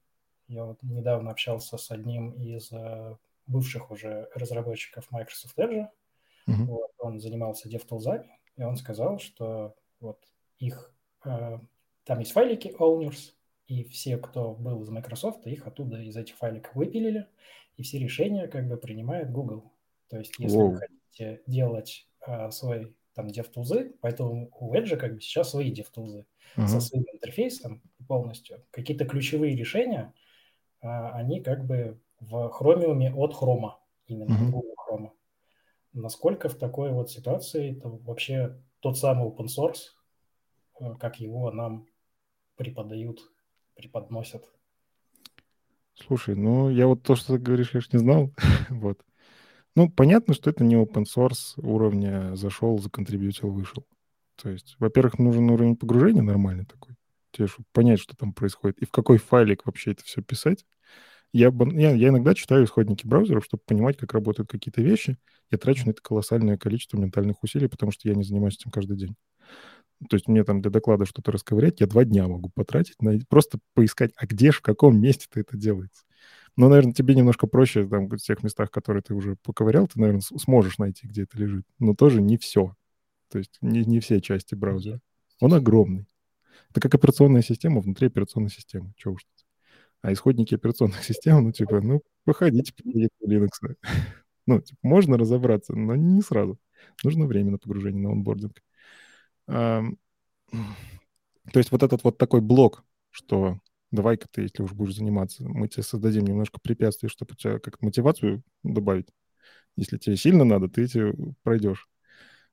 Я 0.48 0.64
вот 0.64 0.82
недавно 0.82 1.30
общался 1.30 1.76
с 1.76 1.90
одним 1.90 2.32
из 2.32 2.72
uh, 2.72 3.16
бывших 3.46 3.90
уже 3.90 4.28
разработчиков 4.34 5.10
Microsoft 5.10 5.58
Edge. 5.58 5.86
Uh-huh. 6.48 6.64
Вот, 6.64 6.90
он 6.98 7.20
занимался 7.20 7.68
DevTools, 7.68 8.24
и 8.56 8.62
он 8.62 8.76
сказал, 8.76 9.18
что 9.18 9.74
вот 10.00 10.18
их 10.58 10.94
uh, 11.24 11.60
там 12.04 12.18
есть 12.18 12.32
файлики 12.32 12.74
owners, 12.78 13.32
и 13.72 13.84
все, 13.84 14.18
кто 14.18 14.52
был 14.52 14.82
из 14.82 14.90
Microsoft, 14.90 15.46
их 15.46 15.66
оттуда 15.66 16.02
из 16.02 16.14
этих 16.14 16.36
файликов 16.36 16.74
выпилили, 16.74 17.26
и 17.78 17.82
все 17.82 17.98
решения 17.98 18.46
как 18.46 18.68
бы 18.68 18.76
принимает 18.76 19.32
Google. 19.32 19.72
То 20.08 20.18
есть, 20.18 20.34
если 20.38 20.58
wow. 20.58 20.68
вы 20.68 20.76
хотите 20.76 21.40
делать 21.46 22.06
а, 22.20 22.50
свой 22.50 22.94
там 23.14 23.28
DevTools, 23.28 23.96
поэтому 24.02 24.50
у 24.60 24.74
Edge 24.74 24.94
как 24.96 25.14
бы 25.14 25.20
сейчас 25.22 25.50
свои 25.50 25.72
DevTools 25.72 26.26
uh-huh. 26.56 26.66
со 26.66 26.80
своим 26.80 27.06
интерфейсом 27.14 27.80
полностью. 28.06 28.62
Какие-то 28.72 29.06
ключевые 29.06 29.56
решения, 29.56 30.12
а, 30.82 31.12
они 31.12 31.40
как 31.40 31.64
бы 31.66 31.98
в 32.20 32.52
Chromium 32.60 33.14
от 33.14 33.32
Chrome, 33.32 33.72
именно 34.06 34.34
uh-huh. 34.34 34.50
Google 34.50 34.74
Chrome. 34.86 35.10
Насколько 35.94 36.50
в 36.50 36.56
такой 36.56 36.90
вот 36.90 37.10
ситуации 37.10 37.78
это 37.78 37.88
вообще 37.88 38.60
тот 38.80 38.98
самый 38.98 39.28
open 39.30 39.46
source, 39.46 39.94
э, 40.78 40.94
как 41.00 41.20
его 41.20 41.50
нам 41.50 41.86
преподают 42.56 43.20
преподносят. 43.74 44.44
Слушай, 45.94 46.34
ну 46.34 46.70
я 46.70 46.86
вот 46.86 47.02
то, 47.02 47.16
что 47.16 47.34
ты 47.34 47.42
говоришь, 47.42 47.74
я 47.74 47.80
же 47.80 47.88
не 47.92 47.98
знал. 47.98 48.32
вот. 48.70 49.04
Ну, 49.74 49.90
понятно, 49.90 50.34
что 50.34 50.50
это 50.50 50.64
не 50.64 50.74
open 50.74 51.04
source 51.04 51.54
уровня 51.56 52.34
зашел, 52.34 52.78
законтрибьютил, 52.78 53.50
вышел. 53.50 53.86
То 54.36 54.50
есть, 54.50 54.76
во-первых, 54.78 55.18
нужен 55.18 55.48
уровень 55.50 55.76
погружения 55.76 56.22
нормальный 56.22 56.66
такой, 56.66 56.94
тебе, 57.30 57.46
чтобы 57.46 57.66
понять, 57.72 58.00
что 58.00 58.14
там 58.16 58.34
происходит, 58.34 58.78
и 58.78 58.84
в 58.84 58.90
какой 58.90 59.18
файлик 59.18 59.64
вообще 59.64 59.92
это 59.92 60.04
все 60.04 60.22
писать. 60.22 60.66
Я, 61.32 61.50
я, 61.72 61.92
я 61.92 62.08
иногда 62.08 62.34
читаю 62.34 62.64
исходники 62.64 63.06
браузеров, 63.06 63.44
чтобы 63.44 63.62
понимать, 63.64 63.96
как 63.96 64.12
работают 64.12 64.50
какие-то 64.50 64.82
вещи. 64.82 65.16
Я 65.50 65.56
трачу 65.56 65.86
на 65.86 65.92
это 65.92 66.02
колоссальное 66.02 66.58
количество 66.58 66.98
ментальных 66.98 67.42
усилий, 67.42 67.68
потому 67.68 67.90
что 67.90 68.08
я 68.08 68.14
не 68.14 68.22
занимаюсь 68.22 68.56
этим 68.56 68.70
каждый 68.70 68.98
день 68.98 69.16
то 70.08 70.16
есть 70.16 70.28
мне 70.28 70.44
там 70.44 70.60
для 70.60 70.70
доклада 70.70 71.06
что-то 71.06 71.32
расковырять, 71.32 71.80
я 71.80 71.86
два 71.86 72.04
дня 72.04 72.28
могу 72.28 72.50
потратить 72.50 73.00
на 73.02 73.18
просто 73.28 73.58
поискать, 73.74 74.12
а 74.16 74.26
где 74.26 74.50
в 74.50 74.60
каком 74.60 75.00
месте 75.00 75.26
это 75.34 75.56
делается. 75.56 76.04
Но, 76.56 76.68
наверное, 76.68 76.92
тебе 76.92 77.14
немножко 77.14 77.46
проще 77.46 77.86
там, 77.86 78.08
в 78.08 78.16
тех 78.18 78.42
местах, 78.42 78.70
которые 78.70 79.02
ты 79.02 79.14
уже 79.14 79.36
поковырял, 79.42 79.88
ты, 79.88 79.98
наверное, 79.98 80.20
сможешь 80.20 80.78
найти, 80.78 81.06
где 81.06 81.22
это 81.22 81.38
лежит. 81.38 81.64
Но 81.78 81.94
тоже 81.94 82.20
не 82.20 82.36
все. 82.36 82.74
То 83.30 83.38
есть 83.38 83.56
не, 83.62 83.84
не 83.84 84.00
все 84.00 84.20
части 84.20 84.54
браузера. 84.54 85.00
Он 85.40 85.54
огромный. 85.54 86.06
Это 86.70 86.80
как 86.80 86.94
операционная 86.94 87.42
система 87.42 87.80
внутри 87.80 88.08
операционной 88.08 88.50
системы. 88.50 88.92
Чего 88.96 89.14
уж 89.14 89.24
тут. 89.24 89.46
А 90.02 90.12
исходники 90.12 90.54
операционных 90.54 91.02
систем, 91.04 91.44
ну, 91.44 91.52
типа, 91.52 91.80
ну, 91.80 92.02
походите 92.24 92.74
по 92.74 92.82
Linux. 93.26 93.48
ну, 94.46 94.60
типа, 94.60 94.78
можно 94.82 95.16
разобраться, 95.16 95.74
но 95.74 95.96
не 95.96 96.20
сразу. 96.20 96.58
Нужно 97.02 97.26
время 97.26 97.52
на 97.52 97.58
погружение, 97.58 98.02
на 98.02 98.12
онбординг. 98.12 98.62
То 99.46 99.96
есть 101.54 101.72
вот 101.72 101.82
этот 101.82 102.04
вот 102.04 102.18
такой 102.18 102.40
блок, 102.40 102.84
что 103.10 103.58
давай-ка 103.90 104.28
ты, 104.30 104.42
если 104.42 104.62
уж 104.62 104.72
будешь 104.72 104.96
заниматься, 104.96 105.44
мы 105.44 105.68
тебе 105.68 105.82
создадим 105.82 106.24
немножко 106.24 106.60
препятствий, 106.60 107.08
чтобы 107.08 107.32
у 107.32 107.36
тебя 107.36 107.58
как-то 107.58 107.84
мотивацию 107.84 108.42
добавить. 108.62 109.08
Если 109.76 109.98
тебе 109.98 110.16
сильно 110.16 110.44
надо, 110.44 110.68
ты 110.68 110.84
эти 110.84 111.12
пройдешь 111.42 111.88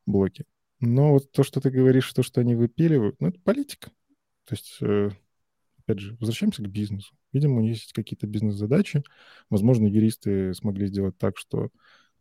блоки. 0.05 0.45
Но 0.79 1.13
вот 1.13 1.31
то, 1.31 1.43
что 1.43 1.59
ты 1.59 1.69
говоришь, 1.69 2.11
то, 2.13 2.23
что 2.23 2.41
они 2.41 2.55
выпиливают, 2.55 3.19
ну, 3.19 3.27
это 3.27 3.39
политика. 3.41 3.91
То 4.45 4.55
есть, 4.55 4.77
э, 4.81 5.09
опять 5.79 5.99
же, 5.99 6.15
возвращаемся 6.19 6.63
к 6.63 6.69
бизнесу. 6.69 7.13
Видимо, 7.33 7.57
у 7.57 7.61
них 7.61 7.71
есть 7.71 7.93
какие-то 7.93 8.27
бизнес-задачи. 8.27 9.03
Возможно, 9.49 9.87
юристы 9.87 10.53
смогли 10.53 10.87
сделать 10.87 11.17
так, 11.17 11.37
что 11.37 11.69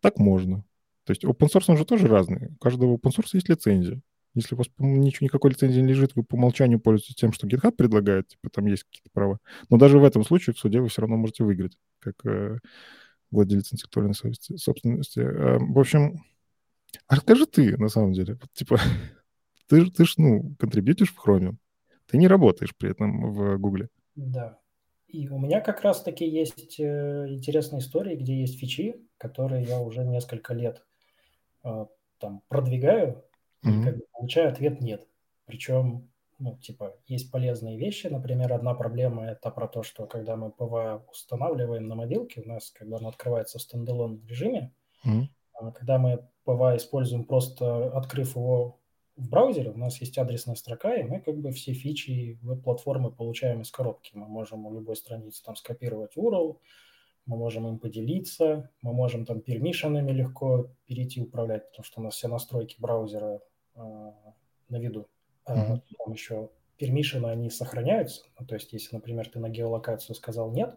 так 0.01 0.19
можно. 0.19 0.65
То 1.05 1.12
есть 1.12 1.24
open 1.24 1.49
source, 1.49 1.65
он 1.69 1.78
же 1.78 1.85
тоже 1.85 2.09
разный. 2.09 2.49
У 2.49 2.57
каждого 2.57 2.97
open 2.97 3.16
source 3.16 3.31
есть 3.35 3.49
лицензия. 3.49 4.01
Если 4.39 4.55
у 4.55 4.59
вас 4.59 4.69
ничего, 4.78 5.24
никакой 5.24 5.51
лицензии 5.51 5.81
не 5.81 5.89
лежит, 5.89 6.15
вы 6.15 6.23
по 6.23 6.36
умолчанию 6.36 6.78
пользуетесь 6.78 7.16
тем, 7.16 7.32
что 7.32 7.48
GitHub 7.48 7.73
предлагает, 7.73 8.28
типа 8.28 8.51
там 8.51 8.66
есть 8.66 8.85
какие-то 8.85 9.10
права. 9.12 9.39
Но 9.69 9.78
даже 9.78 9.98
в 9.98 10.05
этом 10.05 10.23
случае 10.23 10.55
в 10.55 10.59
суде 10.59 10.81
вы 10.81 10.89
все 10.89 11.02
равно 11.02 11.16
можете 11.16 11.43
выиграть, 11.43 11.77
как 11.98 12.15
э, 12.24 12.59
владелец 13.32 13.73
интеллектуальной 13.73 14.15
совести, 14.15 14.56
собственности. 14.56 15.19
Э, 15.19 15.59
в 15.59 15.78
общем, 15.78 16.23
а 17.09 17.16
расскажи 17.16 17.47
ты, 17.47 17.77
на 17.77 17.89
самом 17.89 18.12
деле, 18.12 18.35
вот, 18.35 18.52
типа, 18.52 18.78
ты, 19.66 19.90
ты 19.90 20.05
ж, 20.05 20.15
ну, 20.19 20.55
контрибьютишь 20.59 21.12
в 21.12 21.27
Chrome, 21.27 21.56
ты 22.06 22.16
не 22.16 22.28
работаешь 22.28 22.77
при 22.77 22.90
этом 22.90 23.32
в 23.32 23.59
Гугле. 23.59 23.89
Да. 24.15 24.59
И 25.09 25.28
у 25.28 25.39
меня 25.39 25.60
как 25.60 25.81
раз-таки 25.82 26.28
есть 26.28 26.78
э, 26.78 27.27
интересные 27.28 27.81
истории, 27.81 28.15
где 28.15 28.39
есть 28.40 28.59
фичи, 28.59 28.97
которые 29.16 29.65
я 29.65 29.81
уже 29.81 30.05
несколько 30.05 30.55
лет 30.55 30.85
э, 31.65 31.86
там 32.19 32.43
продвигаю, 32.48 33.24
и 33.62 33.85
как 33.85 33.97
бы 33.97 34.05
получаю 34.12 34.51
ответ 34.51 34.80
нет. 34.80 35.06
Причем, 35.47 36.09
ну, 36.39 36.56
типа, 36.59 36.94
есть 37.06 37.30
полезные 37.30 37.78
вещи. 37.78 38.06
Например, 38.06 38.52
одна 38.52 38.74
проблема 38.74 39.24
это 39.26 39.51
про 39.51 39.66
то, 39.66 39.82
что 39.82 40.06
когда 40.06 40.36
мы 40.36 40.51
PWA 40.51 41.05
устанавливаем 41.10 41.89
на 41.89 41.94
мобилке, 41.94 42.43
у 42.43 42.48
нас, 42.48 42.70
когда 42.70 42.97
он 42.97 43.06
открывается 43.06 43.59
в 43.59 43.62
standalone 43.62 44.22
режиме, 44.26 44.72
mm-hmm. 45.05 45.72
когда 45.74 45.98
мы 45.98 46.28
PWA 46.44 46.76
используем 46.76 47.24
просто 47.24 47.90
открыв 47.97 48.36
его 48.36 48.78
в 49.16 49.28
браузере, 49.28 49.70
у 49.70 49.76
нас 49.76 50.01
есть 50.01 50.16
адресная 50.16 50.55
строка, 50.55 50.94
и 50.94 51.02
мы 51.02 51.20
как 51.20 51.36
бы 51.39 51.51
все 51.51 51.72
фичи 51.72 52.39
веб-платформы 52.40 53.10
получаем 53.10 53.62
из 53.62 53.70
коробки. 53.70 54.12
Мы 54.14 54.28
можем 54.28 54.64
у 54.64 54.72
любой 54.72 54.94
страницы 54.94 55.43
там 55.43 55.56
скопировать 55.56 56.16
URL, 56.16 56.56
мы 57.28 57.36
можем 57.36 57.68
им 57.68 57.78
поделиться, 57.78 58.70
мы 58.80 58.94
можем 58.94 59.26
там 59.26 59.40
permission'ами 59.40 60.12
легко 60.12 60.70
перейти 60.86 61.20
управлять, 61.20 61.68
потому 61.68 61.84
что 61.84 62.00
у 62.00 62.05
нас 62.05 62.14
все 62.14 62.26
настройки 62.26 62.76
браузера 62.78 63.40
э, 63.74 63.80
на 64.70 64.76
виду. 64.76 65.09
Mm-hmm. 65.46 65.82
Там 65.98 66.12
еще 66.12 66.48
permission'ы, 66.78 67.26
они 67.26 67.50
сохраняются. 67.50 68.22
Ну, 68.38 68.46
то 68.46 68.55
есть, 68.55 68.72
если, 68.72 68.96
например, 68.96 69.28
ты 69.28 69.40
на 69.40 69.50
геолокацию 69.50 70.16
сказал 70.16 70.50
нет, 70.50 70.74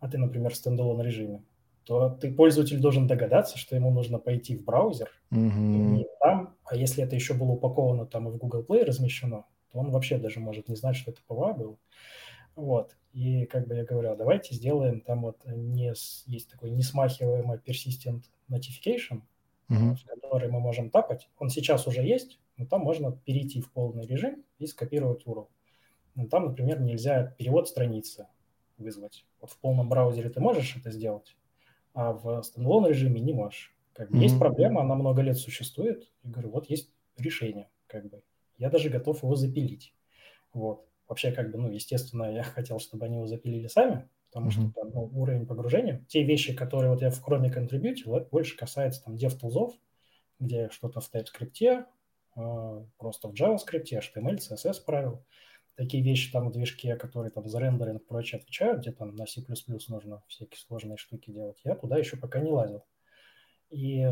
а 0.00 0.08
ты, 0.08 0.18
например, 0.18 0.52
в 0.52 0.56
standalone 0.56 1.00
режиме, 1.00 1.44
то 1.84 2.10
ты, 2.10 2.34
пользователь, 2.34 2.80
должен 2.80 3.06
догадаться, 3.06 3.56
что 3.56 3.76
ему 3.76 3.92
нужно 3.92 4.18
пойти 4.18 4.56
в 4.56 4.64
браузер, 4.64 5.10
mm-hmm. 5.30 5.36
не 5.38 6.06
там, 6.20 6.56
а 6.64 6.74
если 6.74 7.04
это 7.04 7.14
еще 7.14 7.34
было 7.34 7.52
упаковано 7.52 8.04
там 8.06 8.28
и 8.28 8.32
в 8.32 8.36
Google 8.36 8.64
Play 8.68 8.82
размещено, 8.82 9.46
то 9.70 9.78
он 9.78 9.92
вообще 9.92 10.18
даже 10.18 10.40
может 10.40 10.68
не 10.68 10.74
знать, 10.74 10.96
что 10.96 11.12
это 11.12 11.20
PWA 11.28 11.52
был. 11.52 11.78
Вот. 12.56 12.96
И 13.12 13.44
как 13.46 13.66
бы 13.66 13.74
я 13.74 13.84
говорю, 13.84 14.16
давайте 14.16 14.54
сделаем 14.54 15.00
там 15.00 15.22
вот 15.22 15.44
не, 15.44 15.92
есть 16.26 16.50
такой 16.50 16.70
несмахиваемый 16.70 17.58
persistent 17.58 18.22
notification, 18.48 19.22
mm-hmm. 19.68 19.96
в 19.96 20.06
который 20.06 20.50
мы 20.50 20.60
можем 20.60 20.90
тапать. 20.90 21.28
Он 21.38 21.50
сейчас 21.50 21.86
уже 21.86 22.02
есть, 22.02 22.40
но 22.56 22.66
там 22.66 22.80
можно 22.80 23.12
перейти 23.12 23.60
в 23.60 23.70
полный 23.70 24.06
режим 24.06 24.44
и 24.58 24.66
скопировать 24.66 25.26
URL. 25.26 25.48
Но 26.14 26.26
там, 26.26 26.46
например, 26.46 26.80
нельзя 26.80 27.34
перевод 27.38 27.68
страницы 27.68 28.28
вызвать. 28.78 29.26
Вот 29.40 29.50
в 29.50 29.58
полном 29.58 29.88
браузере 29.88 30.30
ты 30.30 30.40
можешь 30.40 30.76
это 30.76 30.90
сделать, 30.90 31.36
а 31.94 32.12
в 32.12 32.42
стендалон 32.42 32.86
режиме 32.86 33.20
не 33.20 33.34
можешь. 33.34 33.74
Как 33.92 34.10
бы 34.10 34.16
mm-hmm. 34.16 34.22
Есть 34.22 34.38
проблема, 34.38 34.80
она 34.80 34.94
много 34.94 35.20
лет 35.20 35.36
существует. 35.36 36.10
И 36.22 36.28
говорю, 36.28 36.50
вот 36.50 36.70
есть 36.70 36.90
решение. 37.18 37.68
Как 37.86 38.08
бы. 38.08 38.22
Я 38.56 38.70
даже 38.70 38.88
готов 38.88 39.22
его 39.22 39.36
запилить. 39.36 39.92
Вот. 40.54 40.86
Вообще, 41.08 41.32
как 41.32 41.50
бы, 41.50 41.58
ну, 41.58 41.70
естественно, 41.70 42.32
я 42.32 42.42
хотел, 42.42 42.78
чтобы 42.78 43.06
они 43.06 43.16
его 43.16 43.26
запилили 43.26 43.66
сами, 43.66 44.08
потому 44.30 44.48
mm-hmm. 44.48 44.52
что 44.52 44.72
там, 44.72 44.90
ну, 44.90 45.10
уровень 45.14 45.46
погружения, 45.46 46.04
те 46.08 46.22
вещи, 46.22 46.54
которые 46.54 46.90
вот 46.90 47.02
я 47.02 47.10
в 47.10 47.26
Chrome 47.26 47.50
контрибьютил, 47.50 48.16
это 48.16 48.28
больше 48.30 48.56
касается 48.56 49.04
там 49.04 49.14
DevTools, 49.14 49.72
где 50.38 50.70
что-то 50.70 51.00
в 51.00 51.12
TypeScript, 51.12 51.84
э, 52.36 52.84
просто 52.98 53.28
в 53.28 53.34
JavaScript, 53.34 53.92
HTML, 53.92 54.36
CSS 54.36 54.84
правил. 54.84 55.24
Такие 55.74 56.02
вещи 56.02 56.30
там 56.30 56.48
в 56.48 56.52
движке, 56.52 56.96
которые 56.96 57.30
там 57.30 57.48
за 57.48 57.58
рендеринг 57.58 58.02
и 58.02 58.04
прочее 58.04 58.38
отвечают, 58.38 58.80
где 58.80 58.92
там 58.92 59.14
на 59.16 59.26
C++ 59.26 59.42
нужно 59.88 60.22
всякие 60.28 60.58
сложные 60.58 60.98
штуки 60.98 61.30
делать, 61.30 61.58
я 61.64 61.74
туда 61.74 61.96
еще 61.96 62.16
пока 62.16 62.40
не 62.40 62.50
лазил. 62.50 62.84
И 63.70 64.06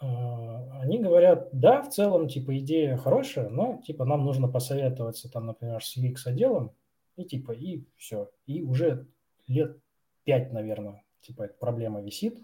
они 0.00 0.98
говорят, 0.98 1.50
да, 1.52 1.82
в 1.82 1.90
целом, 1.90 2.28
типа, 2.28 2.58
идея 2.58 2.96
хорошая, 2.96 3.50
но, 3.50 3.82
типа, 3.86 4.04
нам 4.04 4.24
нужно 4.24 4.48
посоветоваться, 4.48 5.30
там, 5.30 5.46
например, 5.46 5.84
с 5.84 5.96
UX 5.96 6.16
отделом, 6.24 6.72
и, 7.16 7.24
типа, 7.24 7.52
и 7.52 7.84
все. 7.96 8.30
И 8.46 8.62
уже 8.62 9.06
лет 9.46 9.78
пять, 10.24 10.52
наверное, 10.52 11.04
типа, 11.20 11.42
эта 11.42 11.54
проблема 11.54 12.00
висит, 12.00 12.38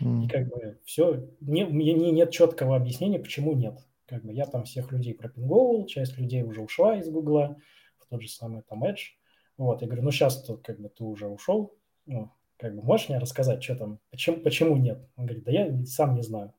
mm. 0.00 0.24
и, 0.24 0.28
как 0.28 0.48
бы, 0.48 0.80
все, 0.84 1.28
не, 1.40 1.64
мне 1.64 1.94
нет 1.94 2.32
четкого 2.32 2.76
объяснения, 2.76 3.20
почему 3.20 3.54
нет. 3.54 3.78
Как 4.06 4.24
бы, 4.24 4.32
я 4.32 4.46
там 4.46 4.64
всех 4.64 4.90
людей 4.90 5.14
пропинговывал, 5.14 5.86
часть 5.86 6.18
людей 6.18 6.42
уже 6.42 6.60
ушла 6.60 6.96
из 6.96 7.08
Гугла, 7.08 7.56
в 7.98 8.06
тот 8.06 8.20
же 8.20 8.28
самый, 8.28 8.62
там, 8.62 8.82
Edge, 8.82 9.14
вот, 9.58 9.80
я 9.80 9.86
говорю, 9.86 10.02
ну, 10.02 10.10
сейчас, 10.10 10.48
-то, 10.48 10.56
как 10.56 10.80
бы, 10.80 10.88
ты 10.88 11.04
уже 11.04 11.28
ушел, 11.28 11.72
ну, 12.04 12.32
как 12.56 12.74
бы, 12.74 12.82
можешь 12.82 13.08
мне 13.08 13.18
рассказать, 13.18 13.62
что 13.62 13.76
там, 13.76 14.00
почему, 14.10 14.38
почему 14.38 14.76
нет? 14.76 15.08
Он 15.16 15.26
говорит, 15.26 15.44
да 15.44 15.52
я 15.52 15.84
сам 15.86 16.16
не 16.16 16.22
знаю. 16.22 16.52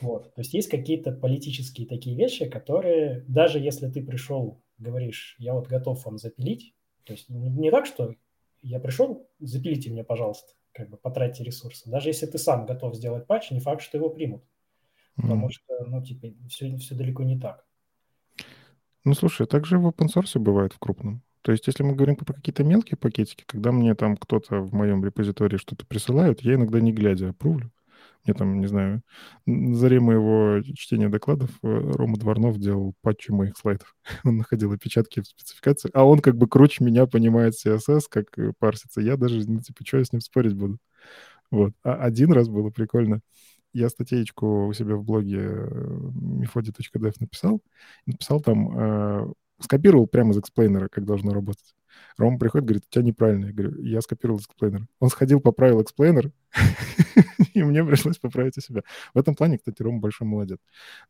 Вот. 0.00 0.34
То 0.34 0.40
есть 0.40 0.52
есть 0.54 0.68
какие-то 0.68 1.12
политические 1.12 1.86
такие 1.86 2.16
вещи, 2.16 2.48
которые, 2.48 3.24
даже 3.28 3.58
если 3.58 3.88
ты 3.88 4.04
пришел, 4.04 4.62
говоришь, 4.78 5.36
я 5.38 5.54
вот 5.54 5.68
готов 5.68 6.04
вам 6.04 6.18
запилить, 6.18 6.74
то 7.04 7.12
есть 7.12 7.28
не, 7.28 7.70
так, 7.70 7.86
что 7.86 8.14
я 8.62 8.80
пришел, 8.80 9.28
запилите 9.38 9.90
мне, 9.90 10.04
пожалуйста, 10.04 10.52
как 10.72 10.90
бы 10.90 10.96
потратьте 10.96 11.44
ресурсы. 11.44 11.88
Даже 11.88 12.10
если 12.10 12.26
ты 12.26 12.38
сам 12.38 12.66
готов 12.66 12.94
сделать 12.94 13.26
патч, 13.26 13.50
не 13.50 13.60
факт, 13.60 13.80
что 13.80 13.96
его 13.96 14.10
примут. 14.10 14.44
Потому 15.16 15.46
mm. 15.46 15.50
что, 15.50 15.84
ну, 15.86 16.02
типа, 16.02 16.28
все, 16.48 16.76
все 16.76 16.94
далеко 16.94 17.22
не 17.22 17.38
так. 17.38 17.64
Ну, 19.04 19.14
слушай, 19.14 19.46
так 19.46 19.64
же 19.64 19.78
в 19.78 19.86
open 19.86 20.08
source 20.14 20.38
бывает 20.38 20.72
в 20.72 20.78
крупном. 20.78 21.22
То 21.42 21.52
есть, 21.52 21.68
если 21.68 21.84
мы 21.84 21.94
говорим 21.94 22.16
про 22.16 22.34
какие-то 22.34 22.64
мелкие 22.64 22.98
пакетики, 22.98 23.44
когда 23.46 23.70
мне 23.70 23.94
там 23.94 24.16
кто-то 24.16 24.58
в 24.58 24.74
моем 24.74 25.04
репозитории 25.04 25.58
что-то 25.58 25.86
присылает, 25.86 26.40
я 26.40 26.54
иногда 26.54 26.80
не 26.80 26.92
глядя 26.92 27.30
опрувлю. 27.30 27.70
Я 28.26 28.34
там, 28.34 28.60
не 28.60 28.66
знаю, 28.66 29.02
на 29.46 29.74
заре 29.76 30.00
моего 30.00 30.60
чтения 30.74 31.08
докладов 31.08 31.50
э, 31.62 31.66
Рома 31.68 32.16
Дворнов 32.16 32.58
делал 32.58 32.94
патчи 33.00 33.30
моих 33.30 33.56
слайдов. 33.56 33.94
Он 34.24 34.38
находил 34.38 34.72
опечатки 34.72 35.20
в 35.20 35.26
спецификации, 35.26 35.90
а 35.94 36.04
он 36.04 36.18
как 36.20 36.36
бы 36.36 36.48
круче 36.48 36.84
меня 36.84 37.06
понимает 37.06 37.54
CSS, 37.54 38.02
как 38.10 38.36
э, 38.38 38.52
парсится. 38.58 39.00
Я 39.00 39.16
даже, 39.16 39.48
ну, 39.48 39.60
типа, 39.60 39.84
что 39.86 39.98
я 39.98 40.04
с 40.04 40.12
ним 40.12 40.20
спорить 40.20 40.54
буду? 40.54 40.78
Вот. 41.50 41.72
А 41.84 41.94
один 41.94 42.32
раз 42.32 42.48
было 42.48 42.70
прикольно. 42.70 43.20
Я 43.72 43.88
статейку 43.90 44.66
у 44.66 44.72
себя 44.72 44.96
в 44.96 45.04
блоге 45.04 45.38
mefodi.dev 45.38 47.08
э, 47.08 47.12
написал. 47.20 47.60
Написал 48.06 48.40
там, 48.40 49.34
скопировал 49.60 50.06
прямо 50.06 50.32
из 50.32 50.38
explainer 50.38 50.79
а, 50.79 50.88
как 50.88 51.04
должно 51.04 51.32
работать. 51.32 51.74
Рома 52.18 52.38
приходит, 52.38 52.66
говорит, 52.66 52.84
у 52.86 52.92
тебя 52.92 53.04
неправильно. 53.04 53.46
Я 53.46 53.52
говорю, 53.52 53.82
я 53.82 54.00
скопировал 54.00 54.38
explainer. 54.38 54.86
Он 55.00 55.08
сходил, 55.08 55.40
поправил 55.40 55.82
explainer, 55.82 56.32
и 57.54 57.62
мне 57.62 57.84
пришлось 57.84 58.18
поправить 58.18 58.56
у 58.58 58.60
себя. 58.60 58.82
В 59.14 59.18
этом 59.18 59.34
плане, 59.34 59.58
кстати, 59.58 59.82
Рома 59.82 60.00
большой 60.00 60.26
молодец. 60.26 60.58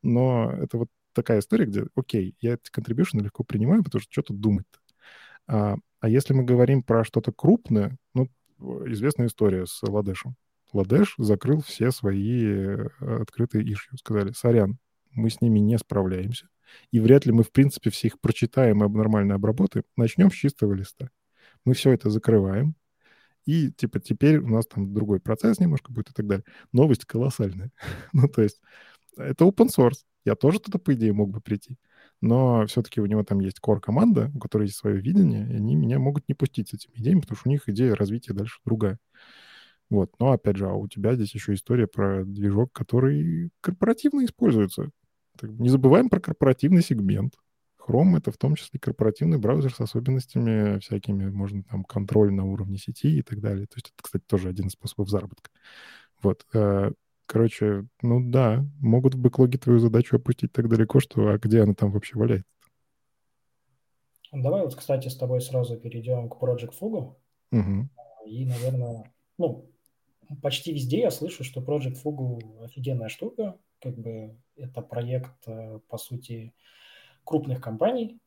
Но 0.02 0.50
это 0.50 0.78
вот 0.78 0.88
такая 1.12 1.40
история, 1.40 1.66
где, 1.66 1.86
окей, 1.94 2.34
я 2.40 2.54
эти 2.54 2.70
contribution 2.70 3.16
ы 3.16 3.20
легко 3.20 3.44
принимаю, 3.44 3.82
потому 3.84 4.00
что 4.00 4.12
что 4.12 4.22
тут 4.22 4.40
думать-то? 4.40 4.78
А, 5.48 5.76
а 6.00 6.08
если 6.08 6.34
мы 6.34 6.44
говорим 6.44 6.82
про 6.82 7.04
что-то 7.04 7.32
крупное, 7.32 7.96
ну, 8.14 8.28
известная 8.86 9.26
история 9.26 9.66
с 9.66 9.82
Ладешем. 9.82 10.36
Ладеш 10.72 11.14
закрыл 11.18 11.62
все 11.62 11.90
свои 11.90 12.44
э, 12.44 12.88
открытые 13.00 13.64
ишью. 13.64 13.96
Сказали, 13.98 14.32
сорян, 14.32 14.78
мы 15.12 15.30
с 15.30 15.40
ними 15.40 15.60
не 15.60 15.78
справляемся 15.78 16.48
и 16.90 17.00
вряд 17.00 17.26
ли 17.26 17.32
мы, 17.32 17.42
в 17.42 17.52
принципе, 17.52 17.90
все 17.90 18.08
их 18.08 18.20
прочитаем 18.20 18.84
и 18.84 18.88
нормально 18.88 19.34
обработаем. 19.34 19.84
Начнем 19.96 20.30
с 20.30 20.34
чистого 20.34 20.72
листа. 20.74 21.10
Мы 21.64 21.74
все 21.74 21.92
это 21.92 22.10
закрываем, 22.10 22.76
и, 23.46 23.70
типа, 23.70 24.00
теперь 24.00 24.38
у 24.38 24.48
нас 24.48 24.66
там 24.66 24.92
другой 24.92 25.20
процесс 25.20 25.60
немножко 25.60 25.92
будет 25.92 26.10
и 26.10 26.12
так 26.12 26.26
далее. 26.26 26.44
Новость 26.72 27.04
колоссальная. 27.04 27.70
ну, 28.12 28.28
то 28.28 28.42
есть 28.42 28.60
это 29.16 29.44
open 29.44 29.68
source. 29.68 30.04
Я 30.24 30.34
тоже 30.34 30.58
туда, 30.58 30.78
по 30.78 30.92
идее, 30.94 31.12
мог 31.12 31.30
бы 31.30 31.40
прийти. 31.40 31.78
Но 32.20 32.66
все-таки 32.66 33.00
у 33.00 33.06
него 33.06 33.22
там 33.22 33.38
есть 33.40 33.60
core-команда, 33.60 34.32
у 34.34 34.40
которой 34.40 34.64
есть 34.64 34.76
свое 34.76 35.00
видение, 35.00 35.48
и 35.48 35.56
они 35.56 35.76
меня 35.76 35.98
могут 36.00 36.28
не 36.28 36.34
пустить 36.34 36.70
с 36.70 36.74
этими 36.74 36.94
идеями, 36.96 37.20
потому 37.20 37.36
что 37.36 37.48
у 37.48 37.52
них 37.52 37.68
идея 37.68 37.94
развития 37.94 38.32
дальше 38.32 38.58
другая. 38.64 38.98
Вот. 39.90 40.12
Но, 40.18 40.32
опять 40.32 40.56
же, 40.56 40.66
а 40.66 40.72
у 40.72 40.88
тебя 40.88 41.14
здесь 41.14 41.32
еще 41.34 41.54
история 41.54 41.86
про 41.86 42.24
движок, 42.24 42.72
который 42.72 43.50
корпоративно 43.60 44.24
используется. 44.24 44.90
Не 45.42 45.68
забываем 45.68 46.08
про 46.08 46.20
корпоративный 46.20 46.82
сегмент. 46.82 47.34
Chrome— 47.86 48.16
это 48.18 48.32
в 48.32 48.38
том 48.38 48.56
числе 48.56 48.80
корпоративный 48.80 49.38
браузер 49.38 49.72
с 49.72 49.80
особенностями 49.80 50.78
всякими. 50.80 51.30
Можно 51.30 51.62
там 51.62 51.84
контроль 51.84 52.32
на 52.32 52.44
уровне 52.44 52.78
сети 52.78 53.18
и 53.18 53.22
так 53.22 53.40
далее. 53.40 53.66
То 53.66 53.76
есть 53.76 53.92
это, 53.94 54.02
кстати, 54.02 54.24
тоже 54.26 54.48
один 54.48 54.66
из 54.66 54.72
способов 54.72 55.08
заработка. 55.08 55.50
Вот. 56.22 56.46
Э, 56.52 56.90
короче, 57.26 57.86
ну 58.02 58.20
да, 58.30 58.64
могут 58.80 59.14
в 59.14 59.18
бэклоге 59.18 59.58
твою 59.58 59.78
задачу 59.78 60.16
опустить 60.16 60.52
так 60.52 60.68
далеко, 60.68 61.00
что 61.00 61.28
а 61.28 61.38
где 61.38 61.62
она 61.62 61.74
там 61.74 61.92
вообще 61.92 62.18
валяется? 62.18 62.50
Давай 64.32 64.62
вот, 64.62 64.74
кстати, 64.74 65.08
с 65.08 65.16
тобой 65.16 65.40
сразу 65.40 65.76
перейдем 65.76 66.28
к 66.28 66.42
Project 66.42 66.74
Fugu. 66.80 67.14
Угу. 67.52 67.88
И, 68.26 68.44
наверное, 68.44 69.12
ну, 69.38 69.70
почти 70.42 70.72
везде 70.72 71.00
я 71.00 71.10
слышу, 71.10 71.44
что 71.44 71.60
Project 71.60 72.02
Fugu 72.02 72.64
офигенная 72.64 73.08
штука 73.08 73.56
как 73.80 73.96
бы 73.96 74.36
это 74.56 74.80
проект, 74.80 75.46
э, 75.46 75.80
по 75.88 75.98
сути, 75.98 76.54
крупных 77.24 77.60
компаний. 77.60 78.20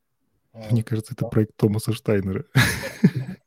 Э, 0.53 0.71
Мне 0.71 0.83
кажется, 0.83 1.13
это 1.13 1.27
проект 1.27 1.55
Томаса 1.55 1.93
Штайнера. 1.93 2.45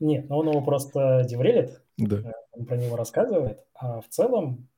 Нет, 0.00 0.28
но 0.28 0.38
он 0.38 0.48
его 0.50 0.62
просто 0.62 1.24
деврелит, 1.28 1.82
да. 1.96 2.18
Э, 2.18 2.32
он 2.52 2.66
про 2.66 2.76
него 2.76 2.96
рассказывает. 2.96 3.64
А 3.74 4.00
в 4.00 4.08
целом, 4.08 4.68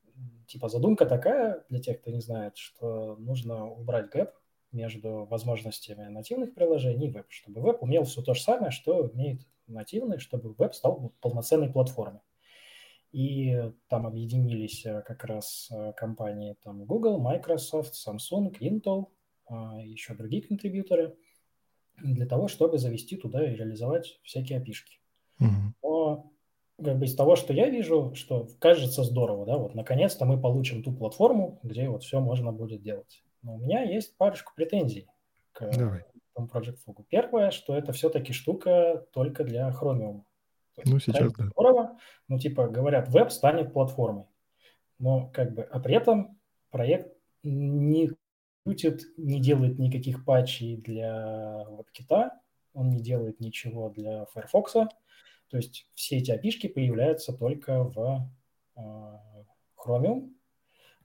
типа, 0.47 0.69
задумка 0.69 1.05
такая, 1.05 1.63
для 1.69 1.79
тех, 1.79 2.01
кто 2.01 2.11
не 2.11 2.21
знает, 2.21 2.57
что 2.57 3.15
нужно 3.17 3.65
убрать 3.69 4.09
гэп 4.09 4.31
между 4.71 5.25
возможностями 5.25 6.07
нативных 6.07 6.53
приложений 6.53 7.07
и 7.07 7.11
веб, 7.11 7.25
чтобы 7.29 7.61
веб 7.61 7.81
умел 7.81 8.03
все 8.03 8.21
то 8.21 8.33
же 8.33 8.41
самое, 8.41 8.71
что 8.71 9.03
умеет 9.03 9.41
нативный, 9.67 10.19
чтобы 10.19 10.53
веб 10.53 10.73
стал 10.73 11.13
полноценной 11.21 11.69
платформой. 11.69 12.21
И 13.11 13.71
там 13.87 14.05
объединились 14.05 14.85
э, 14.85 15.01
как 15.01 15.23
раз 15.23 15.69
э, 15.71 15.93
компании 15.93 16.55
там 16.63 16.85
Google, 16.85 17.19
Microsoft, 17.19 17.93
Samsung, 17.93 18.53
Intel, 18.59 19.07
а, 19.49 19.79
еще 19.81 20.13
другие 20.13 20.43
контрибьюторы 20.43 21.15
для 21.97 22.25
того, 22.25 22.47
чтобы 22.47 22.77
завести 22.77 23.15
туда 23.15 23.45
и 23.45 23.55
реализовать 23.55 24.19
всякие 24.23 24.59
опишки. 24.59 24.99
Mm-hmm. 25.39 25.73
Но 25.83 26.31
как 26.83 26.99
бы 26.99 27.05
из 27.05 27.15
того, 27.15 27.35
что 27.35 27.53
я 27.53 27.69
вижу, 27.69 28.13
что 28.13 28.47
кажется 28.59 29.03
здорово, 29.03 29.45
да, 29.45 29.57
вот 29.57 29.73
наконец-то 29.73 30.25
мы 30.25 30.39
получим 30.39 30.83
ту 30.83 30.91
платформу, 30.93 31.59
где 31.63 31.89
вот 31.89 32.03
все 32.03 32.19
можно 32.19 32.51
будет 32.51 32.81
делать. 32.81 33.23
Но 33.41 33.55
у 33.55 33.57
меня 33.57 33.83
есть 33.83 34.15
парочку 34.17 34.53
претензий 34.55 35.07
к 35.53 35.71
Давай. 35.71 36.05
этому 36.33 36.47
Project 36.47 36.77
Fugu. 36.85 37.03
Первое, 37.09 37.51
что 37.51 37.75
это 37.75 37.93
все-таки 37.93 38.33
штука 38.33 39.05
только 39.11 39.43
для 39.43 39.69
Chromium. 39.69 40.23
Ну, 40.85 40.99
сейчас 40.99 41.31
да. 41.33 41.45
Здорово. 41.45 41.97
Ну, 42.27 42.39
типа, 42.39 42.67
говорят, 42.67 43.09
веб 43.09 43.31
станет 43.31 43.73
платформой. 43.73 44.25
Но 44.99 45.29
как 45.29 45.53
бы, 45.53 45.63
а 45.63 45.79
при 45.79 45.95
этом 45.95 46.39
проект 46.69 47.15
не 47.43 48.11
крутит, 48.63 49.03
не 49.17 49.39
делает 49.39 49.79
никаких 49.79 50.25
патчей 50.25 50.77
для 50.77 51.65
WebKit, 51.69 52.31
он 52.73 52.89
не 52.89 52.99
делает 52.99 53.39
ничего 53.39 53.89
для 53.89 54.25
Firefox. 54.25 54.73
То 55.49 55.57
есть 55.57 55.89
все 55.93 56.17
эти 56.17 56.31
api 56.31 56.69
появляются 56.69 57.33
только 57.33 57.83
в 57.83 58.29
э, 58.75 58.81
Chromium. 59.77 60.33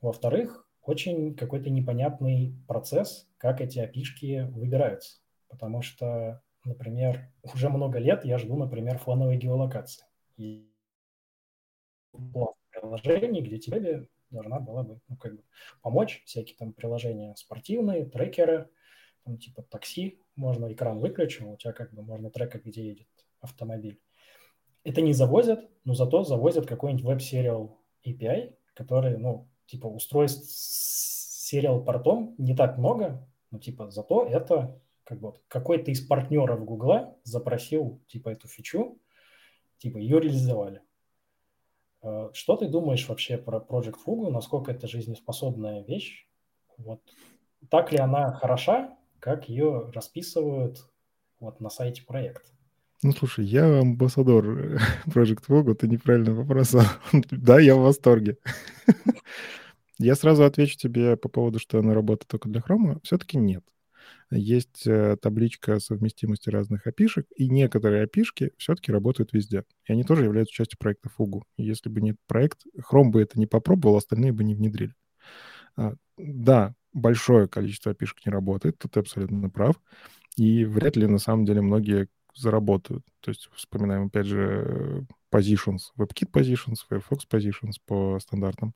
Во-вторых, 0.01 0.67
очень 0.83 1.37
какой-то 1.37 1.71
непонятный 1.71 2.57
процесс, 2.67 3.29
как 3.39 3.61
эти 3.61 3.79
api 3.79 4.51
выбираются. 4.51 5.21
Потому 5.49 5.83
что, 5.83 6.43
например, 6.65 7.31
уже 7.43 7.69
много 7.69 7.99
лет 7.99 8.25
я 8.25 8.39
жду, 8.39 8.57
например, 8.57 8.99
фоновой 8.99 9.37
геолокации. 9.37 10.05
И 10.37 10.69
приложений, 12.71 13.43
где 13.43 13.59
тебе 13.59 14.09
должна 14.31 14.61
была 14.61 14.83
бы 14.83 15.01
ну, 15.09 15.17
как 15.17 15.37
бы 15.37 15.43
помочь, 15.83 16.23
всякие 16.25 16.57
там 16.57 16.73
приложения 16.73 17.35
спортивные, 17.37 18.07
трекеры, 18.07 18.69
там, 19.25 19.39
типа 19.39 19.63
такси, 19.63 20.21
можно 20.37 20.73
экран 20.73 20.99
выключил, 20.99 21.51
у 21.51 21.57
тебя 21.57 21.73
как 21.73 21.93
бы 21.93 22.03
можно 22.03 22.31
трекать, 22.31 22.65
где 22.65 22.89
едет 22.89 23.09
автомобиль. 23.41 24.01
Это 24.85 25.01
не 25.01 25.13
завозят, 25.13 25.69
но 25.85 25.95
зато 25.95 26.25
завозят 26.25 26.67
какой-нибудь 26.67 27.05
веб-сериал 27.05 27.79
API, 28.05 28.55
который, 28.75 29.17
ну, 29.17 29.49
типа 29.67 29.87
устройств 29.87 30.51
с 30.51 31.47
сериал 31.53 31.85
портом 31.85 32.35
не 32.39 32.57
так 32.57 32.79
много, 32.79 33.29
но 33.51 33.59
типа 33.59 33.91
зато 33.91 34.25
это 34.25 34.81
как 35.05 35.21
бы 35.21 35.35
какой-то 35.49 35.91
из 35.91 36.01
партнеров 36.01 36.65
Гугла 36.65 37.17
запросил 37.25 38.01
типа 38.07 38.31
эту 38.31 38.49
фичу, 38.49 38.99
типа 39.79 39.99
ее 39.99 40.21
реализовали. 40.21 40.83
Э, 42.03 42.31
что 42.33 42.57
ты 42.57 42.69
думаешь 42.69 43.09
вообще 43.09 43.37
про 43.39 43.59
Project 43.59 43.97
Fugu? 44.07 44.31
Насколько 44.31 44.73
это 44.73 44.87
жизнеспособная 44.87 45.83
вещь? 45.85 46.27
Вот 46.79 47.01
так 47.69 47.93
ли 47.93 47.99
она 47.99 48.33
хороша, 48.33 48.97
как 49.19 49.49
ее 49.49 49.91
расписывают 49.93 50.89
вот 51.41 51.61
на 51.61 51.71
сайте 51.71 52.03
проекта? 52.05 52.49
Ну, 53.03 53.11
слушай, 53.13 53.45
я 53.45 53.81
амбассадор 53.81 54.47
Project 55.07 55.45
Fugu, 55.49 55.75
ты 55.75 55.89
неправильно 55.89 56.33
вопрос. 56.33 56.75
да, 57.31 57.59
я 57.59 57.75
в 57.75 57.81
восторге. 57.81 58.39
я 59.99 60.15
сразу 60.15 60.45
отвечу 60.45 60.79
тебе 60.79 61.17
по 61.17 61.29
поводу, 61.29 61.59
что 61.59 61.81
она 61.81 61.95
работает 61.95 62.29
только 62.29 62.49
для 62.49 62.61
Chrome. 62.61 63.01
Все-таки 63.03 63.39
нет 63.39 63.65
есть 64.31 64.87
э, 64.87 65.17
табличка 65.21 65.79
совместимости 65.81 66.49
разных 66.49 66.87
опишек, 66.87 67.27
и 67.37 67.49
некоторые 67.49 68.05
опишки 68.05 68.53
все-таки 68.57 68.93
работают 68.93 69.33
везде. 69.33 69.65
И 69.87 69.93
они 69.93 70.05
тоже 70.05 70.25
являются 70.25 70.55
частью 70.55 70.79
проекта 70.79 71.11
Fugu. 71.17 71.43
Если 71.57 71.89
бы 71.89 72.01
не 72.01 72.17
проект, 72.27 72.63
Chrome 72.79 73.11
бы 73.11 73.23
это 73.23 73.39
не 73.39 73.47
попробовал, 73.47 73.97
остальные 73.97 74.33
бы 74.33 74.45
не 74.45 74.55
внедрили. 74.55 74.95
А, 75.77 75.95
да, 76.17 76.75
большое 76.93 77.49
количество 77.49 77.93
опишек 77.93 78.25
не 78.25 78.33
работает, 78.33 78.79
тут 78.79 78.93
ты 78.93 79.01
абсолютно 79.01 79.51
прав. 79.51 79.77
И 80.37 80.65
вряд 80.65 80.97
ли 80.97 81.07
на 81.07 81.19
самом 81.19 81.45
деле 81.45 81.61
многие 81.61 82.09
заработают. 82.35 83.05
То 83.21 83.31
есть 83.31 83.49
вспоминаем, 83.55 84.07
опять 84.07 84.27
же, 84.27 85.07
positions, 85.33 85.93
WebKit 85.99 86.31
positions, 86.33 86.77
Firefox 86.89 87.29
positions 87.31 87.75
по 87.85 88.19
стандартам. 88.21 88.75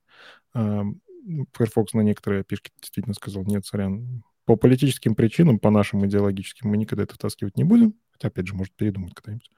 Firefox 0.52 1.94
на 1.94 2.02
некоторые 2.02 2.42
опишки 2.42 2.70
действительно 2.80 3.14
сказал, 3.14 3.44
нет, 3.44 3.64
сорян, 3.66 4.22
по 4.46 4.56
политическим 4.56 5.14
причинам, 5.16 5.58
по 5.58 5.70
нашим 5.70 6.06
идеологическим, 6.06 6.70
мы 6.70 6.76
никогда 6.76 7.02
это 7.02 7.14
втаскивать 7.14 7.56
не 7.56 7.64
будем. 7.64 7.94
Хотя, 8.12 8.28
опять 8.28 8.46
же, 8.46 8.54
может, 8.54 8.72
передумать 8.74 9.12
когда-нибудь. 9.14 9.50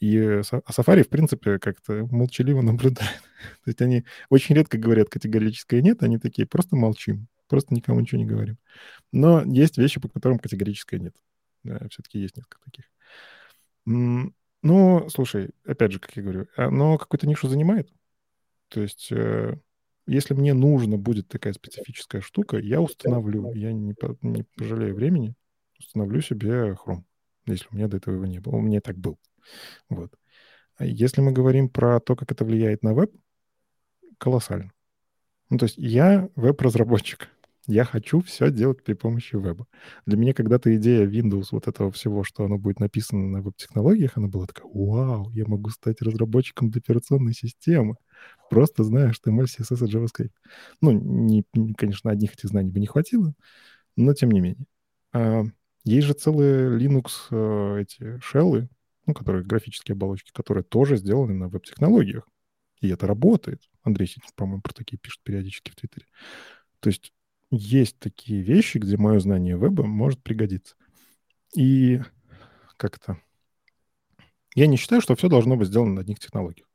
И 0.00 0.18
а 0.18 0.40
Safari, 0.40 1.04
в 1.04 1.08
принципе, 1.08 1.58
как-то 1.58 2.08
молчаливо 2.10 2.62
наблюдает. 2.62 3.22
То 3.64 3.68
есть 3.68 3.80
они 3.82 4.04
очень 4.30 4.56
редко 4.56 4.78
говорят 4.78 5.08
категорическое 5.08 5.82
«нет», 5.82 6.02
они 6.02 6.18
такие 6.18 6.48
«просто 6.48 6.74
молчим, 6.74 7.28
просто 7.46 7.74
никому 7.74 8.00
ничего 8.00 8.18
не 8.18 8.26
говорим». 8.26 8.58
Но 9.12 9.42
есть 9.44 9.78
вещи, 9.78 10.00
по 10.00 10.08
которым 10.08 10.38
категорическое 10.38 10.98
«нет». 10.98 11.14
Да, 11.62 11.78
все-таки 11.90 12.18
есть 12.18 12.36
несколько 12.36 12.58
таких. 12.64 12.86
Ну, 13.84 15.08
слушай, 15.10 15.50
опять 15.64 15.92
же, 15.92 15.98
как 15.98 16.16
я 16.16 16.22
говорю, 16.22 16.46
оно 16.56 16.96
какую-то 16.96 17.28
нишу 17.28 17.48
занимает. 17.48 17.88
То 18.68 18.80
есть 18.80 19.12
э, 19.12 19.56
если 20.06 20.34
мне 20.34 20.54
нужно 20.54 20.98
будет 20.98 21.28
такая 21.28 21.52
специфическая 21.52 22.20
штука, 22.20 22.58
я 22.58 22.80
установлю. 22.80 23.52
Я 23.54 23.72
не, 23.72 23.94
не 24.22 24.44
пожалею 24.56 24.94
времени, 24.94 25.34
установлю 25.78 26.20
себе 26.20 26.74
Chrome, 26.74 27.04
если 27.46 27.68
у 27.70 27.76
меня 27.76 27.88
до 27.88 27.98
этого 27.98 28.14
его 28.14 28.26
не 28.26 28.40
было. 28.40 28.56
У 28.56 28.60
меня 28.60 28.80
так 28.80 28.96
был. 28.96 29.18
Вот. 29.88 30.12
А 30.76 30.84
если 30.84 31.20
мы 31.20 31.32
говорим 31.32 31.68
про 31.68 32.00
то, 32.00 32.16
как 32.16 32.32
это 32.32 32.44
влияет 32.44 32.82
на 32.82 32.94
веб, 32.94 33.12
колоссально. 34.18 34.72
Ну, 35.50 35.58
то 35.58 35.66
есть 35.66 35.76
я 35.76 36.28
веб-разработчик. 36.34 37.28
Я 37.68 37.84
хочу 37.84 38.20
все 38.20 38.50
делать 38.50 38.82
при 38.82 38.94
помощи 38.94 39.36
веба. 39.36 39.68
Для 40.04 40.16
меня 40.16 40.34
когда-то 40.34 40.74
идея 40.76 41.06
Windows, 41.06 41.48
вот 41.52 41.68
этого 41.68 41.92
всего, 41.92 42.24
что 42.24 42.44
оно 42.44 42.58
будет 42.58 42.80
написано 42.80 43.28
на 43.28 43.40
веб-технологиях, 43.40 44.16
она 44.16 44.26
была 44.26 44.46
такая, 44.46 44.68
вау, 44.72 45.30
я 45.30 45.46
могу 45.46 45.70
стать 45.70 46.02
разработчиком 46.02 46.70
для 46.70 46.80
операционной 46.80 47.34
системы, 47.34 47.96
просто 48.50 48.82
зная 48.82 49.12
HTML, 49.12 49.44
CSS 49.44 49.86
и 49.86 49.92
JavaScript. 49.92 50.32
Ну, 50.80 50.90
не, 50.90 51.44
конечно, 51.76 52.10
одних 52.10 52.34
этих 52.34 52.48
знаний 52.48 52.72
бы 52.72 52.80
не 52.80 52.86
хватило, 52.86 53.32
но 53.94 54.12
тем 54.12 54.32
не 54.32 54.40
менее. 54.40 54.66
А, 55.12 55.44
есть 55.84 56.06
же 56.08 56.14
целые 56.14 56.76
Linux 56.76 57.10
а, 57.30 57.76
эти 57.76 58.18
шеллы, 58.20 58.68
ну, 59.06 59.14
которые 59.14 59.44
графические 59.44 59.94
оболочки, 59.94 60.32
которые 60.32 60.64
тоже 60.64 60.96
сделаны 60.96 61.34
на 61.34 61.48
веб-технологиях. 61.48 62.26
И 62.80 62.88
это 62.88 63.06
работает. 63.06 63.62
Андрей 63.82 64.08
Ситин, 64.08 64.30
по-моему, 64.34 64.62
про 64.62 64.74
такие 64.74 64.98
пишет 64.98 65.22
периодически 65.22 65.70
в 65.70 65.76
Твиттере. 65.76 66.06
То 66.80 66.88
есть 66.88 67.12
есть 67.52 67.98
такие 67.98 68.40
вещи, 68.40 68.78
где 68.78 68.96
мое 68.96 69.20
знание 69.20 69.58
веба 69.58 69.84
может 69.84 70.22
пригодиться. 70.22 70.74
И 71.54 72.00
как-то... 72.78 73.18
Я 74.54 74.66
не 74.66 74.76
считаю, 74.76 75.02
что 75.02 75.14
все 75.16 75.28
должно 75.28 75.56
быть 75.56 75.68
сделано 75.68 75.94
на 75.94 76.00
одних 76.00 76.18
технологиях. 76.18 76.66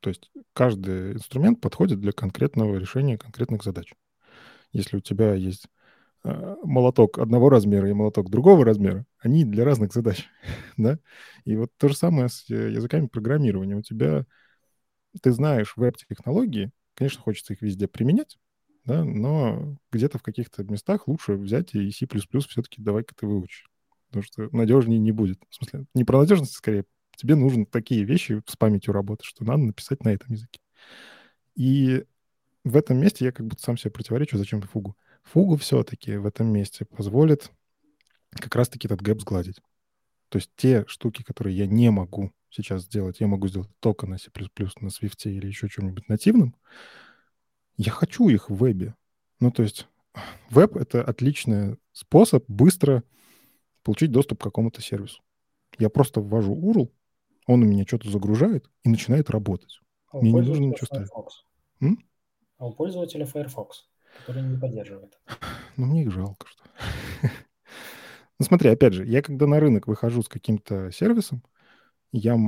То 0.00 0.10
есть 0.10 0.30
каждый 0.52 1.14
инструмент 1.14 1.60
подходит 1.60 2.00
для 2.00 2.12
конкретного 2.12 2.76
решения 2.76 3.16
конкретных 3.16 3.64
задач. 3.64 3.92
Если 4.72 4.98
у 4.98 5.00
тебя 5.00 5.32
есть 5.34 5.66
э, 6.24 6.56
молоток 6.62 7.18
одного 7.18 7.48
размера 7.48 7.88
и 7.88 7.94
молоток 7.94 8.28
другого 8.28 8.66
размера, 8.66 9.06
они 9.18 9.44
для 9.44 9.64
разных 9.64 9.94
задач, 9.94 10.28
да? 10.76 10.98
И 11.44 11.56
вот 11.56 11.70
то 11.78 11.88
же 11.88 11.96
самое 11.96 12.28
с 12.28 12.48
э, 12.50 12.70
языками 12.70 13.06
программирования. 13.06 13.76
У 13.76 13.82
тебя, 13.82 14.26
ты 15.22 15.32
знаешь 15.32 15.72
веб-технологии, 15.76 16.70
конечно, 16.94 17.22
хочется 17.22 17.54
их 17.54 17.62
везде 17.62 17.88
применять, 17.88 18.38
да, 18.88 19.04
но 19.04 19.76
где-то 19.92 20.18
в 20.18 20.22
каких-то 20.22 20.64
местах 20.64 21.06
лучше 21.06 21.34
взять 21.34 21.74
и 21.74 21.90
C++ 21.90 22.06
все-таки 22.06 22.80
давай-ка 22.80 23.14
ты 23.14 23.26
выучишь, 23.26 23.70
потому 24.06 24.22
что 24.22 24.48
надежнее 24.56 24.98
не 24.98 25.12
будет. 25.12 25.38
В 25.50 25.54
смысле, 25.54 25.84
не 25.94 26.04
про 26.04 26.18
надежность, 26.18 26.54
скорее, 26.54 26.86
тебе 27.14 27.34
нужны 27.34 27.66
такие 27.66 28.04
вещи 28.04 28.42
с 28.46 28.56
памятью 28.56 28.94
работать, 28.94 29.26
что 29.26 29.44
надо 29.44 29.64
написать 29.64 30.04
на 30.04 30.08
этом 30.08 30.32
языке. 30.32 30.60
И 31.54 32.04
в 32.64 32.76
этом 32.76 32.98
месте 32.98 33.26
я 33.26 33.32
как 33.32 33.46
будто 33.46 33.62
сам 33.62 33.76
себе 33.76 33.90
противоречу, 33.90 34.38
зачем 34.38 34.62
фугу. 34.62 34.96
Фугу 35.24 35.56
все-таки 35.56 36.16
в 36.16 36.24
этом 36.24 36.46
месте 36.46 36.86
позволит 36.86 37.52
как 38.30 38.54
раз-таки 38.56 38.88
этот 38.88 39.02
гэп 39.02 39.20
сгладить. 39.20 39.60
То 40.30 40.38
есть 40.38 40.50
те 40.56 40.84
штуки, 40.86 41.22
которые 41.22 41.56
я 41.56 41.66
не 41.66 41.90
могу 41.90 42.32
сейчас 42.48 42.84
сделать, 42.84 43.20
я 43.20 43.26
могу 43.26 43.48
сделать 43.48 43.68
только 43.80 44.06
на 44.06 44.16
C++, 44.16 44.30
на 44.80 44.88
Swift 44.88 45.24
или 45.24 45.46
еще 45.46 45.68
чем-нибудь 45.68 46.08
нативным, 46.08 46.54
я 47.78 47.92
хочу 47.92 48.28
их 48.28 48.50
в 48.50 48.56
вебе. 48.56 48.94
Ну, 49.40 49.50
то 49.50 49.62
есть 49.62 49.88
веб— 50.50 50.76
это 50.76 51.02
отличный 51.02 51.78
способ 51.92 52.44
быстро 52.48 53.04
получить 53.84 54.10
доступ 54.10 54.40
к 54.40 54.42
какому-то 54.42 54.82
сервису. 54.82 55.22
Я 55.78 55.88
просто 55.88 56.20
ввожу 56.20 56.54
URL, 56.54 56.90
он 57.46 57.62
у 57.62 57.66
меня 57.66 57.84
что-то 57.86 58.10
загружает 58.10 58.68
и 58.82 58.88
начинает 58.88 59.30
работать. 59.30 59.80
А 60.10 60.18
Мне 60.18 60.32
не 60.32 60.40
нужно 60.40 60.64
ничего 60.64 60.86
ставить. 60.86 61.10
М? 61.80 62.04
А 62.58 62.66
у 62.66 62.72
пользователя 62.72 63.24
Firefox, 63.24 63.88
который 64.18 64.42
не 64.42 64.58
поддерживает. 64.58 65.16
Ну, 65.76 65.86
мне 65.86 66.02
их 66.02 66.10
жалко, 66.10 66.48
что. 66.48 66.64
ну, 68.38 68.44
смотри, 68.44 68.70
опять 68.70 68.94
же, 68.94 69.06
я 69.06 69.22
когда 69.22 69.46
на 69.46 69.60
рынок 69.60 69.86
выхожу 69.86 70.22
с 70.22 70.28
каким-то 70.28 70.90
сервисом, 70.90 71.44
я 72.12 72.38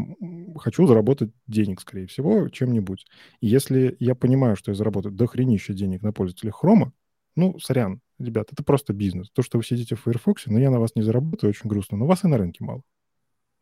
хочу 0.56 0.86
заработать 0.86 1.30
денег, 1.46 1.80
скорее 1.80 2.06
всего, 2.06 2.48
чем-нибудь. 2.48 3.06
И 3.40 3.46
если 3.46 3.96
я 4.00 4.14
понимаю, 4.14 4.56
что 4.56 4.70
я 4.70 4.74
заработаю 4.74 5.14
дохренища 5.14 5.74
денег 5.74 6.02
на 6.02 6.12
пользователях 6.12 6.56
Хрома, 6.56 6.92
ну, 7.36 7.58
сорян, 7.58 8.00
ребят, 8.18 8.48
это 8.52 8.62
просто 8.64 8.92
бизнес. 8.92 9.30
То, 9.30 9.42
что 9.42 9.58
вы 9.58 9.64
сидите 9.64 9.94
в 9.94 10.00
Firefox, 10.00 10.46
но 10.46 10.58
я 10.58 10.70
на 10.70 10.80
вас 10.80 10.94
не 10.94 11.02
заработаю, 11.02 11.50
очень 11.50 11.68
грустно, 11.68 11.96
но 11.96 12.06
вас 12.06 12.24
и 12.24 12.28
на 12.28 12.38
рынке 12.38 12.64
мало 12.64 12.82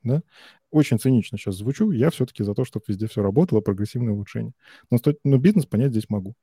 да, 0.03 0.23
очень 0.71 0.99
цинично 0.99 1.39
сейчас 1.39 1.57
звучу, 1.57 1.91
я 1.91 2.11
все-таки 2.11 2.45
за 2.45 2.55
то, 2.55 2.65
чтобы 2.65 2.85
везде 2.89 3.07
все 3.07 3.23
работало, 3.23 3.61
прогрессивное 3.61 4.15
улучшение. 4.15 4.53
Но, 4.91 4.99
но 5.25 5.39
бизнес 5.39 5.67
понять 5.67 5.91
здесь 5.91 6.09
могу. 6.09 6.35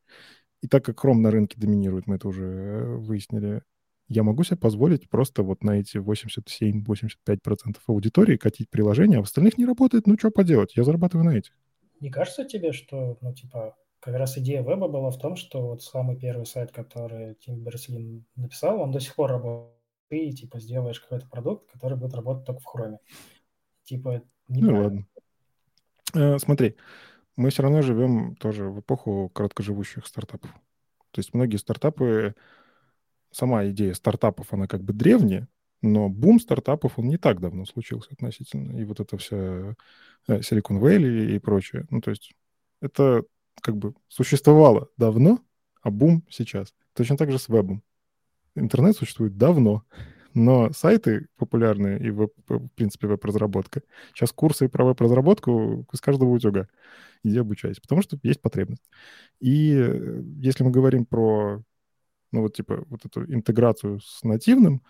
И 0.61 0.67
так 0.67 0.85
как 0.85 1.03
Chrome 1.03 1.19
на 1.19 1.31
рынке 1.31 1.59
доминирует, 1.59 2.07
мы 2.07 2.15
это 2.15 2.27
уже 2.27 2.43
э, 2.43 2.95
выяснили, 2.97 3.61
я 4.07 4.23
могу 4.23 4.43
себе 4.43 4.57
позволить 4.57 5.09
просто 5.09 5.43
вот 5.43 5.63
на 5.63 5.79
эти 5.79 5.97
87-85% 5.97 7.77
аудитории 7.87 8.37
катить 8.37 8.69
приложение, 8.69 9.19
а 9.19 9.21
в 9.21 9.25
остальных 9.25 9.57
не 9.57 9.65
работает, 9.65 10.07
ну 10.07 10.17
что 10.17 10.31
поделать, 10.31 10.75
я 10.75 10.83
зарабатываю 10.83 11.25
на 11.25 11.37
этих. 11.37 11.51
Не 11.99 12.09
кажется 12.09 12.45
тебе, 12.45 12.71
что, 12.71 13.17
ну, 13.21 13.33
типа, 13.33 13.75
как 13.99 14.15
раз 14.15 14.37
идея 14.37 14.61
веба 14.61 14.87
была 14.87 15.09
в 15.09 15.17
том, 15.17 15.35
что 15.35 15.67
вот 15.67 15.81
самый 15.81 16.17
первый 16.17 16.45
сайт, 16.45 16.71
который 16.71 17.35
Тим 17.35 17.63
Берслин 17.63 18.25
написал, 18.35 18.81
он 18.81 18.91
до 18.91 18.99
сих 18.99 19.15
пор 19.15 19.31
работает, 19.31 19.75
ты, 20.09 20.31
типа, 20.31 20.59
сделаешь 20.59 20.99
какой-то 20.99 21.27
продукт, 21.27 21.71
который 21.71 21.97
будет 21.97 22.13
работать 22.13 22.45
только 22.45 22.61
в 22.61 22.65
хроме. 22.65 22.99
Типа, 23.83 24.21
Ну 24.47 24.83
ладно. 24.83 25.07
Э, 26.13 26.37
смотри, 26.37 26.75
мы 27.35 27.49
все 27.49 27.63
равно 27.63 27.81
живем 27.81 28.35
тоже 28.35 28.65
в 28.65 28.79
эпоху 28.79 29.29
короткоживущих 29.29 30.05
стартапов. 30.05 30.51
То 31.11 31.19
есть 31.19 31.33
многие 31.33 31.57
стартапы, 31.57 32.35
сама 33.35 33.67
идея 33.67 33.93
стартапов, 33.93 34.53
она 34.53 34.65
как 34.67 34.81
бы 34.81 34.93
древняя, 34.93 35.47
но 35.81 36.07
бум 36.07 36.39
стартапов, 36.39 36.97
он 36.97 37.09
не 37.09 37.17
так 37.17 37.41
давно 37.41 37.65
случился 37.65 38.13
относительно. 38.13 38.79
И 38.79 38.85
вот 38.85 39.01
это 39.01 39.17
вся 39.17 39.35
э, 39.35 40.39
Silicon 40.39 40.79
Valley 40.79 41.35
и 41.35 41.39
прочее. 41.39 41.85
Ну, 41.89 41.99
то 41.99 42.11
есть 42.11 42.33
это 42.81 43.25
как 43.61 43.75
бы 43.75 43.93
существовало 44.07 44.87
давно, 44.97 45.39
а 45.81 45.91
бум 45.91 46.23
сейчас. 46.29 46.73
Точно 46.93 47.17
так 47.17 47.29
же 47.29 47.37
с 47.37 47.49
вебом. 47.49 47.83
Интернет 48.55 48.95
существует 48.95 49.37
давно, 49.37 49.83
но 50.33 50.71
сайты 50.71 51.27
популярные 51.35 51.99
и, 51.99 52.09
веб, 52.11 52.31
в 52.47 52.69
принципе, 52.69 53.07
веб-разработка. 53.07 53.81
Сейчас 54.13 54.31
курсы 54.31 54.69
про 54.69 54.85
веб-разработку 54.85 55.85
с 55.91 55.99
каждого 55.99 56.29
утюга. 56.29 56.69
Иди 57.23 57.37
обучайся, 57.37 57.81
потому 57.81 58.01
что 58.01 58.17
есть 58.23 58.41
потребность. 58.41 58.83
И 59.41 59.73
э, 59.75 60.21
если 60.37 60.63
мы 60.63 60.71
говорим 60.71 61.05
про, 61.05 61.63
ну 62.35 62.41
вот 62.41 62.53
типа 62.53 62.83
вот 62.89 63.05
эту 63.05 63.23
интеграцию 63.33 64.01
с 64.01 64.21
нативным, 64.23 64.83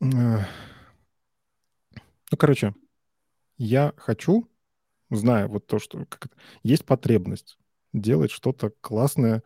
ну, 0.00 0.42
короче, 2.36 2.74
я 3.56 3.94
хочу, 3.96 4.48
зная 5.08 5.46
вот 5.46 5.66
то, 5.66 5.78
что 5.78 6.04
как, 6.06 6.32
есть 6.64 6.84
потребность 6.84 7.58
делать 7.92 8.32
что-то 8.32 8.72
классное 8.80 9.44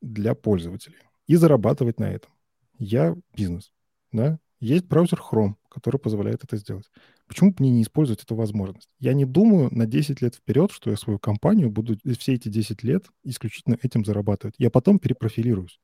для 0.00 0.34
пользователей 0.34 0.98
и 1.26 1.36
зарабатывать 1.36 2.00
на 2.00 2.10
этом. 2.10 2.32
Я 2.78 3.14
бизнес, 3.36 3.70
да, 4.10 4.38
есть 4.60 4.86
браузер 4.86 5.20
Chrome, 5.20 5.56
который 5.68 5.98
позволяет 5.98 6.42
это 6.42 6.56
сделать. 6.56 6.90
Почему 7.26 7.50
бы 7.50 7.56
мне 7.60 7.70
не 7.70 7.82
использовать 7.82 8.22
эту 8.22 8.34
возможность? 8.34 8.88
Я 8.98 9.14
не 9.14 9.24
думаю 9.24 9.68
на 9.74 9.86
10 9.86 10.20
лет 10.20 10.34
вперед, 10.34 10.70
что 10.70 10.90
я 10.90 10.96
свою 10.96 11.18
компанию 11.18 11.70
буду 11.70 11.96
все 12.18 12.34
эти 12.34 12.48
10 12.48 12.82
лет 12.82 13.06
исключительно 13.22 13.78
этим 13.82 14.04
зарабатывать. 14.04 14.54
Я 14.58 14.70
потом 14.70 14.98
перепрофилируюсь. 14.98 15.80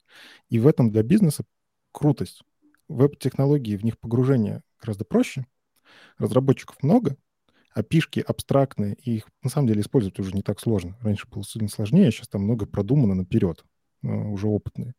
И 0.48 0.58
в 0.58 0.66
этом 0.66 0.90
для 0.90 1.02
бизнеса 1.02 1.44
крутость. 1.92 2.42
Веб-технологии, 2.88 3.76
в 3.76 3.84
них 3.84 3.98
погружение 3.98 4.62
гораздо 4.80 5.04
проще. 5.04 5.46
Разработчиков 6.18 6.82
много, 6.82 7.16
а 7.72 7.82
пишки 7.82 8.20
абстрактные, 8.20 8.94
и 8.94 9.16
их 9.16 9.28
на 9.42 9.50
самом 9.50 9.68
деле 9.68 9.80
использовать 9.80 10.18
уже 10.18 10.32
не 10.32 10.42
так 10.42 10.60
сложно. 10.60 10.96
Раньше 11.00 11.26
было 11.28 11.44
сильно 11.44 11.68
сложнее, 11.68 12.10
сейчас 12.10 12.28
там 12.28 12.42
много 12.42 12.66
продумано 12.66 13.14
наперед, 13.14 13.64
э, 14.02 14.08
уже 14.08 14.46
опытные. 14.46 14.94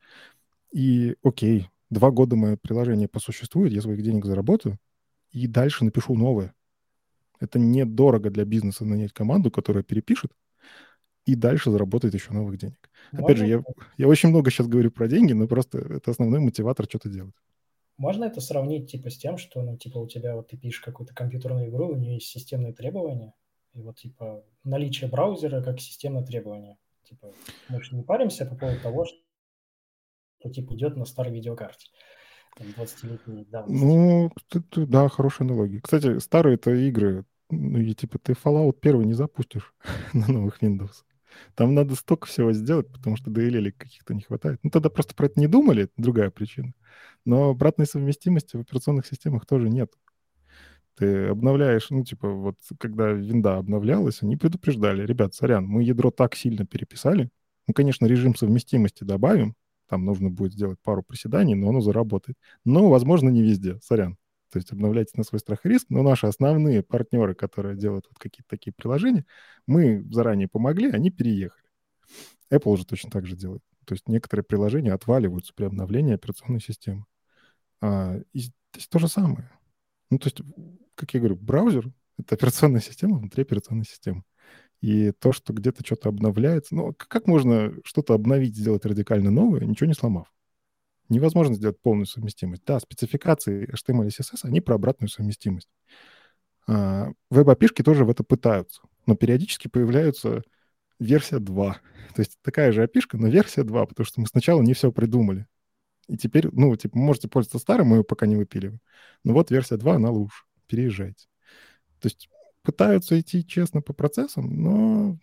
И 0.73 1.15
окей, 1.23 1.69
два 1.89 2.11
года 2.11 2.35
мое 2.35 2.57
приложение 2.57 3.07
посуществует, 3.07 3.73
я 3.73 3.81
своих 3.81 4.01
денег 4.01 4.25
заработаю, 4.25 4.77
и 5.31 5.47
дальше 5.47 5.85
напишу 5.85 6.15
новое. 6.15 6.53
Это 7.39 7.57
недорого 7.57 8.29
для 8.29 8.45
бизнеса 8.45 8.85
нанять 8.85 9.13
команду, 9.13 9.49
которая 9.49 9.83
перепишет, 9.83 10.31
и 11.25 11.35
дальше 11.35 11.71
заработает 11.71 12.13
еще 12.13 12.33
новых 12.33 12.57
денег. 12.57 12.89
Можно? 13.11 13.25
Опять 13.25 13.37
же, 13.37 13.47
я, 13.47 13.63
я 13.97 14.07
очень 14.07 14.29
много 14.29 14.51
сейчас 14.51 14.67
говорю 14.67 14.91
про 14.91 15.07
деньги, 15.07 15.33
но 15.33 15.47
просто 15.47 15.79
это 15.79 16.11
основной 16.11 16.39
мотиватор 16.39 16.85
что-то 16.85 17.09
делать. 17.09 17.35
Можно 17.97 18.25
это 18.25 18.41
сравнить 18.41 18.89
типа 18.89 19.09
с 19.09 19.17
тем, 19.17 19.37
что, 19.37 19.61
ну, 19.61 19.77
типа 19.77 19.99
у 19.99 20.07
тебя 20.07 20.35
вот 20.35 20.47
ты 20.47 20.57
пишешь 20.57 20.81
какую-то 20.81 21.13
компьютерную 21.13 21.69
игру, 21.69 21.89
у 21.89 21.95
нее 21.95 22.15
есть 22.15 22.27
системные 22.27 22.73
требования, 22.73 23.33
и 23.73 23.81
вот 23.81 23.97
типа 23.97 24.43
наличие 24.63 25.09
браузера 25.09 25.61
как 25.61 25.79
системное 25.79 26.23
требование. 26.23 26.77
Типа 27.03 27.31
мы 27.69 27.81
же 27.83 27.95
не 27.95 28.03
паримся 28.03 28.45
по 28.45 28.55
поводу 28.55 28.79
того, 28.81 29.05
что 29.05 30.49
типа 30.49 30.73
идет 30.73 30.95
на 30.95 31.05
старой 31.05 31.33
видеокарте. 31.33 31.89
20-летней 32.59 33.45
давности. 33.45 33.83
Ну, 33.83 34.31
да, 34.87 35.09
хорошая 35.09 35.47
аналогия. 35.47 35.81
Кстати, 35.81 36.19
старые-то 36.19 36.71
игры, 36.71 37.25
ну, 37.49 37.79
и 37.79 37.93
типа 37.93 38.19
ты 38.19 38.33
Fallout 38.33 38.77
первый 38.81 39.05
не 39.05 39.13
запустишь 39.13 39.73
на 40.13 40.27
новых 40.27 40.61
Windows. 40.61 41.03
Там 41.55 41.73
надо 41.73 41.95
столько 41.95 42.27
всего 42.27 42.51
сделать, 42.51 42.91
потому 42.91 43.15
что 43.15 43.31
DLL 43.31 43.71
каких-то 43.71 44.13
не 44.13 44.21
хватает. 44.21 44.59
Ну, 44.63 44.69
тогда 44.69 44.89
просто 44.89 45.15
про 45.15 45.27
это 45.27 45.39
не 45.39 45.47
думали, 45.47 45.83
это 45.83 45.93
другая 45.97 46.29
причина. 46.29 46.73
Но 47.25 47.49
обратной 47.49 47.85
совместимости 47.85 48.57
в 48.57 48.61
операционных 48.61 49.05
системах 49.05 49.45
тоже 49.45 49.69
нет. 49.69 49.93
Ты 50.97 51.27
обновляешь, 51.27 51.89
ну, 51.89 52.03
типа, 52.03 52.29
вот 52.29 52.57
когда 52.77 53.11
винда 53.11 53.57
обновлялась, 53.57 54.21
они 54.21 54.35
предупреждали, 54.35 55.05
ребят, 55.05 55.33
сорян, 55.33 55.65
мы 55.65 55.83
ядро 55.83 56.11
так 56.11 56.35
сильно 56.35 56.65
переписали, 56.65 57.29
ну, 57.67 57.73
конечно, 57.73 58.05
режим 58.05 58.35
совместимости 58.35 59.03
добавим, 59.03 59.55
там 59.91 60.05
нужно 60.05 60.29
будет 60.29 60.53
сделать 60.53 60.79
пару 60.81 61.03
приседаний, 61.03 61.53
но 61.53 61.67
оно 61.67 61.81
заработает. 61.81 62.37
Но, 62.63 62.89
возможно, 62.89 63.27
не 63.27 63.41
везде, 63.43 63.77
сорян. 63.81 64.17
То 64.49 64.57
есть 64.57 64.71
обновляйте 64.71 65.11
на 65.15 65.25
свой 65.25 65.39
страх 65.39 65.65
и 65.65 65.69
риск. 65.69 65.87
Но 65.89 66.01
наши 66.01 66.27
основные 66.27 66.81
партнеры, 66.81 67.35
которые 67.35 67.75
делают 67.75 68.05
вот 68.07 68.17
какие-то 68.17 68.47
такие 68.47 68.71
приложения, 68.71 69.25
мы 69.67 70.01
заранее 70.09 70.47
помогли, 70.47 70.89
они 70.91 71.11
переехали. 71.11 71.67
Apple 72.49 72.71
уже 72.71 72.85
точно 72.85 73.11
так 73.11 73.25
же 73.25 73.35
делает. 73.35 73.63
То 73.83 73.93
есть 73.93 74.07
некоторые 74.07 74.45
приложения 74.45 74.93
отваливаются 74.93 75.53
при 75.53 75.65
обновлении 75.65 76.13
операционной 76.13 76.61
системы. 76.61 77.03
А, 77.81 78.17
и 78.31 78.39
здесь 78.39 78.87
то 78.89 78.97
же 78.97 79.09
самое. 79.09 79.51
Ну, 80.09 80.19
то 80.19 80.27
есть, 80.27 80.41
как 80.95 81.13
я 81.13 81.19
говорю, 81.19 81.35
браузер— 81.35 81.91
это 82.17 82.35
операционная 82.35 82.79
система 82.79 83.17
внутри 83.17 83.41
операционной 83.41 83.85
системы. 83.85 84.23
И 84.81 85.11
то, 85.11 85.31
что 85.31 85.53
где-то 85.53 85.85
что-то 85.85 86.09
обновляется... 86.09 86.75
Ну, 86.75 86.93
как 86.97 87.27
можно 87.27 87.73
что-то 87.83 88.13
обновить, 88.13 88.55
сделать 88.55 88.85
радикально 88.85 89.31
новое, 89.31 89.61
ничего 89.65 89.87
не 89.87 89.93
сломав? 89.93 90.27
невозможно 91.11 91.53
сделать 91.53 91.79
полную 91.79 92.05
совместимость. 92.07 92.63
Да, 92.65 92.79
спецификации 92.79 93.69
HTML 93.71 94.07
и 94.07 94.09
CSS, 94.09 94.39
они 94.43 94.61
про 94.61 94.75
обратную 94.75 95.09
совместимость. 95.09 95.69
А, 96.67 97.09
веб-опишки 97.29 97.83
тоже 97.83 98.05
в 98.05 98.09
это 98.09 98.23
пытаются, 98.23 98.81
но 99.05 99.15
периодически 99.15 99.67
появляются 99.67 100.41
версия 100.99 101.39
2. 101.39 101.73
То 102.15 102.19
есть 102.21 102.39
такая 102.41 102.71
же 102.71 102.83
опишка, 102.83 103.17
но 103.17 103.27
версия 103.27 103.63
2, 103.63 103.85
потому 103.85 104.05
что 104.05 104.21
мы 104.21 104.27
сначала 104.27 104.61
не 104.61 104.73
все 104.73 104.91
придумали. 104.91 105.45
И 106.07 106.17
теперь, 106.17 106.49
ну, 106.51 106.75
типа, 106.75 106.97
можете 106.97 107.27
пользоваться 107.27 107.59
старым, 107.59 107.87
мы 107.87 107.97
ее 107.97 108.03
пока 108.03 108.25
не 108.25 108.35
выпиливаем. 108.35 108.79
Но 109.23 109.33
вот 109.33 109.51
версия 109.51 109.77
2, 109.77 109.95
она 109.95 110.09
лучше. 110.09 110.43
Переезжайте. 110.67 111.25
То 111.99 112.07
есть 112.07 112.29
пытаются 112.63 113.19
идти 113.19 113.45
честно 113.45 113.81
по 113.81 113.93
процессам, 113.93 114.61
но 114.61 115.17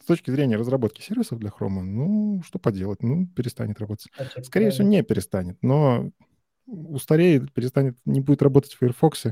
с 0.00 0.06
точки 0.06 0.30
зрения 0.30 0.56
разработки 0.56 1.00
сервисов 1.00 1.38
для 1.38 1.50
Chrome, 1.50 1.80
ну, 1.80 2.42
что 2.44 2.58
поделать, 2.58 3.02
ну, 3.02 3.26
перестанет 3.26 3.80
работать. 3.80 4.08
А 4.18 4.42
Скорее 4.42 4.70
всего, 4.70 4.86
не 4.86 5.02
перестанет, 5.02 5.56
но 5.62 6.10
устареет, 6.66 7.52
перестанет, 7.52 7.96
не 8.04 8.20
будет 8.20 8.42
работать 8.42 8.72
в 8.72 8.78
Firefox. 8.78 9.26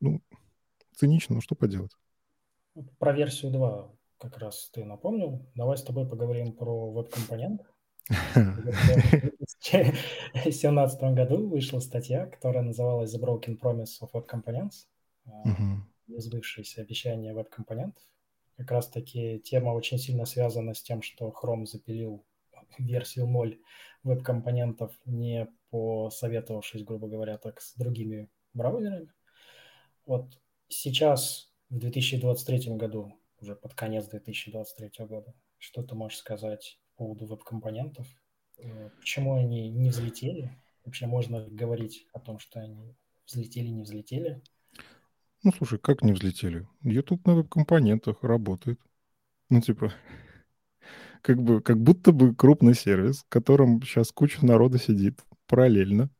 Ну, 0.00 0.22
цинично, 0.96 1.34
но 1.34 1.40
что 1.40 1.54
поделать. 1.54 1.92
Про 2.98 3.12
версию 3.12 3.52
2 3.52 3.90
как 4.18 4.38
раз 4.38 4.70
ты 4.72 4.84
напомнил. 4.84 5.46
Давай 5.54 5.76
с 5.76 5.82
тобой 5.82 6.08
поговорим 6.08 6.52
про 6.52 6.92
веб-компонент. 6.92 7.62
В 8.34 8.62
2017 8.62 11.02
году 11.14 11.48
вышла 11.48 11.80
статья, 11.80 12.26
которая 12.26 12.62
называлась 12.62 13.14
The 13.14 13.20
Broken 13.20 13.60
Promise 13.60 14.00
of 14.02 14.10
Web 14.12 14.26
Components. 14.26 14.86
Несбывшееся 16.12 16.82
обещание 16.82 17.34
веб-компонентов 17.34 18.02
как 18.56 18.70
раз-таки 18.70 19.40
тема 19.40 19.70
очень 19.70 19.98
сильно 19.98 20.24
связана 20.24 20.74
с 20.74 20.82
тем, 20.82 21.02
что 21.02 21.30
Chrome 21.30 21.66
запилил 21.66 22.24
версию 22.78 23.26
0 23.26 23.58
веб-компонентов, 24.02 24.94
не 25.04 25.48
посоветовавшись, 25.70 26.84
грубо 26.84 27.08
говоря, 27.08 27.38
так 27.38 27.60
с 27.60 27.74
другими 27.76 28.28
браузерами. 28.54 29.12
Вот 30.06 30.38
сейчас, 30.68 31.52
в 31.70 31.78
2023 31.78 32.76
году, 32.76 33.18
уже 33.40 33.56
под 33.56 33.74
конец 33.74 34.06
2023 34.08 35.06
года, 35.06 35.34
что 35.58 35.82
ты 35.82 35.94
можешь 35.94 36.18
сказать 36.18 36.78
по 36.96 37.04
поводу 37.04 37.26
веб-компонентов? 37.26 38.06
Почему 38.98 39.34
они 39.34 39.70
не 39.70 39.90
взлетели? 39.90 40.56
Вообще 40.84 41.06
можно 41.06 41.48
говорить 41.48 42.06
о 42.12 42.20
том, 42.20 42.38
что 42.38 42.60
они 42.60 42.94
взлетели, 43.26 43.68
не 43.68 43.82
взлетели? 43.82 44.42
Ну, 45.44 45.52
слушай, 45.56 45.78
как 45.78 46.02
не 46.02 46.12
взлетели? 46.12 46.66
YouTube 46.82 47.26
на 47.26 47.34
веб-компонентах 47.34 48.22
работает. 48.22 48.80
Ну, 49.50 49.60
типа, 49.60 49.92
как 51.22 51.42
бы, 51.42 51.60
как 51.60 51.78
будто 51.80 52.12
бы 52.12 52.34
крупный 52.34 52.74
сервис, 52.74 53.20
в 53.24 53.28
котором 53.28 53.82
сейчас 53.82 54.12
куча 54.12 54.44
народа 54.44 54.78
сидит 54.78 55.20
параллельно, 55.46 56.10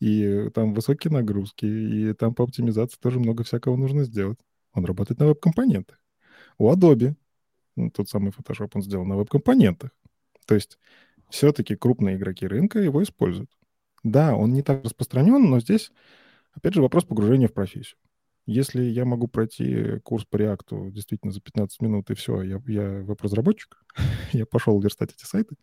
и 0.00 0.50
там 0.54 0.74
высокие 0.74 1.12
нагрузки, 1.12 1.66
и 1.66 2.14
там 2.14 2.34
по 2.34 2.44
оптимизации 2.44 2.98
тоже 3.00 3.20
много 3.20 3.44
всякого 3.44 3.76
нужно 3.76 4.04
сделать. 4.04 4.38
Он 4.72 4.84
работает 4.84 5.20
на 5.20 5.26
веб-компонентах. 5.28 6.00
У 6.58 6.72
Adobe, 6.72 7.16
ну, 7.76 7.90
тот 7.90 8.08
самый 8.08 8.32
Photoshop 8.32 8.70
он 8.74 8.82
сделал 8.82 9.04
на 9.06 9.16
веб-компонентах. 9.16 9.90
То 10.46 10.54
есть 10.56 10.78
все-таки 11.30 11.76
крупные 11.76 12.16
игроки 12.16 12.46
рынка 12.46 12.80
его 12.80 13.02
используют. 13.02 13.50
Да, 14.04 14.36
он 14.36 14.52
не 14.52 14.62
так 14.62 14.84
распространен, 14.84 15.50
но 15.50 15.60
здесь, 15.60 15.92
опять 16.54 16.74
же, 16.74 16.82
вопрос 16.82 17.04
погружения 17.04 17.48
в 17.48 17.54
профессию. 17.54 17.98
Если 18.46 18.82
я 18.82 19.04
могу 19.04 19.26
пройти 19.26 20.00
курс 20.00 20.24
по 20.24 20.36
реакту 20.36 20.90
действительно 20.90 21.32
за 21.32 21.40
15 21.40 21.80
минут, 21.80 22.10
и 22.10 22.14
все, 22.14 22.42
я, 22.42 22.60
я 22.66 23.02
веб-разработчик, 23.02 23.82
я 24.32 24.44
пошел 24.44 24.78
верстать 24.80 25.12
эти 25.12 25.24
сайты, 25.24 25.56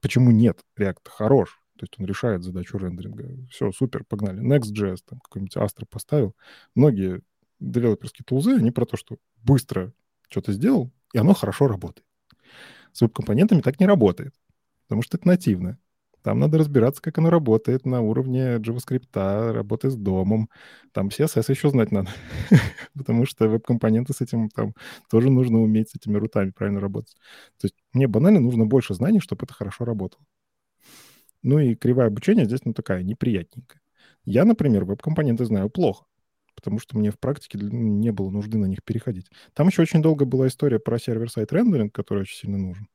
почему 0.00 0.30
нет? 0.30 0.64
React 0.78 1.08
хорош, 1.08 1.60
то 1.78 1.84
есть 1.84 1.94
он 1.98 2.06
решает 2.06 2.42
задачу 2.42 2.78
рендеринга. 2.78 3.46
Все, 3.50 3.72
супер, 3.72 4.04
погнали. 4.04 4.40
Next.js, 4.42 4.98
там 5.06 5.20
какой-нибудь 5.20 5.56
Astra 5.56 5.86
поставил. 5.88 6.34
Многие 6.74 7.22
девелоперские 7.58 8.24
тулзы, 8.26 8.52
они 8.52 8.70
про 8.70 8.86
то, 8.86 8.96
что 8.96 9.18
быстро 9.42 9.92
что-то 10.28 10.52
сделал, 10.52 10.92
и 11.12 11.18
оно 11.18 11.34
хорошо 11.34 11.68
работает. 11.68 12.06
С 12.92 13.00
веб-компонентами 13.00 13.60
так 13.60 13.78
не 13.80 13.86
работает, 13.86 14.34
потому 14.88 15.02
что 15.02 15.16
это 15.16 15.28
нативное. 15.28 15.78
Там 16.22 16.38
надо 16.38 16.58
разбираться, 16.58 17.00
как 17.00 17.18
оно 17.18 17.30
работает 17.30 17.86
на 17.86 18.02
уровне 18.02 18.56
JavaScript, 18.56 19.52
работы 19.52 19.90
с 19.90 19.96
домом. 19.96 20.50
Там 20.92 21.08
CSS 21.08 21.46
еще 21.48 21.70
знать 21.70 21.92
надо, 21.92 22.10
потому 22.94 23.24
что 23.24 23.48
веб-компоненты 23.48 24.12
с 24.12 24.20
этим 24.20 24.50
там 24.50 24.74
тоже 25.10 25.30
нужно 25.30 25.60
уметь 25.62 25.90
с 25.90 25.94
этими 25.94 26.16
рутами 26.16 26.50
правильно 26.50 26.80
работать. 26.80 27.14
То 27.58 27.66
есть 27.66 27.74
мне 27.92 28.06
банально 28.06 28.40
нужно 28.40 28.66
больше 28.66 28.94
знаний, 28.94 29.20
чтобы 29.20 29.44
это 29.44 29.54
хорошо 29.54 29.84
работало. 29.84 30.24
Ну 31.42 31.58
и 31.58 31.74
кривая 31.74 32.08
обучения 32.08 32.44
здесь 32.44 32.64
ну 32.64 32.74
такая 32.74 33.02
неприятненькая. 33.02 33.80
Я, 34.24 34.44
например, 34.44 34.84
веб-компоненты 34.84 35.46
знаю 35.46 35.70
плохо, 35.70 36.04
потому 36.54 36.78
что 36.78 36.98
мне 36.98 37.10
в 37.10 37.18
практике 37.18 37.56
ну, 37.58 37.70
не 37.70 38.12
было 38.12 38.28
нужды 38.28 38.58
на 38.58 38.66
них 38.66 38.84
переходить. 38.84 39.30
Там 39.54 39.68
еще 39.68 39.80
очень 39.80 40.02
долго 40.02 40.26
была 40.26 40.48
история 40.48 40.78
про 40.78 40.98
сервер-сайт 40.98 41.50
рендеринг, 41.52 41.94
который 41.94 42.20
очень 42.20 42.36
сильно 42.36 42.58
нужен 42.58 42.88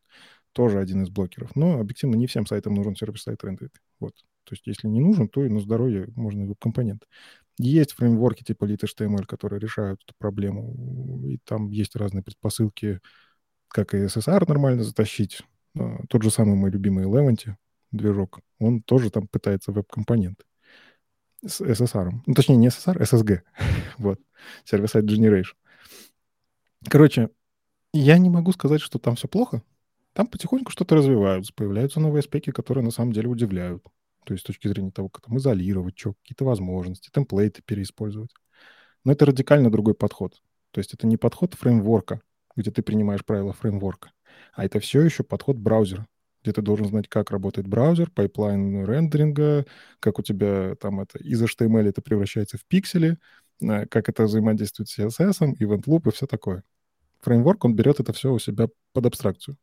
тоже 0.55 0.79
один 0.79 1.03
из 1.03 1.09
блокеров. 1.09 1.55
Но 1.55 1.79
объективно 1.79 2.15
не 2.15 2.27
всем 2.27 2.45
сайтам 2.45 2.73
нужен 2.73 2.95
сервис-сайт 2.95 3.43
рендеринг. 3.43 3.73
Вот. 3.99 4.13
То 4.45 4.53
есть 4.53 4.65
если 4.65 4.87
не 4.87 5.01
нужен, 5.01 5.27
то 5.27 5.43
и 5.43 5.49
на 5.49 5.59
здоровье 5.59 6.07
можно 6.15 6.43
и 6.43 6.45
веб-компонент. 6.45 7.03
Есть 7.57 7.91
фреймворки 7.91 8.43
типа 8.43 8.65
lit.html, 8.65 9.25
которые 9.25 9.59
решают 9.59 10.01
эту 10.03 10.13
проблему. 10.17 11.21
И 11.27 11.39
там 11.43 11.69
есть 11.71 11.95
разные 11.95 12.23
предпосылки, 12.23 13.01
как 13.67 13.93
и 13.93 14.05
SSR 14.05 14.45
нормально 14.47 14.83
затащить. 14.83 15.41
А, 15.77 15.99
тот 16.09 16.23
же 16.23 16.31
самый 16.31 16.55
мой 16.55 16.71
любимый 16.71 17.05
Eleventy 17.05 17.55
движок, 17.91 18.39
он 18.59 18.81
тоже 18.81 19.09
там 19.09 19.27
пытается 19.27 19.71
веб-компонент 19.71 20.45
с 21.45 21.61
SSR. 21.61 22.11
Ну, 22.25 22.33
точнее, 22.33 22.55
не 22.55 22.67
SSR, 22.67 23.01
SSG. 23.01 23.41
вот. 23.97 24.21
Server-Side 24.69 25.05
Generation. 25.05 25.55
Короче, 26.89 27.29
я 27.93 28.17
не 28.17 28.29
могу 28.29 28.51
сказать, 28.51 28.81
что 28.81 28.99
там 28.99 29.15
все 29.15 29.27
плохо, 29.27 29.63
там 30.15 30.27
потихоньку 30.27 30.71
что-то 30.71 30.95
развиваются, 30.95 31.53
появляются 31.53 31.99
новые 31.99 32.23
спеки, 32.23 32.51
которые 32.51 32.85
на 32.85 32.91
самом 32.91 33.11
деле 33.11 33.27
удивляют. 33.27 33.83
То 34.25 34.33
есть 34.33 34.43
с 34.43 34.47
точки 34.47 34.69
зрения 34.69 34.91
того, 34.91 35.09
как 35.09 35.25
там 35.25 35.37
изолировать, 35.37 35.99
что, 35.99 36.13
какие-то 36.13 36.45
возможности, 36.45 37.09
template 37.11 37.56
ы 37.56 37.61
переиспользовать. 37.61 38.31
Но 39.03 39.11
это 39.11 39.25
радикально 39.25 39.69
другой 39.69 39.93
подход. 39.93 40.41
То 40.71 40.79
есть 40.79 40.93
это 40.93 41.05
не 41.05 41.17
подход 41.17 41.53
фреймворка, 41.55 42.21
где 42.55 42.71
ты 42.71 42.81
принимаешь 42.81 43.25
правила 43.25 43.51
фреймворка, 43.51 44.13
а 44.53 44.63
это 44.63 44.79
все 44.79 45.01
еще 45.01 45.23
подход 45.23 45.57
браузера, 45.57 46.07
где 46.41 46.53
ты 46.53 46.61
должен 46.61 46.87
знать, 46.87 47.09
как 47.09 47.31
работает 47.31 47.67
браузер, 47.67 48.09
pipeline 48.09 48.85
рендеринга, 48.85 49.65
как 49.99 50.17
у 50.17 50.21
тебя 50.21 50.75
там 50.75 51.01
это 51.01 51.19
из 51.19 51.43
HTML 51.43 51.89
это 51.89 52.01
превращается 52.01 52.57
в 52.57 52.65
пиксели, 52.65 53.17
э, 53.61 53.85
как 53.87 54.07
это 54.07 54.23
взаимодействует 54.23 54.87
с 54.87 54.97
CSS, 54.97 55.57
event 55.59 55.83
loop 55.87 56.07
и 56.07 56.11
все 56.13 56.25
такое. 56.25 56.63
Фреймворк, 57.19 57.65
он 57.65 57.75
берет 57.75 57.99
это 57.99 58.13
все 58.13 58.31
у 58.31 58.39
себя 58.39 58.69
под 58.93 59.07
абстракцию. 59.07 59.57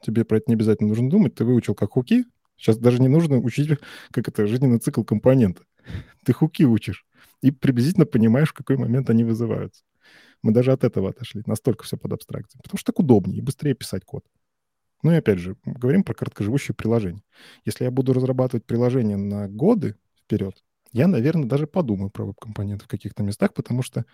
Тебе 0.00 0.24
про 0.24 0.38
это 0.38 0.44
не 0.48 0.54
обязательно 0.54 0.88
нужно 0.88 1.10
думать. 1.10 1.34
Ты 1.34 1.44
выучил 1.44 1.74
как 1.74 1.90
хуки. 1.90 2.24
Сейчас 2.56 2.78
даже 2.78 3.00
не 3.00 3.08
нужно 3.08 3.38
учить, 3.38 3.78
как 4.10 4.28
это, 4.28 4.46
жизненный 4.46 4.78
цикл 4.78 5.02
компонента. 5.02 5.62
Ты 6.24 6.32
хуки 6.32 6.64
учишь. 6.64 7.06
И 7.42 7.50
приблизительно 7.50 8.06
понимаешь, 8.06 8.50
в 8.50 8.54
какой 8.54 8.76
момент 8.76 9.08
они 9.10 9.24
вызываются. 9.24 9.82
Мы 10.42 10.52
даже 10.52 10.72
от 10.72 10.84
этого 10.84 11.10
отошли. 11.10 11.42
Настолько 11.46 11.84
все 11.84 11.96
под 11.96 12.12
абстракцией. 12.12 12.60
Потому 12.62 12.78
что 12.78 12.92
так 12.92 13.00
удобнее 13.00 13.38
и 13.38 13.42
быстрее 13.42 13.74
писать 13.74 14.04
код. 14.04 14.24
Ну 15.02 15.12
и 15.12 15.16
опять 15.16 15.38
же, 15.38 15.56
говорим 15.64 16.02
про 16.02 16.14
короткоживущие 16.14 16.74
приложения. 16.74 17.22
Если 17.64 17.84
я 17.84 17.90
буду 17.90 18.12
разрабатывать 18.12 18.66
приложение 18.66 19.16
на 19.16 19.48
годы 19.48 19.96
вперед, 20.22 20.62
я, 20.92 21.06
наверное, 21.06 21.48
даже 21.48 21.66
подумаю 21.66 22.10
про 22.10 22.26
веб-компоненты 22.26 22.84
в 22.84 22.88
каких-то 22.88 23.22
местах, 23.22 23.54
потому 23.54 23.82
что 23.82 24.04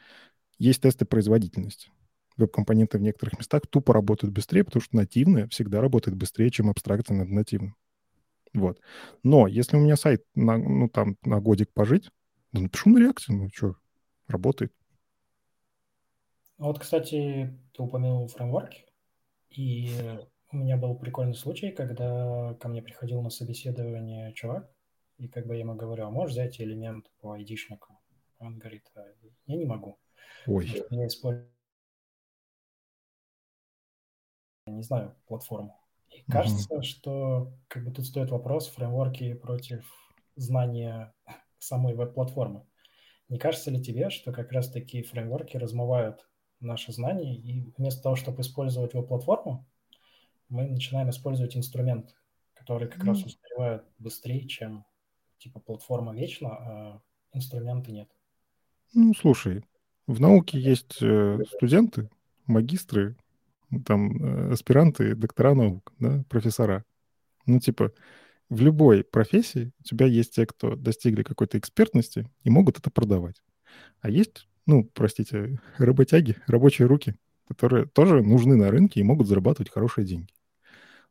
есть 0.59 0.83
тесты 0.83 1.05
производительности 1.05 1.91
веб-компоненты 2.37 2.99
в 2.99 3.03
некоторых 3.03 3.39
местах 3.39 3.63
тупо 3.69 3.93
работают 3.93 4.35
быстрее, 4.35 4.65
потому 4.65 4.83
что 4.83 4.97
нативное 4.97 5.49
всегда 5.49 5.81
работает 5.81 6.17
быстрее, 6.17 6.51
чем 6.51 6.71
абстракция 6.71 7.17
над 7.17 7.29
нативным. 7.29 7.77
Вот. 8.55 8.81
Но 9.23 9.47
если 9.47 9.77
у 9.77 9.81
меня 9.81 9.97
сайт, 9.97 10.25
на, 10.35 10.57
ну, 10.57 10.89
там, 10.89 11.17
на 11.23 11.41
годик 11.41 11.73
пожить, 11.73 12.11
да 12.53 12.63
напишу 12.63 12.91
на 12.91 12.99
реакции, 12.99 13.33
ну, 13.33 13.49
что, 13.53 13.77
работает. 14.29 14.73
Вот, 16.59 16.79
кстати, 16.79 17.59
ты 17.75 17.83
упомянул 17.83 18.29
фреймворки, 18.29 18.87
и 19.51 19.91
у 20.53 20.57
меня 20.57 20.79
был 20.79 20.97
прикольный 20.97 21.35
случай, 21.35 21.71
когда 21.71 22.55
ко 22.55 22.69
мне 22.69 22.81
приходил 22.81 23.21
на 23.21 23.29
собеседование 23.29 24.33
чувак, 24.33 24.71
и 25.19 25.29
как 25.29 25.47
бы 25.47 25.55
я 25.55 25.61
ему 25.61 25.75
говорю, 25.75 26.07
а 26.07 26.11
можешь 26.11 26.33
взять 26.33 26.61
элемент 26.61 27.11
по 27.21 27.33
айдишнику? 27.33 27.99
Он 28.39 28.59
говорит, 28.59 28.85
«А, 28.95 29.05
я 29.47 29.57
не 29.57 29.65
могу. 29.65 29.99
Ой. 30.47 30.85
Я 30.91 31.07
использую 31.07 31.51
не 34.71 34.83
знаю, 34.83 35.15
платформу. 35.27 35.81
И 36.11 36.21
mm-hmm. 36.21 36.33
кажется, 36.33 36.83
что 36.83 37.53
как 37.69 37.85
бы 37.85 37.91
тут 37.91 38.07
стоит 38.07 38.31
вопрос 38.31 38.69
фреймворки 38.69 39.35
против 39.35 39.85
знания 40.37 41.15
самой 41.59 41.95
веб-платформы. 41.95 42.67
Не 43.29 43.39
кажется 43.39 43.71
ли 43.71 43.83
тебе, 43.83 44.11
что 44.11 44.33
как 44.33 44.53
раз 44.53 44.71
такие 44.71 45.03
фреймворки 45.03 45.57
размывают 45.57 46.29
наши 46.61 46.93
знания, 46.93 47.35
и 47.35 47.73
вместо 47.77 48.03
того, 48.03 48.17
чтобы 48.17 48.43
использовать 48.43 48.95
веб-платформу, 48.95 49.67
мы 50.49 50.67
начинаем 50.67 51.11
использовать 51.11 51.57
инструмент, 51.57 52.15
который 52.55 52.89
как 52.89 53.03
mm-hmm. 53.03 53.09
раз 53.09 53.25
успевает 53.25 53.85
быстрее, 53.99 54.47
чем 54.47 54.85
типа 55.39 55.61
платформа 55.61 56.15
вечно, 56.15 56.49
а 56.51 57.03
инструменты 57.33 57.93
нет. 57.93 58.09
Ну, 58.95 59.13
слушай, 59.15 59.65
в 60.07 60.21
науке 60.21 60.59
есть 60.59 61.03
э, 61.03 61.39
студенты, 61.57 62.09
магистры, 62.47 63.17
там 63.85 64.23
э, 64.23 64.53
аспиранты, 64.53 65.15
доктора 65.15 65.55
наук, 65.55 65.93
да, 65.99 66.25
профессора. 66.29 66.85
Ну, 67.47 67.61
типа, 67.61 67.93
в 68.49 68.61
любой 68.61 69.05
профессии 69.05 69.73
у 69.81 69.83
тебя 69.83 70.07
есть 70.07 70.35
те, 70.35 70.47
кто 70.47 70.77
достигли 70.77 71.23
какой-то 71.23 71.59
экспертности 71.59 72.29
и 72.43 72.51
могут 72.51 72.79
это 72.79 72.91
продавать. 72.91 73.43
А 74.01 74.11
есть, 74.11 74.49
ну, 74.67 74.85
простите, 74.95 75.61
работяги, 75.79 76.37
рабочие 76.47 76.87
руки, 76.87 77.17
которые 77.49 77.87
тоже 77.87 78.23
нужны 78.23 78.57
на 78.57 78.71
рынке 78.71 79.01
и 79.01 79.05
могут 79.05 79.27
зарабатывать 79.27 79.71
хорошие 79.71 80.07
деньги. 80.07 80.33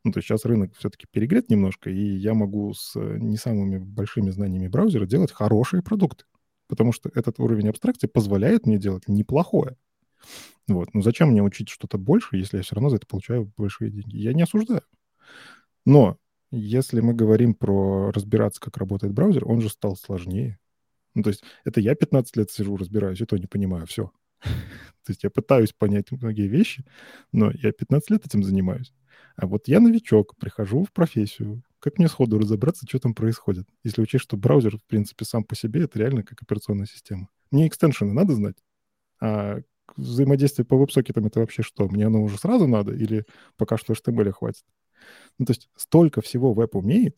Ну, 0.04 0.12
то 0.12 0.20
есть 0.20 0.28
сейчас 0.28 0.46
рынок 0.46 0.72
все-таки 0.78 1.08
перегрет 1.10 1.50
немножко, 1.50 1.90
и 1.90 2.16
я 2.16 2.36
могу 2.36 2.74
с 2.74 2.96
э, 2.96 3.18
не 3.20 3.38
самыми 3.38 3.80
большими 3.80 4.30
знаниями 4.30 4.68
браузера 4.68 5.08
делать 5.08 5.32
хорошие 5.32 5.82
продукты, 5.82 6.26
потому 6.68 6.92
что 6.92 7.10
этот 7.16 7.40
уровень 7.40 7.70
абстракции 7.70 8.06
позволяет 8.08 8.68
мне 8.68 8.78
делать 8.78 9.08
неплохое. 9.08 9.78
Вот. 10.68 10.94
Ну 10.94 11.02
зачем 11.02 11.30
мне 11.30 11.44
учить 11.44 11.70
что-то 11.70 11.98
больше, 11.98 12.38
если 12.38 12.58
я 12.58 12.64
все 12.64 12.76
равно 12.76 12.90
за 12.90 12.98
это 12.98 13.08
получаю 13.08 13.52
большие 13.58 13.92
деньги? 13.92 14.18
Я 14.18 14.34
не 14.34 14.44
осуждаю. 14.44 14.82
Но 15.86 16.18
если 16.52 17.02
мы 17.02 17.14
говорим 17.14 17.54
про 17.54 18.12
разбираться, 18.12 18.60
как 18.62 18.78
работает 18.78 19.14
браузер, 19.14 19.48
он 19.48 19.62
же 19.62 19.70
стал 19.70 19.96
сложнее. 19.96 20.60
Ну, 21.14 21.24
то 21.24 21.30
есть 21.30 21.44
это 21.64 21.80
я 21.80 21.96
15 21.96 22.36
лет 22.36 22.52
сижу, 22.52 22.76
разбираюсь, 22.78 23.22
и 23.22 23.26
то 23.26 23.38
не 23.38 23.48
понимаю 23.48 23.86
все. 23.88 24.12
То 24.42 25.12
есть 25.12 25.24
я 25.24 25.30
пытаюсь 25.30 25.72
понять 25.72 26.12
многие 26.12 26.48
вещи, 26.48 26.84
но 27.32 27.52
я 27.52 27.72
15 27.72 28.10
лет 28.10 28.26
этим 28.26 28.44
занимаюсь. 28.44 28.94
А 29.36 29.48
вот 29.48 29.68
я 29.68 29.80
новичок, 29.80 30.36
прихожу 30.38 30.84
в 30.84 30.92
профессию. 30.92 31.64
Как 31.80 32.00
мне 32.00 32.08
сходу 32.08 32.40
разобраться, 32.40 32.86
что 32.88 33.00
там 33.00 33.14
происходит? 33.14 33.68
Если 33.84 34.02
учесть, 34.02 34.24
что 34.24 34.38
браузер, 34.38 34.78
в 34.78 34.84
принципе, 34.86 35.26
сам 35.26 35.44
по 35.44 35.56
себе, 35.56 35.84
это 35.84 36.00
реально 36.00 36.24
как 36.24 36.42
операционная 36.42 36.88
система. 36.88 37.30
Мне 37.52 37.68
extension 37.68 38.09
ы 38.09 38.14
надо 38.14 38.34
знать, 38.34 38.56
а 39.22 39.60
взаимодействие 39.98 40.66
по 40.66 40.78
веб-сокетам 40.78 41.26
это 41.26 41.40
вообще 41.40 41.64
что? 41.64 41.88
Мне 41.88 42.08
оно 42.08 42.24
уже 42.24 42.38
сразу 42.38 42.68
надо 42.68 42.94
или 42.94 43.26
пока 43.58 43.78
что 43.78 43.94
HTML 43.94 44.32
хватит? 44.32 44.64
Ну, 45.38 45.46
то 45.46 45.52
есть 45.52 45.70
столько 45.76 46.22
всего 46.22 46.54
веб 46.54 46.76
умеет, 46.76 47.18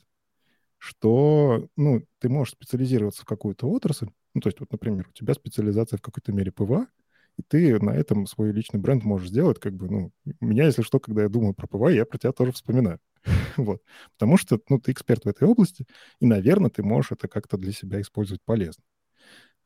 что, 0.78 1.68
ну, 1.76 2.04
ты 2.20 2.30
можешь 2.30 2.54
специализироваться 2.54 3.24
в 3.24 3.26
какую-то 3.26 3.68
отрасль. 3.70 4.10
Ну, 4.34 4.42
то 4.42 4.50
есть, 4.50 4.60
вот, 4.60 4.72
например, 4.72 5.08
у 5.10 5.14
тебя 5.14 5.34
специализация 5.34 5.98
в 5.98 6.02
какой-то 6.02 6.32
мере 6.32 6.52
PWA, 6.52 6.88
и 7.38 7.44
ты 7.44 7.80
на 7.80 7.92
этом 7.92 8.26
свой 8.26 8.52
личный 8.52 8.80
бренд 8.80 9.04
можешь 9.04 9.30
сделать, 9.30 9.60
как 9.60 9.74
бы, 9.74 9.90
ну, 9.90 10.12
меня, 10.42 10.66
если 10.66 10.82
что, 10.82 11.00
когда 11.00 11.24
я 11.24 11.30
думаю 11.30 11.54
про 11.54 11.68
PWA, 11.68 11.90
я 11.90 12.06
про 12.06 12.18
тебя 12.18 12.32
тоже 12.32 12.52
вспоминаю. 12.52 13.00
вот. 13.58 13.82
Потому 14.14 14.38
что, 14.38 14.60
ну, 14.70 14.80
ты 14.80 14.92
эксперт 14.92 15.26
в 15.26 15.30
этой 15.30 15.48
области, 15.48 15.86
и, 16.20 16.26
наверное, 16.26 16.70
ты 16.70 16.84
можешь 16.84 17.12
это 17.12 17.28
как-то 17.28 17.58
для 17.58 17.72
себя 17.72 18.02
использовать 18.02 18.42
полезно. 18.44 18.84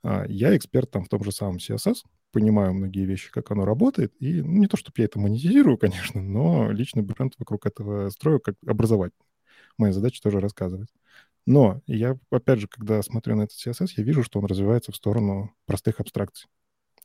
А 0.04 0.26
я 0.28 0.56
эксперт 0.56 0.90
там 0.92 1.04
в 1.06 1.10
том 1.10 1.24
же 1.24 1.32
самом 1.32 1.58
CSS, 1.58 2.04
понимаю 2.32 2.74
многие 2.74 3.06
вещи, 3.06 3.32
как 3.32 3.52
оно 3.52 3.66
работает, 3.66 4.14
и 4.20 4.42
ну, 4.42 4.60
не 4.60 4.68
то, 4.68 4.78
чтобы 4.78 4.96
я 4.98 5.06
это 5.06 5.20
монетизирую, 5.20 5.78
конечно, 5.80 6.22
но 6.22 6.72
личный 6.72 7.04
бренд 7.04 7.34
вокруг 7.38 7.66
этого 7.66 8.10
строю 8.10 8.40
как 8.40 8.56
образовать. 8.66 9.14
Моя 9.78 9.94
задача 9.94 10.22
тоже 10.22 10.40
рассказывать. 10.40 10.90
Но 11.46 11.82
я, 11.88 12.18
опять 12.30 12.60
же, 12.60 12.68
когда 12.68 13.02
смотрю 13.02 13.36
на 13.36 13.44
этот 13.44 13.58
CSS, 13.58 13.94
я 13.98 14.04
вижу, 14.04 14.24
что 14.24 14.40
он 14.40 14.46
развивается 14.46 14.92
в 14.92 14.96
сторону 14.96 15.54
простых 15.66 16.00
абстракций. 16.00 16.50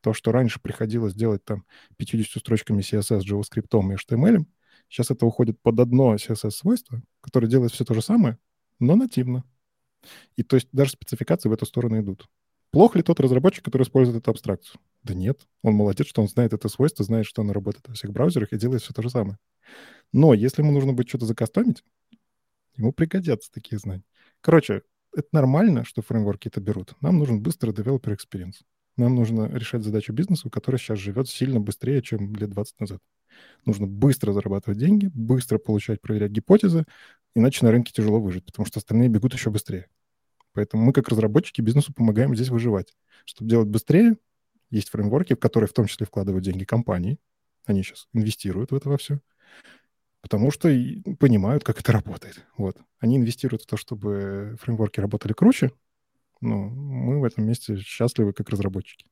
То, 0.02 0.12
что 0.12 0.30
раньше 0.30 0.60
приходилось 0.60 1.14
делать 1.14 1.44
там 1.44 1.64
50 1.96 2.40
строчками 2.40 2.82
CSS, 2.82 3.20
JavaScript 3.20 3.92
и 3.92 4.14
HTML, 4.14 4.44
сейчас 4.88 5.10
это 5.10 5.26
уходит 5.26 5.60
под 5.62 5.80
одно 5.80 6.14
CSS-свойство, 6.14 7.02
которое 7.20 7.48
делает 7.48 7.72
все 7.72 7.84
то 7.84 7.94
же 7.94 8.02
самое, 8.02 8.38
но 8.78 8.94
нативно. 8.94 9.44
И 10.36 10.42
то 10.42 10.56
есть 10.56 10.68
даже 10.70 10.92
спецификации 10.92 11.48
в 11.48 11.52
эту 11.52 11.66
сторону 11.66 12.00
идут. 12.00 12.28
Плох 12.70 12.94
ли 12.94 13.02
тот 13.02 13.20
разработчик, 13.20 13.64
который 13.64 13.82
использует 13.82 14.18
эту 14.18 14.30
абстракцию? 14.30 14.78
Да 15.06 15.14
нет. 15.14 15.46
Он 15.62 15.74
молодец, 15.74 16.08
что 16.08 16.20
он 16.20 16.26
знает 16.26 16.52
это 16.52 16.68
свойство, 16.68 17.04
знает, 17.04 17.26
что 17.26 17.42
оно 17.42 17.52
работает 17.52 17.86
во 17.86 17.94
всех 17.94 18.10
браузерах 18.10 18.52
и 18.52 18.58
делает 18.58 18.82
все 18.82 18.92
то 18.92 19.02
же 19.02 19.10
самое. 19.10 19.38
Но 20.12 20.34
если 20.34 20.62
ему 20.62 20.72
нужно 20.72 20.94
будет 20.94 21.08
что-то 21.08 21.26
закастомить, 21.26 21.84
ему 22.74 22.92
пригодятся 22.92 23.52
такие 23.52 23.78
знания. 23.78 24.02
Короче, 24.40 24.82
это 25.14 25.28
нормально, 25.30 25.84
что 25.84 26.02
фреймворки 26.02 26.48
это 26.48 26.60
берут. 26.60 26.94
Нам 27.00 27.18
нужен 27.18 27.40
быстрый 27.40 27.70
developer 27.70 28.16
experience. 28.16 28.64
Нам 28.96 29.14
нужно 29.14 29.46
решать 29.46 29.84
задачу 29.84 30.12
бизнесу, 30.12 30.50
который 30.50 30.78
сейчас 30.78 30.98
живет 30.98 31.28
сильно 31.28 31.60
быстрее, 31.60 32.02
чем 32.02 32.34
лет 32.34 32.50
20 32.50 32.80
назад. 32.80 33.00
Нужно 33.64 33.86
быстро 33.86 34.32
зарабатывать 34.32 34.78
деньги, 34.78 35.08
быстро 35.14 35.58
получать, 35.58 36.00
проверять 36.00 36.32
гипотезы, 36.32 36.84
иначе 37.36 37.64
на 37.64 37.70
рынке 37.70 37.92
тяжело 37.92 38.20
выжить, 38.20 38.44
потому 38.44 38.66
что 38.66 38.80
остальные 38.80 39.08
бегут 39.08 39.34
еще 39.34 39.50
быстрее. 39.50 39.86
Поэтому 40.52 40.84
мы, 40.84 40.92
как 40.92 41.08
разработчики, 41.08 41.60
бизнесу 41.60 41.92
помогаем 41.92 42.34
здесь 42.34 42.48
выживать. 42.48 42.94
Чтобы 43.26 43.50
делать 43.50 43.68
быстрее, 43.68 44.16
есть 44.70 44.90
фреймворки, 44.90 45.34
в 45.34 45.38
которые 45.38 45.68
в 45.68 45.72
том 45.72 45.86
числе 45.86 46.06
вкладывают 46.06 46.44
деньги 46.44 46.64
компании. 46.64 47.18
Они 47.64 47.82
сейчас 47.82 48.08
инвестируют 48.12 48.70
в 48.70 48.74
это 48.74 48.88
во 48.88 48.96
все 48.96 49.20
потому 50.26 50.50
что 50.50 50.68
понимают, 51.20 51.62
как 51.62 51.78
это 51.78 51.92
работает. 51.92 52.44
Вот. 52.58 52.76
Они 52.98 53.16
инвестируют 53.16 53.62
в 53.62 53.66
то, 53.66 53.76
чтобы 53.76 54.56
фреймворки 54.60 54.98
работали 54.98 55.32
круче, 55.32 55.70
но 56.40 56.56
мы 56.56 57.20
в 57.20 57.24
этом 57.24 57.46
месте 57.46 57.76
счастливы 57.76 58.32
как 58.32 58.48
разработчики. 58.48 59.06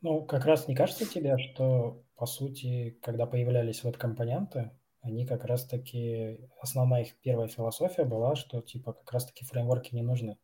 Ну, 0.00 0.24
как 0.24 0.46
раз 0.46 0.68
не 0.68 0.74
кажется 0.74 1.04
тебе, 1.04 1.36
что, 1.36 2.02
по 2.16 2.24
сути, 2.24 2.98
когда 3.02 3.26
появлялись 3.26 3.84
веб-компоненты, 3.84 4.70
они 5.02 5.26
как 5.26 5.44
раз-таки, 5.44 6.38
основная 6.62 7.02
их 7.02 7.16
первая 7.20 7.48
философия 7.48 8.06
была, 8.06 8.36
что, 8.36 8.62
типа, 8.62 8.94
как 8.94 9.12
раз-таки 9.12 9.44
фреймворки 9.44 9.94
не 9.94 10.02
нужны. 10.02 10.38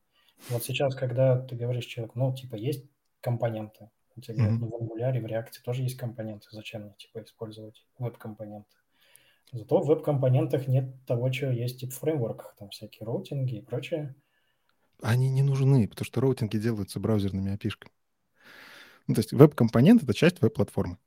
Вот 0.51 0.65
сейчас, 0.65 0.95
когда 0.95 1.41
ты 1.41 1.57
говоришь 1.57 1.86
человеку, 1.86 2.19
ну, 2.19 2.35
типа, 2.35 2.57
есть 2.57 2.85
компоненты, 3.24 3.90
у 4.16 4.20
тебя 4.20 4.34
mm-hmm. 4.34 4.59
ну, 4.60 4.68
в 4.68 4.74
Angular, 4.74 5.18
в 5.20 5.24
React 5.24 5.62
тоже 5.64 5.82
есть 5.82 5.96
компоненты, 5.96 6.46
зачем 6.51 6.82
мне, 6.82 6.94
типа, 6.98 7.24
использовать 7.24 7.84
веб-компоненты? 7.98 8.68
Зато 9.52 9.80
в 9.80 9.86
веб-компонентах 9.86 10.68
нет 10.68 10.94
того, 11.06 11.32
что 11.32 11.51
есть 11.51 11.80
типа 11.80 11.92
в 11.92 11.98
фреймворках, 11.98 12.55
там 12.59 12.68
всякие 12.70 13.06
роутинги 13.06 13.56
и 13.56 13.62
прочее. 13.62 14.14
Они 15.02 15.28
не 15.30 15.42
нужны, 15.42 15.88
потому 15.88 16.05
что 16.05 16.20
роутинги 16.20 16.59
делаются 16.59 17.01
браузерными 17.01 17.55
api 17.55 17.68
-шками. 17.68 17.92
Ну, 19.06 19.14
то 19.14 19.20
есть 19.20 19.32
веб-компонент— 19.32 20.02
это 20.05 20.14
часть 20.14 20.40
веб-платформы. 20.40 20.98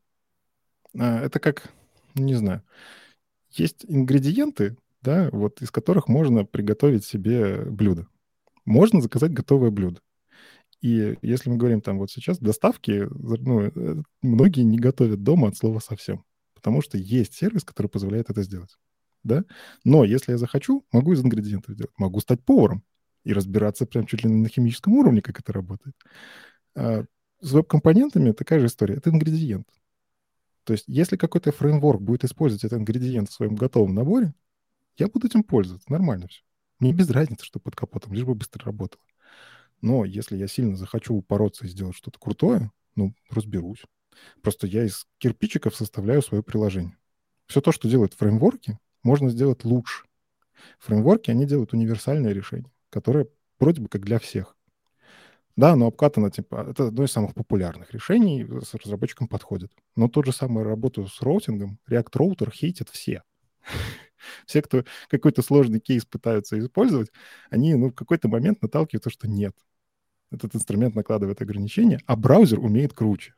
А, 0.97 1.19
это 1.19 1.39
как, 1.39 1.71
не 2.15 2.35
знаю, 2.35 2.63
есть 3.51 3.85
ингредиенты, 3.87 4.77
да, 5.01 5.29
вот 5.31 5.61
из 5.61 5.71
которых 5.71 6.07
можно 6.07 6.45
приготовить 6.45 7.05
себе 7.05 7.63
блюдо. 7.65 8.07
Можно 8.65 9.01
заказать 9.01 9.31
готовое 9.31 9.71
блюдо. 9.71 10.01
И 10.81 11.17
если 11.21 11.49
мы 11.49 11.57
говорим 11.57 11.81
там 11.81 11.97
вот 11.97 12.11
сейчас, 12.11 12.39
доставки, 12.39 13.07
ну, 13.09 13.61
э, 13.61 14.01
многие 14.21 14.61
не 14.61 14.77
готовят 14.77 15.23
дома 15.23 15.47
от 15.47 15.57
слова 15.57 15.79
совсем 15.79 16.23
потому 16.57 16.81
что 16.81 16.97
есть 16.97 17.33
сервис, 17.33 17.63
который 17.63 17.87
позволяет 17.87 18.29
это 18.31 18.41
сделать. 18.41 18.77
Да? 19.23 19.45
Но 19.85 20.03
если 20.03 20.31
я 20.31 20.37
захочу, 20.37 20.85
могу 20.91 21.13
из 21.13 21.23
ингредиентов 21.23 21.75
сделать. 21.75 21.93
Могу 21.97 22.19
стать 22.19 22.43
поваром 22.43 22.83
и 23.23 23.31
разбираться 23.31 23.85
прям 23.85 24.05
чуть 24.05 24.23
ли 24.23 24.29
не 24.29 24.41
на 24.41 24.49
химическом 24.49 24.93
уровне, 24.93 25.21
как 25.21 25.39
это 25.39 25.53
работает. 25.53 25.95
А 26.75 27.05
с 27.41 27.51
веб-компонентами 27.51 28.31
такая 28.31 28.59
же 28.59 28.65
история. 28.65 28.95
Это 28.95 29.11
ингредиент. 29.11 29.67
То 30.63 30.73
есть 30.73 30.85
если 30.87 31.15
какой-то 31.15 31.51
фреймворк 31.51 32.01
будет 32.01 32.25
использовать 32.25 32.63
этот 32.63 32.79
ингредиент 32.79 33.29
в 33.29 33.33
своем 33.33 33.55
готовом 33.55 33.93
наборе, 33.93 34.33
я 34.97 35.07
буду 35.07 35.27
этим 35.27 35.43
пользоваться. 35.43 35.89
Нормально 35.91 36.27
все. 36.27 36.41
Мне 36.79 36.91
без 36.91 37.09
разницы, 37.11 37.45
что 37.45 37.59
под 37.59 37.75
капотом, 37.75 38.13
лишь 38.13 38.25
бы 38.25 38.35
быстро 38.35 38.65
работало. 38.65 39.03
Но 39.81 40.05
если 40.05 40.37
я 40.37 40.47
сильно 40.47 40.75
захочу 40.75 41.15
упороться 41.15 41.65
и 41.65 41.69
сделать 41.69 41.95
что-то 41.95 42.19
крутое, 42.19 42.71
ну, 42.95 43.13
разберусь. 43.29 43.83
Просто 44.41 44.67
я 44.67 44.83
из 44.83 45.05
кирпичиков 45.19 45.75
составляю 45.75 46.21
свое 46.21 46.43
приложение. 46.43 46.97
Все 47.45 47.61
то, 47.61 47.71
что 47.71 47.89
делают 47.89 48.13
фреймворки, 48.13 48.79
можно 49.03 49.29
сделать 49.29 49.63
лучше. 49.63 50.05
Фреймворки, 50.79 51.31
они 51.31 51.45
делают 51.45 51.73
универсальное 51.73 52.33
решение, 52.33 52.71
которое 52.89 53.27
вроде 53.59 53.81
бы 53.81 53.87
как 53.87 54.03
для 54.03 54.19
всех. 54.19 54.55
Да, 55.55 55.75
но 55.75 55.87
обкатано, 55.87 56.29
типа, 56.29 56.67
это 56.69 56.87
одно 56.87 57.03
из 57.03 57.11
самых 57.11 57.33
популярных 57.33 57.91
решений, 57.91 58.45
с 58.63 58.75
разработчиком 58.75 59.27
подходит. 59.27 59.71
Но 59.95 60.07
тот 60.07 60.25
же 60.25 60.31
самый 60.31 60.63
работу 60.63 61.07
с 61.07 61.19
роутингом, 61.21 61.79
React 61.89 62.11
Router 62.13 62.51
хейтят 62.51 62.89
все. 62.89 63.23
Все, 64.45 64.61
кто 64.61 64.83
какой-то 65.09 65.41
сложный 65.41 65.79
кейс 65.79 66.05
пытаются 66.05 66.59
использовать, 66.59 67.11
они 67.49 67.73
ну, 67.75 67.89
в 67.89 67.93
какой-то 67.93 68.27
момент 68.27 68.61
наталкиваются, 68.61 69.09
что 69.09 69.27
нет. 69.27 69.55
Этот 70.31 70.55
инструмент 70.55 70.95
накладывает 70.95 71.41
ограничения, 71.41 71.99
а 72.05 72.15
браузер 72.15 72.59
умеет 72.59 72.93
круче. 72.93 73.33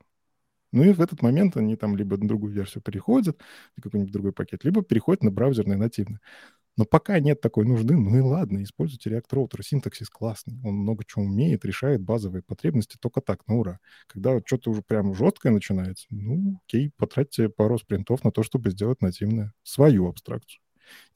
Ну 0.72 0.84
и 0.84 0.94
в 0.94 1.02
этот 1.02 1.22
момент 1.22 1.58
они 1.58 1.76
там 1.76 1.96
либо 1.96 2.18
на 2.18 2.28
другую 2.28 2.54
версию 2.54 2.84
переходят, 2.84 3.40
какой-нибудь 3.82 4.14
другой 4.14 4.34
пакет, 4.34 4.64
либо 4.64 4.84
переходят 4.84 5.24
на 5.24 5.32
браузерный 5.32 5.78
нативный. 5.78 6.20
Но 6.78 6.86
пока 6.86 7.20
нет 7.20 7.42
такой 7.42 7.66
нужды, 7.66 7.98
ну 7.98 8.18
и 8.18 8.22
ладно, 8.22 8.64
используйте 8.64 9.10
React 9.10 9.30
Router. 9.34 9.62
Синтаксис 9.62 10.10
классный, 10.10 10.60
он 10.64 10.76
много 10.76 11.04
чего 11.06 11.26
умеет, 11.26 11.66
решает 11.66 12.02
базовые 12.02 12.42
потребности 12.42 12.98
только 13.02 13.20
так, 13.20 13.46
на 13.48 13.56
ура. 13.58 13.80
Когда 14.08 14.40
что-то 14.46 14.72
уже 14.72 14.82
прям 14.82 15.14
жесткое 15.14 15.52
начинается, 15.52 16.08
ну 16.10 16.62
окей, 16.66 16.94
потратьте 16.96 17.50
пару 17.50 17.78
спринтов 17.80 18.24
на 18.24 18.32
то, 18.32 18.44
чтобы 18.44 18.70
сделать 18.72 19.02
нативную 19.02 19.52
свою 19.64 20.08
абстракцию. 20.08 20.62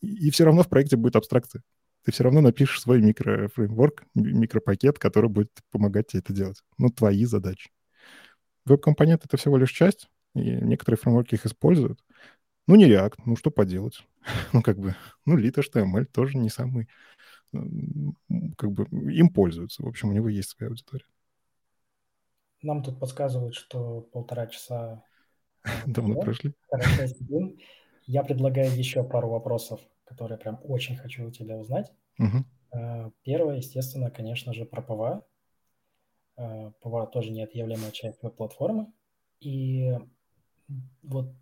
И, 0.02 0.28
и 0.28 0.32
все 0.32 0.44
равно 0.44 0.64
в 0.64 0.70
проекте 0.70 0.98
будет 0.98 1.16
абстракция. 1.16 1.64
Ты 2.04 2.12
все 2.12 2.24
равно 2.24 2.42
напишешь 2.42 2.82
свой 2.82 3.02
микрофреймворк, 3.02 4.04
микропакет, 4.14 5.00
который 5.00 5.30
будет 5.30 5.52
помогать 5.72 6.08
тебе 6.08 6.20
это 6.20 6.34
делать. 6.34 6.62
Ну, 6.78 6.90
твои 6.90 7.26
задачи. 7.26 7.72
Веб-компонент— 8.66 9.26
это 9.26 9.38
всего 9.38 9.58
лишь 9.58 9.72
часть, 9.72 10.10
и 10.36 10.40
некоторые 10.40 10.98
фреймворки 10.98 11.36
их 11.36 11.46
используют. 11.46 12.04
Ну, 12.68 12.76
не 12.76 12.90
React, 12.90 13.16
ну 13.26 13.36
что 13.36 13.52
поделать? 13.52 14.06
ну, 14.54 14.62
как 14.62 14.78
бы, 14.78 14.96
ну, 15.26 15.38
Lit 15.38 15.56
HTML 15.56 16.06
тоже 16.06 16.38
не 16.38 16.50
самый, 16.50 16.88
как 17.52 18.72
бы, 18.72 18.86
им 19.12 19.30
пользуются. 19.30 19.84
В 19.84 19.88
общем, 19.88 20.10
у 20.10 20.14
него 20.14 20.30
есть 20.30 20.50
своя 20.50 20.70
аудитория. 20.70 21.06
Нам 22.62 22.82
тут 22.84 23.00
подсказывают, 23.00 23.56
что 23.56 24.02
полтора 24.02 24.48
часа 24.48 25.04
давно 25.86 26.20
прошли. 26.22 26.54
Я 28.06 28.24
предлагаю 28.24 28.76
еще 28.76 29.04
пару 29.04 29.30
вопросов, 29.30 29.80
которые 30.06 30.38
прям 30.38 30.60
очень 30.64 30.96
хочу 30.96 31.28
у 31.28 31.32
тебя 31.32 31.58
узнать. 31.58 31.92
Угу. 32.20 33.12
Первое, 33.24 33.58
естественно, 33.58 34.10
конечно 34.12 34.54
же, 34.54 34.66
про 34.66 34.82
PWA. 34.82 35.26
PWA 36.36 37.08
тоже 37.08 37.32
неотъемлемая 37.32 37.92
часть 37.92 38.22
веб-платформы. 38.24 38.92
И 39.40 39.98
вот 41.04 41.34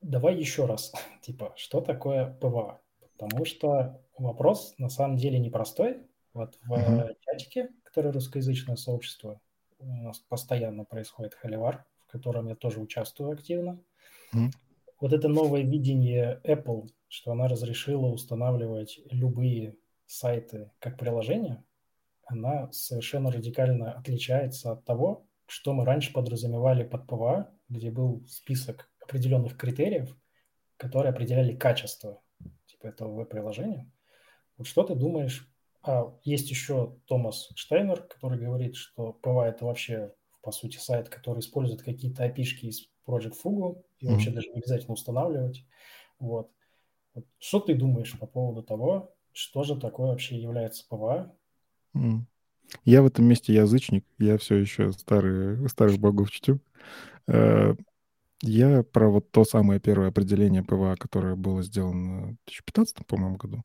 давай 0.00 0.36
еще 0.36 0.66
раз, 0.66 0.92
типа, 1.22 1.52
что 1.56 1.80
такое 1.80 2.26
PWA? 2.40 2.80
Потому 3.16 3.44
что 3.44 4.00
вопрос 4.16 4.74
на 4.78 4.88
самом 4.88 5.16
деле 5.16 5.38
непростой. 5.38 5.98
Вот 6.32 6.56
в 6.62 6.72
uh-huh. 6.72 7.14
чатике, 7.20 7.70
который 7.82 8.12
русскоязычное 8.12 8.76
сообщество, 8.76 9.40
у 9.78 9.86
нас 9.86 10.18
постоянно 10.20 10.84
происходит 10.84 11.34
холивар, 11.34 11.84
в 12.06 12.12
котором 12.12 12.46
я 12.46 12.54
тоже 12.54 12.80
участвую 12.80 13.32
активно. 13.32 13.82
Uh-huh. 14.32 14.50
Вот 15.00 15.14
это 15.14 15.28
новое 15.28 15.62
видение 15.62 16.40
Apple, 16.44 16.88
что 17.08 17.32
она 17.32 17.48
разрешила 17.48 18.06
устанавливать 18.06 19.00
любые 19.10 19.76
сайты 20.06 20.70
как 20.78 20.98
приложения, 20.98 21.64
она 22.26 22.70
совершенно 22.70 23.30
радикально 23.32 23.92
отличается 23.92 24.72
от 24.72 24.84
того, 24.84 25.26
что 25.46 25.72
мы 25.72 25.84
раньше 25.84 26.12
подразумевали 26.12 26.84
под 26.84 27.06
PWA, 27.06 27.50
где 27.68 27.90
был 27.90 28.24
список 28.28 28.90
определенных 29.00 29.56
критериев, 29.56 30.14
которые 30.76 31.10
определяли 31.10 31.56
качество 31.56 32.20
типа 32.66 32.88
этого 32.88 33.12
веб-приложения. 33.14 33.90
Вот 34.58 34.66
что 34.66 34.84
ты 34.84 34.94
думаешь? 34.94 35.50
А 35.82 36.14
есть 36.24 36.50
еще 36.50 36.98
Томас 37.06 37.48
Штайнер, 37.56 38.02
который 38.02 38.38
говорит, 38.38 38.76
что 38.76 39.14
PWA 39.14 39.48
это 39.48 39.64
вообще 39.64 40.12
по 40.42 40.52
сути 40.52 40.76
сайт, 40.76 41.08
который 41.08 41.40
использует 41.40 41.82
какие-то 41.82 42.24
API 42.26 42.42
из 42.42 42.88
Project 43.10 43.34
Fugu, 43.42 43.82
и 43.98 44.06
mm-hmm. 44.06 44.12
вообще 44.12 44.30
даже 44.30 44.48
не 44.50 44.58
обязательно 44.60 44.94
устанавливать. 44.94 45.64
Вот. 46.18 46.50
Что 47.38 47.60
ты 47.60 47.74
думаешь 47.74 48.18
по 48.18 48.26
поводу 48.26 48.62
того, 48.62 49.14
что 49.32 49.62
же 49.64 49.78
такое 49.78 50.08
вообще 50.08 50.38
является 50.38 50.86
PWA 50.88 51.34
М. 51.94 52.20
Я 52.84 53.02
в 53.02 53.06
этом 53.06 53.24
месте 53.24 53.52
язычник, 53.52 54.04
я 54.18 54.38
все 54.38 54.56
еще 54.56 54.92
старый, 54.92 55.68
старых 55.68 55.98
богов 55.98 56.30
чтю. 56.30 56.60
Э, 57.26 57.74
я 58.42 58.82
про 58.84 59.10
вот 59.10 59.30
то 59.32 59.44
самое 59.44 59.80
первое 59.80 60.08
определение 60.08 60.62
PWA, 60.62 60.96
которое 60.96 61.34
было 61.34 61.62
сделано 61.62 62.20
в 62.20 62.46
2015, 62.46 63.06
по-моему, 63.06 63.36
году, 63.36 63.62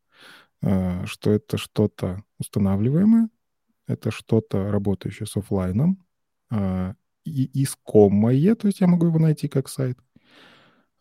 э, 0.61 1.05
что 1.05 1.31
это 1.31 1.57
что-то 1.57 2.23
устанавливаемое, 2.39 3.30
это 3.88 4.11
что-то 4.11 4.72
работающее 4.72 5.27
с 5.27 5.38
офлайном, 5.38 6.03
э, 6.51 6.93
и 7.26 7.49
искомое, 7.64 8.56
то 8.56 8.68
есть 8.68 8.80
я 8.80 8.88
могу 8.88 9.07
его 9.07 9.19
найти 9.19 9.47
как 9.47 9.68
сайт. 9.69 9.97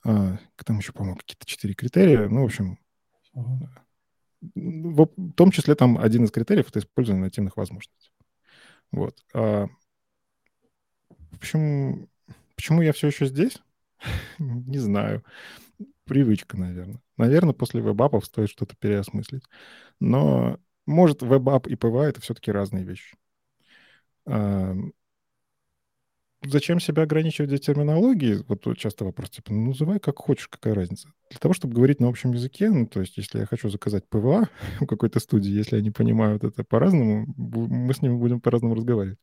Там 0.02 0.38
еще, 0.78 0.92
по-моему, 0.92 1.16
какие-то 1.16 1.46
четыре 1.46 1.74
критерия. 1.74 2.28
Ну, 2.28 2.42
в 2.42 2.44
общем, 2.44 2.78
uh-huh. 3.34 3.68
в 4.54 5.32
том 5.32 5.50
числе 5.50 5.74
там 5.74 5.96
один 5.98 6.24
из 6.24 6.30
критериев— 6.30 6.68
это 6.70 6.80
использование 6.80 7.24
нативных 7.24 7.56
возможностей. 7.56 8.12
Вот. 8.90 9.24
В 9.32 9.70
общем, 11.32 12.08
Почему 12.56 12.82
я 12.82 12.92
все 12.92 13.08
еще 13.08 13.26
здесь? 13.26 13.58
Не 14.38 14.78
знаю. 14.78 15.24
Привычка, 16.04 16.56
наверное. 16.56 17.00
Наверное, 17.16 17.54
после 17.54 17.80
веб-апов 17.80 18.24
стоит 18.24 18.50
что-то 18.50 18.76
переосмыслить. 18.76 19.44
Но, 20.00 20.58
может, 20.86 21.22
web 21.22 21.44
app 21.44 21.66
и 21.66 21.74
PWA— 21.76 22.06
это 22.08 22.20
все-таки 22.20 22.52
разные 22.52 22.84
вещи. 22.84 23.16
Зачем 26.46 26.80
себя 26.80 27.04
ограничивать 27.04 27.50
за 27.50 27.58
терминологией? 27.58 28.44
Вот 28.48 28.66
часто 28.76 29.04
вопрос, 29.04 29.30
типа, 29.30 29.52
ну, 29.52 29.68
называй 29.68 29.98
как 29.98 30.18
хочешь, 30.18 30.48
какая 30.48 30.74
разница. 30.74 31.08
Для 31.30 31.38
того, 31.38 31.54
чтобы 31.54 31.74
говорить 31.74 32.00
на 32.00 32.08
общем 32.08 32.32
языке, 32.32 32.70
ну, 32.70 32.86
то 32.86 33.00
есть, 33.00 33.16
если 33.16 33.38
я 33.38 33.46
хочу 33.46 33.68
заказать 33.70 34.08
PWA 34.08 34.48
у 34.80 34.86
какой-то 34.86 35.20
студии, 35.20 35.50
если 35.50 35.76
они 35.76 35.90
понимают 35.90 36.44
это 36.44 36.64
по-разному, 36.64 37.26
мы 37.36 37.94
с 37.94 38.02
ними 38.02 38.16
будем 38.16 38.40
по-разному 38.40 38.74
разговаривать. 38.74 39.18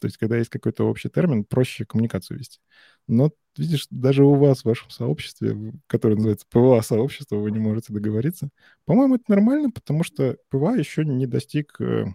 То 0.00 0.06
есть, 0.06 0.16
когда 0.16 0.36
есть 0.36 0.50
какой-то 0.50 0.84
общий 0.84 1.08
термин, 1.08 1.44
проще 1.44 1.84
коммуникацию 1.84 2.38
вести. 2.38 2.60
Но, 3.06 3.30
видишь, 3.56 3.86
даже 3.90 4.24
у 4.24 4.34
вас 4.34 4.62
в 4.62 4.64
вашем 4.64 4.90
сообществе, 4.90 5.74
которое 5.86 6.16
называется 6.16 6.46
PWA-сообщество, 6.50 7.36
вы 7.36 7.50
не 7.50 7.58
можете 7.58 7.92
договориться. 7.92 8.48
По-моему, 8.86 9.16
это 9.16 9.24
нормально, 9.28 9.70
потому 9.70 10.02
что 10.02 10.36
PWA 10.48 10.76
еще 10.76 11.04
не 11.04 11.26
достиг 11.26 11.78
э, 11.80 12.06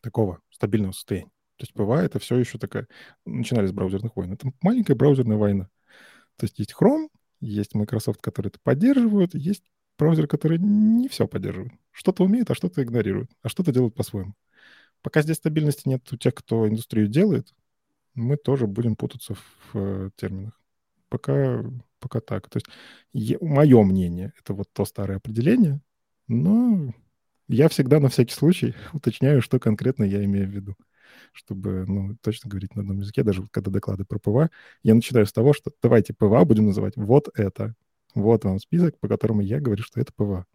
такого 0.00 0.40
стабильного 0.50 0.92
состояния. 0.92 1.30
То 1.56 1.62
есть 1.62 1.72
PWA— 1.72 2.02
это 2.04 2.18
все 2.18 2.36
еще 2.36 2.58
такая... 2.58 2.86
Начинали 3.24 3.66
с 3.66 3.72
браузерных 3.72 4.16
войн. 4.16 4.34
Это 4.34 4.52
маленькая 4.62 4.94
браузерная 4.94 5.36
война. 5.36 5.68
То 6.36 6.44
есть 6.44 6.58
есть 6.58 6.74
Chrome, 6.78 7.08
есть 7.40 7.74
Microsoft, 7.74 8.20
которые 8.20 8.50
это 8.50 8.60
поддерживают, 8.62 9.34
есть 9.34 9.64
браузеры, 9.98 10.28
которые 10.28 10.58
не 10.58 11.08
все 11.08 11.26
поддерживают. 11.26 11.72
Что-то 11.92 12.24
умеют, 12.24 12.50
а 12.50 12.54
что-то 12.54 12.82
игнорируют, 12.82 13.30
а 13.42 13.48
что-то 13.48 13.72
делают 13.72 13.94
по-своему. 13.94 14.34
Пока 15.02 15.22
здесь 15.22 15.36
стабильности 15.36 15.88
нет 15.88 16.12
у 16.12 16.16
тех, 16.16 16.34
кто 16.34 16.68
индустрию 16.68 17.08
делает, 17.08 17.54
мы 18.14 18.36
тоже 18.36 18.66
будем 18.66 18.96
путаться 18.96 19.34
в 19.34 19.74
э, 19.74 20.10
терминах. 20.16 20.60
Пока, 21.08 21.64
пока 22.00 22.20
так. 22.20 22.48
То 22.48 22.56
есть 22.56 22.66
е, 23.12 23.38
мое 23.40 23.82
мнение— 23.82 24.32
это 24.40 24.54
вот 24.54 24.68
то 24.72 24.84
старое 24.84 25.18
определение, 25.18 25.80
но 26.26 26.92
я 27.48 27.68
всегда 27.68 28.00
на 28.00 28.08
всякий 28.08 28.34
случай 28.34 28.74
уточняю, 28.92 29.42
что 29.42 29.60
конкретно 29.60 30.04
я 30.04 30.24
имею 30.24 30.48
в 30.48 30.50
виду, 30.50 30.76
чтобы 31.36 31.84
ну, 31.86 32.16
точно 32.22 32.50
говорить 32.50 32.74
на 32.74 32.82
одном 32.82 32.98
языке, 32.98 33.22
даже 33.22 33.46
когда 33.50 33.70
доклады 33.70 34.04
про 34.04 34.18
PWA. 34.18 34.50
Я 34.82 34.94
начинаю 34.94 35.26
с 35.26 35.32
того, 35.32 35.52
что 35.52 35.70
давайте 35.82 36.14
PWA 36.14 36.44
будем 36.44 36.66
называть 36.66 36.96
вот 36.96 37.28
это. 37.34 37.74
Вот 38.14 38.44
вам 38.44 38.58
список, 38.58 38.98
по 38.98 39.08
которому 39.08 39.42
я 39.42 39.60
говорю, 39.60 39.82
что 39.82 40.00
это 40.00 40.12
PWA. 40.14 40.46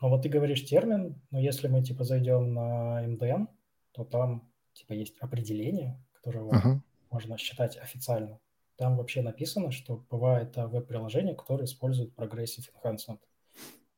Ну 0.00 0.08
вот 0.08 0.22
ты 0.22 0.28
говоришь 0.28 0.64
термин, 0.64 1.20
но 1.30 1.38
если 1.38 1.68
мы 1.68 1.82
типа 1.82 2.02
зайдем 2.02 2.52
на 2.52 3.06
MDN, 3.06 3.44
то 3.92 4.04
там 4.04 4.50
типа 4.72 4.94
есть 4.94 5.16
определение, 5.20 6.02
которое 6.12 6.44
uh-huh. 6.44 6.80
можно 7.10 7.38
считать 7.38 7.76
официально. 7.76 8.40
Там 8.76 8.96
вообще 8.96 9.22
написано, 9.22 9.70
что 9.70 9.98
PWA – 10.08 10.42
это 10.42 10.66
веб-приложение, 10.66 11.36
которое 11.36 11.64
использует 11.64 12.14
Progressive 12.16 12.66
Enhancement. 12.82 13.20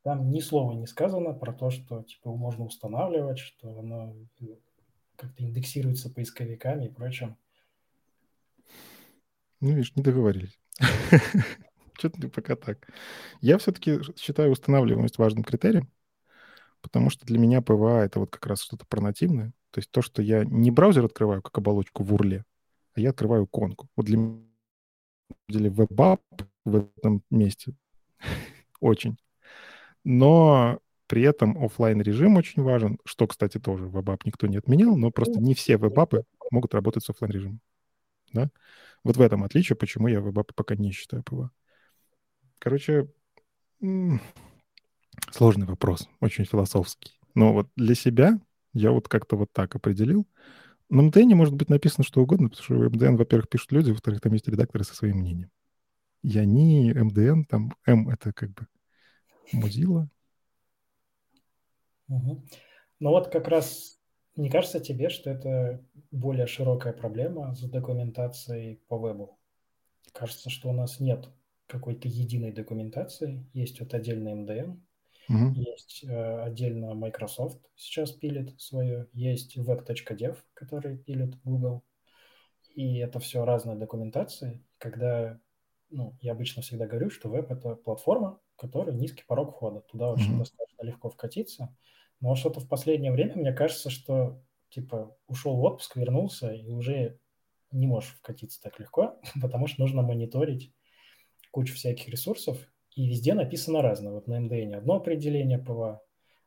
Там 0.03 0.31
ни 0.31 0.41
слова 0.41 0.73
не 0.73 0.87
сказано 0.87 1.33
про 1.33 1.55
то, 1.55 1.71
что 1.71 2.03
типа 2.03 2.37
можно 2.37 2.67
устанавливать, 2.67 3.39
что 3.39 3.79
оно 3.79 4.15
как-то 5.17 5.43
индексируется 5.43 6.11
поисковиками 6.11 6.87
и 6.87 6.91
прочим. 6.91 7.37
Ну, 9.61 9.71
видишь, 9.71 9.95
не 9.97 10.03
договорились. 10.03 10.59
Что-то 11.99 12.29
пока 12.29 12.57
так. 12.57 12.89
Я 13.41 13.59
все-таки 13.59 14.01
считаю 14.17 14.51
устанавливаемость 14.51 15.19
важным 15.19 15.45
критерием, 15.45 15.89
потому 16.81 17.09
что 17.09 17.25
для 17.25 17.39
меня 17.39 17.63
ПВА— 17.63 18.05
это 18.05 18.21
вот 18.21 18.31
как 18.31 18.47
раз 18.47 18.63
что-то 18.63 18.85
про 18.87 19.01
нативное. 19.01 19.53
То 19.71 19.79
есть 19.79 19.91
то, 19.91 20.03
что 20.03 20.23
я 20.23 20.45
не 20.45 20.71
браузер 20.71 21.05
открываю 21.05 21.43
как 21.43 21.57
оболочку 21.59 22.03
в 22.03 22.13
урле, 22.13 22.45
а 22.95 23.01
я 23.01 23.11
открываю 23.11 23.45
иконку. 23.45 23.89
Вот 23.97 24.07
для 24.07 24.19
меня 24.19 25.71
web 25.71 25.97
app 25.97 26.23
в 26.65 26.77
этом 26.77 27.23
месте 27.31 27.75
очень. 28.81 29.17
Но 30.05 30.81
при 31.15 31.23
этом 31.23 31.57
офлайн 31.65 32.03
режим 32.03 32.37
очень 32.37 32.61
важен, 32.65 32.99
что, 33.05 33.29
кстати, 33.29 33.59
тоже 33.61 33.87
web 33.87 34.06
app 34.06 34.25
никто 34.25 34.49
не 34.49 34.57
отменял, 34.57 34.97
но 34.97 35.13
просто 35.13 35.39
не 35.39 35.55
все 35.55 35.77
web 35.77 35.97
app 35.97 36.18
ы 36.18 36.25
могут 36.51 36.75
работать 36.75 37.05
с 37.05 37.11
офлайн 37.11 37.33
режимом. 37.33 37.61
Да? 38.33 38.51
Вот 39.05 39.17
в 39.17 39.21
этом 39.21 39.45
отличие, 39.45 39.77
почему 39.77 40.09
я 40.09 40.21
web 40.21 40.37
app 40.37 40.53
пока 40.57 40.75
не 40.75 40.91
считаю 40.91 41.23
PWA. 41.23 41.53
Короче, 42.59 43.09
сложный 45.31 45.67
вопрос, 45.67 46.09
очень 46.19 46.47
философский. 46.47 47.13
Но 47.37 47.53
вот 47.53 47.69
для 47.77 47.95
себя 47.95 48.41
я 48.73 48.91
вот 48.91 49.07
как-то 49.07 49.37
вот 49.37 49.53
так 49.53 49.77
определил. 49.77 50.27
На 50.91 51.03
МДН 51.03 51.33
может 51.37 51.55
быть 51.55 51.71
написано 51.71 52.03
что 52.03 52.23
угодно, 52.23 52.49
потому 52.49 52.65
что 52.65 52.75
в 52.75 52.93
МДН, 52.93 53.15
во-первых, 53.15 53.49
пишут 53.49 53.71
люди, 53.71 53.93
во-вторых, 53.93 54.21
там 54.21 54.33
есть 54.33 54.49
редакторы 54.49 54.83
со 54.83 54.97
своим 54.97 55.19
мнением. 55.19 55.53
Я 56.25 56.45
не 56.45 56.93
МДН, 56.93 57.45
там 57.45 57.73
М— 57.87 58.09
это 58.11 58.33
как 58.33 58.51
бы 58.51 58.67
Mozilla. 59.53 60.09
Угу. 62.09 62.45
Ну 63.01 63.11
вот 63.11 63.29
как 63.29 63.49
раз 63.49 63.99
не 64.37 64.51
кажется 64.51 64.81
тебе, 64.81 65.09
что 65.11 65.31
это 65.31 65.85
более 66.11 66.47
широкая 66.47 66.93
проблема 66.93 67.55
с 67.55 67.63
документацией 67.63 68.81
по 68.89 68.99
вебу? 68.99 69.39
Кажется, 70.13 70.51
что 70.51 70.69
у 70.69 70.73
нас 70.73 71.01
нет 71.01 71.29
какой-то 71.67 72.09
единой 72.09 72.53
документации. 72.53 73.45
Есть 73.53 73.81
вот 73.81 73.95
отдельный 73.95 74.33
MDN, 74.33 74.81
угу. 75.29 75.61
есть 75.61 76.05
э, 76.05 76.41
отдельно 76.43 76.95
Microsoft 76.95 77.65
сейчас 77.77 78.13
пилит 78.13 78.61
свое, 78.61 79.09
есть 79.13 79.57
web.dev, 79.57 80.37
который 80.55 80.99
пилит 80.99 81.41
Google. 81.43 81.83
И 82.75 82.99
это 82.99 83.21
все 83.21 83.45
разные 83.45 83.77
документации. 83.77 84.65
Когда, 84.79 85.39
ну, 85.91 86.17
я 86.21 86.33
обычно 86.33 86.63
всегда 86.63 86.87
говорю, 86.87 87.11
что 87.11 87.29
веб– 87.29 87.51
это 87.51 87.77
платформа, 87.77 88.41
которая 88.57 88.95
низкий 88.95 89.25
порог 89.27 89.55
входа. 89.55 89.81
Туда 89.81 90.11
очень 90.11 90.39
достаточно 90.39 90.83
легко 90.83 91.09
вкатиться. 91.09 91.75
Но 92.21 92.35
что-то 92.35 92.61
в 92.61 92.69
последнее 92.69 93.13
время 93.13 93.37
мне 93.37 93.53
кажется, 93.53 93.91
что 93.91 94.43
типа 94.71 95.17
ушел 95.27 95.57
в 95.57 95.63
отпуск, 95.65 95.97
вернулся 95.97 96.53
и 96.53 96.71
уже 96.71 97.19
не 97.71 97.87
можешь 97.87 98.15
вкатиться 98.15 98.61
так 98.63 98.79
легко, 98.79 99.21
потому 99.41 99.67
что 99.67 99.83
нужно 99.83 100.03
мониторить 100.03 100.73
кучу 101.51 101.75
всяких 101.75 102.09
ресурсов, 102.09 102.59
и 102.95 103.07
везде 103.07 103.35
написано 103.35 103.83
разное. 103.83 104.13
Вот 104.13 104.27
на 104.27 104.41
MDN 104.45 104.75
одно 104.75 104.97
определение 104.97 105.59
PWA, 105.59 106.03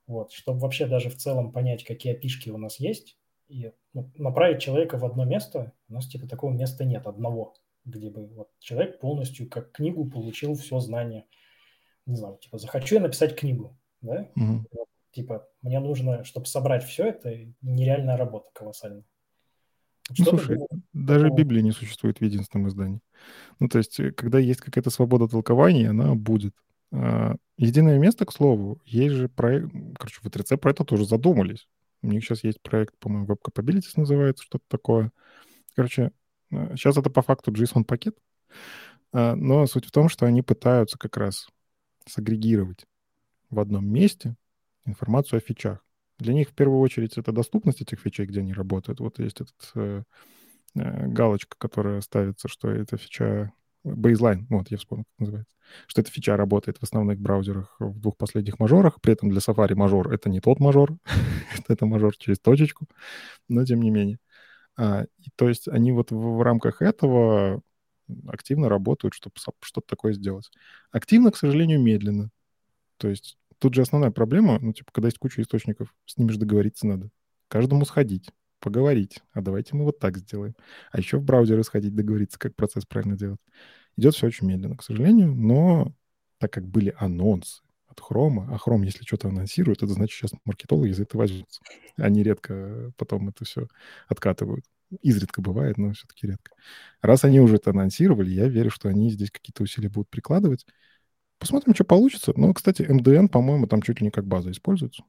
вот, 0.06 0.31
чтобы 0.31 0.60
вообще 0.60 0.85
даже 0.85 1.10
в 1.10 1.15
целом 1.15 1.52
понять, 1.52 1.84
какие 1.84 2.14
API 2.13 2.27
-шки 2.27 2.49
у 2.49 2.57
нас 2.57 2.80
есть, 2.80 3.18
и 3.48 3.72
ну, 3.94 4.11
направить 4.15 4.61
человека 4.61 4.98
в 4.98 5.06
одно 5.06 5.26
место, 5.26 5.73
у 5.89 5.94
нас 5.94 6.07
типа 6.07 6.27
такого 6.27 6.52
места 6.52 6.84
нет, 6.84 7.07
одного, 7.07 7.56
где 7.85 8.10
бы 8.10 8.27
вот 8.27 8.49
человек 8.60 8.99
полностью 8.99 9.49
как 9.49 9.72
книгу 9.72 10.10
получил 10.10 10.56
все 10.56 10.80
знание. 10.80 11.26
Не 12.06 12.15
знаю, 12.15 12.38
типа, 12.38 12.57
захочу 12.57 12.95
я 12.95 13.02
написать 13.02 13.38
книгу, 13.38 13.77
да? 14.02 14.30
Mm-hmm. 14.38 14.65
Типа, 15.11 15.47
мне 15.61 15.79
нужно, 15.79 16.23
чтобы 16.23 16.45
собрать 16.45 16.84
все 16.84 17.07
это, 17.07 17.34
нереальная 17.61 18.17
работа 18.17 18.49
колоссальная. 18.53 19.03
Ну, 20.17 20.25
слушай, 20.25 20.57
даже 20.93 21.29
Библия 21.29 21.61
не 21.61 21.71
существует 21.71 22.19
в 22.19 22.23
единственном 22.23 22.69
издании. 22.69 23.01
Ну, 23.59 23.67
то 23.67 23.77
есть, 23.77 23.99
э, 23.99 24.11
когда 24.11 24.39
есть 24.39 24.61
какая-то 24.61 24.89
свобода 24.89 25.27
толкования, 25.27 25.89
она 25.89 26.15
будет. 26.15 26.53
А, 26.91 27.35
единое 27.57 27.99
место, 27.99 28.25
к 28.25 28.31
слову, 28.31 28.79
есть 28.85 29.15
же 29.15 29.27
проект... 29.27 29.69
Короче, 29.97 30.19
в 30.21 30.29
ТРЦ 30.29 30.53
про 30.59 30.71
это 30.71 30.85
тоже 30.85 31.05
задумались. 31.05 31.67
У 32.01 32.07
них 32.07 32.23
сейчас 32.23 32.43
есть 32.43 32.61
проект, 32.61 32.97
по-моему, 32.99 33.27
Web 33.27 33.39
Capabilities 33.45 33.93
называется, 33.95 34.43
что-то 34.43 34.63
такое. 34.69 35.11
Короче, 35.75 36.11
сейчас 36.51 36.95
а, 36.95 37.01
это 37.01 37.09
по 37.09 37.21
факту 37.21 37.51
JSON-пакет, 37.51 38.17
а, 39.11 39.35
но 39.35 39.65
суть 39.67 39.85
в 39.85 39.91
том, 39.91 40.07
что 40.07 40.25
они 40.25 40.41
пытаются 40.41 40.97
как 40.97 41.17
раз 41.17 41.47
сагрегировать 42.05 42.85
в 43.49 43.59
одном 43.59 43.85
месте 43.85 44.35
информацию 44.88 45.38
о 45.38 45.41
фичах. 45.41 45.84
Для 46.19 46.34
них 46.34 46.49
в 46.49 46.53
первую 46.53 46.80
очередь 46.80 47.18
это 47.18 47.31
доступность 47.31 47.81
этих 47.81 47.99
фичей, 47.99 48.26
где 48.26 48.39
они 48.39 48.53
работают. 48.53 48.99
Вот 48.99 49.19
есть 49.19 49.41
этот 49.41 49.72
э, 49.76 50.03
э, 50.76 51.07
галочка, 51.07 51.55
которая 51.57 52.01
ставится, 52.01 52.47
что 52.47 52.69
эта 52.69 52.97
фича 52.97 53.51
Baseline, 53.85 54.45
вот 54.49 54.72
я 54.72 54.77
вспомнил, 54.77 55.05
как 55.05 55.19
называется, 55.19 55.53
что 55.85 56.01
эта 56.01 56.11
фича 56.11 56.35
работает 56.35 56.77
в 56.77 56.84
основных 56.84 57.19
браузерах 57.19 57.76
в 57.80 57.99
двух 57.99 58.18
последних 58.18 58.59
мажорах, 58.59 58.99
при 59.01 59.14
этом 59.14 59.30
для 59.30 59.39
Safari 59.39 59.76
мажор— 59.76 60.11
это 60.14 60.30
не 60.30 60.39
тот 60.39 60.59
мажор, 60.59 60.97
это 61.68 61.85
мажор 61.85 62.15
через 62.18 62.39
точечку, 62.39 62.88
но 63.47 63.65
тем 63.65 63.81
не 63.81 63.91
менее. 63.91 64.19
А, 64.76 65.05
и, 65.19 65.30
то 65.35 65.47
есть 65.49 65.68
они 65.68 65.91
вот 65.91 66.11
в, 66.11 66.15
в 66.15 66.41
рамках 66.41 66.81
этого 66.81 67.61
активно 68.27 68.69
работают, 68.69 69.14
чтобы 69.14 69.35
что-то 69.61 69.88
такое 69.88 70.14
сделать. 70.14 70.49
Активно, 70.91 71.31
к 71.31 71.38
сожалению, 71.38 71.81
медленно. 71.81 72.30
То 72.97 73.09
есть 73.09 73.38
тут 73.59 73.73
же 73.73 73.81
основная 73.81 74.11
проблема, 74.11 74.59
ну, 74.59 74.73
типа, 74.73 74.91
когда 74.91 75.07
есть 75.07 75.17
куча 75.19 75.41
источников, 75.41 75.93
с 76.05 76.17
ними 76.17 76.31
же 76.31 76.39
договориться 76.39 76.88
надо. 76.88 77.09
Каждому 77.47 77.85
сходить, 77.85 78.29
поговорить. 78.59 79.19
А 79.34 79.41
давайте 79.41 79.75
мы 79.75 79.85
вот 79.85 79.99
так 79.99 80.17
сделаем. 80.17 80.55
А 80.91 80.97
еще 80.97 81.17
в 81.17 81.23
браузеры 81.23 81.63
сходить, 81.63 81.95
договориться, 81.95 82.39
как 82.39 82.55
процесс 82.55 82.85
правильно 82.85 83.17
делать. 83.17 83.39
Идет 83.95 84.15
все 84.15 84.27
очень 84.27 84.47
медленно, 84.47 84.77
к 84.77 84.84
сожалению, 84.84 85.34
но 85.34 85.93
так 86.38 86.51
как 86.53 86.67
были 86.67 86.93
анонсы 86.97 87.61
от 87.88 87.99
Хрома, 87.99 88.47
а 88.51 88.57
Chrome, 88.57 88.85
если 88.85 89.03
что-то 89.03 89.29
анонсирует, 89.29 89.81
это 89.81 89.93
значит, 89.93 90.17
сейчас 90.17 90.31
маркетологи 90.45 90.91
за 90.91 91.03
это 91.03 91.17
возьмутся. 91.17 91.61
Они 91.95 92.21
редко 92.21 92.91
потом 92.97 93.29
это 93.29 93.45
все 93.45 93.67
откатывают. 94.07 94.65
Изредка 95.01 95.41
бывает, 95.41 95.77
но 95.77 95.93
все-таки 95.93 96.27
редко. 96.27 96.51
Раз 97.01 97.23
они 97.25 97.39
уже 97.39 97.55
это 97.55 97.71
анонсировали, 97.71 98.29
я 98.29 98.47
верю, 98.47 98.69
что 98.69 98.88
они 98.88 99.09
здесь 99.09 99.31
какие-то 99.31 99.63
усилия 99.63 99.89
будут 99.89 100.09
прикладывать. 100.09 100.65
Посмотрим, 101.39 101.76
что 101.76 101.84
получится. 101.84 102.34
Ну, 102.35 102.53
кстати, 102.53 102.81
MDN, 102.81 103.27
по-моему, 103.27 103.68
там 103.68 103.81
чуть 103.81 103.99
ли 103.99 104.05
не 104.05 104.11
как 104.11 104.26
база 104.26 104.51
используется. 104.51 105.03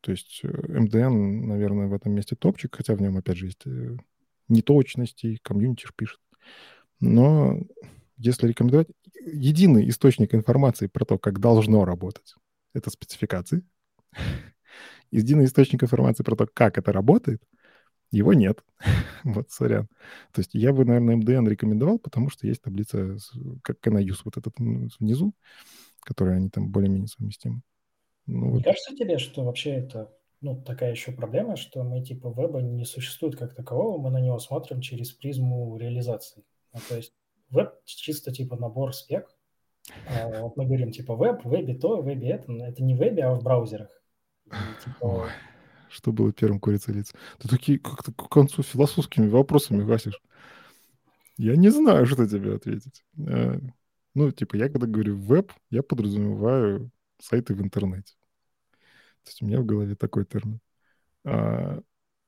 То 0.00 0.10
есть 0.10 0.42
MDN, 0.44 1.46
наверное, 1.46 1.86
в 1.86 1.94
этом 1.94 2.12
месте 2.12 2.36
топчик, 2.36 2.76
хотя 2.76 2.94
в 2.94 3.00
нем, 3.00 3.16
опять 3.16 3.38
же, 3.38 3.46
есть 3.46 3.66
э, 3.66 3.96
неточности, 4.48 5.38
комьюнити 5.42 5.86
пишет. 5.96 6.20
Но 7.00 7.58
если 8.18 8.48
рекомендовать, 8.48 8.88
единый 9.24 9.88
источник 9.88 10.34
информации 10.34 10.86
про 10.86 11.04
то, 11.04 11.18
как 11.18 11.40
должно 11.40 11.84
работать, 11.84 12.34
это 12.74 12.90
спецификации. 12.90 13.62
Единый 15.10 15.46
источник 15.46 15.82
информации 15.82 16.22
про 16.22 16.36
то, 16.36 16.46
как 16.52 16.76
это 16.76 16.92
работает, 16.92 17.42
его 18.10 18.32
нет. 18.32 18.64
вот, 19.24 19.50
сорян. 19.50 19.88
То 20.32 20.40
есть 20.40 20.54
я 20.54 20.72
бы, 20.72 20.84
наверное, 20.84 21.16
MDN 21.16 21.48
рекомендовал, 21.48 21.98
потому 21.98 22.30
что 22.30 22.46
есть 22.46 22.62
таблица, 22.62 23.16
как 23.62 23.78
Canayus 23.80 24.20
вот 24.24 24.36
этот 24.36 24.54
внизу, 24.58 25.32
которая 26.00 26.36
они 26.36 26.50
там 26.50 26.70
более-менее 26.70 27.08
совместимы. 27.08 27.62
Ну, 28.26 28.46
Не 28.46 28.52
вот. 28.52 28.64
кажется 28.64 28.94
тебе, 28.96 29.18
что 29.18 29.44
вообще 29.44 29.70
это 29.70 30.10
ну, 30.44 30.60
такая 30.60 30.90
еще 30.90 31.12
проблема, 31.12 31.56
что 31.56 31.82
мы 31.82 32.02
типа 32.02 32.28
веба 32.36 32.60
не 32.60 32.84
существует 32.84 33.36
как 33.36 33.54
такового, 33.54 33.98
мы 33.98 34.10
на 34.10 34.20
него 34.20 34.38
смотрим 34.38 34.80
через 34.80 35.10
призму 35.10 35.76
реализации. 35.78 36.44
Ну, 36.72 36.80
то 36.86 36.96
есть 36.96 37.14
веб 37.48 37.70
чисто 37.84 38.30
типа 38.30 38.56
набор 38.56 38.94
спек. 38.94 39.28
А 40.08 40.28
вот 40.40 40.56
мы 40.56 40.66
говорим 40.66 40.90
типа 40.90 41.16
веб, 41.16 41.44
вебе 41.44 41.74
то, 41.74 42.02
вебе 42.02 42.28
это. 42.28 42.52
Это 42.52 42.82
не 42.82 42.94
в 42.94 42.98
вебе, 42.98 43.24
а 43.24 43.34
в 43.34 43.42
браузерах. 43.42 43.88
И, 44.46 44.84
типа... 44.84 45.28
что 45.94 46.12
было 46.12 46.32
первым 46.32 46.60
курица 46.60 46.92
лиц? 46.92 47.12
Ты 47.38 47.48
такие 47.48 47.78
как-то 47.78 48.12
к 48.12 48.28
концу 48.28 48.62
философскими 48.62 49.28
вопросами 49.28 49.84
гасишь. 49.84 50.20
Я 51.36 51.56
не 51.56 51.70
знаю, 51.70 52.06
что 52.06 52.26
тебе 52.28 52.54
ответить. 52.54 53.04
Э, 53.16 53.58
ну, 54.14 54.30
типа, 54.30 54.56
я 54.56 54.68
когда 54.68 54.86
говорю 54.86 55.16
веб, 55.16 55.52
я 55.70 55.82
подразумеваю 55.82 56.90
сайты 57.20 57.54
в 57.54 57.62
интернете. 57.62 58.14
То 59.22 59.30
есть 59.30 59.42
у 59.42 59.46
меня 59.46 59.60
в 59.60 59.64
голове 59.64 59.94
такой 59.94 60.24
термин. 60.24 60.60
А 61.24 61.80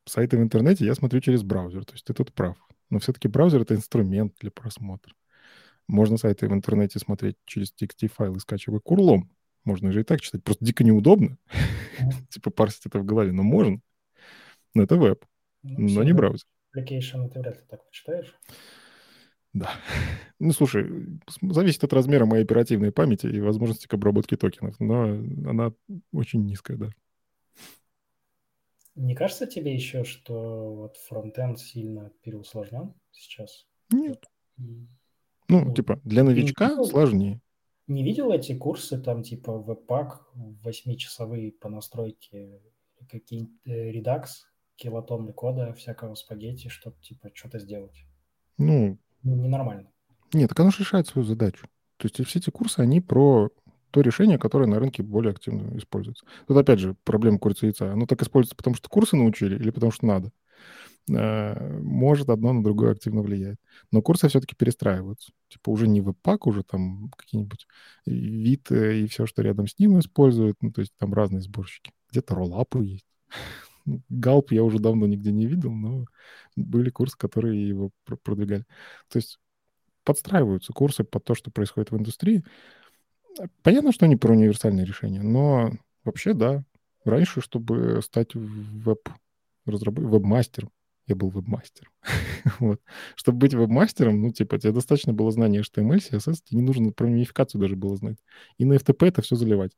сайты 0.06 0.38
в 0.38 0.42
интернете 0.42 0.84
я 0.84 0.94
смотрю 0.94 1.20
через 1.20 1.42
браузер. 1.42 1.84
То 1.84 1.94
есть 1.94 2.04
ты 2.04 2.14
тут 2.14 2.32
прав. 2.32 2.56
Но 2.90 2.98
все-таки 3.00 3.28
браузер— 3.28 3.60
это 3.62 3.74
инструмент 3.74 4.34
для 4.40 4.50
просмотра. 4.50 5.12
Можно 5.88 6.16
сайты 6.16 6.48
в 6.48 6.52
интернете 6.52 6.98
смотреть 6.98 7.36
через 7.44 7.72
TXT-файл 7.72 8.36
и 8.36 8.40
скачивать 8.40 8.82
курлом. 8.82 9.30
Можно 9.66 9.92
же 9.92 10.00
и 10.00 10.04
так 10.04 10.20
читать. 10.22 10.42
Просто 10.44 10.64
дико 10.64 10.84
неудобно. 10.84 11.36
Типа 12.30 12.50
парсить 12.50 12.86
это 12.86 13.00
в 13.00 13.04
голове. 13.04 13.32
Но 13.32 13.42
можно. 13.42 13.80
Но 14.74 14.84
это 14.84 14.96
веб. 14.96 15.26
Ну, 15.62 15.88
но 15.88 16.02
не 16.04 16.12
браузер. 16.12 16.46
Application 16.74 17.28
ты 17.28 17.40
вряд 17.40 17.56
ли 17.56 17.64
так 17.68 17.84
почитаешь. 17.84 18.34
Да. 19.52 19.70
Ну, 20.38 20.52
слушай, 20.52 20.86
зависит 21.40 21.82
от 21.82 21.94
размера 21.94 22.26
моей 22.26 22.44
оперативной 22.44 22.92
памяти 22.92 23.26
и 23.26 23.40
возможности 23.40 23.86
к 23.86 23.94
обработке 23.94 24.36
токенов, 24.36 24.78
но 24.78 25.04
она 25.50 25.72
очень 26.12 26.44
низкая, 26.44 26.76
да. 26.76 26.90
Не 28.96 29.14
кажется 29.14 29.46
тебе 29.46 29.74
еще, 29.74 30.04
что 30.04 30.74
вот 30.74 30.96
фронтенд 30.98 31.58
сильно 31.58 32.12
переусложнен 32.20 32.92
сейчас? 33.12 33.66
Нет. 33.90 34.26
Ну, 34.58 34.88
ну, 35.48 35.74
типа, 35.74 35.98
для 36.04 36.22
новичка 36.22 36.84
сложнее. 36.84 37.40
Не 37.86 38.02
видел 38.02 38.32
эти 38.32 38.56
курсы, 38.56 38.98
там, 39.00 39.22
типа, 39.22 39.58
веб-пак, 39.58 40.26
восьмичасовые 40.34 41.52
по 41.52 41.68
настройке, 41.68 42.60
какие-нибудь 43.08 43.54
э, 43.64 43.90
редакс, 43.92 44.46
килотонны 44.74 45.32
кода, 45.32 45.72
всякого 45.72 46.14
спагетти, 46.14 46.68
чтобы, 46.68 46.96
типа, 47.00 47.30
что-то 47.32 47.58
сделать? 47.58 48.04
Ну, 48.58 48.98
ненормально. 49.22 49.90
Нет, 50.32 50.48
так 50.48 50.60
оно 50.60 50.70
же 50.70 50.80
решает 50.80 51.06
свою 51.06 51.26
задачу. 51.26 51.68
То 51.98 52.06
есть 52.06 52.24
все 52.28 52.38
эти 52.38 52.50
курсы, 52.50 52.80
они 52.80 53.00
про 53.00 53.50
то 53.90 54.00
решение, 54.00 54.38
которое 54.38 54.66
на 54.66 54.78
рынке 54.78 55.02
более 55.02 55.30
активно 55.30 55.76
используется. 55.78 56.26
Тут 56.46 56.56
опять 56.56 56.80
же 56.80 56.96
проблема 57.04 57.38
курицы 57.38 57.66
и 57.66 57.68
яйца. 57.68 57.92
Оно 57.92 58.06
так 58.06 58.20
используется, 58.20 58.56
потому 58.56 58.76
что 58.76 58.88
курсы 58.88 59.16
научили 59.16 59.56
или 59.56 59.70
потому 59.70 59.92
что 59.92 60.06
надо. 60.06 60.32
Э, 61.08 61.78
может 61.80 62.28
одно 62.30 62.52
на 62.52 62.62
другое 62.64 62.92
активно 62.92 63.22
влияет. 63.22 63.58
Но 63.92 64.02
курсы 64.02 64.28
все-таки 64.28 64.54
перестраиваются. 64.56 65.32
Типа 65.48 65.70
уже 65.70 65.86
не 65.86 66.00
веб-пак, 66.00 66.46
уже 66.46 66.62
там 66.62 67.10
какие-нибудь 67.16 67.66
вид 68.06 68.70
и 68.70 69.06
все, 69.06 69.26
что 69.26 69.42
рядом 69.42 69.66
с 69.66 69.78
ним 69.78 69.98
используют. 69.98 70.56
Ну, 70.60 70.72
то 70.72 70.80
есть 70.80 70.92
там 70.98 71.14
разные 71.14 71.42
сборщики. 71.42 71.92
Где-то 72.10 72.34
роллапы 72.34 72.84
есть. 72.84 73.06
Галп 74.08 74.50
я 74.52 74.64
уже 74.64 74.80
давно 74.80 75.06
нигде 75.06 75.30
не 75.30 75.46
видел, 75.46 75.72
но 75.72 76.06
были 76.56 76.90
курсы, 76.90 77.16
которые 77.16 77.68
его 77.68 77.90
продвигали. 78.24 78.64
То 79.08 79.18
есть 79.18 79.38
подстраиваются 80.02 80.72
курсы 80.72 81.04
под 81.04 81.24
то, 81.24 81.34
что 81.34 81.50
происходит 81.50 81.90
в 81.90 81.96
индустрии. 81.96 82.44
Понятно, 83.62 83.92
что 83.92 84.06
они 84.06 84.16
про 84.16 84.32
универсальные 84.32 84.86
решения, 84.86 85.22
но 85.22 85.70
вообще, 86.04 86.32
да. 86.32 86.64
Раньше, 87.04 87.40
чтобы 87.40 88.00
стать 88.02 88.34
веб 88.34 89.08
разработчиком, 89.66 90.10
веб-мастером, 90.10 90.70
я 91.06 91.14
был 91.14 91.30
веб-мастером. 91.30 91.92
вот. 92.58 92.80
Чтобы 93.14 93.38
быть 93.38 93.54
веб-мастером, 93.54 94.20
ну, 94.20 94.32
типа, 94.32 94.58
тебе 94.58 94.72
достаточно 94.72 95.12
было 95.12 95.30
знания 95.30 95.60
HTML, 95.60 95.98
CSS, 95.98 96.42
тебе 96.44 96.60
не 96.60 96.62
нужно 96.62 96.92
про 96.92 97.06
унификацию 97.06 97.60
даже 97.60 97.76
было 97.76 97.96
знать. 97.96 98.18
И 98.58 98.64
на 98.64 98.74
FTP 98.74 99.08
это 99.08 99.22
все 99.22 99.36
заливать. 99.36 99.72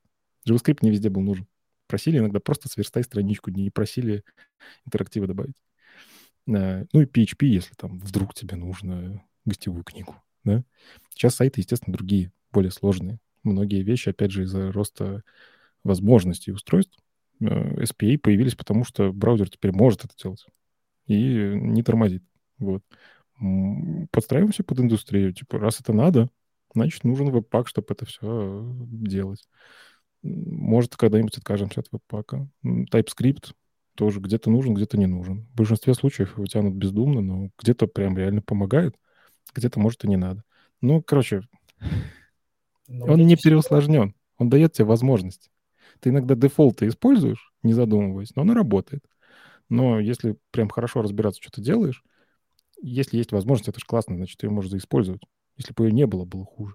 JavaScript 0.48 0.78
не 0.82 0.90
везде 0.90 1.10
был 1.10 1.22
нужен. 1.22 1.46
Просили 1.86 2.18
иногда 2.18 2.40
просто 2.40 2.68
сверстай 2.68 3.02
страничку, 3.02 3.50
не 3.50 3.70
просили 3.70 4.24
интерактивы 4.86 5.26
добавить. 5.26 5.56
Э, 6.46 6.84
ну 6.92 7.02
и 7.02 7.05
PHP, 7.05 7.46
если 7.46 7.74
там 7.74 7.98
вдруг 7.98 8.34
тебе 8.34 8.56
нужно 8.56 9.22
гостевую 9.44 9.84
книгу. 9.84 10.16
Да? 10.44 10.64
Сейчас 11.10 11.36
сайты, 11.36 11.60
естественно, 11.60 11.94
другие, 11.94 12.32
более 12.52 12.70
сложные. 12.70 13.20
Многие 13.42 13.82
вещи, 13.82 14.09
опять 14.09 14.30
же, 14.30 14.44
из-за 14.44 14.72
роста 14.72 15.22
возможностей 15.84 16.52
устройств, 16.52 16.98
э, 17.40 17.44
SPA 17.44 18.18
появились, 18.18 18.55
потому 18.55 18.84
что 18.84 19.12
браузер 19.12 19.50
теперь 19.50 19.72
может 19.72 20.05
это 20.05 20.14
делать 20.16 20.46
и 21.09 21.55
не 21.55 21.82
тормозит. 21.82 22.22
Вот. 22.59 22.85
Подстраиваемся 24.10 24.62
под 24.62 24.80
индустрию. 24.80 25.32
Типа, 25.32 25.59
раз 25.59 25.80
это 25.80 25.93
надо, 25.93 26.30
значит, 26.74 27.05
нужен 27.05 27.30
веб-пак, 27.30 27.68
чтобы 27.68 27.89
это 27.90 28.06
все 28.06 28.64
делать. 28.80 29.48
Может, 30.22 30.97
когда-нибудь 30.97 31.36
откажемся 31.36 31.80
от 31.80 31.89
веб-пака. 31.93 32.48
TypeScript 32.64 33.52
тоже 33.94 34.20
где-то 34.20 34.51
нужен, 34.51 34.74
где-то 34.74 34.97
не 34.98 35.06
нужен. 35.06 35.47
В 35.52 35.56
большинстве 35.56 35.94
случаев 35.94 36.36
его 36.36 36.47
тянут 36.47 36.74
бездумно, 36.74 37.20
но 37.20 37.51
где-то 37.59 37.86
прям 37.89 38.16
реально 38.16 38.43
помогает, 38.43 38.97
где-то, 39.55 39.80
может, 39.80 40.05
и 40.05 40.09
не 40.09 40.16
надо. 40.16 40.44
Ну, 40.80 41.02
короче, 41.02 41.43
но 42.86 43.06
он 43.06 43.26
не 43.26 43.36
переусложнен. 43.36 44.14
Он 44.39 44.48
дает 44.48 44.72
тебе 44.72 44.85
возможность. 44.85 45.51
Ты 46.01 46.10
иногда 46.10 46.35
дефолты 46.35 46.86
используешь, 46.86 47.52
не 47.62 47.72
задумываясь, 47.72 48.35
но 48.36 48.43
оно 48.43 48.55
работает. 48.55 49.05
Но 49.68 50.00
если 50.00 50.36
прям 50.50 50.68
хорошо 50.68 51.02
разбираться, 51.02 51.42
что 51.42 51.50
ты 51.50 51.62
делаешь, 51.62 52.02
если 52.80 53.18
есть 53.18 53.32
возможность, 53.32 53.68
это 53.68 53.80
же 53.80 53.86
классно, 53.86 54.16
значит, 54.16 54.38
ты 54.38 54.46
ее 54.46 54.50
можешь 54.50 54.70
заиспользовать. 54.70 55.22
Если 55.56 55.74
бы 55.74 55.86
ее 55.86 55.92
не 55.92 56.06
было, 56.06 56.24
было 56.24 56.44
хуже. 56.44 56.74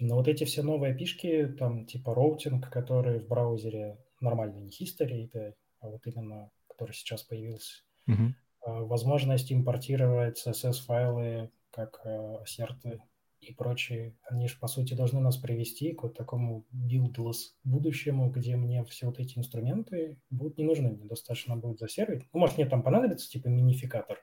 Но 0.00 0.16
вот 0.16 0.26
эти 0.26 0.44
все 0.44 0.62
новые 0.62 0.94
пишки, 0.94 1.46
там 1.58 1.86
типа 1.86 2.14
роутинг, 2.14 2.68
которые 2.68 3.20
в 3.20 3.28
браузере 3.28 3.98
нормально, 4.20 4.58
не 4.58 4.70
history 4.70 5.30
API, 5.30 5.54
а 5.80 5.88
вот 5.88 6.06
именно, 6.06 6.50
который 6.68 6.92
сейчас 6.92 7.22
появился, 7.22 7.84
uh-huh. 8.08 8.32
возможность 8.64 9.52
импортировать 9.52 10.44
CSS-файлы 10.44 11.50
как 11.70 12.00
э, 12.04 12.36
ассерты 12.42 13.00
и 13.48 13.54
прочие, 13.54 14.16
они 14.24 14.48
же, 14.48 14.58
по 14.58 14.66
сути, 14.66 14.94
должны 14.94 15.20
нас 15.20 15.36
привести 15.36 15.92
к 15.92 16.02
вот 16.02 16.16
такому 16.16 16.66
buildless 16.72 17.52
будущему, 17.64 18.30
где 18.30 18.56
мне 18.56 18.84
все 18.84 19.06
вот 19.06 19.18
эти 19.18 19.38
инструменты 19.38 20.18
будут 20.30 20.58
не 20.58 20.64
нужны, 20.64 20.90
мне 20.90 21.04
достаточно 21.04 21.56
будет 21.56 21.78
засервить. 21.78 22.24
Ну, 22.32 22.40
может, 22.40 22.56
мне 22.56 22.66
там 22.66 22.82
понадобится, 22.82 23.28
типа, 23.28 23.48
минификатор, 23.48 24.18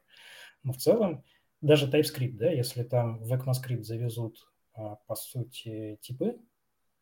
но 0.63 0.73
в 0.73 0.77
целом 0.77 1.23
даже 1.61 1.89
TypeScript, 1.89 2.37
да, 2.37 2.49
если 2.49 2.83
там 2.83 3.19
в 3.19 3.31
ECMAScript 3.31 3.83
завезут 3.83 4.37
а, 4.73 4.95
по 5.07 5.15
сути, 5.15 5.99
типы, 6.01 6.37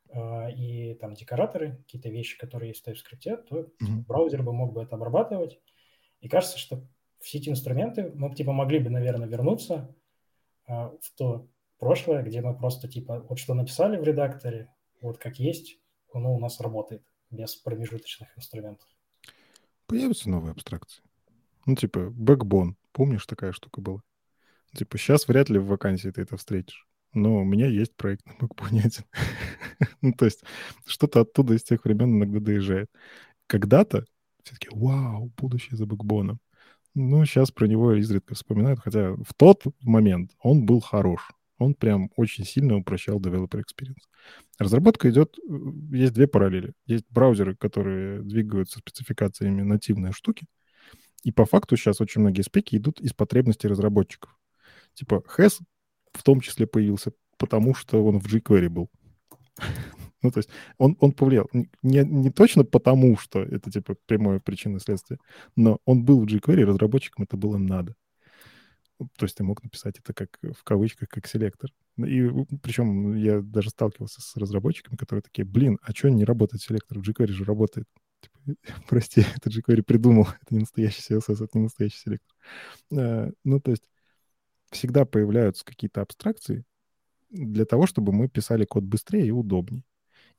э, 0.09 0.51
и 0.53 0.95
там 0.95 1.13
декораторы, 1.13 1.77
какие-то 1.77 2.09
вещи, 2.09 2.37
которые 2.37 2.69
есть 2.69 2.83
в 2.83 2.87
TypeScript, 2.87 3.43
то 3.47 3.59
mm-hmm. 3.59 4.05
браузер 4.07 4.43
бы 4.43 4.53
мог 4.53 4.73
бы 4.73 4.81
это 4.81 4.95
обрабатывать. 4.95 5.59
И 6.19 6.27
кажется, 6.27 6.57
что 6.57 6.85
все 7.19 7.37
эти 7.37 7.49
инструменты 7.49 8.11
мы 8.15 8.33
типа 8.33 8.51
могли 8.51 8.79
бы, 8.79 8.89
наверное, 8.89 9.27
вернуться 9.27 9.95
э, 10.67 10.71
в 10.73 11.15
то 11.15 11.47
прошлое, 11.79 12.23
где 12.23 12.41
мы 12.41 12.55
просто 12.55 12.87
типа 12.87 13.25
вот 13.27 13.39
что 13.39 13.53
написали 13.53 13.97
в 13.97 14.03
редакторе, 14.03 14.73
вот 15.01 15.17
как 15.17 15.39
есть, 15.39 15.79
оно 16.13 16.35
у 16.35 16.39
нас 16.39 16.59
работает 16.59 17.03
без 17.31 17.55
промежуточных 17.55 18.29
инструментов. 18.37 18.87
Появятся 19.87 20.29
новые 20.29 20.51
абстракции. 20.51 21.01
Ну, 21.65 21.75
типа, 21.75 22.13
backbone. 22.15 22.73
Помнишь, 22.91 23.25
такая 23.25 23.51
штука 23.51 23.81
была? 23.81 24.01
Типа, 24.75 24.97
сейчас 24.97 25.27
вряд 25.27 25.49
ли 25.49 25.59
в 25.59 25.67
вакансии 25.67 26.09
ты 26.09 26.21
это 26.21 26.37
встретишь. 26.37 26.87
Но 27.13 27.37
у 27.37 27.43
меня 27.43 27.67
есть 27.67 27.95
проект 27.95 28.25
на 28.25 28.33
backbone 28.33 28.79
один. 28.79 29.05
ну, 30.01 30.13
то 30.13 30.25
есть, 30.25 30.43
что-то 30.85 31.21
оттуда 31.21 31.55
из 31.55 31.63
тех 31.63 31.83
времен 31.85 32.17
иногда 32.17 32.39
доезжает. 32.39 32.89
Когда-то 33.47 34.05
все-таки, 34.43 34.69
вау, 34.71 35.31
будущее 35.37 35.77
за 35.77 35.85
бэкбоном. 35.85 36.39
Ну, 36.95 37.25
сейчас 37.25 37.51
про 37.51 37.67
него 37.67 37.93
изредка 37.93 38.35
вспоминают, 38.35 38.79
хотя 38.79 39.13
в 39.13 39.33
тот 39.35 39.63
момент 39.81 40.31
он 40.39 40.65
был 40.65 40.81
хорош. 40.81 41.31
Он 41.59 41.75
прям 41.75 42.09
очень 42.15 42.45
сильно 42.45 42.75
упрощал 42.77 43.19
developer 43.19 43.61
experience. 43.61 44.03
Разработка 44.57 45.09
идет, 45.09 45.37
э, 45.37 45.51
есть 45.91 46.13
две 46.13 46.27
параллели. 46.27 46.73
Есть 46.85 47.05
браузеры, 47.09 47.55
которые 47.55 48.21
двигаются 48.23 48.79
спецификациями 48.79 49.61
нативные 49.61 50.13
штуки, 50.13 50.47
и 51.23 51.31
по 51.31 51.45
факту 51.45 51.75
сейчас 51.75 52.01
очень 52.01 52.21
многие 52.21 52.41
спеки 52.41 52.77
идут 52.77 53.01
из 53.01 53.13
потребностей 53.13 53.67
разработчиков. 53.67 54.35
Типа 54.93 55.23
Has 55.37 55.59
в 56.13 56.23
том 56.23 56.41
числе 56.41 56.65
появился, 56.65 57.11
потому 57.37 57.75
что 57.75 58.03
он 58.03 58.19
в 58.19 58.25
jQuery 58.25 58.69
был. 58.69 58.89
ну, 60.21 60.31
то 60.31 60.39
есть 60.39 60.49
он, 60.77 60.97
он 60.99 61.11
повлиял. 61.11 61.49
Не, 61.53 62.03
не 62.03 62.31
точно 62.31 62.63
потому, 62.63 63.17
что 63.17 63.41
это, 63.41 63.69
типа, 63.69 63.95
прямое 64.05 64.39
причинное 64.39 64.79
следствие, 64.79 65.19
но 65.55 65.79
он 65.85 66.03
был 66.03 66.21
в 66.21 66.25
jQuery, 66.25 66.63
разработчикам 66.63 67.25
это 67.25 67.37
было 67.37 67.57
надо. 67.57 67.95
То 69.15 69.25
есть 69.25 69.37
ты 69.37 69.43
мог 69.43 69.63
написать 69.63 69.97
это 69.99 70.13
как 70.13 70.37
в 70.41 70.63
кавычках, 70.63 71.09
как 71.09 71.27
селектор. 71.27 71.71
И 71.97 72.29
причем 72.61 73.15
я 73.15 73.41
даже 73.41 73.69
сталкивался 73.69 74.21
с 74.21 74.35
разработчиками, 74.35 74.97
которые 74.97 75.21
такие, 75.21 75.45
блин, 75.45 75.77
а 75.81 75.91
что 75.91 76.09
не 76.09 76.25
работает 76.25 76.61
селектор? 76.61 76.99
В 76.99 77.07
jQuery 77.07 77.31
же 77.31 77.45
работает. 77.45 77.87
Типа, 78.21 78.57
прости, 78.89 79.23
это 79.35 79.49
jQuery 79.49 79.83
придумал, 79.83 80.27
это 80.41 80.53
не 80.53 80.59
настоящий 80.59 81.01
CSS, 81.13 81.43
это 81.43 81.57
не 81.57 81.63
настоящий 81.63 81.99
селектор. 81.99 82.35
А, 82.95 83.31
ну, 83.43 83.59
то 83.59 83.71
есть 83.71 83.89
всегда 84.71 85.05
появляются 85.05 85.65
какие-то 85.65 86.01
абстракции 86.01 86.65
для 87.29 87.65
того, 87.65 87.87
чтобы 87.87 88.11
мы 88.11 88.27
писали 88.27 88.65
код 88.65 88.83
быстрее 88.83 89.27
и 89.27 89.31
удобнее. 89.31 89.83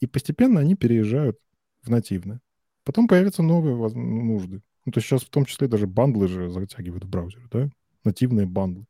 И 0.00 0.06
постепенно 0.06 0.60
они 0.60 0.74
переезжают 0.74 1.38
в 1.82 1.90
нативное. 1.90 2.40
Потом 2.84 3.08
появятся 3.08 3.42
новые 3.42 3.76
нужды. 3.76 4.62
Ну, 4.84 4.92
то 4.92 4.98
есть 4.98 5.08
сейчас 5.08 5.22
в 5.22 5.30
том 5.30 5.44
числе 5.44 5.68
даже 5.68 5.86
бандлы 5.86 6.26
же 6.26 6.50
затягивают 6.50 7.04
в 7.04 7.08
браузер, 7.08 7.46
да? 7.50 7.70
Нативные 8.04 8.46
бандлы. 8.46 8.86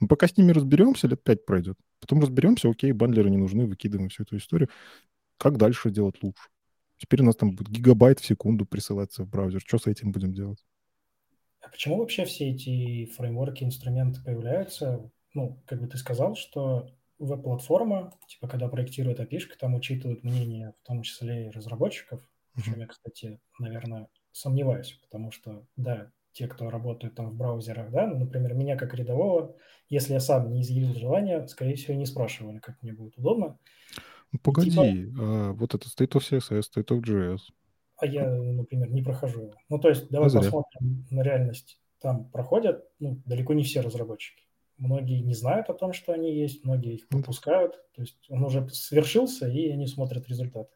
Мы 0.00 0.08
пока 0.08 0.26
с 0.28 0.36
ними 0.36 0.52
разберемся, 0.52 1.08
лет 1.08 1.22
5 1.22 1.44
пройдет. 1.44 1.76
Потом 2.00 2.20
разберемся, 2.20 2.70
окей, 2.70 2.92
бандлеры 2.92 3.30
не 3.30 3.36
нужны, 3.36 3.66
выкидываем 3.66 4.08
всю 4.08 4.22
эту 4.22 4.36
историю. 4.38 4.70
Как 5.36 5.58
дальше 5.58 5.90
делать 5.90 6.22
лучше? 6.22 6.48
Теперь 6.96 7.22
у 7.22 7.24
нас 7.24 7.36
там 7.36 7.54
будет 7.54 7.70
гигабайт 7.70 8.20
в 8.20 8.26
секунду 8.26 8.66
присылаться 8.66 9.24
в 9.24 9.28
браузер. 9.28 9.60
Что 9.60 9.78
с 9.78 9.86
этим 9.86 10.12
будем 10.12 10.32
делать? 10.32 10.64
А 11.60 11.68
почему 11.68 11.98
вообще 11.98 12.24
все 12.24 12.50
эти 12.50 13.06
фреймворки, 13.06 13.64
инструменты 13.64 14.22
появляются? 14.22 15.10
Ну, 15.34 15.62
как 15.66 15.80
бы 15.80 15.86
ты 15.86 15.98
сказал, 15.98 16.34
что 16.34 16.90
веб-платформа, 17.18 18.14
типа, 18.26 18.48
когда 18.48 18.68
проектирует 18.68 19.20
API, 19.20 19.40
там 19.58 19.74
учитывают 19.74 20.24
мнение, 20.24 20.74
в 20.82 20.86
том 20.86 21.02
числе 21.02 21.46
и 21.46 21.50
разработчиков, 21.50 22.22
в 22.54 22.62
чем 22.62 22.80
я, 22.80 22.86
кстати, 22.86 23.40
наверное, 23.58 24.08
сомневаюсь, 24.32 24.98
потому 25.02 25.30
что, 25.30 25.66
да, 25.76 26.10
те, 26.32 26.46
кто 26.46 26.70
работают 26.70 27.14
там 27.14 27.30
в 27.30 27.34
браузерах, 27.34 27.90
да, 27.90 28.06
например, 28.06 28.54
меня 28.54 28.76
как 28.76 28.94
рядового, 28.94 29.56
если 29.88 30.14
я 30.14 30.20
сам 30.20 30.52
не 30.52 30.62
изъявил 30.62 30.94
желания, 30.94 31.46
скорее 31.48 31.74
всего, 31.74 31.94
не 31.94 32.06
спрашивали, 32.06 32.58
как 32.58 32.80
мне 32.82 32.92
будет 32.92 33.18
удобно. 33.18 33.58
Ну, 34.32 34.38
погоди, 34.38 34.70
типа, 34.70 34.84
а, 35.18 35.52
вот 35.52 35.74
это 35.74 35.86
State 35.86 36.12
of 36.12 36.20
CSS, 36.20 36.62
State 36.74 36.88
of 36.88 37.02
JS. 37.02 37.40
А 37.96 38.06
я, 38.06 38.30
например, 38.30 38.90
не 38.90 39.02
прохожу 39.02 39.42
его. 39.42 39.54
Ну, 39.68 39.78
то 39.78 39.88
есть 39.88 40.08
давай 40.08 40.30
а 40.30 40.32
посмотрим 40.32 41.06
на 41.10 41.22
реальность. 41.22 41.80
Там 42.00 42.30
проходят, 42.30 42.84
ну, 42.98 43.20
далеко 43.26 43.52
не 43.52 43.64
все 43.64 43.80
разработчики. 43.80 44.44
Многие 44.78 45.20
не 45.20 45.34
знают 45.34 45.68
о 45.68 45.74
том, 45.74 45.92
что 45.92 46.12
они 46.14 46.34
есть, 46.34 46.64
многие 46.64 46.94
их 46.94 47.06
ну 47.10 47.18
пропускают. 47.18 47.74
То 47.94 48.00
есть 48.00 48.16
он 48.30 48.42
уже 48.44 48.66
свершился, 48.70 49.46
и 49.46 49.68
они 49.68 49.86
смотрят 49.86 50.26
результаты. 50.28 50.74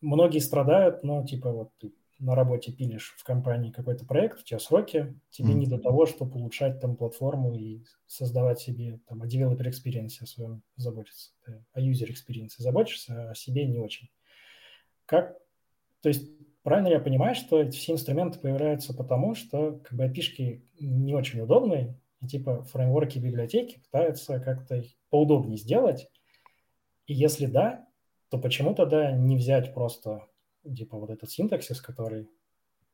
Многие 0.00 0.40
страдают, 0.40 1.04
но 1.04 1.24
типа 1.24 1.52
вот 1.52 1.70
ты 1.78 1.92
на 2.18 2.34
работе 2.34 2.72
пилишь 2.72 3.14
в 3.18 3.24
компании 3.24 3.70
какой-то 3.70 4.06
проект, 4.06 4.40
у 4.40 4.44
тебя 4.44 4.58
сроки, 4.58 5.18
тебе 5.30 5.52
mm-hmm. 5.52 5.54
не 5.54 5.66
до 5.66 5.78
того, 5.78 6.06
чтобы 6.06 6.36
улучшать 6.36 6.80
там 6.80 6.96
платформу 6.96 7.54
и 7.54 7.84
создавать 8.06 8.60
себе 8.60 9.00
там 9.06 9.22
о 9.22 9.26
developer 9.26 9.68
experience 9.68 10.22
о 10.22 10.26
своем 10.26 10.62
заботиться, 10.76 11.32
ты 11.44 11.64
о 11.72 11.80
user 11.80 12.08
experience 12.08 12.52
заботишься, 12.58 13.28
а 13.28 13.30
о 13.30 13.34
себе 13.34 13.66
не 13.66 13.78
очень. 13.78 14.10
Как, 15.06 15.36
то 16.00 16.08
есть 16.08 16.30
правильно 16.62 16.88
я 16.88 17.00
понимаю, 17.00 17.34
что 17.34 17.60
эти 17.60 17.76
все 17.76 17.92
инструменты 17.92 18.38
появляются 18.38 18.94
потому, 18.94 19.34
что 19.34 19.80
как 19.84 19.98
бы 19.98 20.04
api 20.04 20.62
не 20.80 21.14
очень 21.14 21.40
удобные, 21.40 21.98
и 22.20 22.26
типа 22.26 22.62
фреймворки 22.64 23.18
библиотеки 23.18 23.80
пытаются 23.80 24.40
как-то 24.40 24.76
их 24.76 24.92
поудобнее 25.10 25.58
сделать, 25.58 26.08
и 27.06 27.14
если 27.14 27.46
да, 27.46 27.86
то 28.30 28.38
почему 28.38 28.74
тогда 28.74 29.12
не 29.12 29.36
взять 29.36 29.74
просто 29.74 30.26
типа 30.64 30.98
вот 30.98 31.10
этот 31.10 31.30
синтаксис, 31.30 31.80
который 31.80 32.28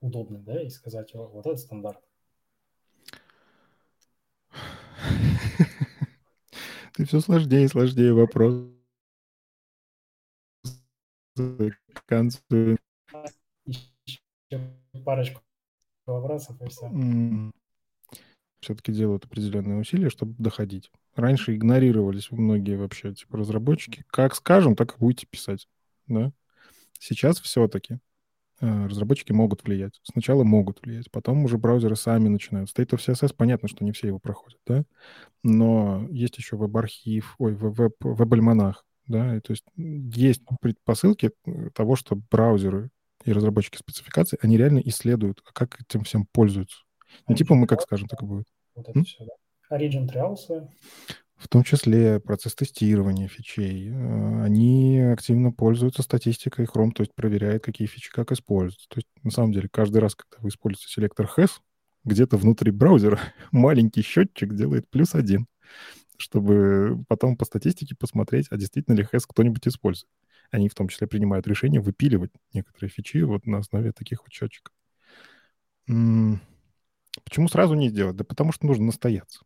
удобный, 0.01 0.41
да, 0.41 0.63
и 0.63 0.71
сказать, 0.71 1.13
вот 1.15 1.47
этот 1.47 1.61
стандарт. 1.61 2.03
Ты 6.95 7.05
все 7.05 7.21
сложнее 7.21 7.65
и 7.65 7.69
сложнее 7.69 8.13
вопрос. 8.13 8.67
Еще 13.67 14.21
парочку 15.05 15.43
вопросов 16.07 16.61
и 16.61 16.69
все. 16.69 17.53
Все-таки 18.61 18.93
делают 18.93 19.25
определенные 19.25 19.79
усилия, 19.79 20.11
чтобы 20.11 20.35
доходить. 20.39 20.91
Раньше 21.15 21.57
игнорировались 21.57 22.31
многие 22.31 22.77
вообще 22.77 23.15
типа 23.15 23.39
разработчики. 23.39 24.05
Как 24.09 24.35
скажем, 24.35 24.77
так 24.77 24.95
и 24.95 24.99
будете 24.99 25.27
писать. 25.27 25.67
Да? 26.07 26.33
Сейчас 26.99 27.41
все-таки 27.41 27.99
э, 28.61 28.87
разработчики 28.87 29.33
могут 29.33 29.65
влиять. 29.65 30.01
Сначала 30.03 30.45
могут 30.45 30.83
влиять, 30.83 31.11
потом 31.11 31.45
уже 31.45 31.59
браузеры 31.59 31.97
сами 31.97 32.29
начинают. 32.29 32.71
State 32.71 32.91
of 32.91 32.99
CSS, 32.99 33.35
понятно, 33.35 33.69
что 33.69 33.85
не 33.85 33.93
все 33.93 34.09
его 34.09 34.19
проходят, 34.19 34.61
да? 34.67 34.85
Но 35.43 36.07
есть 36.11 36.37
еще 36.37 36.57
веб-архив, 36.57 37.35
ой, 37.39 37.55
веб-альманах, 37.55 38.85
да? 39.07 39.37
И, 39.37 39.41
то 39.41 39.53
есть 39.53 39.65
есть 39.77 40.43
предпосылки 40.61 41.33
э, 41.47 41.71
того, 41.75 41.97
что 41.97 42.17
браузеры 42.31 42.91
и 43.25 43.33
разработчики 43.33 43.77
спецификаций, 43.77 44.39
они 44.43 44.57
реально 44.57 44.81
исследуют, 44.81 45.43
а 45.47 45.53
как 45.53 45.81
этим 45.81 46.05
всем 46.05 46.27
пользуются. 46.27 46.79
Не 47.29 47.35
типа 47.35 47.55
мы 47.55 47.67
как 47.67 47.83
скажем, 47.83 48.09
так 48.09 48.23
и 48.23 48.27
будет. 48.27 48.47
Вот 48.75 48.89
это 48.89 49.03
все, 49.03 49.25
да. 49.25 49.33
Origin 49.77 50.09
Trials 50.09 50.69
в 51.41 51.49
том 51.49 51.65
числе 51.65 52.21
процесс 52.21 52.55
тестирования 52.55 53.27
фичей. 53.27 53.89
Э, 53.89 54.43
они 54.45 55.01
активно 55.01 55.53
пользуются 55.53 56.03
статистикой 56.03 56.67
Chrome, 56.67 56.93
то 56.93 57.01
есть 57.03 57.15
проверяет, 57.15 57.65
какие 57.65 57.89
фичи 57.89 58.11
как 58.13 58.31
используются. 58.31 58.87
То 58.91 58.99
есть, 58.99 59.09
на 59.23 59.31
самом 59.31 59.53
деле, 59.53 59.69
каждый 59.73 59.99
раз, 59.99 60.15
когда 60.15 60.37
вы 60.43 60.51
используете 60.51 60.93
селектор 60.93 61.31
HAS, 61.35 61.53
где-то 62.05 62.37
внутри 62.37 62.71
браузера 62.71 63.19
маленький 63.53 64.03
счетчик 64.03 64.55
делает 64.55 64.89
плюс 64.91 65.15
один, 65.15 65.47
чтобы 66.19 67.03
потом 67.09 67.39
по 67.39 67.47
статистике 67.47 67.97
посмотреть, 67.97 68.49
а 68.51 68.59
действительно 68.59 68.95
ли 68.95 69.05
HAS 69.11 69.23
кто-нибудь 69.27 69.67
использует. 69.67 70.11
Они 70.51 70.69
в 70.69 70.75
том 70.75 70.89
числе 70.89 71.07
принимают 71.07 71.47
решение 71.47 71.81
выпиливать 71.81 72.33
некоторые 72.53 72.91
фичи 72.91 73.23
вот 73.23 73.47
на 73.47 73.59
основе 73.59 73.93
таких 73.93 74.21
вот 74.23 74.33
счетчиков. 74.33 74.75
Почему 75.87 77.49
сразу 77.49 77.75
не 77.75 77.89
сделать? 77.89 78.17
Да 78.17 78.25
потому 78.25 78.53
что 78.53 78.67
нужно 78.67 78.87
настояться. 78.87 79.41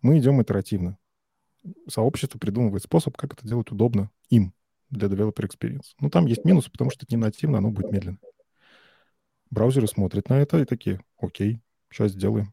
Мы 0.00 0.18
идем 0.18 0.40
итеративно 0.40 0.96
сообщество 1.88 2.38
придумывает 2.38 2.82
способ, 2.82 3.16
как 3.16 3.34
это 3.34 3.46
делать 3.46 3.70
удобно 3.70 4.10
им 4.28 4.54
для 4.90 5.08
developer 5.08 5.46
experience. 5.46 5.94
Но 6.00 6.10
там 6.10 6.26
есть 6.26 6.44
минусы, 6.44 6.70
потому 6.70 6.90
что 6.90 7.04
это 7.04 7.14
не 7.14 7.20
нативно, 7.20 7.58
оно 7.58 7.70
будет 7.70 7.92
медленно. 7.92 8.18
Браузеры 9.50 9.86
смотрят 9.86 10.28
на 10.28 10.40
это 10.40 10.58
и 10.58 10.64
такие, 10.64 11.00
окей, 11.18 11.60
сейчас 11.90 12.12
сделаем. 12.12 12.52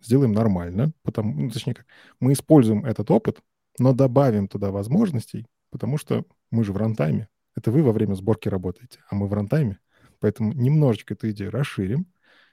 Сделаем 0.00 0.32
нормально, 0.32 0.92
потому, 1.02 1.34
ну, 1.34 1.50
точнее, 1.50 1.76
мы 2.20 2.32
используем 2.32 2.84
этот 2.84 3.10
опыт, 3.10 3.40
но 3.78 3.92
добавим 3.92 4.48
туда 4.48 4.70
возможностей, 4.70 5.46
потому 5.70 5.98
что 5.98 6.24
мы 6.50 6.64
же 6.64 6.72
в 6.72 6.76
рантайме. 6.76 7.28
Это 7.56 7.70
вы 7.70 7.82
во 7.82 7.92
время 7.92 8.14
сборки 8.14 8.48
работаете, 8.48 9.00
а 9.10 9.16
мы 9.16 9.26
в 9.26 9.32
рантайме. 9.32 9.78
Поэтому 10.20 10.52
немножечко 10.52 11.14
эту 11.14 11.30
идею 11.30 11.50
расширим, 11.50 12.06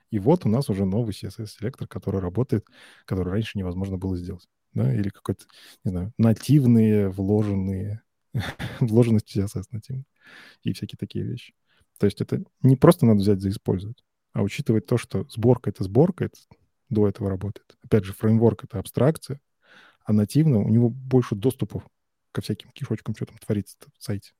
и 0.10 0.19
вот 0.19 0.45
у 0.45 0.49
нас 0.49 0.69
уже 0.69 0.86
новый 0.86 1.14
CSS-селектор, 1.14 1.88
который 1.88 2.19
работает, 2.19 2.68
который 3.06 3.32
раньше 3.32 3.57
невозможно 3.57 3.98
было 3.98 4.18
сделать 4.18 4.48
да, 4.76 4.94
или 4.94 5.10
какой-то, 5.10 5.46
не 5.84 5.92
знаю, 5.92 6.14
нативные 6.18 7.10
вложенные 7.10 8.04
вложенность 8.80 9.36
CSS 9.36 9.66
нативно 9.72 10.04
и 10.64 10.74
всякие 10.74 10.98
такие 10.98 11.26
вещи. 11.26 11.54
То 11.98 12.06
есть 12.06 12.22
это 12.22 12.44
не 12.62 12.76
просто 12.76 13.06
надо 13.06 13.22
взять 13.22 13.42
за 13.42 13.50
использовать, 13.50 14.04
а 14.34 14.44
учитывать 14.44 14.86
то, 14.86 14.98
что 14.98 15.26
сборка— 15.30 15.70
это 15.72 15.84
сборка, 15.84 16.26
это 16.26 16.38
до 16.90 17.08
этого 17.08 17.30
работает. 17.30 17.78
Опять 17.84 18.04
же, 18.04 18.14
фреймворк— 18.14 18.64
это 18.66 18.80
абстракция, 18.80 19.40
а 20.04 20.14
нативно 20.14 20.60
у 20.60 20.70
него 20.70 20.90
больше 20.90 21.36
доступов 21.36 21.88
ко 22.32 22.42
всяким 22.42 22.70
кишочкам, 22.72 23.16
что 23.16 23.26
там 23.26 23.38
творится 23.38 23.78
в 23.98 24.04
сайте. 24.04 24.34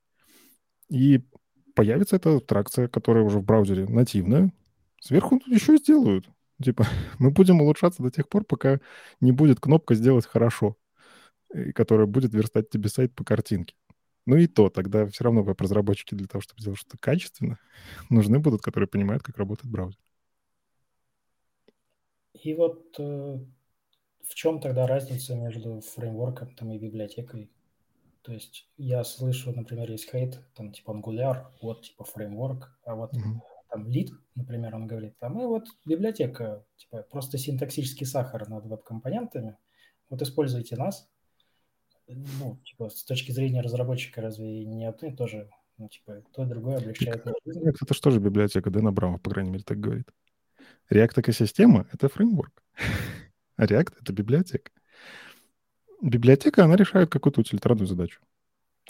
И 0.90 1.26
появится 1.74 2.16
эта 2.16 2.36
абстракция, 2.36 2.88
которая 2.88 3.24
уже 3.24 3.38
в 3.38 3.44
браузере 3.44 3.86
нативная. 3.86 4.52
Сверху 5.00 5.40
еще 5.46 5.78
сделают. 5.78 6.28
Типа, 6.62 6.86
мы 7.18 7.30
будем 7.30 7.60
улучшаться 7.60 8.02
до 8.02 8.10
тех 8.10 8.28
пор, 8.28 8.44
пока 8.44 8.80
не 9.20 9.32
будет 9.32 9.60
кнопка 9.60 9.94
«Сделать 9.94 10.26
хорошо», 10.26 10.76
которая 11.74 12.06
будет 12.06 12.34
верстать 12.34 12.70
тебе 12.70 12.88
сайт 12.88 13.14
по 13.14 13.24
картинке. 13.24 13.74
Ну 14.26 14.36
и 14.36 14.48
то, 14.48 14.70
тогда 14.70 15.06
все 15.06 15.24
равно 15.24 15.42
веб-разработчики 15.42 16.14
для 16.14 16.26
того, 16.26 16.42
чтобы 16.42 16.60
сделать 16.60 16.80
что-то 16.80 16.98
качественно, 16.98 17.58
нужны 18.10 18.38
будут, 18.38 18.62
которые 18.62 18.88
понимают, 18.88 19.22
как 19.22 19.38
работает 19.38 19.70
браузер. 19.70 19.98
И 22.34 22.54
вот 22.54 22.94
э, 22.98 23.38
в 24.22 24.34
чем 24.34 24.60
тогда 24.60 24.86
разница 24.86 25.34
между 25.34 25.80
фреймворком 25.80 26.54
там, 26.54 26.72
и 26.72 26.78
библиотекой? 26.78 27.50
То 28.22 28.32
есть 28.32 28.68
я 28.76 29.04
слышу, 29.04 29.52
например, 29.52 29.90
есть 29.90 30.10
хейт, 30.10 30.40
там 30.54 30.72
типа 30.72 30.90
Angular, 30.90 31.46
вот 31.62 31.82
типа 31.82 32.04
фреймворк, 32.04 32.76
а 32.84 32.94
вот 32.96 33.14
mm-hmm. 33.14 33.40
Там 33.68 33.88
лид, 33.88 34.10
например, 34.34 34.74
он 34.74 34.86
говорит, 34.86 35.14
а 35.20 35.28
мы 35.28 35.46
вот 35.46 35.66
библиотека, 35.84 36.64
типа 36.76 37.06
просто 37.10 37.38
синтаксический 37.38 38.06
сахар 38.06 38.48
над 38.48 38.66
веб-компонентами, 38.66 39.56
вот 40.08 40.22
используйте 40.22 40.76
нас. 40.76 41.08
Ну, 42.08 42.60
типа, 42.64 42.88
с 42.88 43.02
точки 43.04 43.32
зрения 43.32 43.60
разработчика 43.60 44.22
разве 44.22 44.64
не 44.64 44.86
одно 44.86 45.08
и 45.08 45.16
то 45.16 45.26
же? 45.26 45.50
Ну, 45.76 45.88
типа, 45.88 46.22
то 46.32 46.44
и 46.44 46.46
другое 46.46 46.76
облегчает 46.78 47.24
жизнь. 47.44 47.60
Это 47.64 48.10
же 48.10 48.20
библиотека, 48.20 48.70
Дэн 48.70 48.86
Абрамов, 48.86 49.20
по 49.20 49.30
крайней 49.30 49.50
мере, 49.50 49.64
так 49.64 49.80
говорит. 49.80 50.08
React 50.90 51.20
экосистема— 51.20 51.86
это 51.92 52.08
фреймворк, 52.08 52.62
а 53.56 53.66
React— 53.66 53.94
это 54.00 54.12
библиотека 54.12 54.70
библиотека, 56.00 56.64
она 56.64 56.76
решает 56.76 57.10
какую-то 57.10 57.40
утилитарную 57.40 57.86
задачу. 57.86 58.20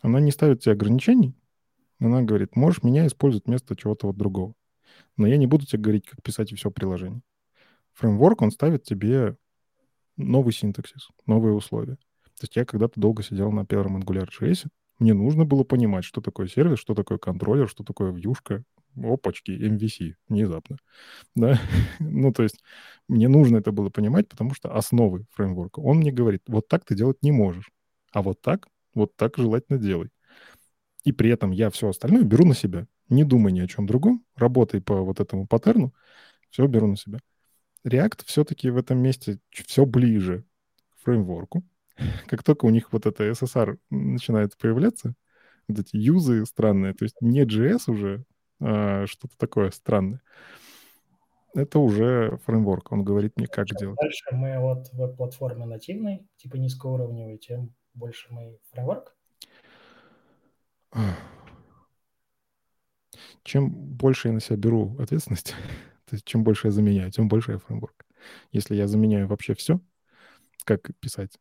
Она 0.03 0.21
не 0.21 0.31
ставит 0.31 0.61
тебе 0.61 0.73
ограничений, 0.73 1.35
она 1.99 2.23
говорит, 2.23 2.57
можешь 2.57 2.83
меня 2.83 3.07
использовать 3.07 3.47
вместо 3.47 3.77
чего-то 3.77 4.09
вот 4.09 4.17
другого. 4.17 4.55
Но 5.17 5.27
я 5.27 5.37
не 5.37 5.47
буду 5.47 5.67
тебе 5.67 5.83
говорить, 5.83 6.07
как 6.07 6.23
писать 6.23 6.53
все 6.53 6.71
приложение. 6.71 7.23
Фреймворк, 7.95 8.43
он 8.43 8.51
ставит 8.51 8.85
тебе 8.85 9.37
новый 10.17 10.53
синтаксис, 10.53 11.09
новые 11.27 11.55
условия. 11.55 11.97
То 12.25 12.43
есть 12.43 12.57
я 12.57 12.65
когда-то 12.65 13.01
долго 13.01 13.23
сидел 13.23 13.51
на 13.51 13.65
первом 13.65 13.97
AngularJS, 13.97 14.67
мне 14.99 15.15
нужно 15.15 15.45
было 15.45 15.65
понимать, 15.65 16.05
что 16.05 16.21
такое 16.21 16.49
сервис, 16.49 16.79
что 16.79 16.95
такое 16.95 17.19
контроллер, 17.19 17.69
что 17.69 17.85
такое 17.85 18.13
вьюшка, 18.13 18.65
опачки, 18.97 19.51
MVC, 19.51 20.15
внезапно. 20.29 20.79
Да? 21.35 21.61
ну, 21.99 22.33
то 22.33 22.43
есть 22.43 22.63
мне 23.09 23.29
нужно 23.29 23.59
это 23.59 23.73
было 23.73 23.91
понимать, 23.91 24.29
потому 24.29 24.55
что 24.55 24.75
основы 24.75 25.27
фреймворка. 25.33 25.81
Он 25.81 25.99
мне 25.99 26.13
говорит, 26.13 26.43
вот 26.47 26.69
так 26.69 26.85
ты 26.85 26.95
делать 26.95 27.19
не 27.23 27.33
можешь, 27.33 27.71
а 28.13 28.23
вот 28.23 28.41
так, 28.41 28.69
вот 28.95 29.15
так 29.17 29.37
желательно 29.37 29.79
делай. 29.79 30.09
И 31.07 31.13
при 31.13 31.31
этом 31.31 31.53
я 31.53 31.71
все 31.71 31.89
остальное 31.89 32.25
беру 32.25 32.45
на 32.45 32.55
себя. 32.55 32.89
Не 33.09 33.23
думай 33.23 33.53
ни 33.53 33.61
о 33.61 33.69
чем 33.69 33.87
другом, 33.87 34.25
работай 34.35 34.81
по 34.83 35.03
вот 35.03 35.21
этому 35.21 35.47
паттерну, 35.47 35.95
все 36.51 36.67
беру 36.67 36.89
на 36.89 36.97
себя. 36.97 37.21
React 37.87 38.23
все-таки 38.27 38.71
в 38.71 38.77
этом 38.77 38.99
месте 38.99 39.39
все 39.51 39.87
ближе 39.87 40.45
к 40.97 41.05
фреймворку. 41.05 41.63
Как 42.27 42.43
только 42.43 42.65
у 42.65 42.71
них 42.71 42.93
вот 42.93 43.07
это 43.07 43.23
SSR 43.23 43.79
начинает 43.89 44.59
появляться, 44.59 45.15
вот 45.69 45.79
эти 45.79 45.97
юзы 45.97 46.45
странные, 46.45 46.93
то 46.93 47.05
есть 47.05 47.15
не 47.21 47.45
JS 47.45 47.89
уже, 47.89 48.25
а, 48.61 49.07
что-то 49.07 49.39
такое 49.39 49.71
странное. 49.71 50.21
Это 51.55 51.79
уже 51.79 52.37
фреймворк, 52.45 52.91
он 52.91 53.05
говорит 53.05 53.35
мне, 53.37 53.47
как 53.47 53.69
Чем 53.69 53.79
делать. 53.79 53.99
Дальше 54.01 54.25
мы 54.33 54.57
от 54.57 54.93
веб-платформы 54.93 55.67
нативной, 55.67 56.27
типа 56.37 56.57
низкоуровневой, 56.57 57.39
тем 57.39 57.77
больше 57.95 58.27
мы 58.33 58.59
фреймворк. 58.73 59.16
Чем 63.43 63.71
больше 63.71 64.29
я 64.29 64.35
на 64.35 64.41
себя 64.41 64.57
беру 64.57 64.97
ответственность, 64.99 65.55
то 66.07 66.15
есть 66.15 66.25
чем 66.25 66.43
больше 66.43 66.69
я 66.69 66.71
заменяю, 66.73 67.11
тем 67.11 67.29
больше 67.29 67.53
я 67.53 67.59
фреймворк. 67.59 68.05
Если 68.51 68.75
я 68.75 68.89
заменяю 68.89 69.29
вообще 69.29 69.55
все, 69.55 69.81
как 70.65 70.91
писать, 70.99 71.39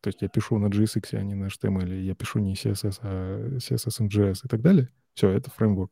то 0.00 0.08
есть 0.08 0.22
я 0.22 0.28
пишу 0.28 0.58
на 0.58 0.66
JSX, 0.66 1.16
а 1.16 1.22
не 1.22 1.34
на 1.34 1.46
HTML, 1.46 2.00
я 2.00 2.14
пишу 2.14 2.38
не 2.38 2.54
CSS, 2.54 3.00
а 3.02 3.56
CSS 3.56 4.00
and 4.00 4.08
JS 4.08 4.40
и 4.44 4.48
так 4.48 4.60
далее, 4.60 4.88
все, 5.14 5.30
это 5.30 5.50
фреймворк. 5.50 5.90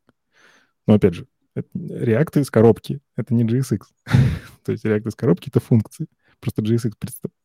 Но 0.87 0.95
опять 0.95 1.15
же, 1.15 1.27
React 1.57 2.41
из 2.41 2.51
коробки— 2.51 3.01
это 3.17 3.35
не 3.35 3.45
JSX. 3.45 3.81
То 4.65 4.73
есть 4.73 4.85
React 4.85 5.09
из 5.09 5.15
коробки— 5.15 5.49
это 5.51 5.61
функции. 5.61 6.07
Просто 6.39 6.63
JSX 6.63 6.93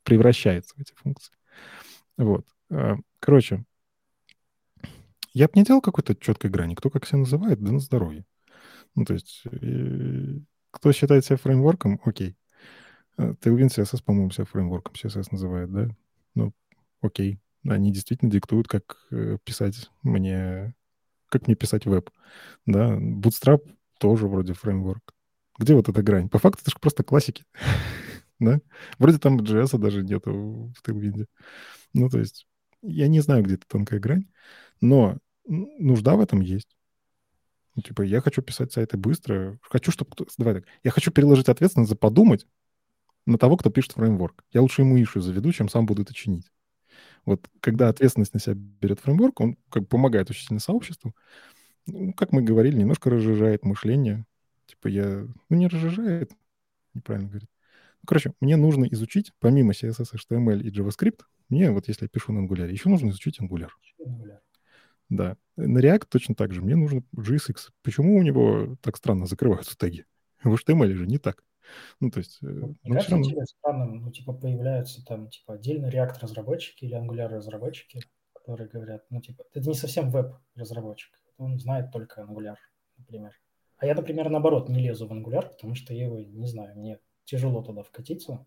превращается 0.04 0.76
в 0.76 0.80
эти 0.82 0.94
функции. 0.94 1.34
Вот. 2.18 2.46
А, 2.70 2.98
короче, 3.20 3.64
я 5.34 5.48
бы 5.48 5.54
не 5.56 5.64
делал 5.64 5.82
какой-то 5.82 6.16
четкой 6.16 6.50
грани. 6.50 6.76
Кто 6.76 6.90
как 6.90 7.06
себя 7.06 7.20
называет, 7.20 7.62
да 7.62 7.72
на 7.72 7.80
здоровье. 7.80 8.26
Ну, 8.96 9.06
то 9.06 9.14
есть, 9.14 9.44
кто 10.72 10.92
считает 10.92 11.26
себя 11.26 11.38
фреймворком, 11.38 12.00
окей. 12.04 12.36
А, 13.18 13.32
Tailwind 13.34 13.70
CSS, 13.70 14.04
по-моему, 14.04 14.32
себя 14.32 14.46
фреймворком 14.46 14.94
CSS 14.94 15.28
называет, 15.32 15.72
да? 15.72 15.88
Ну, 16.36 16.54
окей. 17.02 17.40
Они 17.68 17.92
действительно 17.92 18.32
диктуют, 18.32 18.68
как 18.68 18.98
э, 19.12 19.38
писать 19.44 19.90
мне 20.02 20.74
как 21.32 21.48
мне 21.48 21.56
писать 21.56 21.86
веб. 21.86 22.10
Да, 22.66 22.98
Bootstrap 22.98 23.62
тоже 24.00 24.28
вроде 24.28 24.54
фреймворк. 24.54 25.14
Где 25.58 25.74
вот 25.74 25.88
эта 25.88 26.04
грань? 26.04 26.30
По 26.30 26.40
факту 26.40 26.62
это 26.62 26.72
же 26.72 26.78
просто 26.80 27.04
классики. 27.04 27.46
да? 28.40 28.60
Вроде 29.00 29.18
там 29.18 29.40
JS 29.40 29.78
даже 29.78 30.04
нету 30.04 30.74
в 30.76 30.88
Tailwind. 30.88 31.26
Ну, 31.94 32.10
то 32.10 32.20
есть 32.20 32.48
я 32.82 33.08
не 33.08 33.20
знаю, 33.20 33.44
где 33.44 33.56
эта 33.56 33.68
тонкая 33.68 34.00
грань, 34.00 34.26
но 34.80 35.18
нужда 35.46 36.16
в 36.16 36.22
этом 36.22 36.42
есть. 36.42 36.76
Ну, 37.76 37.82
типа, 37.82 38.02
я 38.02 38.22
хочу 38.22 38.42
писать 38.42 38.74
сайты 38.74 38.98
быстро. 38.98 39.58
Хочу, 39.62 39.92
чтобы... 39.92 40.12
Давай 40.38 40.56
так. 40.56 40.66
Я 40.84 40.92
хочу 40.92 41.12
переложить 41.12 41.48
ответственность 41.48 41.90
за 41.90 41.96
подумать 41.96 42.46
на 43.26 43.38
того, 43.38 43.56
кто 43.58 43.70
пишет 43.70 43.94
фреймворк. 43.94 44.44
Я 44.52 44.62
лучше 44.62 44.82
ему 44.82 45.02
ишу 45.02 45.22
заведу, 45.22 45.52
чем 45.52 45.70
сам 45.70 45.86
буду 45.86 46.02
это 46.02 46.14
чинить. 46.14 46.52
Вот 47.26 47.48
когда 47.62 47.88
ответственность 47.90 48.34
на 48.34 48.40
себя 48.40 48.56
берет 48.56 49.00
фреймворк, 49.00 49.40
он 49.40 49.58
как 49.70 49.84
бы 49.84 49.88
помогает 49.88 50.30
очень 50.30 50.48
сильно 50.48 50.60
сообществу. 50.60 51.16
Ну, 51.86 52.14
как 52.14 52.32
мы 52.32 52.42
говорили, 52.42 52.78
немножко 52.78 53.10
разжижает 53.10 53.64
мышление. 53.64 54.26
Типа 54.66 54.88
я... 54.88 55.28
Ну, 55.50 55.58
не 55.58 55.68
разжижает, 55.68 56.32
неправильно 56.94 57.30
говорить. 57.30 57.50
Ну, 58.02 58.08
короче, 58.08 58.34
мне 58.42 58.58
нужно 58.58 58.86
изучить, 58.86 59.32
помимо 59.40 59.72
CSS, 59.72 60.14
HTML 60.16 60.62
и 60.62 60.72
JavaScript, 60.72 61.22
мне, 61.52 61.72
вот 61.72 61.88
если 61.88 62.06
я 62.06 62.10
пишу 62.10 62.34
на 62.34 62.46
Angular, 62.46 62.70
еще 62.70 62.90
нужно 62.90 63.10
изучить 63.10 63.40
Angular. 63.40 63.70
Angular. 64.00 64.40
Да. 65.10 65.38
На 65.58 65.80
React 65.80 66.08
точно 66.10 66.36
так 66.36 66.54
же. 66.54 66.62
Мне 66.62 66.76
нужно 66.76 67.04
JSX. 67.16 67.70
Почему 67.84 68.18
у 68.18 68.24
него 68.24 68.78
так 68.82 68.98
странно 68.98 69.26
закрываются 69.26 69.78
теги? 69.78 70.06
В 70.44 70.56
HTML 70.56 70.94
же 70.94 71.06
не 71.06 71.18
так. 71.18 71.44
Ну, 72.00 72.10
то 72.10 72.20
есть... 72.20 72.40
Э, 72.42 72.48
ну, 72.48 72.76
равно... 72.84 73.24
тебе 73.24 73.46
странным, 73.46 74.04
ну, 74.06 74.12
типа, 74.12 74.34
появляются 74.34 75.06
там, 75.06 75.30
типа, 75.30 75.56
отдельно 75.56 75.88
React-разработчики 75.88 76.86
или 76.86 76.98
Angular-разработчики, 76.98 78.02
которые 78.34 78.70
говорят, 78.70 79.06
ну, 79.10 79.22
типа, 79.22 79.44
это 79.54 79.70
не 79.70 79.76
совсем 79.76 80.10
веб-разработчик, 80.10 81.14
он 81.38 81.60
знает 81.60 81.92
только 81.92 82.22
Angular, 82.22 82.56
например. 82.98 83.34
А 83.78 83.86
я, 83.86 83.96
например, 83.96 84.30
наоборот, 84.30 84.70
не 84.70 84.80
лезу 84.80 85.08
в 85.08 85.14
Angular, 85.14 85.50
потому 85.50 85.76
что 85.76 85.94
я 85.94 86.06
его 86.06 86.20
не 86.20 86.48
знаю, 86.48 86.78
мне 86.78 87.00
тяжело 87.24 87.62
туда 87.62 87.84
вкатиться, 87.84 88.46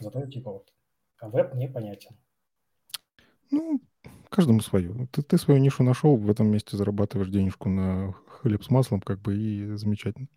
зато, 0.00 0.26
типа, 0.26 0.52
вот, 0.52 0.73
а 1.24 1.28
веб 1.28 1.54
мне 1.54 1.68
понятен. 1.68 2.10
Ну, 3.50 3.80
каждому 4.28 4.60
свое. 4.60 5.08
Ты, 5.10 5.22
ты 5.22 5.38
свою 5.38 5.60
нишу 5.60 5.82
нашел, 5.82 6.16
в 6.16 6.30
этом 6.30 6.48
месте 6.48 6.76
зарабатываешь 6.76 7.30
денежку 7.30 7.68
на 7.68 8.12
хлеб 8.26 8.62
с 8.62 8.70
маслом, 8.70 9.00
как 9.00 9.20
бы, 9.20 9.36
и 9.36 9.74
замечательно. 9.76 10.28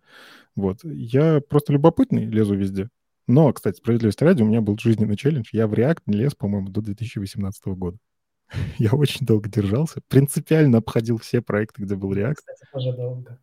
Вот. 0.56 0.78
Я 0.84 1.40
просто 1.40 1.72
любопытный, 1.72 2.24
лезу 2.24 2.54
везде. 2.54 2.88
Но, 3.26 3.52
кстати, 3.52 3.76
справедливости 3.76 4.24
ради, 4.24 4.42
у 4.42 4.46
меня 4.46 4.62
был 4.62 4.78
жизненный 4.78 5.16
челлендж. 5.16 5.50
Я 5.52 5.66
в 5.66 5.74
React 5.74 6.02
не 6.06 6.16
лез, 6.16 6.34
по-моему, 6.34 6.70
до 6.70 6.80
2018 6.80 7.66
года. 7.68 7.98
Я 8.78 8.92
очень 8.92 9.26
долго 9.26 9.50
держался, 9.50 10.00
принципиально 10.08 10.78
обходил 10.78 11.18
все 11.18 11.42
проекты, 11.42 11.82
где 11.82 11.96
был 11.96 12.14
React. 12.14 12.36
Кстати, 12.36 12.64
тоже 12.72 12.92
долго. 12.94 13.38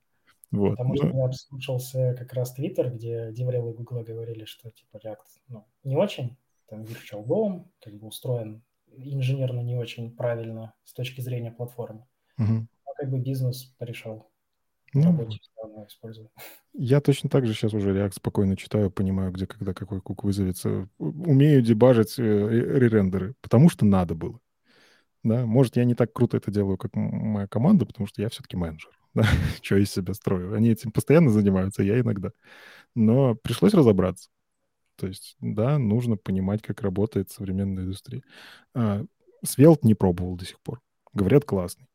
Вот. 0.49 0.77
Потому 0.77 0.95
что 0.95 1.07
я 1.07 1.25
обслушался 1.25 2.15
как 2.17 2.33
раз 2.33 2.57
Twitter, 2.57 2.89
где 2.89 3.31
Деврел 3.31 3.69
и 3.69 3.73
Google 3.73 4.03
говорили, 4.03 4.45
что 4.45 4.71
типа 4.71 4.97
React 4.97 5.17
ну, 5.49 5.67
не 5.83 5.95
очень, 5.95 6.37
там 6.67 6.83
Virtual 6.83 7.25
DOM 7.25 7.65
как 7.81 7.93
бы 7.95 8.07
устроен 8.07 8.63
инженерно 8.97 9.61
не 9.61 9.75
очень 9.75 10.15
правильно 10.15 10.73
с 10.83 10.93
точки 10.93 11.21
зрения 11.21 11.51
платформы. 11.51 12.05
Угу. 12.37 12.53
Но 12.53 12.93
как 12.97 13.09
бы 13.09 13.19
бизнес 13.19 13.65
порешал. 13.77 14.31
Ну. 14.93 15.27
Я 16.73 17.01
точно 17.01 17.29
так 17.29 17.45
же 17.45 17.53
сейчас 17.53 17.73
уже 17.73 17.91
React 17.91 18.13
спокойно 18.13 18.55
читаю, 18.55 18.89
понимаю, 18.89 19.31
где, 19.31 19.45
когда, 19.45 19.73
какой 19.73 19.99
кук 19.99 20.23
вызовется. 20.23 20.87
Умею 20.97 21.61
дебажить 21.61 22.17
э, 22.17 22.23
ререндеры, 22.23 23.35
потому 23.41 23.69
что 23.69 23.85
надо 23.85 24.15
было. 24.15 24.39
Да, 25.23 25.45
может, 25.45 25.75
я 25.75 25.83
не 25.83 25.95
так 25.95 26.13
круто 26.13 26.37
это 26.37 26.51
делаю, 26.51 26.77
как 26.77 26.95
моя 26.95 27.47
команда, 27.47 27.85
потому 27.85 28.07
что 28.07 28.21
я 28.21 28.29
все-таки 28.29 28.57
менеджер. 28.57 28.91
Да? 29.15 29.23
что 29.63 29.77
из 29.77 29.91
себя 29.91 30.13
строю. 30.13 30.55
Они 30.55 30.69
этим 30.69 30.91
постоянно 30.91 31.29
занимаются, 31.29 31.81
я 31.83 32.01
иногда. 32.01 32.31
Но 32.95 33.35
пришлось 33.35 33.73
разобраться. 33.73 34.29
То 34.95 35.07
есть, 35.07 35.35
да, 35.39 35.77
нужно 35.77 36.17
понимать, 36.17 36.61
как 36.61 36.81
работает 36.81 37.29
современная 37.31 37.83
индустрия. 37.83 38.23
А, 38.73 39.03
Svelte 39.45 39.79
не 39.83 39.93
пробовал 39.93 40.35
до 40.35 40.45
сих 40.45 40.59
пор. 40.59 40.81
Говорят, 41.13 41.45
классный. 41.45 41.87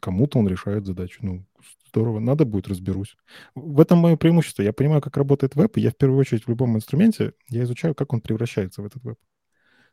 Кому-то 0.00 0.38
он 0.38 0.48
решает 0.48 0.86
задачу. 0.86 1.20
Ну, 1.22 1.46
здорово, 1.88 2.20
надо 2.20 2.44
будет, 2.44 2.68
разберусь. 2.68 3.16
В 3.54 3.80
этом 3.80 3.98
мое 3.98 4.16
преимущество. 4.16 4.62
Я 4.62 4.72
понимаю, 4.72 5.00
как 5.00 5.16
работает 5.16 5.54
веб, 5.54 5.76
и 5.76 5.80
я 5.80 5.90
в 5.90 5.96
первую 5.96 6.20
очередь 6.20 6.44
в 6.44 6.48
любом 6.48 6.76
инструменте, 6.76 7.32
я 7.48 7.64
изучаю, 7.64 7.94
как 7.94 8.12
он 8.12 8.20
превращается 8.20 8.82
в 8.82 8.86
этот 8.86 9.02
веб. 9.04 9.18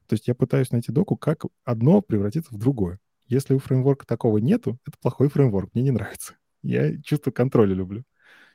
То 0.07 0.14
есть 0.14 0.27
я 0.27 0.36
пытаюсь 0.36 0.72
найти 0.72 0.91
доку, 0.91 1.18
как 1.18 1.45
одно 1.64 2.02
превратится 2.02 2.53
в 2.53 2.57
другое. 2.60 2.99
Если 3.27 3.56
у 3.56 3.60
фреймворка 3.60 4.06
такого 4.06 4.38
нету, 4.38 4.80
это 4.86 4.98
плохой 4.99 5.30
фреймворк, 5.30 5.73
мне 5.73 5.84
не 5.84 5.91
нравится. 5.91 6.36
Я 6.61 7.02
чувство 7.02 7.32
контроля 7.32 7.73
люблю. 7.73 8.03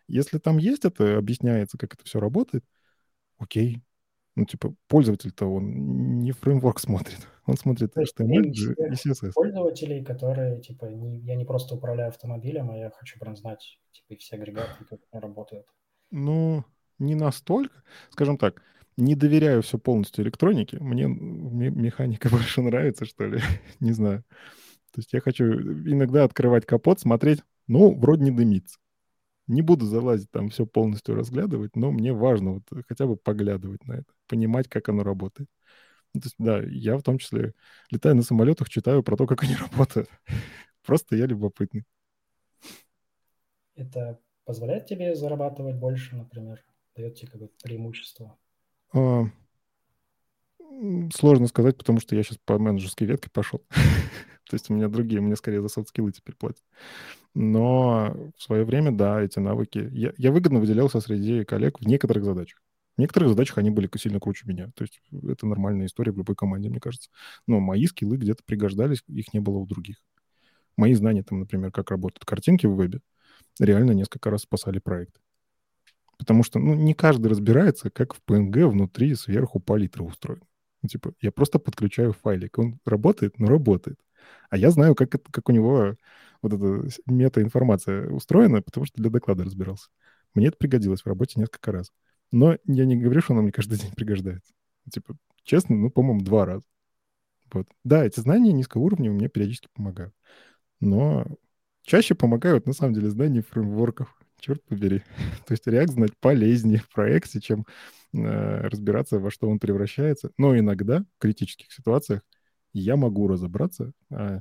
Если 0.06 0.38
там 0.38 0.58
есть 0.58 0.84
это, 0.84 1.18
объясняется, 1.18 1.78
как 1.78 1.94
это 1.94 2.04
все 2.04 2.20
работает, 2.20 2.64
окей. 3.38 3.82
Ну, 4.40 4.46
типа, 4.46 4.74
пользователь-то 4.88 5.44
он 5.44 6.20
не 6.20 6.32
фреймворк 6.32 6.80
смотрит, 6.80 7.28
он 7.44 7.58
смотрит 7.58 7.94
HTML 7.94 8.46
и 8.46 8.92
CSS. 8.94 9.32
Пользователей, 9.34 10.02
которые, 10.02 10.62
типа, 10.62 10.86
не, 10.86 11.18
я 11.18 11.36
не 11.36 11.44
просто 11.44 11.74
управляю 11.74 12.08
автомобилем, 12.08 12.70
а 12.70 12.76
я 12.78 12.90
хочу 12.90 13.18
прям 13.20 13.36
знать, 13.36 13.78
типа, 13.92 14.18
все 14.18 14.36
агрегаты, 14.36 14.86
как 14.88 14.98
они 15.12 15.20
работают. 15.20 15.66
Ну, 16.10 16.64
не 16.98 17.14
настолько. 17.14 17.82
Скажем 18.08 18.38
так, 18.38 18.62
не 18.96 19.14
доверяю 19.14 19.60
все 19.60 19.76
полностью 19.78 20.24
электронике. 20.24 20.78
Мне 20.80 21.06
механика 21.06 22.30
больше 22.30 22.62
нравится, 22.62 23.04
что 23.04 23.26
ли. 23.26 23.42
не 23.80 23.92
знаю. 23.92 24.24
То 24.92 25.00
есть 25.00 25.12
я 25.12 25.20
хочу 25.20 25.44
иногда 25.44 26.24
открывать 26.24 26.64
капот, 26.64 26.98
смотреть, 26.98 27.40
ну, 27.66 27.94
вроде 27.94 28.24
не 28.24 28.30
дымится. 28.30 28.78
Не 29.46 29.62
буду 29.62 29.86
залазить 29.86 30.30
там 30.30 30.50
все 30.50 30.66
полностью 30.66 31.14
разглядывать, 31.14 31.74
но 31.76 31.90
мне 31.90 32.12
важно 32.12 32.54
вот 32.54 32.84
хотя 32.88 33.06
бы 33.06 33.16
поглядывать 33.16 33.84
на 33.86 33.94
это, 33.94 34.12
понимать, 34.28 34.68
как 34.68 34.88
оно 34.88 35.02
работает. 35.02 35.48
Ну, 36.14 36.20
то 36.20 36.26
есть, 36.26 36.36
да, 36.38 36.60
я 36.60 36.96
в 36.96 37.02
том 37.02 37.18
числе 37.18 37.54
летаю 37.90 38.16
на 38.16 38.22
самолетах, 38.22 38.68
читаю 38.68 39.02
про 39.02 39.16
то, 39.16 39.26
как 39.26 39.42
они 39.44 39.56
работают. 39.72 40.08
Просто 40.84 41.16
я 41.16 41.26
любопытный. 41.26 41.84
Это 43.74 44.20
позволяет 44.44 44.86
тебе 44.86 45.14
зарабатывать 45.14 45.76
больше, 45.76 46.16
например? 46.16 46.64
Дает 46.96 47.14
тебе 47.14 47.30
какое-то 47.30 47.54
преимущество? 47.62 48.36
А, 48.92 49.24
сложно 51.14 51.46
сказать, 51.46 51.76
потому 51.76 52.00
что 52.00 52.16
я 52.16 52.22
сейчас 52.22 52.38
по 52.44 52.58
менеджерской 52.58 53.06
ветке 53.06 53.30
пошел. 53.30 53.64
То 54.50 54.54
есть 54.56 54.68
у 54.68 54.74
меня 54.74 54.88
другие, 54.88 55.20
мне 55.20 55.36
скорее 55.36 55.62
за 55.62 55.68
софт-скиллы 55.68 56.10
теперь 56.10 56.34
платят. 56.34 56.64
Но 57.34 58.32
в 58.36 58.42
свое 58.42 58.64
время, 58.64 58.90
да, 58.90 59.22
эти 59.22 59.38
навыки... 59.38 59.88
Я, 59.92 60.12
я 60.16 60.32
выгодно 60.32 60.58
выделялся 60.58 61.00
среди 61.00 61.44
коллег 61.44 61.78
в 61.78 61.86
некоторых 61.86 62.24
задачах. 62.24 62.60
В 62.96 63.00
некоторых 63.00 63.28
задачах 63.28 63.58
они 63.58 63.70
были 63.70 63.88
сильно 63.96 64.18
круче 64.18 64.48
меня. 64.48 64.72
То 64.74 64.82
есть 64.82 65.00
это 65.12 65.46
нормальная 65.46 65.86
история 65.86 66.10
в 66.10 66.16
любой 66.16 66.34
команде, 66.34 66.68
мне 66.68 66.80
кажется. 66.80 67.10
Но 67.46 67.60
мои 67.60 67.86
скиллы 67.86 68.16
где-то 68.16 68.42
пригождались, 68.44 69.04
их 69.06 69.32
не 69.32 69.38
было 69.38 69.58
у 69.58 69.66
других. 69.66 69.98
Мои 70.76 70.94
знания, 70.94 71.22
там, 71.22 71.38
например, 71.38 71.70
как 71.70 71.92
работают 71.92 72.24
картинки 72.24 72.66
в 72.66 72.74
вебе, 72.74 73.02
реально 73.60 73.92
несколько 73.92 74.30
раз 74.30 74.42
спасали 74.42 74.80
проект. 74.80 75.20
Потому 76.18 76.42
что 76.42 76.58
ну, 76.58 76.74
не 76.74 76.94
каждый 76.94 77.28
разбирается, 77.28 77.88
как 77.88 78.14
в 78.14 78.20
PNG 78.26 78.66
внутри 78.66 79.14
сверху 79.14 79.60
палитра 79.60 80.02
устроена. 80.02 80.42
Ну, 80.82 80.88
типа, 80.88 81.12
я 81.20 81.30
просто 81.30 81.60
подключаю 81.60 82.12
файлик. 82.12 82.58
Он 82.58 82.80
работает, 82.84 83.38
но 83.38 83.46
работает. 83.46 84.00
А 84.50 84.56
я 84.56 84.70
знаю, 84.70 84.94
как, 84.94 85.14
это, 85.14 85.30
как 85.30 85.48
у 85.48 85.52
него 85.52 85.96
вот 86.42 86.52
эта 86.52 86.88
мета-информация 87.06 88.08
устроена, 88.10 88.62
потому 88.62 88.86
что 88.86 89.00
для 89.00 89.10
доклада 89.10 89.44
разбирался. 89.44 89.88
Мне 90.34 90.48
это 90.48 90.56
пригодилось 90.56 91.02
в 91.02 91.06
работе 91.06 91.38
несколько 91.40 91.72
раз. 91.72 91.92
Но 92.32 92.56
я 92.64 92.84
не 92.84 92.96
говорю, 92.96 93.20
что 93.20 93.34
оно 93.34 93.42
мне 93.42 93.52
каждый 93.52 93.78
день 93.80 93.92
пригождается. 93.92 94.52
Типа, 94.90 95.16
честно, 95.44 95.76
ну, 95.76 95.90
по-моему, 95.90 96.22
два 96.22 96.46
раза. 96.46 96.64
Вот. 97.52 97.66
Да, 97.84 98.04
эти 98.04 98.20
знания 98.20 98.52
низкоуровневые 98.52 99.16
мне 99.16 99.28
периодически 99.28 99.68
помогают. 99.74 100.14
Но 100.80 101.26
чаще 101.82 102.14
помогают, 102.14 102.66
на 102.66 102.72
самом 102.72 102.94
деле, 102.94 103.10
знания 103.10 103.42
фреймворков 103.42 104.16
черт 104.40 104.64
побери. 104.64 105.02
То 105.46 105.52
есть 105.52 105.66
React 105.66 105.92
знать 105.92 106.12
полезнее 106.20 106.78
в 106.78 106.88
проекте, 106.88 107.40
чем 107.40 107.66
э, 108.12 108.68
разбираться, 108.68 109.18
во 109.18 109.30
что 109.30 109.48
он 109.48 109.58
превращается. 109.58 110.30
Но 110.38 110.58
иногда 110.58 111.00
в 111.00 111.18
критических 111.18 111.72
ситуациях 111.72 112.22
я 112.72 112.96
могу 112.96 113.28
разобраться. 113.28 113.92
А, 114.10 114.40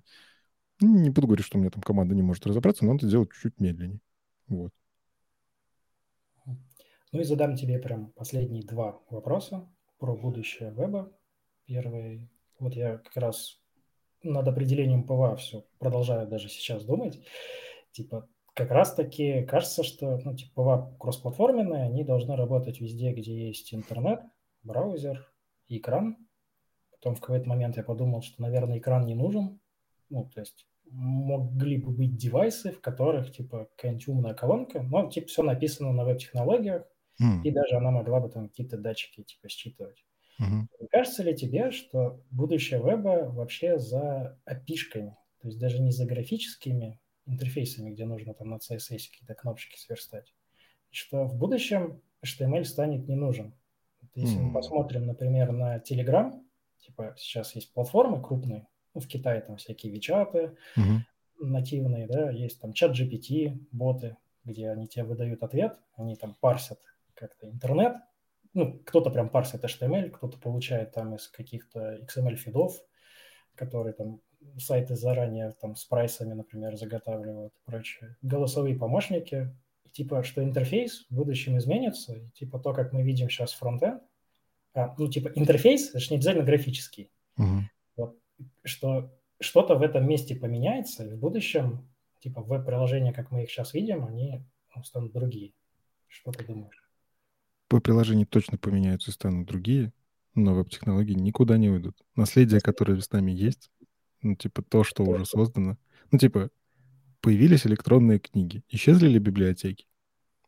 ну, 0.81 0.99
не 0.99 1.09
буду 1.09 1.27
говорить, 1.27 1.45
что 1.45 1.57
у 1.57 1.61
меня 1.61 1.71
там 1.71 1.81
команда 1.81 2.15
не 2.15 2.21
может 2.21 2.45
разобраться, 2.45 2.85
но 2.85 2.93
надо 2.93 3.07
делать 3.07 3.31
чуть-чуть 3.31 3.59
медленнее. 3.59 3.99
Вот. 4.47 4.71
Ну 7.11 7.21
и 7.21 7.23
задам 7.23 7.55
тебе 7.55 7.79
прям 7.79 8.11
последние 8.11 8.63
два 8.63 8.99
вопроса 9.09 9.67
про 9.97 10.15
будущее 10.15 10.71
веба. 10.71 11.11
Первый, 11.65 12.29
вот 12.59 12.73
я 12.75 12.97
как 12.97 13.15
раз 13.17 13.59
над 14.21 14.47
определением 14.47 15.03
PWA 15.03 15.35
все 15.35 15.65
продолжаю 15.79 16.27
даже 16.27 16.49
сейчас 16.49 16.83
думать. 16.83 17.19
Типа, 17.91 18.27
как 18.53 18.71
раз-таки 18.71 19.43
кажется, 19.43 19.83
что 19.83 20.19
ну, 20.23 20.35
типа 20.35 20.95
кроссплатформенные, 20.99 21.83
они 21.83 22.03
должны 22.03 22.35
работать 22.35 22.79
везде, 22.79 23.11
где 23.13 23.47
есть 23.47 23.73
интернет, 23.73 24.21
браузер, 24.63 25.31
экран. 25.67 26.17
Потом 26.99 27.15
в 27.15 27.21
какой-то 27.21 27.47
момент 27.47 27.77
я 27.77 27.83
подумал, 27.83 28.21
что, 28.21 28.41
наверное, 28.41 28.79
экран 28.79 29.05
не 29.05 29.15
нужен. 29.15 29.59
Ну, 30.09 30.29
то 30.33 30.41
есть 30.41 30.67
могли 30.91 31.77
бы 31.77 31.91
быть 31.91 32.15
девайсы, 32.15 32.71
в 32.71 32.81
которых, 32.81 33.31
типа, 33.31 33.69
какая-нибудь 33.75 34.07
умная 34.07 34.33
колонка, 34.33 34.81
но, 34.81 35.09
типа, 35.09 35.27
все 35.27 35.43
написано 35.43 35.93
на 35.93 36.03
веб-технологиях, 36.03 36.83
mm. 37.21 37.43
и 37.43 37.51
даже 37.51 37.75
она 37.75 37.91
могла 37.91 38.19
бы 38.19 38.29
там 38.29 38.49
какие-то 38.49 38.77
датчики, 38.77 39.23
типа, 39.23 39.49
считывать. 39.49 40.03
Mm-hmm. 40.41 40.87
кажется 40.89 41.23
ли 41.23 41.35
тебе, 41.35 41.69
что 41.71 42.23
будущее 42.31 42.79
веба 42.79 43.29
вообще 43.29 43.77
за 43.77 44.39
опишками, 44.45 45.17
то 45.41 45.49
есть 45.49 45.59
даже 45.59 45.81
не 45.81 45.91
за 45.91 46.05
графическими 46.05 46.97
интерфейсами, 47.25 47.91
где 47.91 48.05
нужно 48.05 48.33
там 48.33 48.49
на 48.49 48.55
CSS 48.55 49.09
какие-то 49.11 49.35
кнопочки 49.35 49.77
сверстать. 49.77 50.33
что 50.91 51.25
в 51.25 51.35
будущем 51.35 52.01
HTML 52.25 52.63
станет 52.63 53.07
не 53.07 53.15
нужен. 53.15 53.53
Если 54.15 54.39
mm-hmm. 54.39 54.43
мы 54.43 54.53
посмотрим, 54.53 55.05
например, 55.07 55.51
на 55.51 55.77
Telegram, 55.77 56.41
типа 56.79 57.15
сейчас 57.17 57.55
есть 57.55 57.73
платформы 57.73 58.21
крупные, 58.21 58.67
ну, 58.93 59.01
в 59.01 59.07
Китае 59.07 59.41
там 59.41 59.57
всякие 59.57 59.91
вичаты 59.91 60.57
mm-hmm. 60.77 60.99
нативные, 61.39 62.07
да, 62.07 62.29
есть 62.29 62.59
там 62.59 62.73
чат 62.73 62.97
GPT, 62.97 63.65
боты, 63.71 64.17
где 64.43 64.69
они 64.69 64.87
тебе 64.87 65.03
выдают 65.03 65.43
ответ, 65.43 65.77
они 65.95 66.15
там 66.15 66.35
парсят 66.39 66.79
как-то 67.13 67.47
интернет, 67.49 67.97
ну, 68.53 68.79
кто-то 68.85 69.09
прям 69.11 69.29
парсит 69.29 69.63
HTML, 69.63 70.09
кто-то 70.09 70.37
получает 70.39 70.91
там 70.93 71.15
из 71.15 71.27
каких-то 71.27 71.99
XML-фидов, 72.01 72.73
которые 73.55 73.93
там 73.93 74.21
сайты 74.57 74.95
заранее 74.95 75.51
там 75.51 75.75
с 75.75 75.85
прайсами, 75.85 76.33
например, 76.33 76.75
заготавливают 76.75 77.53
и 77.53 77.59
прочее. 77.65 78.15
Голосовые 78.21 78.75
помощники, 78.75 79.55
типа, 79.91 80.23
что 80.23 80.43
интерфейс 80.43 81.05
в 81.09 81.15
будущем 81.15 81.57
изменится, 81.57 82.15
и, 82.15 82.29
типа 82.29 82.59
то, 82.59 82.73
как 82.73 82.93
мы 82.93 83.03
видим 83.03 83.29
сейчас 83.29 83.53
фронтенд, 83.53 84.01
ну, 84.75 85.09
типа, 85.09 85.29
интерфейс, 85.35 85.89
это 85.89 85.99
же 85.99 86.09
не 86.11 86.17
обязательно 86.17 86.45
графический, 86.45 87.11
uh-huh. 87.37 87.61
вот, 87.97 88.19
что 88.63 89.11
что-то 89.39 89.75
в 89.75 89.81
этом 89.81 90.07
месте 90.07 90.35
поменяется, 90.35 91.05
и 91.05 91.13
в 91.13 91.17
будущем, 91.17 91.89
типа, 92.19 92.41
веб-приложения, 92.41 93.13
как 93.13 93.31
мы 93.31 93.43
их 93.43 93.51
сейчас 93.51 93.73
видим, 93.73 94.05
они 94.05 94.45
ну, 94.75 94.83
станут 94.83 95.13
другие. 95.13 95.53
Что 96.07 96.31
ты 96.31 96.45
думаешь? 96.45 96.83
Веб-приложения 97.69 98.25
точно 98.25 98.57
поменяются 98.57 99.11
и 99.11 99.13
станут 99.13 99.47
другие, 99.47 99.93
но 100.35 100.53
веб-технологии 100.55 101.13
никуда 101.13 101.57
не 101.57 101.69
уйдут. 101.69 101.97
Наследие, 102.15 102.61
которое 102.61 102.99
с 102.99 103.11
нами 103.11 103.31
есть, 103.31 103.71
ну, 104.21 104.35
типа, 104.35 104.61
то, 104.63 104.83
что 104.83 105.03
уже 105.03 105.25
создано. 105.25 105.77
Ну, 106.11 106.17
типа, 106.17 106.49
появились 107.21 107.65
электронные 107.65 108.19
книги. 108.19 108.63
Исчезли 108.69 109.07
ли 109.07 109.19
библиотеки? 109.19 109.87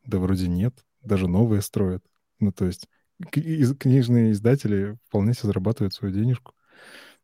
Да 0.05 0.19
вроде 0.19 0.47
нет. 0.47 0.85
Даже 1.01 1.27
новые 1.27 1.61
строят. 1.61 2.03
Ну, 2.39 2.51
то 2.51 2.65
есть 2.65 2.89
книжные 3.29 4.31
издатели 4.31 4.97
вполне 5.07 5.33
себе 5.33 5.47
зарабатывают 5.47 5.93
свою 5.93 6.13
денежку. 6.13 6.53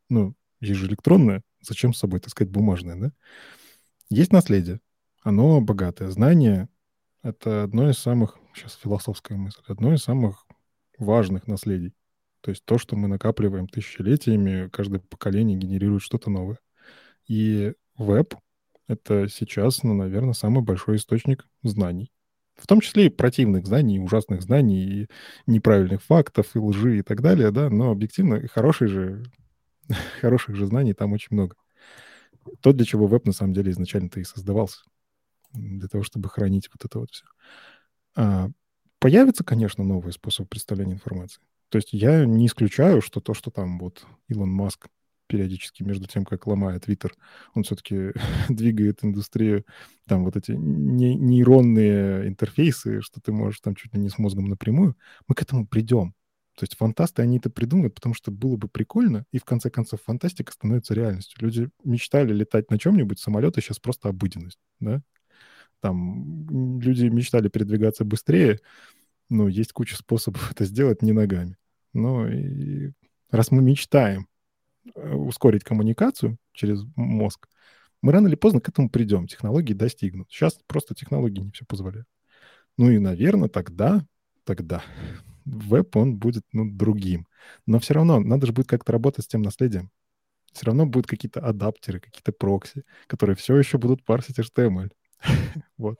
Ну, 0.08 0.34
есть 0.60 0.80
же 0.80 0.86
электронное. 0.86 1.42
Зачем 1.60 1.92
с 1.92 1.98
собой 1.98 2.20
таскать 2.20 2.48
бумажное, 2.48 2.96
да? 2.96 3.12
Есть 4.10 4.32
наследие. 4.32 4.80
Оно 5.22 5.60
богатое. 5.60 6.10
Знание— 6.10 6.68
это 7.22 7.64
одно 7.64 7.90
из 7.90 7.98
самых, 7.98 8.38
сейчас 8.54 8.74
философская 8.76 9.36
мысль, 9.36 9.60
одно 9.66 9.92
из 9.92 10.02
самых 10.02 10.46
важных 10.96 11.46
наследий. 11.46 11.94
То 12.40 12.50
есть 12.50 12.64
то, 12.64 12.78
что 12.78 12.96
мы 12.96 13.08
накапливаем 13.08 13.68
тысячелетиями, 13.68 14.68
каждое 14.68 15.00
поколение 15.00 15.58
генерирует 15.58 16.02
что-то 16.02 16.30
новое. 16.30 16.58
И 17.26 17.74
веб— 17.96 18.34
это 18.86 19.28
сейчас, 19.28 19.82
ну, 19.82 19.94
наверное, 19.94 20.32
самый 20.32 20.62
большой 20.62 20.96
источник 20.96 21.46
знаний. 21.62 22.10
В 22.58 22.66
том 22.66 22.80
числе 22.80 23.06
и 23.06 23.10
противных 23.10 23.66
знаний, 23.66 23.96
и 23.96 24.00
ужасных 24.00 24.42
знаний, 24.42 25.02
и 25.02 25.08
неправильных 25.46 26.02
фактов, 26.02 26.54
и 26.54 26.58
лжи, 26.58 26.98
и 26.98 27.02
так 27.02 27.22
далее, 27.22 27.50
да, 27.50 27.70
но 27.70 27.90
объективно 27.90 28.46
хороших 28.48 28.88
же, 28.88 29.24
хороших 30.20 30.56
же 30.56 30.66
знаний 30.66 30.94
там 30.94 31.12
очень 31.12 31.28
много. 31.30 31.56
то, 32.60 32.72
для 32.72 32.84
чего 32.84 33.06
веб 33.06 33.26
на 33.26 33.32
самом 33.32 33.52
деле 33.52 33.70
изначально-то 33.72 34.20
и 34.20 34.24
создавался. 34.24 34.80
Для 35.52 35.88
того, 35.88 36.04
чтобы 36.04 36.28
хранить 36.28 36.68
вот 36.72 36.84
это 36.84 36.98
вот 36.98 37.10
все. 37.10 37.24
А, 38.16 38.48
появится, 38.98 39.44
конечно, 39.44 39.84
новый 39.84 40.12
способ 40.12 40.48
представления 40.48 40.94
информации. 40.94 41.42
То 41.70 41.76
есть 41.78 41.92
я 41.92 42.24
не 42.24 42.46
исключаю, 42.46 43.02
что 43.02 43.20
то, 43.20 43.34
что 43.34 43.50
там 43.50 43.78
вот 43.78 44.06
Илон 44.28 44.50
Маск 44.50 44.88
периодически 45.28 45.82
между 45.84 46.08
тем, 46.08 46.24
как 46.24 46.46
ломает 46.46 46.84
Твиттер, 46.84 47.14
он 47.54 47.62
все-таки 47.62 48.12
двигает 48.48 49.04
индустрию, 49.04 49.64
там 50.06 50.24
вот 50.24 50.36
эти 50.36 50.52
нейронные 50.52 52.26
интерфейсы, 52.26 53.00
что 53.02 53.20
ты 53.20 53.30
можешь 53.30 53.60
там 53.60 53.74
чуть 53.76 53.94
ли 53.94 54.00
не 54.00 54.08
с 54.08 54.18
мозгом 54.18 54.46
напрямую, 54.46 54.96
мы 55.28 55.34
к 55.34 55.42
этому 55.42 55.66
придем. 55.66 56.14
То 56.58 56.64
есть 56.64 56.76
фантасты, 56.76 57.22
они 57.22 57.38
это 57.38 57.50
придумают, 57.50 57.94
потому 57.94 58.16
что 58.16 58.32
было 58.32 58.56
бы 58.56 58.66
прикольно, 58.66 59.24
и 59.30 59.38
в 59.38 59.44
конце 59.44 59.70
концов 59.70 60.02
фантастика 60.02 60.50
становится 60.50 60.92
реальностью. 60.92 61.38
Люди 61.40 61.70
мечтали 61.84 62.32
летать 62.32 62.68
на 62.72 62.80
чем-нибудь, 62.80 63.20
самолеты 63.20 63.60
сейчас 63.60 63.78
просто 63.78 64.08
обыденность, 64.08 64.58
да? 64.80 65.00
Там 65.80 66.80
люди 66.80 67.04
мечтали 67.04 67.48
передвигаться 67.48 68.04
быстрее, 68.04 68.58
но 69.28 69.46
есть 69.46 69.72
куча 69.72 69.96
способов 69.96 70.50
это 70.52 70.64
сделать 70.64 71.02
не 71.02 71.12
ногами. 71.12 71.56
Но 71.92 72.28
и 72.28 72.92
раз 73.30 73.50
мы 73.50 73.62
мечтаем 73.62 74.26
ускорить 74.94 75.64
коммуникацию 75.64 76.38
через 76.52 76.84
мозг, 76.96 77.48
мы 78.02 78.12
рано 78.12 78.28
или 78.28 78.36
поздно 78.36 78.60
к 78.60 78.68
этому 78.68 78.90
придем, 78.90 79.26
технологии 79.26 79.74
достигнут. 79.74 80.30
Сейчас 80.30 80.58
просто 80.66 80.94
технологии 80.94 81.40
не 81.40 81.50
все 81.50 81.64
позволяют. 81.64 82.06
Ну 82.76 82.90
и, 82.90 82.98
наверное, 82.98 83.48
тогда, 83.48 84.06
тогда 84.44 84.82
веб, 85.44 85.96
он 85.96 86.16
будет, 86.16 86.44
ну, 86.52 86.70
другим. 86.70 87.26
Но 87.66 87.78
все 87.78 87.94
равно 87.94 88.20
надо 88.20 88.46
же 88.46 88.52
будет 88.52 88.68
как-то 88.68 88.92
работать 88.92 89.24
с 89.24 89.28
тем 89.28 89.42
наследием. 89.42 89.90
Все 90.52 90.66
равно 90.66 90.86
будут 90.86 91.06
какие-то 91.06 91.40
адаптеры, 91.40 92.00
какие-то 92.00 92.32
прокси, 92.32 92.84
которые 93.06 93.36
все 93.36 93.56
еще 93.56 93.78
будут 93.78 94.04
парсить 94.04 94.38
HTML. 94.38 94.90
вот. 95.76 95.98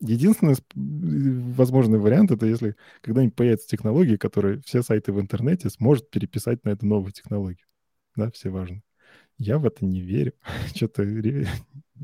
Единственный 0.00 0.56
возможный 0.74 1.98
вариант 1.98 2.30
это 2.30 2.46
если 2.46 2.76
когда-нибудь 3.00 3.36
появятся 3.36 3.68
технологии, 3.68 4.16
которые 4.16 4.60
все 4.62 4.82
сайты 4.82 5.12
в 5.12 5.20
интернете 5.20 5.70
сможет 5.70 6.10
переписать 6.10 6.64
на 6.64 6.70
эту 6.70 6.86
новую 6.86 7.12
технологию. 7.12 7.66
Да, 8.16 8.30
все 8.30 8.50
важно. 8.50 8.82
Я 9.38 9.58
в 9.58 9.66
это 9.66 9.84
не 9.84 10.00
верю. 10.00 10.32
Что-то... 10.74 11.04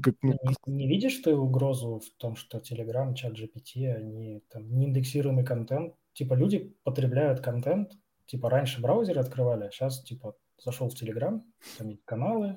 Как, 0.02 0.14
ну... 0.22 0.36
не, 0.66 0.74
не 0.74 0.88
видишь 0.88 1.16
ты 1.18 1.34
угрозу 1.34 2.00
в 2.00 2.10
том, 2.16 2.36
что 2.36 2.58
Telegram, 2.58 3.14
чат 3.14 3.32
GPT, 3.32 3.92
они 3.92 4.42
там 4.48 4.70
неиндексируемый 4.76 5.44
контент 5.44 5.94
типа 6.12 6.34
люди 6.34 6.76
потребляют 6.82 7.40
контент, 7.40 7.92
типа 8.26 8.50
раньше 8.50 8.80
браузеры 8.80 9.20
открывали, 9.20 9.64
а 9.64 9.70
сейчас 9.70 10.02
типа 10.02 10.36
зашел 10.58 10.88
в 10.88 10.94
Телеграм, 10.94 11.44
там 11.78 11.88
есть 11.88 12.04
каналы, 12.04 12.56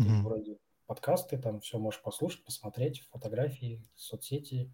mm-hmm. 0.00 0.22
вроде 0.22 0.58
подкасты, 0.86 1.38
там 1.38 1.60
все 1.60 1.78
можешь 1.78 2.02
послушать, 2.02 2.44
посмотреть, 2.44 3.06
фотографии, 3.10 3.82
соцсети, 3.94 4.72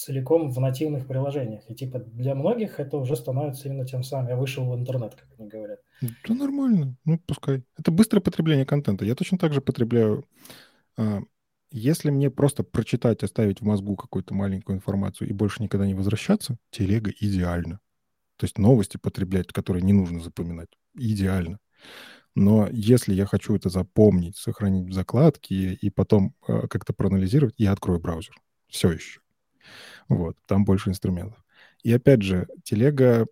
целиком 0.00 0.50
в 0.50 0.60
нативных 0.60 1.06
приложениях. 1.06 1.62
И 1.68 1.74
типа 1.74 1.98
для 1.98 2.34
многих 2.34 2.80
это 2.80 2.96
уже 2.96 3.16
становится 3.16 3.68
именно 3.68 3.86
тем 3.86 4.02
самым. 4.02 4.28
Я 4.28 4.36
вышел 4.36 4.64
в 4.64 4.74
интернет, 4.74 5.14
как 5.14 5.28
они 5.38 5.48
говорят. 5.48 5.80
Это 6.00 6.34
нормально, 6.34 6.96
ну 7.04 7.18
пускай. 7.18 7.62
Это 7.78 7.90
быстрое 7.90 8.20
потребление 8.20 8.66
контента. 8.66 9.04
Я 9.04 9.14
точно 9.14 9.38
так 9.38 9.52
же 9.52 9.60
потребляю 9.60 10.24
а, 10.96 11.20
если 11.70 12.10
мне 12.10 12.30
просто 12.30 12.62
прочитать, 12.64 13.22
оставить 13.22 13.60
в 13.60 13.64
мозгу 13.64 13.96
какую-то 13.96 14.34
маленькую 14.34 14.76
информацию 14.76 15.28
и 15.28 15.32
больше 15.32 15.62
никогда 15.62 15.86
не 15.86 15.94
возвращаться, 15.94 16.56
телега 16.70 17.12
идеально. 17.20 17.80
То 18.36 18.44
есть 18.44 18.58
новости 18.58 18.96
потреблять, 18.96 19.48
которые 19.48 19.82
не 19.82 19.92
нужно 19.92 20.20
запоминать, 20.20 20.68
идеально. 20.94 21.58
Но 22.34 22.68
если 22.70 23.14
я 23.14 23.26
хочу 23.26 23.54
это 23.54 23.68
запомнить, 23.68 24.36
сохранить 24.36 24.88
в 24.88 24.92
закладке 24.92 25.74
и 25.74 25.90
потом 25.90 26.34
э, 26.46 26.66
как-то 26.68 26.92
проанализировать, 26.92 27.54
я 27.58 27.72
открою 27.72 28.00
браузер. 28.00 28.34
Все 28.68 28.92
еще. 28.92 29.20
Вот, 30.08 30.36
там 30.46 30.64
больше 30.64 30.90
инструментов. 30.90 31.42
И 31.82 31.92
опять 31.92 32.22
же, 32.22 32.48
телега, 32.64 33.26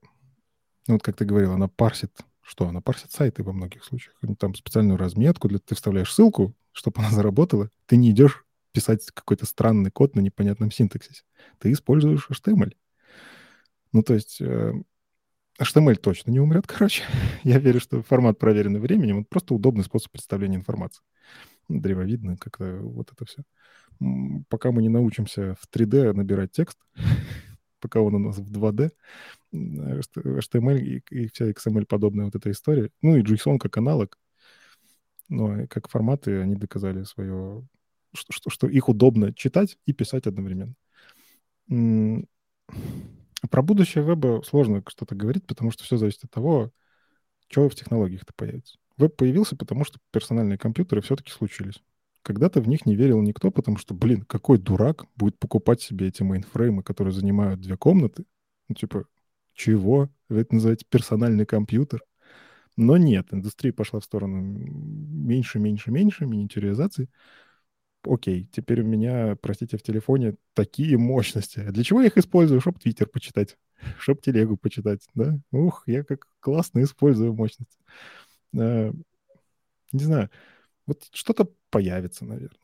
ну 0.86 0.94
вот 0.94 1.02
как 1.02 1.16
ты 1.16 1.24
говорил, 1.24 1.52
она 1.52 1.68
парсит 1.68 2.12
что? 2.48 2.66
Она 2.66 2.80
парсит 2.80 3.12
сайты 3.12 3.42
во 3.42 3.52
многих 3.52 3.84
случаях. 3.84 4.16
Там 4.38 4.54
специальную 4.54 4.96
разметку, 4.96 5.48
для 5.48 5.58
ты 5.58 5.74
вставляешь 5.74 6.12
ссылку, 6.12 6.54
чтобы 6.72 7.00
она 7.00 7.10
заработала. 7.12 7.70
Ты 7.86 7.96
не 7.96 8.10
идешь 8.10 8.44
писать 8.72 9.06
какой-то 9.12 9.44
странный 9.44 9.90
код 9.90 10.16
на 10.16 10.20
непонятном 10.20 10.70
синтаксисе. 10.70 11.24
Ты 11.58 11.72
используешь 11.72 12.28
HTML. 12.30 12.72
Ну, 13.92 14.02
то 14.02 14.14
есть 14.14 14.40
э, 14.40 14.72
HTML 15.60 15.96
точно 15.96 16.30
не 16.30 16.40
умрет, 16.40 16.66
короче. 16.66 17.04
Я 17.44 17.58
верю, 17.58 17.80
что 17.80 18.02
формат 18.02 18.38
проверенный 18.38 18.80
временем, 18.80 19.18
он 19.18 19.24
просто 19.24 19.54
удобный 19.54 19.84
способ 19.84 20.10
представления 20.10 20.56
информации. 20.56 21.02
Древовидно, 21.68 22.38
как-то 22.38 22.78
вот 22.80 23.12
это 23.12 23.26
все. 23.26 23.42
Пока 24.48 24.70
мы 24.70 24.82
не 24.82 24.88
научимся 24.88 25.54
в 25.60 25.68
3D 25.74 26.12
набирать 26.12 26.52
текст, 26.52 26.78
пока 27.80 28.00
он 28.00 28.14
у 28.14 28.18
нас 28.18 28.38
в 28.38 28.52
2D, 28.52 28.90
HTML 29.52 30.78
и, 30.78 31.02
и 31.10 31.28
вся 31.28 31.50
XML-подобная 31.50 32.26
вот 32.26 32.34
эта 32.34 32.50
история. 32.50 32.90
Ну 33.02 33.16
и 33.16 33.22
JSON 33.22 33.58
как 33.58 33.76
аналог, 33.76 34.18
но 35.28 35.66
как 35.68 35.88
форматы 35.88 36.40
они 36.40 36.54
доказали 36.54 37.04
свое, 37.04 37.66
что, 38.12 38.32
что, 38.32 38.50
что 38.50 38.68
их 38.68 38.88
удобно 38.88 39.32
читать 39.34 39.78
и 39.86 39.92
писать 39.92 40.26
одновременно. 40.26 40.74
Про 43.50 43.62
будущее 43.62 44.04
веба 44.04 44.42
сложно 44.44 44.82
что-то 44.88 45.14
говорить, 45.14 45.46
потому 45.46 45.70
что 45.70 45.84
все 45.84 45.96
зависит 45.96 46.24
от 46.24 46.30
того, 46.30 46.72
что 47.48 47.68
в 47.68 47.74
технологиях-то 47.74 48.32
появится. 48.34 48.78
Веб 48.96 49.16
появился, 49.16 49.56
потому 49.56 49.84
что 49.84 50.00
персональные 50.10 50.58
компьютеры 50.58 51.00
все-таки 51.02 51.30
случились. 51.30 51.80
Когда-то 52.28 52.60
в 52.60 52.68
них 52.68 52.84
не 52.84 52.94
верил 52.94 53.22
никто, 53.22 53.50
потому 53.50 53.78
что, 53.78 53.94
блин, 53.94 54.20
какой 54.20 54.58
дурак 54.58 55.06
будет 55.16 55.38
покупать 55.38 55.80
себе 55.80 56.08
эти 56.08 56.22
мейнфреймы, 56.22 56.82
которые 56.82 57.14
занимают 57.14 57.58
две 57.62 57.78
комнаты? 57.78 58.26
Ну, 58.68 58.74
типа, 58.74 59.06
чего? 59.54 60.10
Вы 60.28 60.42
это 60.42 60.54
называете 60.54 60.84
персональный 60.90 61.46
компьютер? 61.46 62.02
Но 62.76 62.98
нет, 62.98 63.28
индустрия 63.32 63.72
пошла 63.72 64.00
в 64.00 64.04
сторону 64.04 64.42
меньше, 64.42 65.58
меньше, 65.58 65.90
меньше, 65.90 66.26
миниатюризации. 66.26 67.08
Окей, 68.02 68.46
теперь 68.52 68.82
у 68.82 68.84
меня, 68.84 69.34
простите, 69.40 69.78
в 69.78 69.82
телефоне 69.82 70.34
такие 70.52 70.98
мощности. 70.98 71.60
А 71.60 71.72
для 71.72 71.82
чего 71.82 72.02
я 72.02 72.08
их 72.08 72.18
использую? 72.18 72.60
Чтобы 72.60 72.78
Твиттер 72.78 73.08
почитать, 73.08 73.56
чтобы 73.98 74.20
телегу 74.20 74.58
почитать, 74.58 75.00
да? 75.14 75.40
Ух, 75.50 75.84
я 75.86 76.04
как 76.04 76.26
классно 76.40 76.82
использую 76.82 77.32
мощность. 77.32 77.78
А, 78.54 78.92
не 79.92 80.04
знаю, 80.04 80.28
вот 80.86 81.08
что-то 81.12 81.48
появится, 81.70 82.24
наверное. 82.24 82.58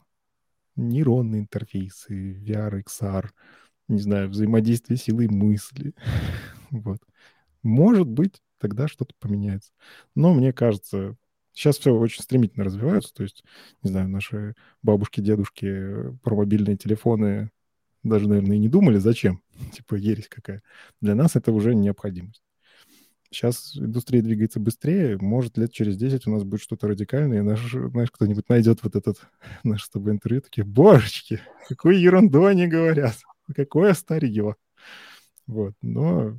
Нейронные 0.76 1.42
интерфейсы, 1.42 2.34
VR, 2.34 2.82
XR, 2.82 3.30
не 3.88 4.00
знаю, 4.00 4.28
взаимодействие 4.28 4.96
силы 4.96 5.28
мысли. 5.28 5.94
Вот. 6.70 6.98
Может 7.62 8.08
быть, 8.08 8.42
тогда 8.58 8.88
что-то 8.88 9.14
поменяется. 9.20 9.72
Но 10.16 10.34
мне 10.34 10.52
кажется, 10.52 11.16
сейчас 11.52 11.78
все 11.78 11.94
очень 11.94 12.22
стремительно 12.22 12.64
развивается. 12.64 13.14
То 13.14 13.22
есть, 13.22 13.44
не 13.82 13.90
знаю, 13.90 14.08
наши 14.08 14.54
бабушки, 14.82 15.20
дедушки 15.20 16.16
про 16.22 16.34
мобильные 16.34 16.76
телефоны 16.76 17.50
даже, 18.04 18.28
наверное, 18.28 18.56
и 18.56 18.60
не 18.60 18.68
думали, 18.68 18.98
зачем. 18.98 19.42
Типа 19.72 19.96
ересь 19.96 20.28
какая. 20.28 20.62
Для 21.00 21.14
нас 21.14 21.36
это 21.36 21.52
уже 21.52 21.74
необходимость. 21.74 22.43
Сейчас 23.34 23.76
индустрия 23.76 24.22
двигается 24.22 24.60
быстрее. 24.60 25.18
Может, 25.18 25.58
лет 25.58 25.72
через 25.72 25.96
10 25.96 26.26
у 26.26 26.30
нас 26.30 26.44
будет 26.44 26.60
что-то 26.60 26.86
радикальное, 26.86 27.38
и 27.38 27.42
наш, 27.42 27.72
знаешь, 27.72 28.12
кто-нибудь 28.12 28.48
найдет 28.48 28.84
вот 28.84 28.94
этот 28.94 29.18
наш 29.64 29.82
с 29.82 29.90
тобой 29.90 30.12
интервью, 30.12 30.40
такие, 30.40 30.64
божечки, 30.64 31.40
какую 31.68 32.00
ерунду 32.00 32.44
они 32.44 32.68
говорят, 32.68 33.16
какое 33.54 33.94
старье. 33.94 34.54
Вот, 35.46 35.74
но 35.82 36.38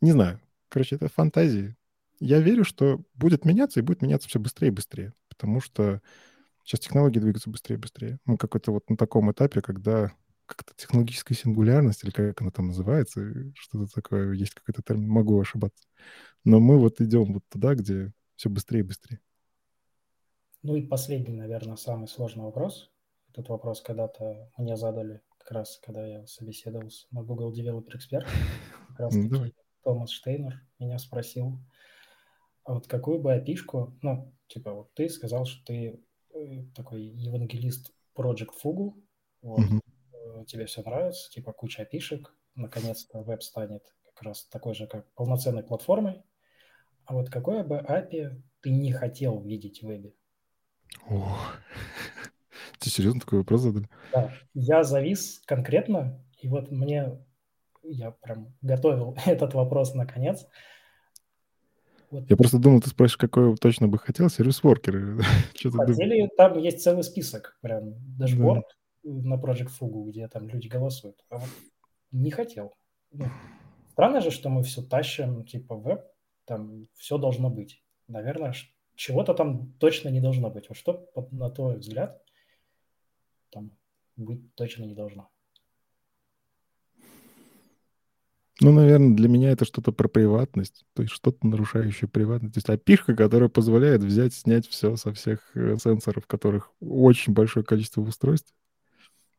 не 0.00 0.10
знаю. 0.10 0.40
Короче, 0.68 0.96
это 0.96 1.08
фантазии. 1.08 1.76
Я 2.18 2.40
верю, 2.40 2.64
что 2.64 3.02
будет 3.14 3.44
меняться, 3.44 3.78
и 3.78 3.82
будет 3.82 4.02
меняться 4.02 4.28
все 4.28 4.40
быстрее 4.40 4.68
и 4.68 4.72
быстрее. 4.72 5.14
Потому 5.28 5.60
что 5.60 6.02
сейчас 6.64 6.80
технологии 6.80 7.20
двигаются 7.20 7.48
быстрее 7.48 7.76
и 7.76 7.80
быстрее. 7.80 8.18
Мы 8.24 8.36
какой-то 8.36 8.72
вот 8.72 8.90
на 8.90 8.96
таком 8.96 9.30
этапе, 9.30 9.62
когда 9.62 10.12
как-то 10.46 10.72
технологическая 10.76 11.34
сингулярность, 11.34 12.04
или 12.04 12.10
как 12.10 12.40
она 12.40 12.50
там 12.50 12.68
называется, 12.68 13.52
что-то 13.54 13.92
такое, 13.92 14.32
есть 14.32 14.54
какой-то 14.54 14.82
термин, 14.82 15.08
могу 15.08 15.40
ошибаться. 15.40 15.86
Но 16.44 16.60
мы 16.60 16.78
вот 16.78 17.00
идем 17.00 17.32
вот 17.32 17.42
туда, 17.48 17.74
где 17.74 18.12
все 18.36 18.48
быстрее 18.48 18.80
и 18.80 18.84
быстрее. 18.84 19.20
Ну 20.62 20.76
и 20.76 20.86
последний, 20.86 21.34
наверное, 21.34 21.76
самый 21.76 22.08
сложный 22.08 22.44
вопрос. 22.44 22.90
Этот 23.32 23.48
вопрос 23.48 23.82
когда-то 23.82 24.50
мне 24.56 24.76
задали, 24.76 25.20
как 25.38 25.50
раз 25.52 25.78
когда 25.84 26.06
я 26.06 26.26
собеседовался 26.26 27.06
на 27.10 27.22
Google 27.22 27.52
Developer 27.52 27.92
Expert. 27.94 28.26
Как 28.88 29.00
раз 29.00 29.14
таки 29.14 29.54
Томас 29.82 30.10
Штейнер 30.10 30.62
меня 30.78 30.98
спросил, 30.98 31.60
а 32.64 32.74
вот 32.74 32.88
какую 32.88 33.20
бы 33.20 33.32
опишку, 33.32 33.96
ну, 34.02 34.34
типа, 34.48 34.72
вот 34.72 34.92
ты 34.94 35.08
сказал, 35.08 35.46
что 35.46 35.64
ты 35.66 36.02
э, 36.34 36.64
такой 36.74 37.04
евангелист 37.04 37.92
Project 38.16 38.50
Fugu, 38.60 38.94
вот, 39.42 39.60
mm-hmm. 39.60 39.80
Тебе 40.44 40.66
все 40.66 40.82
нравится, 40.82 41.30
типа, 41.30 41.52
куча 41.52 41.82
опишек, 41.82 42.34
наконец-то 42.54 43.22
веб 43.22 43.42
станет 43.42 43.82
как 44.04 44.22
раз 44.22 44.44
такой 44.44 44.74
же, 44.74 44.86
как 44.86 45.06
полноценной 45.12 45.62
платформой, 45.62 46.22
а 47.04 47.14
вот 47.14 47.30
какое 47.30 47.62
бы 47.62 47.76
API 47.76 48.40
ты 48.60 48.70
не 48.70 48.92
хотел 48.92 49.40
видеть 49.40 49.82
в 49.82 49.86
вебе? 49.86 50.12
О, 51.08 51.36
ты 52.78 52.90
серьезно 52.90 53.20
такой 53.20 53.38
вопрос 53.40 53.60
задали? 53.60 53.88
Да, 54.12 54.32
я 54.54 54.82
завис 54.82 55.40
конкретно, 55.46 56.24
и 56.40 56.48
вот 56.48 56.70
мне, 56.70 57.18
я 57.82 58.10
прям 58.10 58.54
готовил 58.62 59.16
этот 59.26 59.54
вопрос 59.54 59.94
наконец. 59.94 60.46
Вот. 62.10 62.30
Я 62.30 62.36
просто 62.36 62.58
думал, 62.58 62.80
ты 62.80 62.88
спросишь, 62.88 63.16
какой 63.16 63.56
точно 63.56 63.88
бы 63.88 63.98
хотел, 63.98 64.30
сервис-воркеры. 64.30 65.22
Хотели, 65.52 66.28
там 66.36 66.56
есть 66.58 66.82
целый 66.82 67.02
список, 67.02 67.58
прям 67.60 67.94
дашборд 68.16 68.64
да. 68.68 68.85
На 69.06 69.34
Project 69.34 69.70
Fugu, 69.78 70.08
где 70.08 70.28
там 70.28 70.48
люди 70.48 70.68
голосуют. 70.68 71.24
А 71.30 71.38
вот 71.38 71.48
не 72.10 72.30
хотел. 72.30 72.74
Ну, 73.12 73.26
странно 73.92 74.20
же, 74.20 74.30
что 74.30 74.48
мы 74.48 74.62
все 74.62 74.82
тащим, 74.82 75.44
типа 75.44 75.76
веб, 75.76 76.04
там 76.44 76.86
все 76.94 77.18
должно 77.18 77.50
быть. 77.50 77.82
Наверное, 78.08 78.54
чего-то 78.94 79.34
там 79.34 79.72
точно 79.78 80.08
не 80.08 80.20
должно 80.20 80.50
быть. 80.50 80.68
Вот 80.68 80.76
что, 80.76 81.08
на 81.30 81.50
твой 81.50 81.78
взгляд, 81.78 82.22
там 83.50 83.72
быть 84.16 84.54
точно 84.54 84.84
не 84.84 84.94
должно? 84.94 85.30
Ну, 88.60 88.72
наверное, 88.72 89.14
для 89.14 89.28
меня 89.28 89.50
это 89.50 89.66
что-то 89.66 89.92
про 89.92 90.08
приватность, 90.08 90.86
то 90.94 91.02
есть 91.02 91.12
что-то 91.14 91.46
нарушающее 91.46 92.08
приватность. 92.08 92.54
То 92.54 92.58
есть 92.58 92.70
опишка, 92.70 93.14
которая 93.14 93.50
позволяет 93.50 94.02
взять, 94.02 94.32
снять 94.32 94.66
все 94.66 94.96
со 94.96 95.12
всех 95.12 95.54
э, 95.54 95.76
сенсоров, 95.76 96.26
которых 96.26 96.72
очень 96.80 97.34
большое 97.34 97.66
количество 97.66 98.00
устройств. 98.00 98.54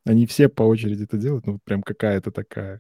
Они 0.08 0.26
все 0.26 0.50
по 0.50 0.64
очереди 0.64 1.04
это 1.04 1.18
делают, 1.18 1.46
ну, 1.46 1.60
прям 1.64 1.84
какая-то 1.84 2.32
такая. 2.32 2.80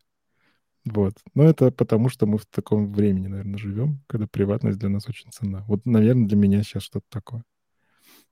Вот. 0.86 1.16
Но 1.34 1.44
это 1.44 1.72
потому, 1.72 2.10
что 2.10 2.26
мы 2.26 2.38
в 2.38 2.46
таком 2.46 2.94
времени, 2.94 3.28
наверное, 3.28 3.58
живем, 3.58 4.02
когда 4.08 4.28
приватность 4.28 4.80
для 4.80 4.90
нас 4.90 5.08
очень 5.10 5.32
ценна. 5.32 5.66
Вот, 5.68 5.86
наверное, 5.86 6.28
для 6.28 6.38
меня 6.38 6.64
сейчас 6.64 6.84
что-то 6.84 7.06
такое. 7.10 7.44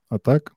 А 0.10 0.20
так, 0.20 0.54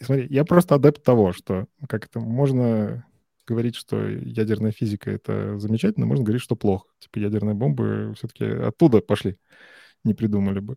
смотри, 0.00 0.26
я 0.30 0.44
просто 0.44 0.74
адепт 0.74 1.02
того, 1.02 1.32
что 1.32 1.66
как 1.88 2.06
это 2.06 2.18
можно 2.18 3.06
говорить, 3.46 3.76
что 3.76 4.08
ядерная 4.08 4.72
физика— 4.72 5.10
это 5.12 5.58
замечательно, 5.58 6.06
можно 6.06 6.24
говорить, 6.24 6.42
что 6.42 6.56
плохо. 6.56 6.88
Типа 6.98 7.20
ядерные 7.20 7.54
бомбы 7.54 8.12
все-таки 8.16 8.44
оттуда 8.44 9.00
пошли, 9.00 9.38
не 10.02 10.14
придумали 10.14 10.58
бы. 10.58 10.76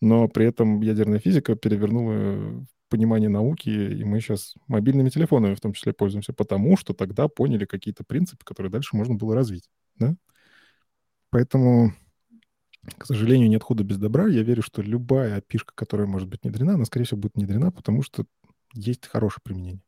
Но 0.00 0.26
при 0.26 0.46
этом 0.46 0.80
ядерная 0.80 1.20
физика 1.20 1.54
перевернула 1.54 2.66
понимание 2.90 3.30
науки, 3.30 3.70
и 3.70 4.04
мы 4.04 4.20
сейчас 4.20 4.54
мобильными 4.66 5.08
телефонами 5.08 5.54
в 5.54 5.60
том 5.60 5.72
числе 5.72 5.94
пользуемся, 5.94 6.34
потому 6.34 6.76
что 6.76 6.92
тогда 6.92 7.28
поняли 7.28 7.64
какие-то 7.64 8.04
принципы, 8.04 8.44
которые 8.44 8.70
дальше 8.70 8.96
можно 8.96 9.14
было 9.14 9.34
развить. 9.34 9.70
Да? 9.96 10.14
Поэтому, 11.30 11.94
к 12.98 13.06
сожалению, 13.06 13.48
нет 13.48 13.62
худа 13.62 13.84
без 13.84 13.96
добра. 13.96 14.26
Я 14.26 14.42
верю, 14.42 14.62
что 14.62 14.82
любая 14.82 15.36
опишка, 15.36 15.72
которая 15.74 16.06
может 16.06 16.28
быть 16.28 16.42
внедрена, 16.42 16.74
она, 16.74 16.84
скорее 16.84 17.06
всего, 17.06 17.20
будет 17.20 17.36
внедрена, 17.36 17.70
потому 17.70 18.02
что 18.02 18.26
есть 18.74 19.06
хорошее 19.06 19.40
применение. 19.42 19.82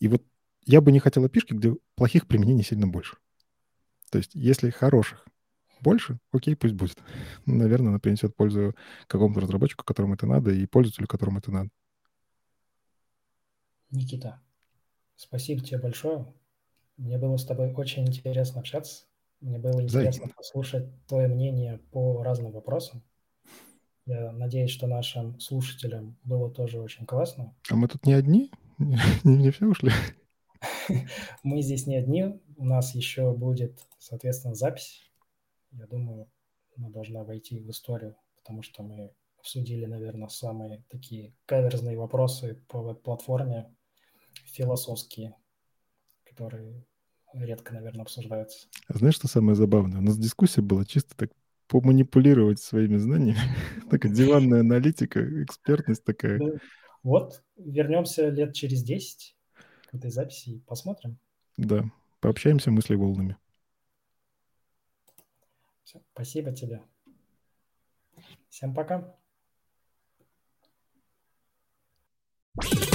И 0.00 0.08
вот 0.08 0.22
я 0.66 0.80
бы 0.80 0.92
не 0.92 0.98
хотел 0.98 1.24
опишки, 1.24 1.54
где 1.54 1.74
плохих 1.94 2.26
применений 2.26 2.64
сильно 2.64 2.86
больше. 2.86 3.16
То 4.10 4.18
есть 4.18 4.34
если 4.34 4.70
хороших 4.70 5.24
больше, 5.80 6.18
окей, 6.32 6.56
пусть 6.56 6.74
будет. 6.74 6.98
Наверное, 7.46 7.90
она 7.90 7.98
принесет 7.98 8.34
пользу 8.34 8.74
какому-то 9.06 9.40
разработчику, 9.40 9.84
которому 9.84 10.14
это 10.14 10.26
надо, 10.26 10.50
и 10.50 10.66
пользователю, 10.66 11.06
которому 11.06 11.38
это 11.38 11.52
надо. 11.52 11.70
Никита, 13.94 14.40
спасибо 15.16 15.62
тебе 15.62 15.78
большое. 15.78 16.26
Мне 16.96 17.18
было 17.18 17.36
с 17.36 17.46
тобой 17.46 17.72
очень 17.72 18.06
интересно 18.06 18.60
общаться. 18.60 19.04
Мне 19.40 19.58
было 19.58 19.82
интересно 19.82 20.26
Зай. 20.26 20.34
послушать 20.36 21.06
твое 21.06 21.28
мнение 21.28 21.78
по 21.92 22.22
разным 22.22 22.52
вопросам. 22.52 23.02
Я 24.06 24.32
надеюсь, 24.32 24.70
что 24.70 24.86
нашим 24.86 25.38
слушателям 25.40 26.16
было 26.24 26.50
тоже 26.50 26.80
очень 26.80 27.06
классно. 27.06 27.54
А 27.70 27.76
мы 27.76 27.88
тут 27.88 28.04
не 28.04 28.14
одни? 28.14 28.50
Не 29.24 29.50
все 29.50 29.66
ушли? 29.66 29.90
Мы 31.42 31.62
здесь 31.62 31.86
не 31.86 31.96
одни, 31.96 32.40
у 32.56 32.64
нас 32.64 32.94
еще 32.94 33.32
будет, 33.32 33.86
соответственно, 33.98 34.54
запись. 34.54 35.10
Я 35.72 35.86
думаю, 35.86 36.28
она 36.76 36.88
должна 36.88 37.22
войти 37.22 37.60
в 37.60 37.70
историю, 37.70 38.16
потому 38.36 38.62
что 38.62 38.82
мы 38.82 39.12
обсудили, 39.38 39.84
наверное, 39.84 40.28
самые 40.28 40.82
такие 40.88 41.34
каверзные 41.46 41.98
вопросы 41.98 42.62
по 42.68 42.80
веб-платформе, 42.80 43.74
философские, 44.54 45.34
которые 46.24 46.84
редко, 47.32 47.74
наверное, 47.74 48.02
обсуждаются. 48.02 48.68
А 48.88 48.96
знаешь, 48.96 49.16
что 49.16 49.28
самое 49.28 49.56
забавное? 49.56 49.98
У 49.98 50.02
нас 50.02 50.16
дискуссия 50.16 50.62
была 50.62 50.84
чисто 50.84 51.16
так 51.16 51.30
поманипулировать 51.66 52.60
своими 52.60 52.96
знаниями. 52.96 53.38
такая 53.90 54.12
диванная 54.12 54.60
аналитика, 54.60 55.20
экспертность 55.42 56.04
такая. 56.04 56.38
Ну, 56.38 56.58
вот, 57.02 57.42
вернемся 57.56 58.28
лет 58.28 58.54
через 58.54 58.82
10 58.82 59.36
к 59.86 59.94
этой 59.94 60.10
записи 60.10 60.50
и 60.50 60.60
посмотрим. 60.60 61.18
Да, 61.56 61.84
пообщаемся 62.20 62.70
мысли 62.70 62.94
волнами. 62.94 63.36
Все, 65.82 66.00
спасибо 66.12 66.52
тебе. 66.52 66.82
Всем 68.48 68.72
пока. 68.72 69.16
you 72.62 72.93